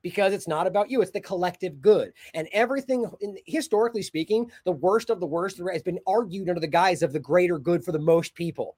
Because 0.02 0.34
it's 0.34 0.48
not 0.48 0.66
about 0.66 0.90
you, 0.90 1.02
it's 1.02 1.12
the 1.12 1.22
collective 1.22 1.80
good. 1.80 2.14
And 2.34 2.48
everything, 2.54 3.06
in, 3.20 3.38
historically 3.46 4.02
speaking, 4.02 4.50
the 4.66 4.72
worst 4.72 5.10
of 5.10 5.20
the 5.20 5.28
worst 5.28 5.62
has 5.72 5.84
been 5.84 6.00
argued 6.08 6.50
under 6.50 6.62
the 6.62 6.68
guise 6.68 7.04
of 7.04 7.14
the 7.14 7.20
greater 7.20 7.60
good 7.60 7.84
for 7.84 7.92
the 7.92 8.00
most 8.00 8.34
people. 8.34 8.78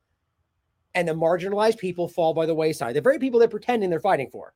And 0.95 1.07
the 1.07 1.13
marginalized 1.13 1.77
people 1.77 2.07
fall 2.07 2.33
by 2.33 2.45
the 2.45 2.53
wayside. 2.53 2.95
The 2.95 3.01
very 3.01 3.19
people 3.19 3.39
they're 3.39 3.47
pretending 3.47 3.89
they're 3.89 3.99
fighting 3.99 4.29
for. 4.31 4.53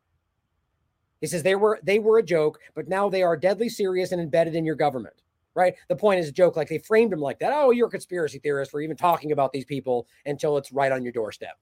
He 1.22 1.26
says 1.26 1.42
they 1.42 1.56
were 1.56 1.80
they 1.82 1.98
were 1.98 2.20
a 2.20 2.24
joke, 2.24 2.60
but 2.76 2.88
now 2.88 3.10
they 3.10 3.24
are 3.24 3.36
deadly 3.36 3.70
serious 3.70 4.12
and 4.12 4.22
embedded 4.22 4.54
in 4.54 4.66
your 4.66 4.76
government 4.76 5.16
right? 5.58 5.74
The 5.90 5.96
point 5.96 6.20
is 6.20 6.30
a 6.30 6.32
joke. 6.32 6.56
Like 6.56 6.70
they 6.70 6.78
framed 6.78 7.12
him 7.12 7.20
like 7.20 7.40
that. 7.40 7.52
Oh, 7.52 7.72
you're 7.72 7.88
a 7.88 7.90
conspiracy 7.90 8.40
theorist 8.40 8.72
for 8.72 8.80
even 8.80 8.96
talking 8.96 9.32
about 9.32 9.52
these 9.52 9.66
people 9.66 10.08
until 10.26 10.56
it's 10.58 10.72
right 10.72 10.92
on 10.92 11.04
your 11.04 11.12
doorstep. 11.12 11.58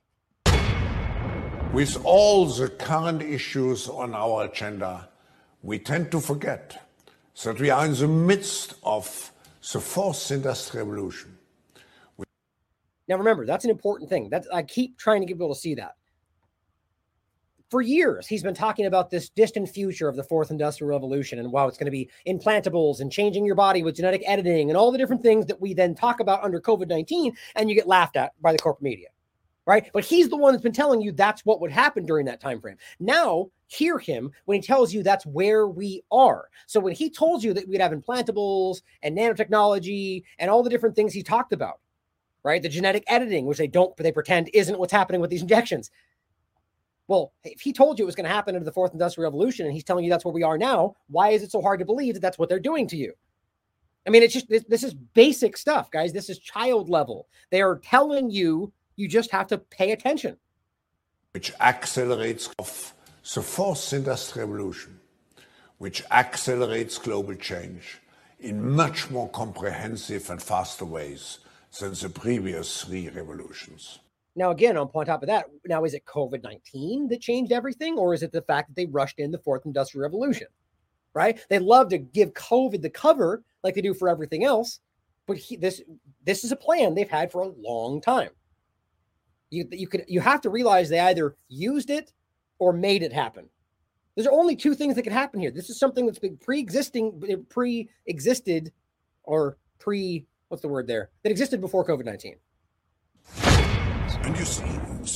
With 1.71 2.05
all 2.05 2.45
the 2.45 2.69
current 2.69 3.21
issues 3.21 3.87
on 3.87 4.13
our 4.13 4.45
agenda, 4.45 5.09
we 5.63 5.79
tend 5.79 6.11
to 6.11 6.19
forget 6.19 6.89
that 7.43 7.59
we 7.59 7.69
are 7.69 7.85
in 7.85 7.93
the 7.93 8.07
midst 8.07 8.75
of 8.83 9.31
the 9.73 9.79
fourth 9.79 10.29
industrial 10.31 10.85
revolution. 10.85 11.37
Now, 13.07 13.17
remember, 13.17 13.45
that's 13.45 13.65
an 13.65 13.71
important 13.71 14.09
thing. 14.09 14.29
That's 14.29 14.47
I 14.53 14.63
keep 14.63 14.97
trying 14.97 15.21
to 15.21 15.27
get 15.27 15.35
people 15.35 15.53
to 15.53 15.59
see 15.59 15.75
that. 15.75 15.95
For 17.69 17.81
years 17.81 18.27
he's 18.27 18.43
been 18.43 18.53
talking 18.53 18.85
about 18.85 19.09
this 19.09 19.29
distant 19.29 19.67
future 19.69 20.07
of 20.07 20.15
the 20.15 20.23
fourth 20.23 20.51
industrial 20.51 20.89
revolution 20.89 21.39
and 21.39 21.51
wow 21.51 21.67
it's 21.67 21.77
going 21.77 21.85
to 21.85 21.91
be 21.91 22.09
implantables 22.27 22.99
and 22.99 23.11
changing 23.11 23.45
your 23.45 23.55
body 23.55 23.83
with 23.83 23.95
genetic 23.95 24.23
editing 24.25 24.69
and 24.69 24.77
all 24.77 24.91
the 24.91 24.97
different 24.97 25.23
things 25.23 25.45
that 25.45 25.59
we 25.59 25.73
then 25.73 25.95
talk 25.95 26.19
about 26.19 26.43
under 26.43 26.59
covid-19 26.59 27.33
and 27.55 27.69
you 27.69 27.75
get 27.75 27.87
laughed 27.87 28.15
at 28.15 28.31
by 28.41 28.51
the 28.51 28.59
corporate 28.59 28.83
media 28.83 29.07
right? 29.65 29.89
But 29.93 30.05
he's 30.05 30.29
the 30.29 30.37
one 30.37 30.53
that's 30.53 30.61
been 30.61 30.71
telling 30.71 31.01
you 31.01 31.11
that's 31.11 31.43
what 31.45 31.59
would 31.59 31.71
happen 31.71 32.05
during 32.05 32.27
that 32.27 32.39
time 32.39 32.61
frame. 32.61 32.77
Now 32.99 33.47
hear 33.67 33.97
him 33.97 34.31
when 34.45 34.61
he 34.61 34.61
tells 34.61 34.93
you 34.93 35.01
that's 35.01 35.25
where 35.25 35.67
we 35.67 36.03
are. 36.11 36.49
So 36.67 36.79
when 36.79 36.93
he 36.93 37.09
told 37.09 37.43
you 37.43 37.53
that 37.53 37.67
we'd 37.67 37.81
have 37.81 37.91
implantables 37.91 38.81
and 39.01 39.17
nanotechnology 39.17 40.23
and 40.37 40.51
all 40.51 40.61
the 40.61 40.69
different 40.69 40.95
things 40.95 41.13
he 41.13 41.23
talked 41.23 41.51
about 41.51 41.79
right? 42.43 42.61
The 42.61 42.69
genetic 42.69 43.03
editing 43.07 43.47
which 43.47 43.57
they 43.57 43.67
don't 43.67 43.97
they 43.97 44.11
pretend 44.11 44.51
isn't 44.53 44.77
what's 44.77 44.93
happening 44.93 45.19
with 45.19 45.31
these 45.31 45.41
injections 45.41 45.89
well, 47.07 47.33
if 47.43 47.61
he 47.61 47.71
told 47.71 47.99
you 47.99 48.05
it 48.05 48.07
was 48.07 48.15
going 48.15 48.27
to 48.27 48.33
happen 48.33 48.55
into 48.55 48.65
the 48.65 48.71
fourth 48.71 48.93
industrial 48.93 49.29
revolution 49.29 49.65
and 49.65 49.73
he's 49.73 49.83
telling 49.83 50.03
you 50.03 50.09
that's 50.09 50.25
where 50.25 50.33
we 50.33 50.43
are 50.43 50.57
now, 50.57 50.95
why 51.07 51.29
is 51.29 51.43
it 51.43 51.51
so 51.51 51.61
hard 51.61 51.79
to 51.79 51.85
believe 51.85 52.15
that 52.15 52.19
that's 52.19 52.39
what 52.39 52.49
they're 52.49 52.59
doing 52.59 52.87
to 52.87 52.97
you? 52.97 53.13
I 54.07 54.09
mean, 54.09 54.23
it's 54.23 54.33
just 54.33 54.49
this, 54.49 54.63
this 54.67 54.83
is 54.83 54.93
basic 54.93 55.57
stuff, 55.57 55.89
guys. 55.91 56.13
This 56.13 56.29
is 56.29 56.39
child 56.39 56.89
level. 56.89 57.27
They 57.49 57.61
are 57.61 57.79
telling 57.79 58.29
you 58.29 58.71
you 58.95 59.07
just 59.07 59.31
have 59.31 59.47
to 59.47 59.57
pay 59.57 59.91
attention. 59.91 60.37
Which 61.31 61.51
accelerates 61.59 62.49
the 62.57 63.41
fourth 63.41 63.93
industrial 63.93 64.47
revolution, 64.47 64.99
which 65.79 66.03
accelerates 66.11 66.97
global 66.97 67.35
change 67.35 67.99
in 68.39 68.71
much 68.71 69.09
more 69.09 69.29
comprehensive 69.29 70.29
and 70.29 70.41
faster 70.41 70.85
ways 70.85 71.39
than 71.79 71.93
the 71.93 72.09
previous 72.09 72.83
three 72.83 73.09
revolutions. 73.09 73.99
Now, 74.35 74.51
again, 74.51 74.75
on 74.75 74.89
top 74.89 75.23
of 75.23 75.27
that, 75.27 75.45
now 75.65 75.85
is 75.85 75.93
it 75.93 76.05
COVID 76.05 76.43
19 76.43 77.07
that 77.07 77.21
changed 77.21 77.51
everything, 77.51 77.97
or 77.97 78.13
is 78.13 78.21
it 78.21 78.31
the 78.31 78.41
fact 78.41 78.69
that 78.69 78.75
they 78.75 78.85
rushed 78.85 79.19
in 79.19 79.31
the 79.31 79.39
fourth 79.39 79.65
industrial 79.65 80.03
revolution? 80.03 80.47
Right? 81.13 81.39
They 81.49 81.59
love 81.59 81.89
to 81.89 81.97
give 81.97 82.33
COVID 82.33 82.81
the 82.81 82.89
cover 82.89 83.43
like 83.63 83.75
they 83.75 83.81
do 83.81 83.93
for 83.93 84.09
everything 84.09 84.43
else, 84.43 84.81
but 85.25 85.37
he, 85.37 85.55
this 85.55 85.81
this 86.25 86.43
is 86.43 86.51
a 86.51 86.57
plan 86.57 86.93
they've 86.93 87.09
had 87.09 87.31
for 87.31 87.41
a 87.41 87.53
long 87.59 88.01
time. 88.01 88.31
You 89.49 89.67
you 89.71 89.87
could 89.87 90.03
you 90.07 90.19
have 90.19 90.41
to 90.41 90.49
realize 90.49 90.89
they 90.89 90.99
either 90.99 91.37
used 91.47 91.89
it 91.89 92.11
or 92.59 92.73
made 92.73 93.03
it 93.03 93.13
happen. 93.13 93.47
There's 94.15 94.27
only 94.27 94.55
two 94.55 94.75
things 94.75 94.95
that 94.95 95.03
could 95.03 95.13
happen 95.13 95.39
here. 95.39 95.51
This 95.51 95.69
is 95.69 95.77
something 95.77 96.05
that's 96.05 96.19
been 96.19 96.37
pre-existing, 96.37 97.21
uh, 97.29 97.35
pre-existed, 97.49 98.71
or 99.23 99.57
pre 99.79 100.25
what's 100.49 100.61
the 100.61 100.67
word 100.67 100.87
there 100.87 101.09
that 101.23 101.31
existed 101.31 101.61
before 101.61 101.85
COVID 101.85 102.05
nineteen. 102.05 102.35
And 104.25 104.35
you 104.39 104.45
see, 104.45 104.63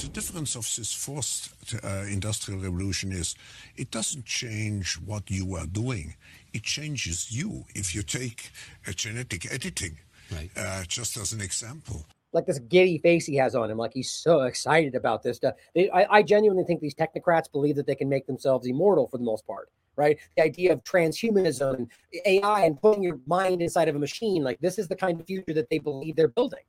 the 0.05 0.13
difference 0.13 0.55
of 0.55 0.71
this 0.77 0.93
fourth 0.93 1.51
uh, 1.83 2.05
industrial 2.11 2.61
revolution 2.61 3.11
is 3.11 3.33
it 3.75 3.89
doesn't 3.89 4.25
change 4.25 4.99
what 5.03 5.31
you 5.31 5.55
are 5.55 5.65
doing, 5.65 6.13
it 6.53 6.61
changes 6.61 7.31
you. 7.31 7.65
If 7.73 7.95
you 7.95 8.03
take 8.03 8.51
a 8.85 8.93
genetic 8.93 9.51
editing, 9.51 9.97
right. 10.31 10.51
uh, 10.55 10.83
just 10.87 11.17
as 11.17 11.33
an 11.33 11.41
example. 11.41 12.05
Like 12.33 12.45
this 12.45 12.59
giddy 12.59 12.99
face 12.99 13.25
he 13.25 13.35
has 13.37 13.55
on 13.55 13.71
him, 13.71 13.79
like 13.79 13.93
he's 13.95 14.11
so 14.11 14.41
excited 14.41 14.93
about 14.93 15.23
this 15.23 15.37
stuff. 15.37 15.55
They, 15.73 15.89
I, 15.89 16.17
I 16.17 16.21
genuinely 16.21 16.63
think 16.65 16.79
these 16.79 16.93
technocrats 16.93 17.51
believe 17.51 17.77
that 17.77 17.87
they 17.87 17.95
can 17.95 18.09
make 18.09 18.27
themselves 18.27 18.67
immortal 18.67 19.07
for 19.07 19.17
the 19.17 19.23
most 19.25 19.45
part 19.47 19.69
right? 19.95 20.17
The 20.37 20.43
idea 20.43 20.71
of 20.71 20.81
transhumanism 20.85 21.75
and 21.75 21.89
AI 22.25 22.63
and 22.63 22.79
putting 22.79 23.03
your 23.03 23.19
mind 23.27 23.61
inside 23.61 23.89
of 23.89 23.97
a 23.97 23.99
machine, 23.99 24.45
like 24.45 24.57
this 24.61 24.79
is 24.79 24.87
the 24.87 24.95
kind 24.95 25.19
of 25.19 25.27
future 25.27 25.53
that 25.53 25.69
they 25.69 25.77
believe 25.77 26.15
they're 26.15 26.29
building. 26.29 26.61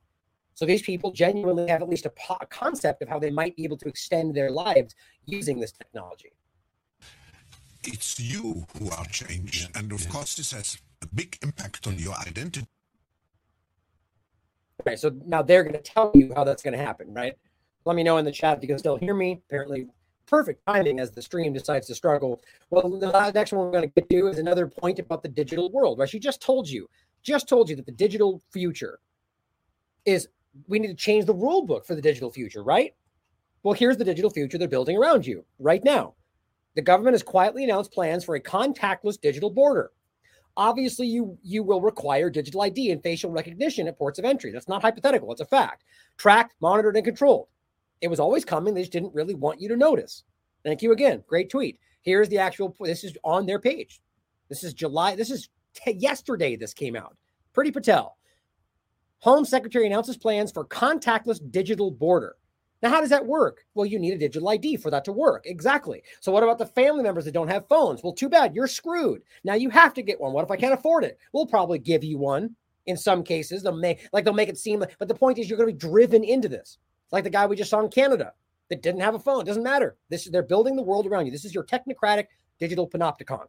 So 0.61 0.67
these 0.67 0.83
people 0.83 1.11
genuinely 1.11 1.67
have 1.71 1.81
at 1.81 1.89
least 1.89 2.05
a, 2.05 2.11
po- 2.11 2.37
concept 2.51 3.01
of 3.01 3.09
how 3.09 3.17
they 3.17 3.31
might 3.31 3.55
be 3.55 3.63
able 3.63 3.77
to 3.77 3.89
extend 3.89 4.35
their 4.35 4.51
lives 4.51 4.93
using 5.25 5.59
this 5.59 5.71
technology. 5.71 6.33
It's 7.83 8.19
you 8.19 8.67
who 8.77 8.91
are 8.91 9.05
changed. 9.05 9.75
And 9.75 9.91
of 9.91 10.07
course, 10.07 10.35
this 10.35 10.51
has 10.51 10.77
a 11.01 11.07
big 11.07 11.39
impact 11.41 11.87
on 11.87 11.97
your 11.97 12.13
identity. 12.13 12.67
Okay, 14.81 14.95
so 14.95 15.11
now 15.25 15.41
they're 15.41 15.63
going 15.63 15.73
to 15.73 15.81
tell 15.81 16.11
you 16.13 16.31
how 16.35 16.43
that's 16.43 16.61
going 16.61 16.77
to 16.77 16.85
happen, 16.85 17.11
right? 17.11 17.33
Let 17.85 17.95
me 17.95 18.03
know 18.03 18.17
in 18.17 18.25
the 18.25 18.31
chat 18.31 18.57
if 18.57 18.61
you 18.61 18.67
can 18.67 18.77
still 18.77 18.97
hear 18.97 19.15
me. 19.15 19.41
Apparently, 19.49 19.87
perfect 20.27 20.61
timing 20.67 20.99
as 20.99 21.09
the 21.09 21.23
stream 21.23 21.53
decides 21.53 21.87
to 21.87 21.95
struggle. 21.95 22.39
Well, 22.69 22.87
the 22.99 23.31
next 23.33 23.51
one 23.51 23.65
we're 23.65 23.71
going 23.71 23.89
to 23.89 23.99
get 23.99 24.07
to 24.11 24.27
is 24.27 24.37
another 24.37 24.67
point 24.67 24.99
about 24.99 25.23
the 25.23 25.29
digital 25.29 25.71
world, 25.71 25.97
right? 25.97 26.07
She 26.07 26.19
just 26.19 26.39
told 26.39 26.69
you, 26.69 26.87
just 27.23 27.49
told 27.49 27.67
you 27.67 27.75
that 27.77 27.87
the 27.87 27.91
digital 27.91 28.43
future 28.51 28.99
is 30.05 30.27
we 30.67 30.79
need 30.79 30.87
to 30.87 30.93
change 30.93 31.25
the 31.25 31.33
rule 31.33 31.65
book 31.65 31.85
for 31.85 31.95
the 31.95 32.01
digital 32.01 32.31
future, 32.31 32.63
right? 32.63 32.93
Well, 33.63 33.73
here's 33.73 33.97
the 33.97 34.05
digital 34.05 34.29
future 34.29 34.57
they're 34.57 34.67
building 34.67 34.97
around 34.97 35.25
you 35.25 35.45
right 35.59 35.83
now. 35.83 36.15
The 36.75 36.81
government 36.81 37.13
has 37.13 37.23
quietly 37.23 37.63
announced 37.63 37.91
plans 37.91 38.23
for 38.23 38.35
a 38.35 38.41
contactless 38.41 39.19
digital 39.19 39.49
border. 39.49 39.91
Obviously, 40.57 41.07
you 41.07 41.37
you 41.43 41.63
will 41.63 41.81
require 41.81 42.29
digital 42.29 42.61
ID 42.61 42.91
and 42.91 43.03
facial 43.03 43.31
recognition 43.31 43.87
at 43.87 43.97
ports 43.97 44.19
of 44.19 44.25
entry. 44.25 44.51
That's 44.51 44.67
not 44.67 44.81
hypothetical, 44.81 45.31
it's 45.31 45.41
a 45.41 45.45
fact. 45.45 45.83
Tracked, 46.17 46.55
monitored, 46.61 46.95
and 46.95 47.05
controlled. 47.05 47.47
It 48.01 48.09
was 48.09 48.19
always 48.19 48.43
coming. 48.43 48.73
They 48.73 48.81
just 48.81 48.91
didn't 48.91 49.13
really 49.13 49.35
want 49.35 49.61
you 49.61 49.69
to 49.69 49.77
notice. 49.77 50.23
Thank 50.63 50.81
you 50.81 50.91
again. 50.91 51.23
Great 51.27 51.49
tweet. 51.49 51.79
Here's 52.01 52.29
the 52.29 52.39
actual 52.39 52.75
this 52.79 53.03
is 53.03 53.17
on 53.23 53.45
their 53.45 53.59
page. 53.59 54.01
This 54.49 54.63
is 54.63 54.73
July. 54.73 55.15
This 55.15 55.31
is 55.31 55.49
t- 55.73 55.91
yesterday 55.91 56.55
this 56.55 56.73
came 56.73 56.95
out. 56.95 57.15
Priti 57.55 57.71
Patel. 57.71 58.17
Home 59.21 59.45
Secretary 59.45 59.85
announces 59.85 60.17
plans 60.17 60.51
for 60.51 60.65
contactless 60.65 61.39
digital 61.51 61.91
border. 61.91 62.37
Now, 62.81 62.89
how 62.89 63.01
does 63.01 63.11
that 63.11 63.27
work? 63.27 63.63
Well, 63.75 63.85
you 63.85 63.99
need 63.99 64.13
a 64.13 64.17
digital 64.17 64.49
ID 64.49 64.77
for 64.77 64.89
that 64.89 65.05
to 65.05 65.11
work. 65.11 65.43
Exactly. 65.45 66.01
So, 66.19 66.31
what 66.31 66.41
about 66.41 66.57
the 66.57 66.65
family 66.65 67.03
members 67.03 67.25
that 67.25 67.33
don't 67.33 67.47
have 67.47 67.67
phones? 67.67 68.01
Well, 68.01 68.13
too 68.13 68.29
bad. 68.29 68.55
You're 68.55 68.65
screwed. 68.65 69.21
Now 69.43 69.53
you 69.53 69.69
have 69.69 69.93
to 69.93 70.01
get 70.01 70.19
one. 70.19 70.33
What 70.33 70.43
if 70.43 70.49
I 70.49 70.57
can't 70.57 70.73
afford 70.73 71.03
it? 71.03 71.19
We'll 71.33 71.45
probably 71.45 71.77
give 71.77 72.03
you 72.03 72.17
one 72.17 72.55
in 72.87 72.97
some 72.97 73.23
cases. 73.23 73.61
They'll 73.61 73.75
make 73.75 74.09
like 74.11 74.25
they'll 74.25 74.33
make 74.33 74.49
it 74.49 74.57
seem 74.57 74.79
like, 74.79 74.95
but 74.97 75.07
the 75.07 75.13
point 75.13 75.37
is 75.37 75.47
you're 75.47 75.57
going 75.57 75.69
to 75.69 75.73
be 75.75 75.79
driven 75.79 76.23
into 76.23 76.49
this. 76.49 76.79
Like 77.11 77.23
the 77.23 77.29
guy 77.29 77.45
we 77.45 77.55
just 77.55 77.69
saw 77.69 77.81
in 77.81 77.89
Canada 77.89 78.33
that 78.69 78.81
didn't 78.81 79.01
have 79.01 79.13
a 79.13 79.19
phone. 79.19 79.41
It 79.41 79.45
doesn't 79.45 79.61
matter. 79.61 79.97
This 80.09 80.27
they're 80.27 80.41
building 80.41 80.75
the 80.75 80.81
world 80.81 81.05
around 81.05 81.27
you. 81.27 81.31
This 81.31 81.45
is 81.45 81.53
your 81.53 81.65
technocratic 81.65 82.25
digital 82.59 82.89
panopticon 82.89 83.45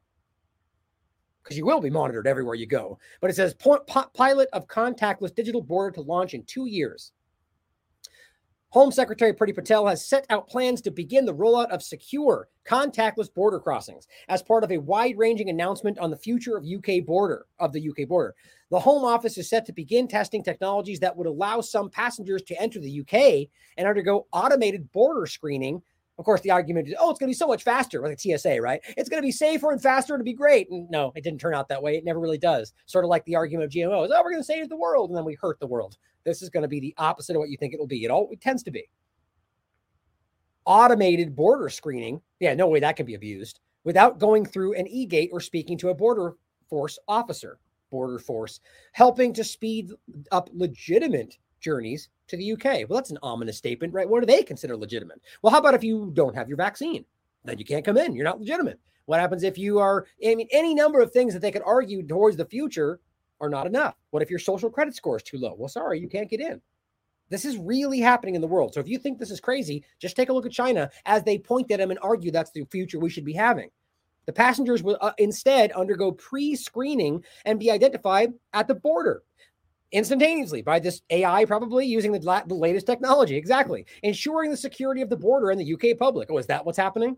because 1.42 1.56
you 1.56 1.66
will 1.66 1.80
be 1.80 1.90
monitored 1.90 2.26
everywhere 2.26 2.54
you 2.54 2.66
go. 2.66 2.98
But 3.20 3.30
it 3.30 3.36
says 3.36 3.54
pilot 4.14 4.48
of 4.52 4.68
contactless 4.68 5.34
digital 5.34 5.62
border 5.62 5.90
to 5.94 6.00
launch 6.00 6.34
in 6.34 6.44
two 6.44 6.66
years. 6.66 7.12
Home 8.70 8.90
Secretary 8.90 9.34
Priti 9.34 9.54
Patel 9.54 9.86
has 9.86 10.06
set 10.06 10.24
out 10.30 10.48
plans 10.48 10.80
to 10.80 10.90
begin 10.90 11.26
the 11.26 11.34
rollout 11.34 11.68
of 11.68 11.82
secure, 11.82 12.48
contactless 12.66 13.32
border 13.32 13.60
crossings 13.60 14.08
as 14.30 14.42
part 14.42 14.64
of 14.64 14.72
a 14.72 14.78
wide-ranging 14.78 15.50
announcement 15.50 15.98
on 15.98 16.10
the 16.10 16.16
future 16.16 16.56
of 16.56 16.64
UK 16.64 17.04
border 17.04 17.44
of 17.58 17.74
the 17.74 17.90
UK 17.90 18.08
border. 18.08 18.34
The 18.70 18.80
Home 18.80 19.04
Office 19.04 19.36
is 19.36 19.50
set 19.50 19.66
to 19.66 19.74
begin 19.74 20.08
testing 20.08 20.42
technologies 20.42 21.00
that 21.00 21.14
would 21.14 21.26
allow 21.26 21.60
some 21.60 21.90
passengers 21.90 22.40
to 22.44 22.58
enter 22.58 22.80
the 22.80 23.00
UK 23.00 23.50
and 23.76 23.86
undergo 23.86 24.26
automated 24.32 24.90
border 24.92 25.26
screening 25.26 25.82
of 26.18 26.24
course, 26.24 26.42
the 26.42 26.50
argument 26.50 26.88
is, 26.88 26.94
oh, 27.00 27.10
it's 27.10 27.18
going 27.18 27.28
to 27.28 27.34
be 27.34 27.38
so 27.38 27.46
much 27.46 27.62
faster, 27.62 28.02
with 28.02 28.12
a 28.12 28.38
TSA, 28.38 28.60
right? 28.60 28.80
It's 28.96 29.08
going 29.08 29.22
to 29.22 29.26
be 29.26 29.32
safer 29.32 29.72
and 29.72 29.82
faster 29.82 30.16
to 30.16 30.24
be 30.24 30.34
great. 30.34 30.70
And 30.70 30.88
no, 30.90 31.12
it 31.16 31.24
didn't 31.24 31.40
turn 31.40 31.54
out 31.54 31.68
that 31.68 31.82
way. 31.82 31.96
It 31.96 32.04
never 32.04 32.20
really 32.20 32.38
does. 32.38 32.72
Sort 32.86 33.04
of 33.04 33.08
like 33.08 33.24
the 33.24 33.36
argument 33.36 33.64
of 33.64 33.70
GMOs. 33.70 34.10
Oh, 34.12 34.22
we're 34.22 34.30
going 34.30 34.42
to 34.42 34.44
save 34.44 34.68
the 34.68 34.76
world, 34.76 35.10
and 35.10 35.16
then 35.16 35.24
we 35.24 35.36
hurt 35.40 35.58
the 35.58 35.66
world. 35.66 35.96
This 36.24 36.42
is 36.42 36.50
going 36.50 36.62
to 36.62 36.68
be 36.68 36.80
the 36.80 36.94
opposite 36.98 37.34
of 37.34 37.40
what 37.40 37.48
you 37.48 37.56
think 37.56 37.72
it 37.72 37.80
will 37.80 37.86
be. 37.86 38.04
It 38.04 38.10
all 38.10 38.28
it 38.30 38.40
tends 38.40 38.62
to 38.64 38.70
be. 38.70 38.88
Automated 40.64 41.34
border 41.34 41.68
screening. 41.68 42.20
Yeah, 42.40 42.54
no 42.54 42.68
way 42.68 42.80
that 42.80 42.96
can 42.96 43.06
be 43.06 43.14
abused 43.14 43.60
without 43.84 44.20
going 44.20 44.46
through 44.46 44.74
an 44.74 44.86
e-gate 44.86 45.30
or 45.32 45.40
speaking 45.40 45.76
to 45.78 45.88
a 45.88 45.94
border 45.94 46.34
force 46.68 46.98
officer. 47.08 47.58
Border 47.90 48.18
force 48.18 48.60
helping 48.92 49.32
to 49.34 49.44
speed 49.44 49.90
up 50.30 50.48
legitimate 50.52 51.36
journeys 51.60 52.08
to 52.32 52.36
the 52.36 52.52
UK. 52.52 52.88
Well, 52.88 52.98
that's 52.98 53.10
an 53.10 53.18
ominous 53.22 53.56
statement, 53.56 53.94
right? 53.94 54.08
What 54.08 54.20
do 54.20 54.26
they 54.26 54.42
consider 54.42 54.76
legitimate? 54.76 55.20
Well, 55.40 55.52
how 55.52 55.58
about 55.58 55.74
if 55.74 55.84
you 55.84 56.10
don't 56.14 56.34
have 56.34 56.48
your 56.48 56.56
vaccine? 56.56 57.04
Then 57.44 57.58
you 57.58 57.64
can't 57.64 57.84
come 57.84 57.96
in. 57.96 58.14
You're 58.14 58.24
not 58.24 58.40
legitimate. 58.40 58.80
What 59.06 59.20
happens 59.20 59.42
if 59.42 59.58
you 59.58 59.78
are, 59.78 60.06
I 60.24 60.34
mean, 60.34 60.48
any 60.50 60.74
number 60.74 61.00
of 61.00 61.12
things 61.12 61.32
that 61.34 61.40
they 61.40 61.50
could 61.50 61.62
argue 61.64 62.06
towards 62.06 62.36
the 62.36 62.44
future 62.44 63.00
are 63.40 63.50
not 63.50 63.66
enough. 63.66 63.96
What 64.10 64.22
if 64.22 64.30
your 64.30 64.38
social 64.38 64.70
credit 64.70 64.94
score 64.94 65.16
is 65.16 65.22
too 65.22 65.38
low? 65.38 65.54
Well, 65.56 65.68
sorry, 65.68 66.00
you 66.00 66.08
can't 66.08 66.30
get 66.30 66.40
in. 66.40 66.60
This 67.28 67.44
is 67.44 67.56
really 67.56 67.98
happening 67.98 68.34
in 68.34 68.40
the 68.40 68.46
world. 68.46 68.74
So 68.74 68.80
if 68.80 68.88
you 68.88 68.98
think 68.98 69.18
this 69.18 69.30
is 69.30 69.40
crazy, 69.40 69.84
just 69.98 70.16
take 70.16 70.28
a 70.28 70.32
look 70.32 70.46
at 70.46 70.52
China 70.52 70.90
as 71.06 71.24
they 71.24 71.38
point 71.38 71.70
at 71.70 71.78
them 71.78 71.90
and 71.90 71.98
argue 72.02 72.30
that's 72.30 72.52
the 72.52 72.64
future 72.70 72.98
we 72.98 73.10
should 73.10 73.24
be 73.24 73.32
having. 73.32 73.70
The 74.26 74.32
passengers 74.32 74.82
will 74.82 74.98
uh, 75.00 75.12
instead 75.18 75.72
undergo 75.72 76.12
pre 76.12 76.54
screening 76.54 77.24
and 77.44 77.58
be 77.58 77.70
identified 77.70 78.32
at 78.52 78.68
the 78.68 78.74
border 78.74 79.22
instantaneously 79.92 80.62
by 80.62 80.78
this 80.78 81.02
AI, 81.10 81.44
probably 81.44 81.86
using 81.86 82.12
the, 82.12 82.20
la- 82.20 82.44
the 82.44 82.54
latest 82.54 82.86
technology. 82.86 83.36
Exactly. 83.36 83.86
Ensuring 84.02 84.50
the 84.50 84.56
security 84.56 85.02
of 85.02 85.10
the 85.10 85.16
border 85.16 85.50
and 85.50 85.60
the 85.60 85.74
UK 85.74 85.98
public. 85.98 86.28
Oh, 86.30 86.38
is 86.38 86.46
that 86.46 86.64
what's 86.64 86.78
happening? 86.78 87.16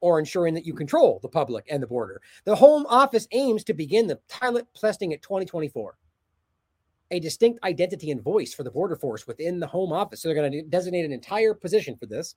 Or 0.00 0.18
ensuring 0.18 0.54
that 0.54 0.66
you 0.66 0.74
control 0.74 1.18
the 1.22 1.28
public 1.28 1.66
and 1.70 1.82
the 1.82 1.86
border. 1.86 2.20
The 2.44 2.56
Home 2.56 2.86
Office 2.88 3.26
aims 3.32 3.64
to 3.64 3.74
begin 3.74 4.06
the 4.06 4.20
pilot 4.28 4.66
testing 4.74 5.12
at 5.12 5.22
2024. 5.22 5.96
A 7.12 7.20
distinct 7.20 7.62
identity 7.64 8.10
and 8.10 8.22
voice 8.22 8.54
for 8.54 8.62
the 8.62 8.70
border 8.70 8.96
force 8.96 9.26
within 9.26 9.58
the 9.58 9.66
Home 9.66 9.92
Office. 9.92 10.22
So 10.22 10.28
they're 10.28 10.36
going 10.36 10.52
to 10.52 10.62
designate 10.62 11.04
an 11.04 11.12
entire 11.12 11.54
position 11.54 11.96
for 11.96 12.06
this. 12.06 12.36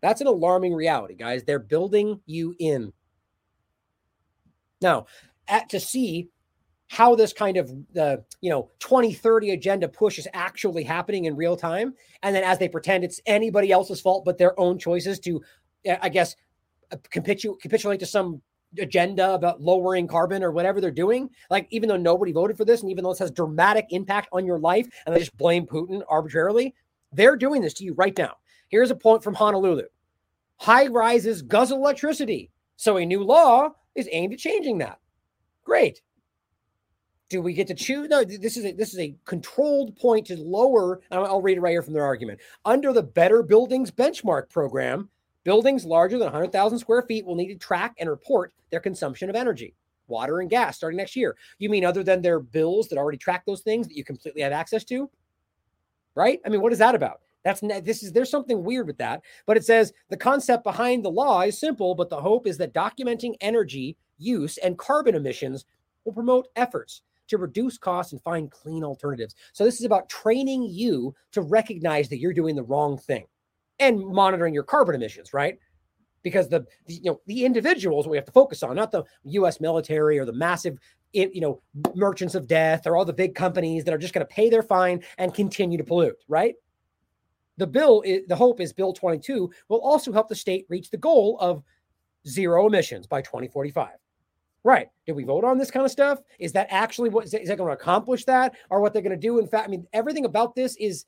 That's 0.00 0.20
an 0.20 0.26
alarming 0.26 0.74
reality, 0.74 1.14
guys. 1.14 1.44
They're 1.44 1.60
building 1.60 2.20
you 2.26 2.56
in. 2.58 2.92
Now, 4.80 5.06
at, 5.46 5.68
to 5.70 5.78
see 5.78 6.28
how 6.92 7.14
this 7.14 7.32
kind 7.32 7.56
of 7.56 7.72
uh, 7.98 8.18
you 8.42 8.50
know 8.50 8.70
2030 8.80 9.52
agenda 9.52 9.88
push 9.88 10.18
is 10.18 10.28
actually 10.34 10.84
happening 10.84 11.24
in 11.24 11.34
real 11.34 11.56
time. 11.56 11.94
And 12.22 12.36
then 12.36 12.44
as 12.44 12.58
they 12.58 12.68
pretend 12.68 13.02
it's 13.02 13.18
anybody 13.24 13.72
else's 13.72 14.00
fault 14.00 14.26
but 14.26 14.36
their 14.36 14.58
own 14.60 14.78
choices 14.78 15.18
to 15.20 15.42
i 16.00 16.08
guess 16.08 16.36
uh, 16.92 16.96
capitulate 17.10 17.98
to 17.98 18.06
some 18.06 18.40
agenda 18.78 19.34
about 19.34 19.60
lowering 19.60 20.06
carbon 20.06 20.42
or 20.42 20.52
whatever 20.52 20.80
they're 20.80 20.90
doing 20.92 21.28
like 21.50 21.66
even 21.70 21.88
though 21.88 21.96
nobody 21.96 22.30
voted 22.30 22.56
for 22.56 22.64
this 22.64 22.82
and 22.82 22.90
even 22.90 23.02
though 23.02 23.10
this 23.10 23.18
has 23.18 23.32
dramatic 23.32 23.86
impact 23.90 24.28
on 24.32 24.46
your 24.46 24.58
life 24.58 24.86
and 25.04 25.14
they 25.14 25.18
just 25.18 25.36
blame 25.36 25.66
putin 25.66 26.02
arbitrarily 26.08 26.72
they're 27.12 27.36
doing 27.36 27.62
this 27.62 27.74
to 27.74 27.84
you 27.84 27.94
right 27.94 28.16
now. 28.16 28.36
Here's 28.68 28.90
a 28.90 28.94
point 28.94 29.22
from 29.22 29.34
honolulu. 29.34 29.84
High 30.56 30.86
rises 30.86 31.42
guzzle 31.42 31.78
electricity. 31.78 32.50
So 32.76 32.96
a 32.96 33.04
new 33.04 33.22
law 33.22 33.70
is 33.94 34.08
aimed 34.10 34.32
at 34.32 34.38
changing 34.38 34.78
that. 34.78 34.98
Great 35.64 36.00
do 37.32 37.40
we 37.40 37.54
get 37.54 37.66
to 37.66 37.74
choose? 37.74 38.08
No, 38.10 38.22
this 38.22 38.58
is 38.58 38.66
a 38.66 38.72
this 38.72 38.92
is 38.92 39.00
a 39.00 39.16
controlled 39.24 39.96
point 39.96 40.26
to 40.26 40.36
lower. 40.36 41.00
I'll 41.10 41.40
read 41.40 41.56
it 41.56 41.62
right 41.62 41.70
here 41.70 41.82
from 41.82 41.94
their 41.94 42.04
argument. 42.04 42.40
Under 42.66 42.92
the 42.92 43.02
Better 43.02 43.42
Buildings 43.42 43.90
Benchmark 43.90 44.50
Program, 44.50 45.08
buildings 45.42 45.86
larger 45.86 46.18
than 46.18 46.26
100,000 46.26 46.78
square 46.78 47.00
feet 47.02 47.24
will 47.24 47.34
need 47.34 47.48
to 47.48 47.56
track 47.56 47.94
and 47.98 48.10
report 48.10 48.52
their 48.70 48.80
consumption 48.80 49.30
of 49.30 49.34
energy, 49.34 49.74
water, 50.08 50.40
and 50.40 50.50
gas 50.50 50.76
starting 50.76 50.98
next 50.98 51.16
year. 51.16 51.34
You 51.58 51.70
mean 51.70 51.86
other 51.86 52.04
than 52.04 52.20
their 52.20 52.38
bills 52.38 52.88
that 52.88 52.98
already 52.98 53.16
track 53.16 53.44
those 53.46 53.62
things 53.62 53.88
that 53.88 53.96
you 53.96 54.04
completely 54.04 54.42
have 54.42 54.52
access 54.52 54.84
to? 54.84 55.08
Right? 56.14 56.38
I 56.44 56.50
mean, 56.50 56.60
what 56.60 56.74
is 56.74 56.78
that 56.80 56.94
about? 56.94 57.20
That's 57.44 57.60
this 57.60 58.02
is 58.02 58.12
there's 58.12 58.30
something 58.30 58.62
weird 58.62 58.86
with 58.86 58.98
that, 58.98 59.22
but 59.46 59.56
it 59.56 59.64
says 59.64 59.94
the 60.10 60.18
concept 60.18 60.64
behind 60.64 61.02
the 61.02 61.10
law 61.10 61.40
is 61.40 61.58
simple, 61.58 61.94
but 61.94 62.10
the 62.10 62.20
hope 62.20 62.46
is 62.46 62.58
that 62.58 62.74
documenting 62.74 63.36
energy 63.40 63.96
use 64.18 64.58
and 64.58 64.76
carbon 64.76 65.14
emissions 65.14 65.64
will 66.04 66.12
promote 66.12 66.48
efforts 66.56 67.00
to 67.32 67.38
reduce 67.38 67.78
costs 67.78 68.12
and 68.12 68.22
find 68.22 68.50
clean 68.50 68.84
alternatives. 68.84 69.34
So 69.52 69.64
this 69.64 69.80
is 69.80 69.86
about 69.86 70.08
training 70.08 70.68
you 70.70 71.14
to 71.32 71.42
recognize 71.42 72.08
that 72.10 72.18
you're 72.18 72.32
doing 72.32 72.54
the 72.54 72.62
wrong 72.62 72.98
thing 72.98 73.26
and 73.78 73.98
monitoring 73.98 74.54
your 74.54 74.62
carbon 74.62 74.94
emissions, 74.94 75.32
right? 75.32 75.58
Because 76.22 76.48
the, 76.48 76.66
the 76.86 76.94
you 76.94 77.10
know 77.10 77.20
the 77.26 77.44
individuals 77.44 78.06
we 78.06 78.16
have 78.16 78.26
to 78.26 78.32
focus 78.32 78.62
on, 78.62 78.76
not 78.76 78.92
the 78.92 79.02
U.S. 79.24 79.60
military 79.60 80.18
or 80.18 80.24
the 80.24 80.32
massive 80.32 80.78
you 81.12 81.40
know 81.40 81.60
merchants 81.94 82.34
of 82.34 82.46
death 82.46 82.86
or 82.86 82.96
all 82.96 83.04
the 83.04 83.12
big 83.12 83.34
companies 83.34 83.84
that 83.84 83.92
are 83.92 83.98
just 83.98 84.14
going 84.14 84.26
to 84.26 84.32
pay 84.32 84.48
their 84.48 84.62
fine 84.62 85.02
and 85.18 85.34
continue 85.34 85.78
to 85.78 85.84
pollute, 85.84 86.16
right? 86.28 86.54
The 87.58 87.66
bill, 87.66 88.02
the 88.02 88.36
hope 88.36 88.60
is 88.60 88.72
Bill 88.72 88.92
22 88.92 89.50
will 89.68 89.80
also 89.80 90.12
help 90.12 90.28
the 90.28 90.34
state 90.34 90.66
reach 90.68 90.90
the 90.90 90.96
goal 90.96 91.36
of 91.40 91.62
zero 92.26 92.66
emissions 92.66 93.06
by 93.06 93.20
2045. 93.20 93.90
Right. 94.64 94.88
Did 95.06 95.16
we 95.16 95.24
vote 95.24 95.44
on 95.44 95.58
this 95.58 95.70
kind 95.70 95.84
of 95.84 95.90
stuff? 95.90 96.20
Is 96.38 96.52
that 96.52 96.68
actually 96.70 97.08
what 97.08 97.24
is 97.24 97.32
that, 97.32 97.44
going 97.44 97.68
to 97.68 97.76
accomplish 97.76 98.24
that 98.26 98.54
or 98.70 98.80
what 98.80 98.92
they're 98.92 99.02
going 99.02 99.10
to 99.10 99.16
do? 99.16 99.38
In 99.38 99.48
fact, 99.48 99.66
I 99.66 99.70
mean, 99.70 99.86
everything 99.92 100.24
about 100.24 100.54
this 100.54 100.76
is 100.76 101.04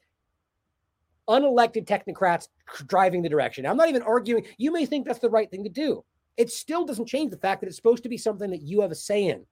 unelected 1.28 1.86
technocrats 1.86 2.48
driving 2.86 3.22
the 3.22 3.28
direction. 3.28 3.64
I'm 3.64 3.76
not 3.76 3.88
even 3.88 4.02
arguing. 4.02 4.44
You 4.58 4.72
may 4.72 4.86
think 4.86 5.06
that's 5.06 5.20
the 5.20 5.30
right 5.30 5.50
thing 5.50 5.62
to 5.64 5.70
do. 5.70 6.04
It 6.36 6.50
still 6.50 6.84
doesn't 6.84 7.06
change 7.06 7.30
the 7.30 7.36
fact 7.36 7.60
that 7.60 7.68
it's 7.68 7.76
supposed 7.76 8.02
to 8.02 8.08
be 8.08 8.18
something 8.18 8.50
that 8.50 8.62
you 8.62 8.80
have 8.80 8.90
a 8.90 8.96
say 8.96 9.26
in. 9.26 9.46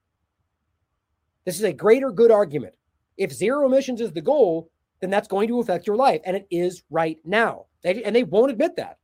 This 1.45 1.57
is 1.57 1.63
a 1.63 1.73
greater 1.73 2.11
good 2.11 2.31
argument. 2.31 2.75
If 3.17 3.33
zero 3.33 3.67
emissions 3.67 4.01
is 4.01 4.13
the 4.13 4.21
goal, 4.21 4.69
then 5.01 5.11
that's 5.11 5.29
going 5.29 5.49
to 5.49 5.61
affect 5.61 5.87
your 5.87 5.97
life. 5.97 6.21
And 6.25 6.37
it 6.37 6.47
is 6.51 6.83
right 6.91 7.19
now. 7.25 7.67
They, 7.83 8.03
and 8.03 8.15
they 8.15 8.25
won't 8.25 8.51
admit 8.51 8.77
that. 8.77 8.99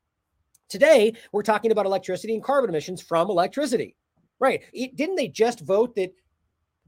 Today, 0.69 1.15
we're 1.33 1.43
talking 1.43 1.71
about 1.71 1.87
electricity 1.87 2.35
and 2.35 2.43
carbon 2.43 2.71
emissions 2.71 3.01
from 3.01 3.31
electricity. 3.31 3.97
Right. 4.41 4.63
It, 4.73 4.97
didn't 4.97 5.17
they 5.17 5.29
just 5.29 5.61
vote 5.61 5.95
that 5.97 6.13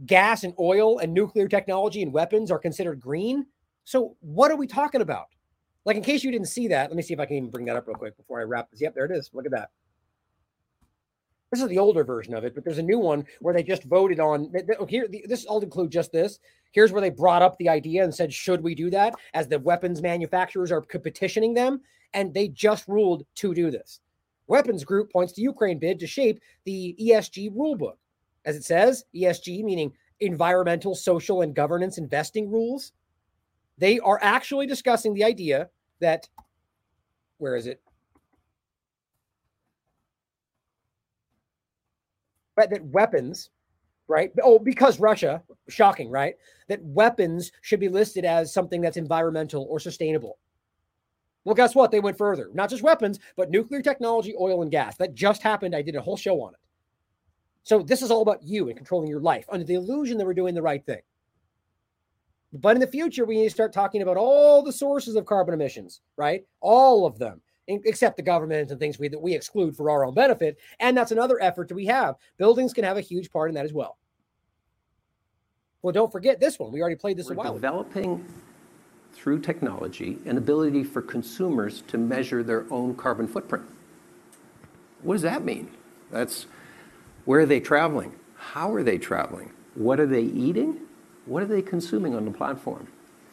gas 0.06 0.44
and 0.44 0.54
oil 0.58 0.98
and 0.98 1.12
nuclear 1.12 1.48
technology 1.48 2.02
and 2.02 2.12
weapons 2.12 2.50
are 2.50 2.58
considered 2.58 3.00
green? 3.00 3.46
So 3.84 4.16
what 4.20 4.50
are 4.50 4.56
we 4.56 4.66
talking 4.66 5.00
about? 5.00 5.26
Like, 5.84 5.96
in 5.96 6.02
case 6.02 6.22
you 6.22 6.30
didn't 6.30 6.48
see 6.48 6.68
that, 6.68 6.90
let 6.90 6.96
me 6.96 7.02
see 7.02 7.14
if 7.14 7.20
I 7.20 7.26
can 7.26 7.36
even 7.36 7.50
bring 7.50 7.64
that 7.66 7.76
up 7.76 7.86
real 7.86 7.96
quick 7.96 8.16
before 8.16 8.40
I 8.40 8.44
wrap 8.44 8.70
this. 8.70 8.80
Yep, 8.80 8.94
there 8.94 9.06
it 9.06 9.12
is. 9.12 9.30
Look 9.32 9.46
at 9.46 9.52
that. 9.52 9.70
This 11.50 11.62
is 11.62 11.68
the 11.68 11.78
older 11.78 12.04
version 12.04 12.34
of 12.34 12.44
it, 12.44 12.54
but 12.54 12.62
there's 12.64 12.78
a 12.78 12.82
new 12.82 12.98
one 12.98 13.24
where 13.40 13.52
they 13.52 13.64
just 13.64 13.82
voted 13.84 14.20
on. 14.20 14.52
Oh, 14.78 14.86
here, 14.86 15.08
this 15.24 15.46
I'll 15.50 15.58
include 15.58 15.90
just 15.90 16.12
this. 16.12 16.38
Here's 16.70 16.92
where 16.92 17.00
they 17.00 17.10
brought 17.10 17.42
up 17.42 17.58
the 17.58 17.68
idea 17.68 18.04
and 18.04 18.14
said, 18.14 18.32
"Should 18.32 18.62
we 18.62 18.76
do 18.76 18.88
that?" 18.90 19.14
As 19.34 19.48
the 19.48 19.58
weapons 19.58 20.00
manufacturers 20.00 20.70
are 20.70 20.80
petitioning 20.80 21.54
them, 21.54 21.80
and 22.14 22.32
they 22.32 22.46
just 22.46 22.86
ruled 22.86 23.26
to 23.36 23.52
do 23.52 23.72
this. 23.72 24.00
Weapons 24.50 24.84
Group 24.84 25.12
points 25.12 25.32
to 25.34 25.42
Ukraine 25.42 25.78
bid 25.78 26.00
to 26.00 26.08
shape 26.08 26.40
the 26.64 26.96
ESG 27.00 27.54
rulebook. 27.54 27.94
As 28.44 28.56
it 28.56 28.64
says, 28.64 29.04
ESG 29.14 29.62
meaning 29.62 29.92
environmental, 30.18 30.96
social, 30.96 31.42
and 31.42 31.54
governance 31.54 31.98
investing 31.98 32.50
rules. 32.50 32.92
They 33.78 34.00
are 34.00 34.18
actually 34.20 34.66
discussing 34.66 35.14
the 35.14 35.22
idea 35.22 35.70
that, 36.00 36.28
where 37.38 37.54
is 37.54 37.68
it? 37.68 37.80
Right, 42.56 42.68
that 42.70 42.84
weapons, 42.86 43.50
right? 44.08 44.32
Oh, 44.42 44.58
because 44.58 44.98
Russia, 44.98 45.44
shocking, 45.68 46.10
right? 46.10 46.34
That 46.68 46.82
weapons 46.82 47.52
should 47.62 47.80
be 47.80 47.88
listed 47.88 48.24
as 48.24 48.52
something 48.52 48.80
that's 48.80 48.96
environmental 48.96 49.66
or 49.70 49.78
sustainable. 49.78 50.38
Well, 51.44 51.54
guess 51.54 51.74
what? 51.74 51.90
They 51.90 52.00
went 52.00 52.18
further. 52.18 52.50
Not 52.52 52.70
just 52.70 52.82
weapons, 52.82 53.18
but 53.36 53.50
nuclear 53.50 53.80
technology, 53.80 54.34
oil, 54.38 54.62
and 54.62 54.70
gas. 54.70 54.96
That 54.96 55.14
just 55.14 55.42
happened. 55.42 55.74
I 55.74 55.82
did 55.82 55.96
a 55.96 56.02
whole 56.02 56.16
show 56.16 56.42
on 56.42 56.52
it. 56.54 56.60
So 57.62 57.82
this 57.82 58.02
is 58.02 58.10
all 58.10 58.22
about 58.22 58.42
you 58.42 58.68
and 58.68 58.76
controlling 58.76 59.08
your 59.08 59.20
life 59.20 59.46
under 59.48 59.64
the 59.64 59.74
illusion 59.74 60.18
that 60.18 60.26
we're 60.26 60.34
doing 60.34 60.54
the 60.54 60.62
right 60.62 60.84
thing. 60.84 61.00
But 62.52 62.76
in 62.76 62.80
the 62.80 62.86
future, 62.86 63.24
we 63.24 63.36
need 63.36 63.44
to 63.44 63.50
start 63.50 63.72
talking 63.72 64.02
about 64.02 64.16
all 64.16 64.62
the 64.62 64.72
sources 64.72 65.14
of 65.14 65.24
carbon 65.24 65.54
emissions, 65.54 66.00
right? 66.16 66.44
All 66.60 67.06
of 67.06 67.18
them, 67.18 67.40
except 67.68 68.16
the 68.16 68.22
government 68.22 68.70
and 68.70 68.80
things 68.80 68.98
we, 68.98 69.08
that 69.08 69.20
we 69.20 69.34
exclude 69.34 69.76
for 69.76 69.88
our 69.88 70.04
own 70.04 70.14
benefit. 70.14 70.58
And 70.80 70.96
that's 70.96 71.12
another 71.12 71.40
effort 71.40 71.68
that 71.68 71.76
we 71.76 71.86
have. 71.86 72.16
Buildings 72.38 72.72
can 72.72 72.84
have 72.84 72.96
a 72.96 73.02
huge 73.02 73.30
part 73.30 73.50
in 73.50 73.54
that 73.54 73.64
as 73.64 73.72
well. 73.72 73.98
Well, 75.82 75.92
don't 75.92 76.12
forget 76.12 76.40
this 76.40 76.58
one. 76.58 76.72
We 76.72 76.80
already 76.80 76.96
played 76.96 77.16
this 77.16 77.28
we're 77.28 77.34
a 77.34 77.36
while 77.36 77.54
developing 77.54 78.14
ago 78.14 78.24
through 79.20 79.38
technology, 79.38 80.18
an 80.24 80.38
ability 80.38 80.82
for 80.82 81.02
consumers 81.02 81.82
to 81.82 81.98
measure 81.98 82.42
their 82.42 82.64
own 82.70 82.94
carbon 82.94 83.28
footprint. 83.28 83.66
What 85.02 85.14
does 85.14 85.22
that 85.22 85.44
mean? 85.44 85.70
That's 86.10 86.46
where 87.26 87.40
are 87.40 87.46
they 87.46 87.60
traveling? 87.60 88.14
How 88.36 88.72
are 88.72 88.82
they 88.82 88.96
traveling? 88.96 89.52
What 89.74 90.00
are 90.00 90.06
they 90.06 90.22
eating? 90.22 90.80
What 91.26 91.42
are 91.42 91.46
they 91.46 91.60
consuming 91.60 92.14
on 92.14 92.24
the 92.24 92.30
platform? 92.30 92.88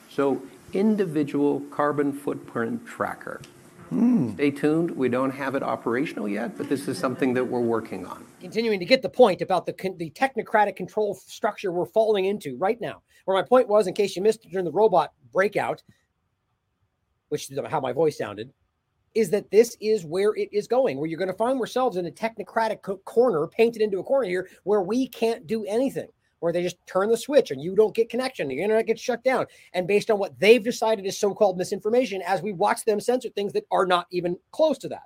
So, 0.09 0.41
individual 0.73 1.61
carbon 1.71 2.11
footprint 2.11 2.85
tracker. 2.85 3.41
Hmm. 3.89 4.33
Stay 4.33 4.51
tuned. 4.51 4.91
We 4.91 5.07
don't 5.07 5.31
have 5.31 5.55
it 5.55 5.63
operational 5.63 6.27
yet, 6.27 6.57
but 6.57 6.67
this 6.67 6.89
is 6.89 6.97
something 6.97 7.33
that 7.35 7.45
we're 7.45 7.61
working 7.61 8.05
on. 8.05 8.25
Continuing 8.41 8.79
to 8.79 8.85
get 8.85 9.01
the 9.01 9.09
point 9.09 9.41
about 9.41 9.65
the, 9.65 9.73
the 9.97 10.09
technocratic 10.09 10.75
control 10.75 11.15
structure 11.15 11.71
we're 11.71 11.85
falling 11.85 12.25
into 12.25 12.57
right 12.57 12.79
now. 12.81 13.01
Where 13.27 13.35
my 13.35 13.43
point 13.43 13.67
was, 13.67 13.87
in 13.87 13.93
case 13.93 14.15
you 14.15 14.21
missed 14.21 14.47
during 14.49 14.63
the 14.63 14.71
robot 14.71 15.11
breakout, 15.33 15.83
which 17.27 17.51
is 17.51 17.59
how 17.67 17.81
my 17.81 17.91
voice 17.91 18.17
sounded, 18.17 18.53
is 19.15 19.29
that 19.31 19.51
this 19.51 19.75
is 19.81 20.05
where 20.05 20.33
it 20.35 20.47
is 20.53 20.65
going, 20.65 20.97
where 20.97 21.07
you're 21.07 21.19
going 21.19 21.27
to 21.27 21.33
find 21.33 21.59
ourselves 21.59 21.97
in 21.97 22.05
a 22.05 22.11
technocratic 22.11 23.03
corner, 23.03 23.45
painted 23.45 23.81
into 23.81 23.99
a 23.99 24.03
corner 24.03 24.29
here, 24.29 24.47
where 24.63 24.79
we 24.79 25.09
can't 25.09 25.45
do 25.45 25.65
anything 25.65 26.07
where 26.39 26.53
they 26.53 26.63
just 26.63 26.77
turn 26.85 27.09
the 27.09 27.17
switch 27.17 27.51
and 27.51 27.61
you 27.61 27.75
don't 27.75 27.93
get 27.93 28.09
connection, 28.09 28.47
the 28.47 28.61
internet 28.61 28.85
gets 28.85 29.01
shut 29.01 29.21
down. 29.25 29.45
And 29.73 29.89
based 29.89 30.09
on 30.09 30.19
what 30.19 30.39
they've 30.39 30.63
decided 30.63 31.05
is 31.05 31.19
so 31.19 31.33
called 31.33 31.57
misinformation, 31.57 32.21
as 32.21 32.41
we 32.41 32.53
watch 32.53 32.85
them 32.85 33.01
censor 33.01 33.27
things 33.27 33.51
that 33.53 33.65
are 33.71 33.85
not 33.85 34.07
even 34.09 34.37
close 34.51 34.77
to 34.77 34.87
that. 34.87 35.03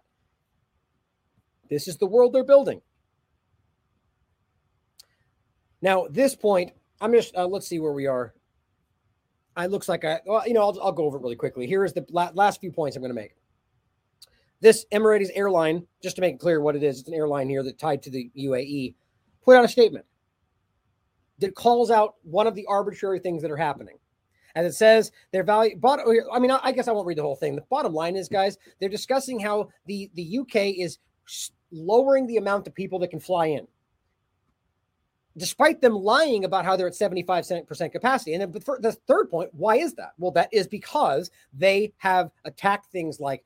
This 1.71 1.87
is 1.87 1.97
the 1.97 2.05
world 2.05 2.33
they're 2.33 2.43
building. 2.43 2.81
Now, 5.81 6.05
this 6.07 6.35
point, 6.35 6.73
I'm 7.01 7.11
just, 7.11 7.35
uh, 7.35 7.47
let's 7.47 7.67
see 7.67 7.79
where 7.79 7.93
we 7.93 8.05
are. 8.05 8.33
It 9.57 9.71
looks 9.71 9.89
like 9.89 10.05
I, 10.05 10.21
well, 10.25 10.47
you 10.47 10.53
know, 10.53 10.61
I'll, 10.61 10.79
I'll 10.81 10.91
go 10.91 11.05
over 11.05 11.17
it 11.17 11.21
really 11.21 11.35
quickly. 11.35 11.67
Here 11.67 11.83
is 11.83 11.93
the 11.93 12.05
last 12.11 12.61
few 12.61 12.71
points 12.71 12.95
I'm 12.95 13.01
going 13.01 13.13
to 13.13 13.21
make. 13.21 13.35
This 14.61 14.85
Emirates 14.93 15.29
airline, 15.33 15.85
just 16.01 16.15
to 16.15 16.21
make 16.21 16.35
it 16.35 16.39
clear 16.39 16.61
what 16.61 16.75
it 16.75 16.83
is, 16.83 16.99
it's 16.99 17.09
an 17.09 17.15
airline 17.15 17.49
here 17.49 17.63
that 17.63 17.79
tied 17.79 18.03
to 18.03 18.11
the 18.11 18.29
UAE, 18.37 18.93
put 19.43 19.57
out 19.57 19.65
a 19.65 19.67
statement 19.67 20.05
that 21.39 21.55
calls 21.55 21.89
out 21.91 22.15
one 22.23 22.47
of 22.47 22.55
the 22.55 22.65
arbitrary 22.67 23.19
things 23.19 23.41
that 23.41 23.51
are 23.51 23.57
happening. 23.57 23.97
As 24.53 24.65
it 24.65 24.73
says, 24.73 25.11
their 25.31 25.43
value. 25.43 25.77
but 25.77 26.01
I 26.31 26.37
mean, 26.39 26.51
I 26.51 26.71
guess 26.71 26.87
I 26.87 26.91
won't 26.91 27.07
read 27.07 27.17
the 27.17 27.23
whole 27.23 27.37
thing. 27.37 27.55
The 27.55 27.63
bottom 27.69 27.93
line 27.93 28.15
is, 28.15 28.27
guys, 28.27 28.57
they're 28.79 28.89
discussing 28.89 29.39
how 29.39 29.69
the 29.85 30.11
the 30.13 30.39
UK 30.39 30.77
is 30.77 30.99
lowering 31.71 32.27
the 32.27 32.37
amount 32.37 32.67
of 32.67 32.75
people 32.75 32.99
that 32.99 33.09
can 33.09 33.19
fly 33.19 33.47
in, 33.47 33.65
despite 35.37 35.81
them 35.81 35.93
lying 35.93 36.45
about 36.45 36.65
how 36.65 36.75
they're 36.75 36.87
at 36.87 36.95
seventy 36.95 37.23
five 37.23 37.45
percent 37.67 37.91
capacity. 37.91 38.33
And 38.33 38.41
then 38.41 38.51
the 38.51 38.91
third 39.07 39.29
point, 39.29 39.49
why 39.53 39.77
is 39.77 39.93
that? 39.95 40.11
Well, 40.17 40.31
that 40.31 40.53
is 40.53 40.67
because 40.67 41.31
they 41.53 41.93
have 41.97 42.31
attacked 42.45 42.91
things 42.91 43.19
like 43.19 43.43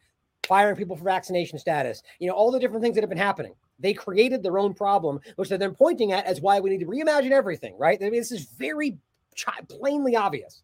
firing 0.48 0.76
people 0.76 0.96
for 0.96 1.04
vaccination 1.04 1.58
status, 1.58 2.04
you 2.20 2.28
know, 2.28 2.34
all 2.34 2.52
the 2.52 2.60
different 2.60 2.84
things 2.84 2.96
that 2.96 3.02
have 3.02 3.10
been 3.10 3.18
happening. 3.18 3.56
They 3.80 3.94
created 3.94 4.42
their 4.44 4.58
own 4.58 4.74
problem, 4.74 5.20
which 5.36 5.50
they're 5.50 5.58
then 5.58 5.76
pointing 5.76 6.12
at 6.12 6.26
as 6.26 6.40
why 6.40 6.60
we 6.60 6.70
need 6.70 6.80
to 6.80 6.86
reimagine 6.86 7.32
everything, 7.32 7.76
right? 7.78 7.98
I 8.00 8.06
mean, 8.06 8.22
this 8.22 8.32
is 8.32 8.46
very 8.46 8.98
plainly 9.68 10.16
obvious. 10.16 10.62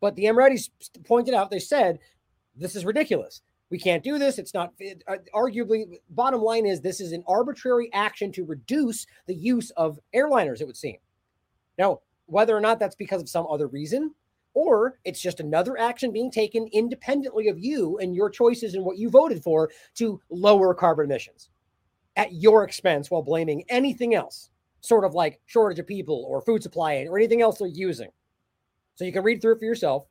But 0.00 0.14
the 0.14 0.24
Emiratis 0.24 0.70
pointed 1.04 1.34
out, 1.34 1.50
they 1.50 1.58
said, 1.58 1.98
this 2.56 2.76
is 2.76 2.84
ridiculous. 2.84 3.42
We 3.70 3.78
can't 3.78 4.02
do 4.02 4.18
this. 4.18 4.38
It's 4.38 4.54
not 4.54 4.72
it, 4.78 5.02
uh, 5.06 5.16
arguably. 5.34 6.00
Bottom 6.10 6.40
line 6.40 6.64
is, 6.64 6.80
this 6.80 7.00
is 7.00 7.12
an 7.12 7.22
arbitrary 7.26 7.90
action 7.92 8.32
to 8.32 8.44
reduce 8.44 9.06
the 9.26 9.34
use 9.34 9.70
of 9.72 9.98
airliners, 10.14 10.60
it 10.60 10.66
would 10.66 10.76
seem. 10.76 10.96
Now, 11.78 12.00
whether 12.26 12.56
or 12.56 12.60
not 12.60 12.78
that's 12.78 12.96
because 12.96 13.20
of 13.20 13.28
some 13.28 13.46
other 13.46 13.66
reason, 13.66 14.14
or 14.54 14.98
it's 15.04 15.20
just 15.20 15.40
another 15.40 15.78
action 15.78 16.12
being 16.12 16.30
taken 16.30 16.66
independently 16.72 17.48
of 17.48 17.58
you 17.58 17.98
and 17.98 18.14
your 18.14 18.30
choices 18.30 18.74
and 18.74 18.84
what 18.84 18.98
you 18.98 19.10
voted 19.10 19.42
for 19.42 19.70
to 19.94 20.20
lower 20.30 20.74
carbon 20.74 21.04
emissions 21.04 21.50
at 22.16 22.32
your 22.32 22.64
expense 22.64 23.10
while 23.10 23.22
blaming 23.22 23.64
anything 23.68 24.14
else, 24.14 24.50
sort 24.80 25.04
of 25.04 25.14
like 25.14 25.40
shortage 25.46 25.78
of 25.78 25.86
people 25.86 26.24
or 26.28 26.40
food 26.40 26.62
supply 26.62 27.06
or 27.08 27.16
anything 27.18 27.42
else 27.42 27.58
they're 27.58 27.68
using. 27.68 28.10
So 28.96 29.04
you 29.04 29.12
can 29.12 29.22
read 29.22 29.40
through 29.40 29.54
it 29.54 29.58
for 29.60 29.64
yourself. 29.64 30.06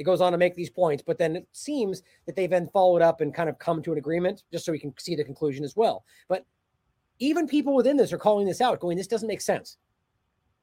It 0.00 0.04
goes 0.04 0.22
on 0.22 0.32
to 0.32 0.38
make 0.38 0.54
these 0.54 0.70
points, 0.70 1.02
but 1.06 1.18
then 1.18 1.36
it 1.36 1.46
seems 1.52 2.02
that 2.24 2.34
they've 2.34 2.48
then 2.48 2.70
followed 2.72 3.02
up 3.02 3.20
and 3.20 3.34
kind 3.34 3.50
of 3.50 3.58
come 3.58 3.82
to 3.82 3.92
an 3.92 3.98
agreement 3.98 4.44
just 4.50 4.64
so 4.64 4.72
we 4.72 4.78
can 4.78 4.94
see 4.98 5.14
the 5.14 5.22
conclusion 5.22 5.62
as 5.62 5.76
well. 5.76 6.06
But 6.26 6.46
even 7.18 7.46
people 7.46 7.74
within 7.74 7.98
this 7.98 8.10
are 8.10 8.16
calling 8.16 8.46
this 8.46 8.62
out, 8.62 8.80
going, 8.80 8.96
this 8.96 9.06
doesn't 9.06 9.28
make 9.28 9.42
sense. 9.42 9.76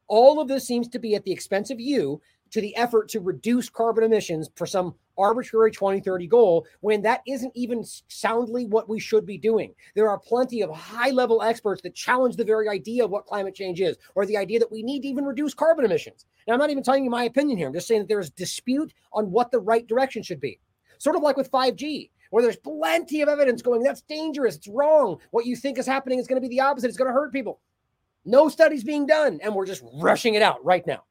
All 0.08 0.42
of 0.42 0.48
this 0.48 0.66
seems 0.66 0.88
to 0.88 0.98
be 0.98 1.14
at 1.14 1.24
the 1.24 1.32
expense 1.32 1.70
of 1.70 1.80
you 1.80 2.20
to 2.52 2.62
the 2.62 2.76
effort 2.76 3.10
to 3.10 3.20
reduce 3.20 3.70
carbon 3.70 4.04
emissions 4.04 4.50
for 4.56 4.66
some 4.66 4.96
arbitrary 5.18 5.72
2030 5.72 6.28
goal 6.28 6.66
when 6.82 7.02
that 7.02 7.22
isn't 7.28 7.52
even 7.56 7.84
soundly 8.08 8.66
what 8.66 8.88
we 8.88 9.00
should 9.00 9.26
be 9.26 9.38
doing. 9.38 9.74
There 9.96 10.10
are 10.10 10.20
plenty 10.20 10.62
of 10.62 10.70
high 10.70 11.10
level 11.10 11.42
experts 11.42 11.82
that 11.82 11.96
challenge 11.96 12.36
the 12.36 12.44
very 12.44 12.70
idea 12.70 13.04
of 13.04 13.12
what 13.12 13.26
climate 13.26 13.56
change 13.56 13.82
is 13.82 13.98
or 14.16 14.26
the 14.26 14.38
idea 14.38 14.60
that 14.60 14.72
we 14.72 14.84
need 14.84 15.02
to 15.02 15.08
even 15.08 15.26
reduce 15.26 15.54
carbon 15.54 15.86
emissions. 15.86 16.26
And 16.46 16.54
I'm 16.54 16.60
not 16.60 16.70
even 16.70 16.84
telling 16.84 17.04
you 17.04 17.10
my 17.10 17.24
opinion 17.24 17.58
here. 17.58 17.68
I'm 17.68 17.74
just 17.74 17.88
saying 17.88 18.02
that 18.02 18.08
there's 18.08 18.30
dispute 18.30 18.94
on 19.14 19.32
what 19.32 19.52
the 19.52 19.60
right 19.60 19.88
direction 19.88 20.24
should 20.24 20.40
be. 20.40 20.60
Sort 21.00 21.16
of 21.16 21.22
like 21.22 21.38
with 21.38 21.52
5G, 21.52 22.10
where 22.30 22.44
there's 22.44 22.58
plenty 22.58 23.22
of 23.22 23.30
evidence 23.30 23.62
going, 23.62 23.84
that's 23.84 24.02
dangerous, 24.02 24.56
it's 24.56 24.68
wrong. 24.68 25.18
What 25.32 25.46
you 25.46 25.56
think 25.56 25.78
is 25.78 25.86
happening 25.86 26.20
is 26.20 26.28
going 26.28 26.42
to 26.42 26.48
be 26.48 26.56
the 26.56 26.62
opposite, 26.62 26.88
it's 26.88 26.98
going 26.98 27.10
to 27.10 27.14
hurt 27.14 27.32
people. 27.32 27.60
No 28.26 28.50
studies 28.50 28.84
being 28.84 29.06
done, 29.06 29.40
and 29.42 29.56
we're 29.56 29.66
just 29.66 29.84
rushing 30.02 30.34
it 30.34 30.42
out 30.42 30.64
right 30.66 30.86
now. 30.86 31.04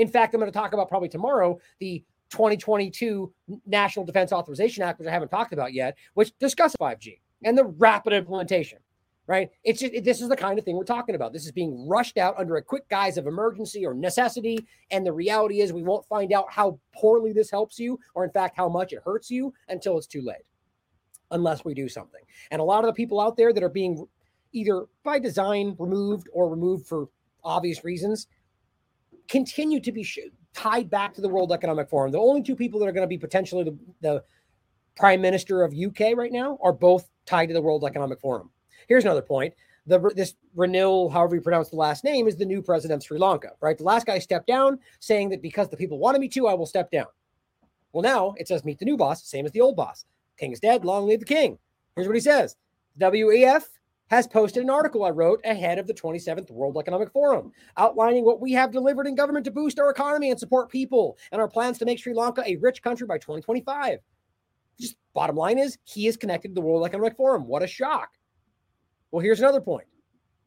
In 0.00 0.08
fact, 0.08 0.32
I'm 0.32 0.40
going 0.40 0.50
to 0.50 0.58
talk 0.58 0.72
about 0.72 0.88
probably 0.88 1.10
tomorrow 1.10 1.60
the 1.78 2.02
2022 2.30 3.30
National 3.66 4.06
Defense 4.06 4.32
Authorization 4.32 4.82
Act, 4.82 4.98
which 4.98 5.06
I 5.06 5.12
haven't 5.12 5.28
talked 5.28 5.52
about 5.52 5.74
yet, 5.74 5.98
which 6.14 6.32
discusses 6.38 6.76
5G 6.80 7.18
and 7.44 7.56
the 7.56 7.66
rapid 7.66 8.14
implementation. 8.14 8.78
Right? 9.26 9.50
It's 9.62 9.78
just 9.80 9.92
it, 9.92 10.04
this 10.04 10.22
is 10.22 10.30
the 10.30 10.36
kind 10.36 10.58
of 10.58 10.64
thing 10.64 10.74
we're 10.74 10.84
talking 10.84 11.14
about. 11.14 11.34
This 11.34 11.44
is 11.44 11.52
being 11.52 11.86
rushed 11.86 12.16
out 12.16 12.34
under 12.38 12.56
a 12.56 12.62
quick 12.62 12.88
guise 12.88 13.18
of 13.18 13.26
emergency 13.26 13.86
or 13.86 13.92
necessity, 13.92 14.66
and 14.90 15.04
the 15.06 15.12
reality 15.12 15.60
is 15.60 15.72
we 15.72 15.84
won't 15.84 16.06
find 16.06 16.32
out 16.32 16.46
how 16.50 16.80
poorly 16.96 17.32
this 17.32 17.50
helps 17.50 17.78
you, 17.78 18.00
or 18.14 18.24
in 18.24 18.30
fact 18.30 18.56
how 18.56 18.68
much 18.68 18.92
it 18.92 19.02
hurts 19.04 19.30
you, 19.30 19.52
until 19.68 19.98
it's 19.98 20.08
too 20.08 20.22
late, 20.22 20.42
unless 21.30 21.64
we 21.64 21.74
do 21.74 21.88
something. 21.88 22.22
And 22.50 22.60
a 22.60 22.64
lot 22.64 22.82
of 22.82 22.88
the 22.88 22.94
people 22.94 23.20
out 23.20 23.36
there 23.36 23.52
that 23.52 23.62
are 23.62 23.68
being 23.68 24.04
either 24.52 24.86
by 25.04 25.20
design 25.20 25.76
removed 25.78 26.28
or 26.32 26.48
removed 26.48 26.86
for 26.86 27.08
obvious 27.44 27.84
reasons 27.84 28.26
continue 29.30 29.80
to 29.80 29.92
be 29.92 30.02
sh- 30.02 30.18
tied 30.52 30.90
back 30.90 31.14
to 31.14 31.20
the 31.20 31.28
World 31.28 31.52
Economic 31.52 31.88
Forum. 31.88 32.12
The 32.12 32.18
only 32.18 32.42
two 32.42 32.56
people 32.56 32.80
that 32.80 32.86
are 32.86 32.92
going 32.92 33.04
to 33.04 33.08
be 33.08 33.16
potentially 33.16 33.64
the, 33.64 33.78
the 34.00 34.24
prime 34.96 35.22
minister 35.22 35.62
of 35.62 35.72
UK 35.72 36.16
right 36.16 36.32
now 36.32 36.58
are 36.62 36.72
both 36.72 37.08
tied 37.24 37.46
to 37.46 37.54
the 37.54 37.62
World 37.62 37.84
Economic 37.84 38.20
Forum. 38.20 38.50
Here's 38.88 39.04
another 39.04 39.22
point. 39.22 39.54
The, 39.86 39.98
this 40.14 40.34
Ranil, 40.56 41.10
however 41.10 41.36
you 41.36 41.40
pronounce 41.40 41.70
the 41.70 41.76
last 41.76 42.04
name, 42.04 42.28
is 42.28 42.36
the 42.36 42.44
new 42.44 42.60
president 42.60 43.02
of 43.02 43.06
Sri 43.06 43.18
Lanka, 43.18 43.52
right? 43.60 43.78
The 43.78 43.84
last 43.84 44.04
guy 44.04 44.18
stepped 44.18 44.46
down 44.46 44.78
saying 44.98 45.30
that 45.30 45.40
because 45.40 45.68
the 45.68 45.76
people 45.76 45.98
wanted 45.98 46.20
me 46.20 46.28
to, 46.28 46.48
I 46.48 46.54
will 46.54 46.66
step 46.66 46.90
down. 46.90 47.06
Well, 47.92 48.02
now 48.02 48.34
it 48.36 48.48
says 48.48 48.64
meet 48.64 48.78
the 48.78 48.84
new 48.84 48.96
boss, 48.96 49.24
same 49.24 49.46
as 49.46 49.52
the 49.52 49.60
old 49.60 49.76
boss. 49.76 50.04
King 50.38 50.52
is 50.52 50.60
dead, 50.60 50.84
long 50.84 51.06
live 51.06 51.20
the 51.20 51.26
king. 51.26 51.58
Here's 51.94 52.06
what 52.06 52.16
he 52.16 52.20
says 52.20 52.56
WEF 52.98 53.64
has 54.10 54.26
posted 54.26 54.64
an 54.64 54.70
article 54.70 55.04
I 55.04 55.10
wrote 55.10 55.40
ahead 55.44 55.78
of 55.78 55.86
the 55.86 55.94
27th 55.94 56.50
World 56.50 56.76
Economic 56.76 57.10
Forum, 57.12 57.52
outlining 57.76 58.24
what 58.24 58.40
we 58.40 58.52
have 58.52 58.72
delivered 58.72 59.06
in 59.06 59.14
government 59.14 59.44
to 59.44 59.52
boost 59.52 59.78
our 59.78 59.90
economy 59.90 60.30
and 60.30 60.38
support 60.38 60.68
people 60.68 61.16
and 61.30 61.40
our 61.40 61.48
plans 61.48 61.78
to 61.78 61.84
make 61.84 61.98
Sri 61.98 62.12
Lanka 62.12 62.42
a 62.44 62.56
rich 62.56 62.82
country 62.82 63.06
by 63.06 63.18
2025. 63.18 64.00
Just 64.80 64.96
bottom 65.14 65.36
line 65.36 65.58
is 65.58 65.78
he 65.84 66.08
is 66.08 66.16
connected 66.16 66.48
to 66.48 66.54
the 66.54 66.60
World 66.60 66.84
Economic 66.84 67.16
Forum. 67.16 67.46
What 67.46 67.62
a 67.62 67.68
shock. 67.68 68.10
Well, 69.12 69.22
here's 69.22 69.40
another 69.40 69.60
point. 69.60 69.86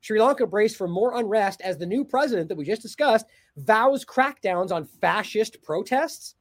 Sri 0.02 0.22
Lanka 0.22 0.46
braced 0.46 0.76
for 0.76 0.90
more 0.90 1.18
unrest 1.18 1.62
as 1.62 1.78
the 1.78 1.86
new 1.86 2.04
president 2.04 2.50
that 2.50 2.58
we 2.58 2.66
just 2.66 2.82
discussed 2.82 3.28
vows 3.56 4.04
crackdowns 4.04 4.72
on 4.72 4.84
fascist 4.84 5.64
protests. 5.64 6.36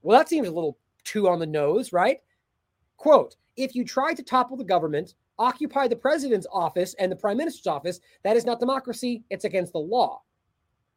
Well, 0.00 0.18
that 0.18 0.30
seems 0.30 0.48
a 0.48 0.52
little 0.52 0.78
too 1.04 1.28
on 1.28 1.38
the 1.38 1.46
nose, 1.46 1.92
right? 1.92 2.20
Quote 2.96 3.36
If 3.58 3.74
you 3.74 3.84
try 3.84 4.14
to 4.14 4.22
topple 4.22 4.56
the 4.56 4.64
government, 4.64 5.14
occupy 5.38 5.88
the 5.88 5.96
president's 5.96 6.46
office 6.52 6.94
and 6.98 7.10
the 7.10 7.16
prime 7.16 7.36
minister's 7.36 7.66
office, 7.66 8.00
that 8.22 8.36
is 8.36 8.44
not 8.44 8.60
democracy. 8.60 9.24
It's 9.30 9.44
against 9.44 9.72
the 9.72 9.78
law. 9.78 10.22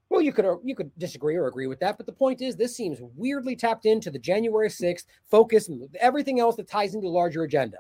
Well, 0.10 0.22
you 0.22 0.34
could 0.34 0.46
uh, 0.46 0.58
you 0.64 0.76
could 0.76 0.92
disagree 0.98 1.36
or 1.36 1.48
agree 1.48 1.68
with 1.68 1.80
that, 1.82 1.98
but 1.98 2.08
the 2.08 2.12
point 2.12 2.42
is, 2.42 2.56
this 2.56 2.76
seems 2.76 2.98
weirdly 3.16 3.56
tapped 3.56 3.86
into 3.86 4.10
the 4.10 4.18
January 4.18 4.70
6th 4.70 5.06
focus 5.30 5.70
and 5.70 5.96
everything 6.00 6.40
else 6.40 6.56
that 6.56 6.68
ties 6.68 6.96
into 6.96 7.06
the 7.06 7.12
larger 7.12 7.44
agenda. 7.44 7.78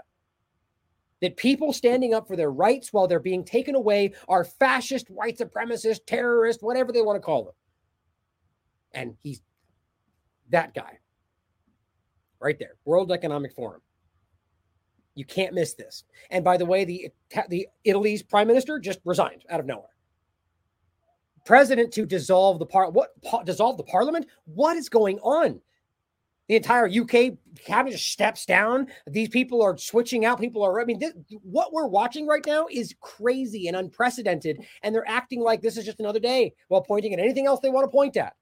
That 1.22 1.38
people 1.38 1.74
standing 1.74 2.14
up 2.14 2.28
for 2.28 2.36
their 2.36 2.51
rights 2.51 2.93
while 2.93 3.07
they're 3.07 3.20
being 3.20 3.43
taken 3.43 3.76
away 3.76 4.14
are 4.28 4.43
fascist, 4.43 5.10
white 5.10 5.38
supremacist, 5.38 6.05
terrorist, 6.05 6.62
whatever 6.62 6.91
they 6.91 7.01
want 7.01 7.18
to 7.18 7.22
call 7.22 7.45
them. 7.45 7.53
And 8.93 9.16
he's 9.22 9.41
that 10.49 10.74
guy 10.74 10.99
right 12.39 12.57
there, 12.60 12.76
World 12.86 13.12
Economic 13.12 13.53
Forum. 13.53 13.82
You 15.20 15.26
can't 15.26 15.54
miss 15.54 15.74
this. 15.74 16.06
And 16.32 16.46
by 16.46 16.56
the 16.56 16.66
way, 16.66 16.86
the 16.86 17.10
the 17.50 17.68
Italy's 17.84 18.24
prime 18.24 18.48
minister 18.48 18.80
just 18.80 19.00
resigned 19.04 19.44
out 19.50 19.60
of 19.60 19.66
nowhere. 19.66 19.90
President 21.46 21.92
to 21.96 22.06
dissolve 22.06 22.58
the 22.58 22.66
par 22.66 22.90
what 22.90 23.10
dissolve 23.46 23.76
the 23.76 23.84
parliament? 23.84 24.28
What 24.46 24.78
is 24.78 24.88
going 24.88 25.20
on? 25.20 25.60
The 26.48 26.56
entire 26.56 26.88
UK 26.88 27.34
cabinet 27.66 27.92
just 27.92 28.10
steps 28.14 28.46
down. 28.46 28.88
These 29.08 29.28
people 29.28 29.62
are 29.62 29.78
switching 29.78 30.24
out. 30.24 30.40
People 30.40 30.64
are. 30.64 30.80
I 30.80 30.86
mean, 30.86 31.00
this, 31.00 31.12
what 31.44 31.74
we're 31.74 31.88
watching 31.88 32.26
right 32.26 32.46
now 32.48 32.68
is 32.72 32.96
crazy 33.02 33.68
and 33.68 33.76
unprecedented, 33.76 34.64
and 34.84 34.96
they're 34.96 35.08
acting 35.08 35.42
like 35.42 35.62
this 35.62 35.76
is 35.76 35.84
just 35.84 36.00
another 36.00 36.22
day 36.22 36.54
while 36.70 36.82
pointing 36.82 37.12
at 37.12 37.20
anything 37.20 37.46
else 37.46 37.60
they 37.60 37.70
want 37.70 37.84
to 37.84 37.92
point 37.92 38.16
at 38.16 38.38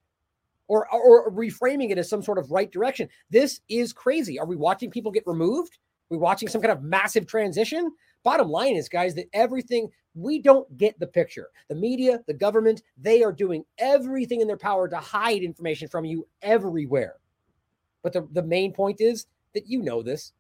or, 0.67 0.87
or 0.93 1.31
reframing 1.31 1.89
it 1.89 1.97
as 1.97 2.07
some 2.07 2.21
sort 2.21 2.37
of 2.37 2.51
right 2.51 2.71
direction. 2.71 3.09
This 3.31 3.61
is 3.67 3.93
crazy. 3.93 4.37
Are 4.37 4.45
we 4.45 4.55
watching 4.55 4.91
people 4.91 5.11
get 5.11 5.25
removed? 5.25 5.79
We 6.09 6.17
watching 6.17 6.47
some 6.47 6.61
kind 6.61 6.71
of 6.71 6.83
massive 6.83 7.27
transition? 7.27 7.91
Bottom 8.23 8.49
line 8.49 8.75
is, 8.75 8.89
guys, 8.89 9.15
that 9.15 9.29
everything 9.33 9.89
we 10.17 10.39
don't 10.39 10.77
get 10.77 10.99
the 10.99 11.07
picture. 11.07 11.49
The 11.69 11.75
media, 11.75 12.21
the 12.27 12.33
government, 12.33 12.81
they 12.97 13.23
are 13.23 13.31
doing 13.31 13.63
everything 13.77 14.41
in 14.41 14.47
their 14.47 14.57
power 14.57 14.87
to 14.87 14.97
hide 14.97 15.43
information 15.43 15.87
from 15.87 16.05
you 16.05 16.27
everywhere. 16.41 17.17
But 18.01 18.13
the, 18.13 18.27
the 18.31 18.43
main 18.43 18.73
point 18.73 18.99
is 18.99 19.27
that 19.53 19.67
you 19.67 19.81
know 19.81 20.01
this. 20.01 20.33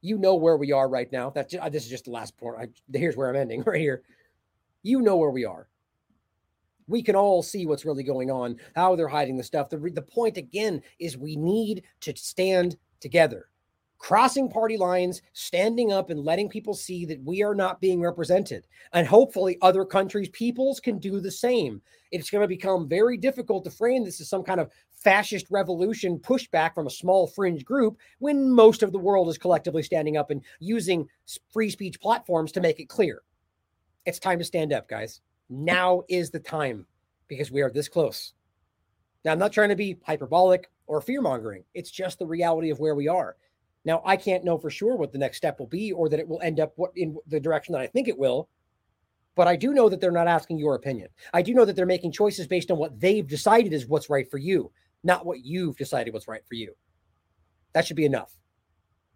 You 0.00 0.18
know 0.18 0.34
where 0.34 0.56
we 0.56 0.72
are 0.72 0.88
right 0.88 1.10
now. 1.12 1.30
That's 1.30 1.52
just, 1.52 1.62
uh, 1.62 1.68
this 1.68 1.84
is 1.84 1.90
just 1.90 2.06
the 2.06 2.10
last 2.10 2.36
point. 2.36 2.56
I, 2.58 2.68
here's 2.96 3.16
where 3.16 3.28
I'm 3.28 3.36
ending 3.36 3.62
right 3.66 3.80
here. 3.80 4.02
You 4.82 5.00
know 5.02 5.16
where 5.16 5.30
we 5.30 5.44
are. 5.44 5.68
We 6.88 7.02
can 7.02 7.14
all 7.14 7.42
see 7.42 7.66
what's 7.66 7.84
really 7.84 8.02
going 8.02 8.30
on, 8.30 8.56
how 8.74 8.96
they're 8.96 9.08
hiding 9.08 9.36
the 9.36 9.44
stuff. 9.44 9.68
The, 9.68 9.78
the 9.78 10.02
point 10.02 10.36
again 10.36 10.82
is 10.98 11.16
we 11.16 11.36
need 11.36 11.84
to 12.00 12.16
stand 12.16 12.76
together 13.00 13.48
crossing 14.02 14.48
party 14.48 14.76
lines, 14.76 15.22
standing 15.32 15.92
up 15.92 16.10
and 16.10 16.24
letting 16.24 16.48
people 16.48 16.74
see 16.74 17.06
that 17.06 17.22
we 17.22 17.40
are 17.40 17.54
not 17.54 17.80
being 17.80 18.00
represented. 18.00 18.66
And 18.92 19.06
hopefully, 19.06 19.56
other 19.62 19.84
countries' 19.84 20.28
peoples 20.30 20.80
can 20.80 20.98
do 20.98 21.20
the 21.20 21.30
same. 21.30 21.80
It's 22.10 22.28
going 22.28 22.42
to 22.42 22.48
become 22.48 22.88
very 22.88 23.16
difficult 23.16 23.62
to 23.62 23.70
frame 23.70 24.04
this 24.04 24.20
as 24.20 24.28
some 24.28 24.42
kind 24.42 24.58
of 24.58 24.72
fascist 24.90 25.46
revolution 25.50 26.18
pushback 26.18 26.74
from 26.74 26.88
a 26.88 26.90
small 26.90 27.28
fringe 27.28 27.64
group 27.64 27.96
when 28.18 28.50
most 28.50 28.82
of 28.82 28.90
the 28.90 28.98
world 28.98 29.28
is 29.28 29.38
collectively 29.38 29.84
standing 29.84 30.16
up 30.16 30.30
and 30.30 30.42
using 30.58 31.08
free 31.52 31.70
speech 31.70 32.00
platforms 32.00 32.50
to 32.50 32.60
make 32.60 32.80
it 32.80 32.88
clear. 32.88 33.22
It's 34.04 34.18
time 34.18 34.40
to 34.40 34.44
stand 34.44 34.72
up, 34.72 34.88
guys. 34.88 35.20
Now 35.48 36.02
is 36.08 36.30
the 36.30 36.40
time 36.40 36.86
because 37.28 37.52
we 37.52 37.62
are 37.62 37.70
this 37.70 37.88
close. 37.88 38.32
Now, 39.24 39.30
I'm 39.30 39.38
not 39.38 39.52
trying 39.52 39.68
to 39.68 39.76
be 39.76 40.00
hyperbolic 40.04 40.68
or 40.88 41.00
fear 41.00 41.20
mongering. 41.22 41.62
It's 41.72 41.92
just 41.92 42.18
the 42.18 42.26
reality 42.26 42.70
of 42.70 42.80
where 42.80 42.96
we 42.96 43.06
are. 43.06 43.36
Now, 43.84 44.02
I 44.04 44.16
can't 44.16 44.44
know 44.44 44.58
for 44.58 44.70
sure 44.70 44.96
what 44.96 45.12
the 45.12 45.18
next 45.18 45.38
step 45.38 45.58
will 45.58 45.66
be 45.66 45.92
or 45.92 46.08
that 46.08 46.20
it 46.20 46.28
will 46.28 46.40
end 46.42 46.60
up 46.60 46.72
what 46.76 46.92
in 46.96 47.16
the 47.26 47.40
direction 47.40 47.72
that 47.72 47.80
I 47.82 47.86
think 47.88 48.08
it 48.08 48.18
will. 48.18 48.48
But 49.34 49.48
I 49.48 49.56
do 49.56 49.72
know 49.74 49.88
that 49.88 50.00
they're 50.00 50.10
not 50.12 50.28
asking 50.28 50.58
your 50.58 50.74
opinion. 50.74 51.08
I 51.32 51.42
do 51.42 51.54
know 51.54 51.64
that 51.64 51.74
they're 51.74 51.86
making 51.86 52.12
choices 52.12 52.46
based 52.46 52.70
on 52.70 52.78
what 52.78 53.00
they've 53.00 53.26
decided 53.26 53.72
is 53.72 53.86
what's 53.86 54.10
right 54.10 54.30
for 54.30 54.38
you, 54.38 54.70
not 55.02 55.26
what 55.26 55.44
you've 55.44 55.76
decided 55.76 56.12
what's 56.12 56.28
right 56.28 56.46
for 56.46 56.54
you. 56.54 56.74
That 57.72 57.86
should 57.86 57.96
be 57.96 58.04
enough. 58.06 58.32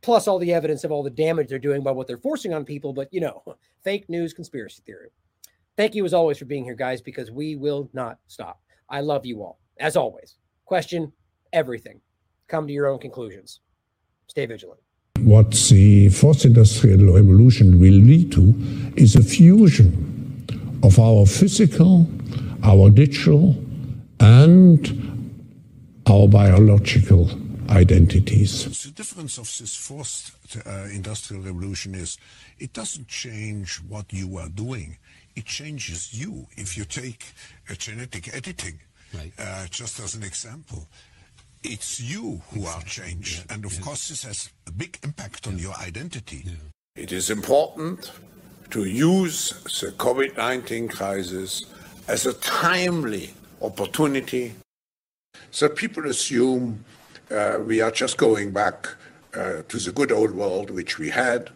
plus 0.02 0.28
all 0.28 0.38
the 0.38 0.52
evidence 0.54 0.84
of 0.84 0.92
all 0.92 1.02
the 1.02 1.10
damage 1.10 1.48
they're 1.48 1.58
doing 1.58 1.82
by 1.82 1.90
what 1.90 2.06
they're 2.06 2.18
forcing 2.18 2.54
on 2.54 2.64
people. 2.64 2.92
But 2.92 3.08
you 3.12 3.20
know, 3.20 3.42
fake 3.84 4.08
news, 4.08 4.32
conspiracy 4.32 4.82
theory. 4.86 5.10
Thank 5.76 5.94
you 5.94 6.04
as 6.04 6.14
always 6.14 6.38
for 6.38 6.46
being 6.46 6.64
here, 6.64 6.74
guys, 6.74 7.02
because 7.02 7.30
we 7.30 7.56
will 7.56 7.90
not 7.92 8.18
stop. 8.28 8.60
I 8.88 9.00
love 9.00 9.26
you 9.26 9.42
all, 9.42 9.58
as 9.78 9.96
always. 9.96 10.36
Question 10.64 11.12
everything. 11.52 12.00
Come 12.48 12.66
to 12.66 12.72
your 12.72 12.86
own 12.86 12.98
conclusions. 12.98 13.60
Stay 14.28 14.46
vigilant. 14.46 14.80
What 15.20 15.52
the 15.70 16.08
fourth 16.10 16.44
industrial 16.44 17.14
revolution 17.14 17.80
will 17.80 18.00
lead 18.10 18.32
to 18.32 18.54
is 18.96 19.16
a 19.16 19.22
fusion 19.22 20.46
of 20.82 20.98
our 20.98 21.26
physical, 21.26 22.06
our 22.62 22.90
digital, 22.90 23.56
and 24.20 24.80
our 26.06 26.28
biological 26.28 27.30
identities. 27.70 28.82
The 28.84 28.92
difference 28.92 29.38
of 29.38 29.44
this 29.58 29.74
fourth 29.74 30.36
uh, 30.66 30.88
industrial 30.92 31.42
revolution 31.42 31.94
is 31.94 32.18
it 32.58 32.72
doesn't 32.72 33.08
change 33.08 33.76
what 33.88 34.12
you 34.12 34.36
are 34.38 34.48
doing. 34.48 34.98
It 35.34 35.46
changes 35.46 36.14
you. 36.14 36.46
If 36.56 36.76
you 36.76 36.84
take 36.84 37.24
genetic 37.78 38.34
editing, 38.34 38.80
right. 39.14 39.32
uh, 39.38 39.66
just 39.70 39.98
as 40.00 40.14
an 40.14 40.22
example, 40.22 40.88
it's 41.62 42.00
you 42.00 42.42
who 42.50 42.66
are 42.66 42.82
changed. 42.82 43.44
Yeah. 43.46 43.54
And 43.54 43.64
of 43.64 43.74
yeah. 43.74 43.80
course, 43.80 44.08
this 44.08 44.24
has 44.24 44.50
a 44.66 44.72
big 44.72 44.98
impact 45.02 45.46
on 45.46 45.56
yeah. 45.56 45.64
your 45.64 45.74
identity. 45.76 46.44
It 46.94 47.12
is 47.12 47.30
important 47.30 48.12
to 48.70 48.84
use 48.84 49.50
the 49.80 49.92
COVID 49.92 50.36
19 50.36 50.88
crisis 50.88 51.66
as 52.08 52.26
a 52.26 52.32
timely 52.34 53.34
opportunity. 53.60 54.54
So 55.50 55.68
people 55.68 56.06
assume 56.06 56.84
uh, 57.30 57.58
we 57.64 57.80
are 57.80 57.90
just 57.90 58.16
going 58.16 58.52
back 58.52 58.88
uh, 59.34 59.62
to 59.68 59.78
the 59.78 59.92
good 59.92 60.12
old 60.12 60.32
world 60.32 60.70
which 60.70 60.98
we 60.98 61.10
had, 61.10 61.50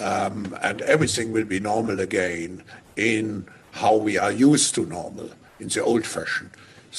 um, 0.00 0.56
and 0.62 0.80
everything 0.82 1.32
will 1.32 1.44
be 1.44 1.60
normal 1.60 2.00
again 2.00 2.62
in 2.96 3.46
how 3.72 3.96
we 3.96 4.16
are 4.16 4.32
used 4.32 4.74
to 4.74 4.86
normal, 4.86 5.30
in 5.60 5.68
the 5.68 5.82
old 5.82 6.06
fashion. 6.06 6.50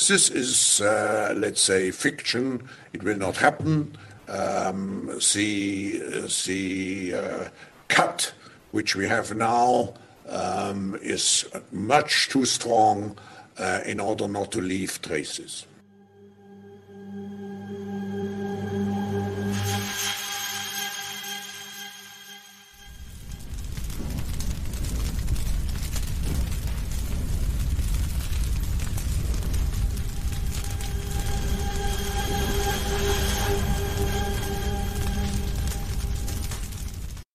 This 0.06 0.30
is, 0.30 0.80
uh, 0.80 1.34
let's 1.36 1.60
say, 1.60 1.92
fiction. 1.92 2.70
It 2.94 3.04
will 3.04 3.18
not 3.18 3.38
happen. 3.38 3.98
Um, 4.30 5.08
the 5.34 6.00
the 6.46 7.14
uh, 7.14 7.50
cut 7.88 8.34
which 8.72 8.96
we 8.96 9.08
have 9.08 9.36
now 9.36 9.96
um, 10.30 10.98
is 11.02 11.46
much 11.72 12.30
too 12.30 12.46
strong 12.46 13.18
uh, 13.58 13.82
in 13.86 14.00
order 14.00 14.28
not 14.28 14.52
to 14.52 14.62
leave 14.62 15.02
traces. 15.02 15.67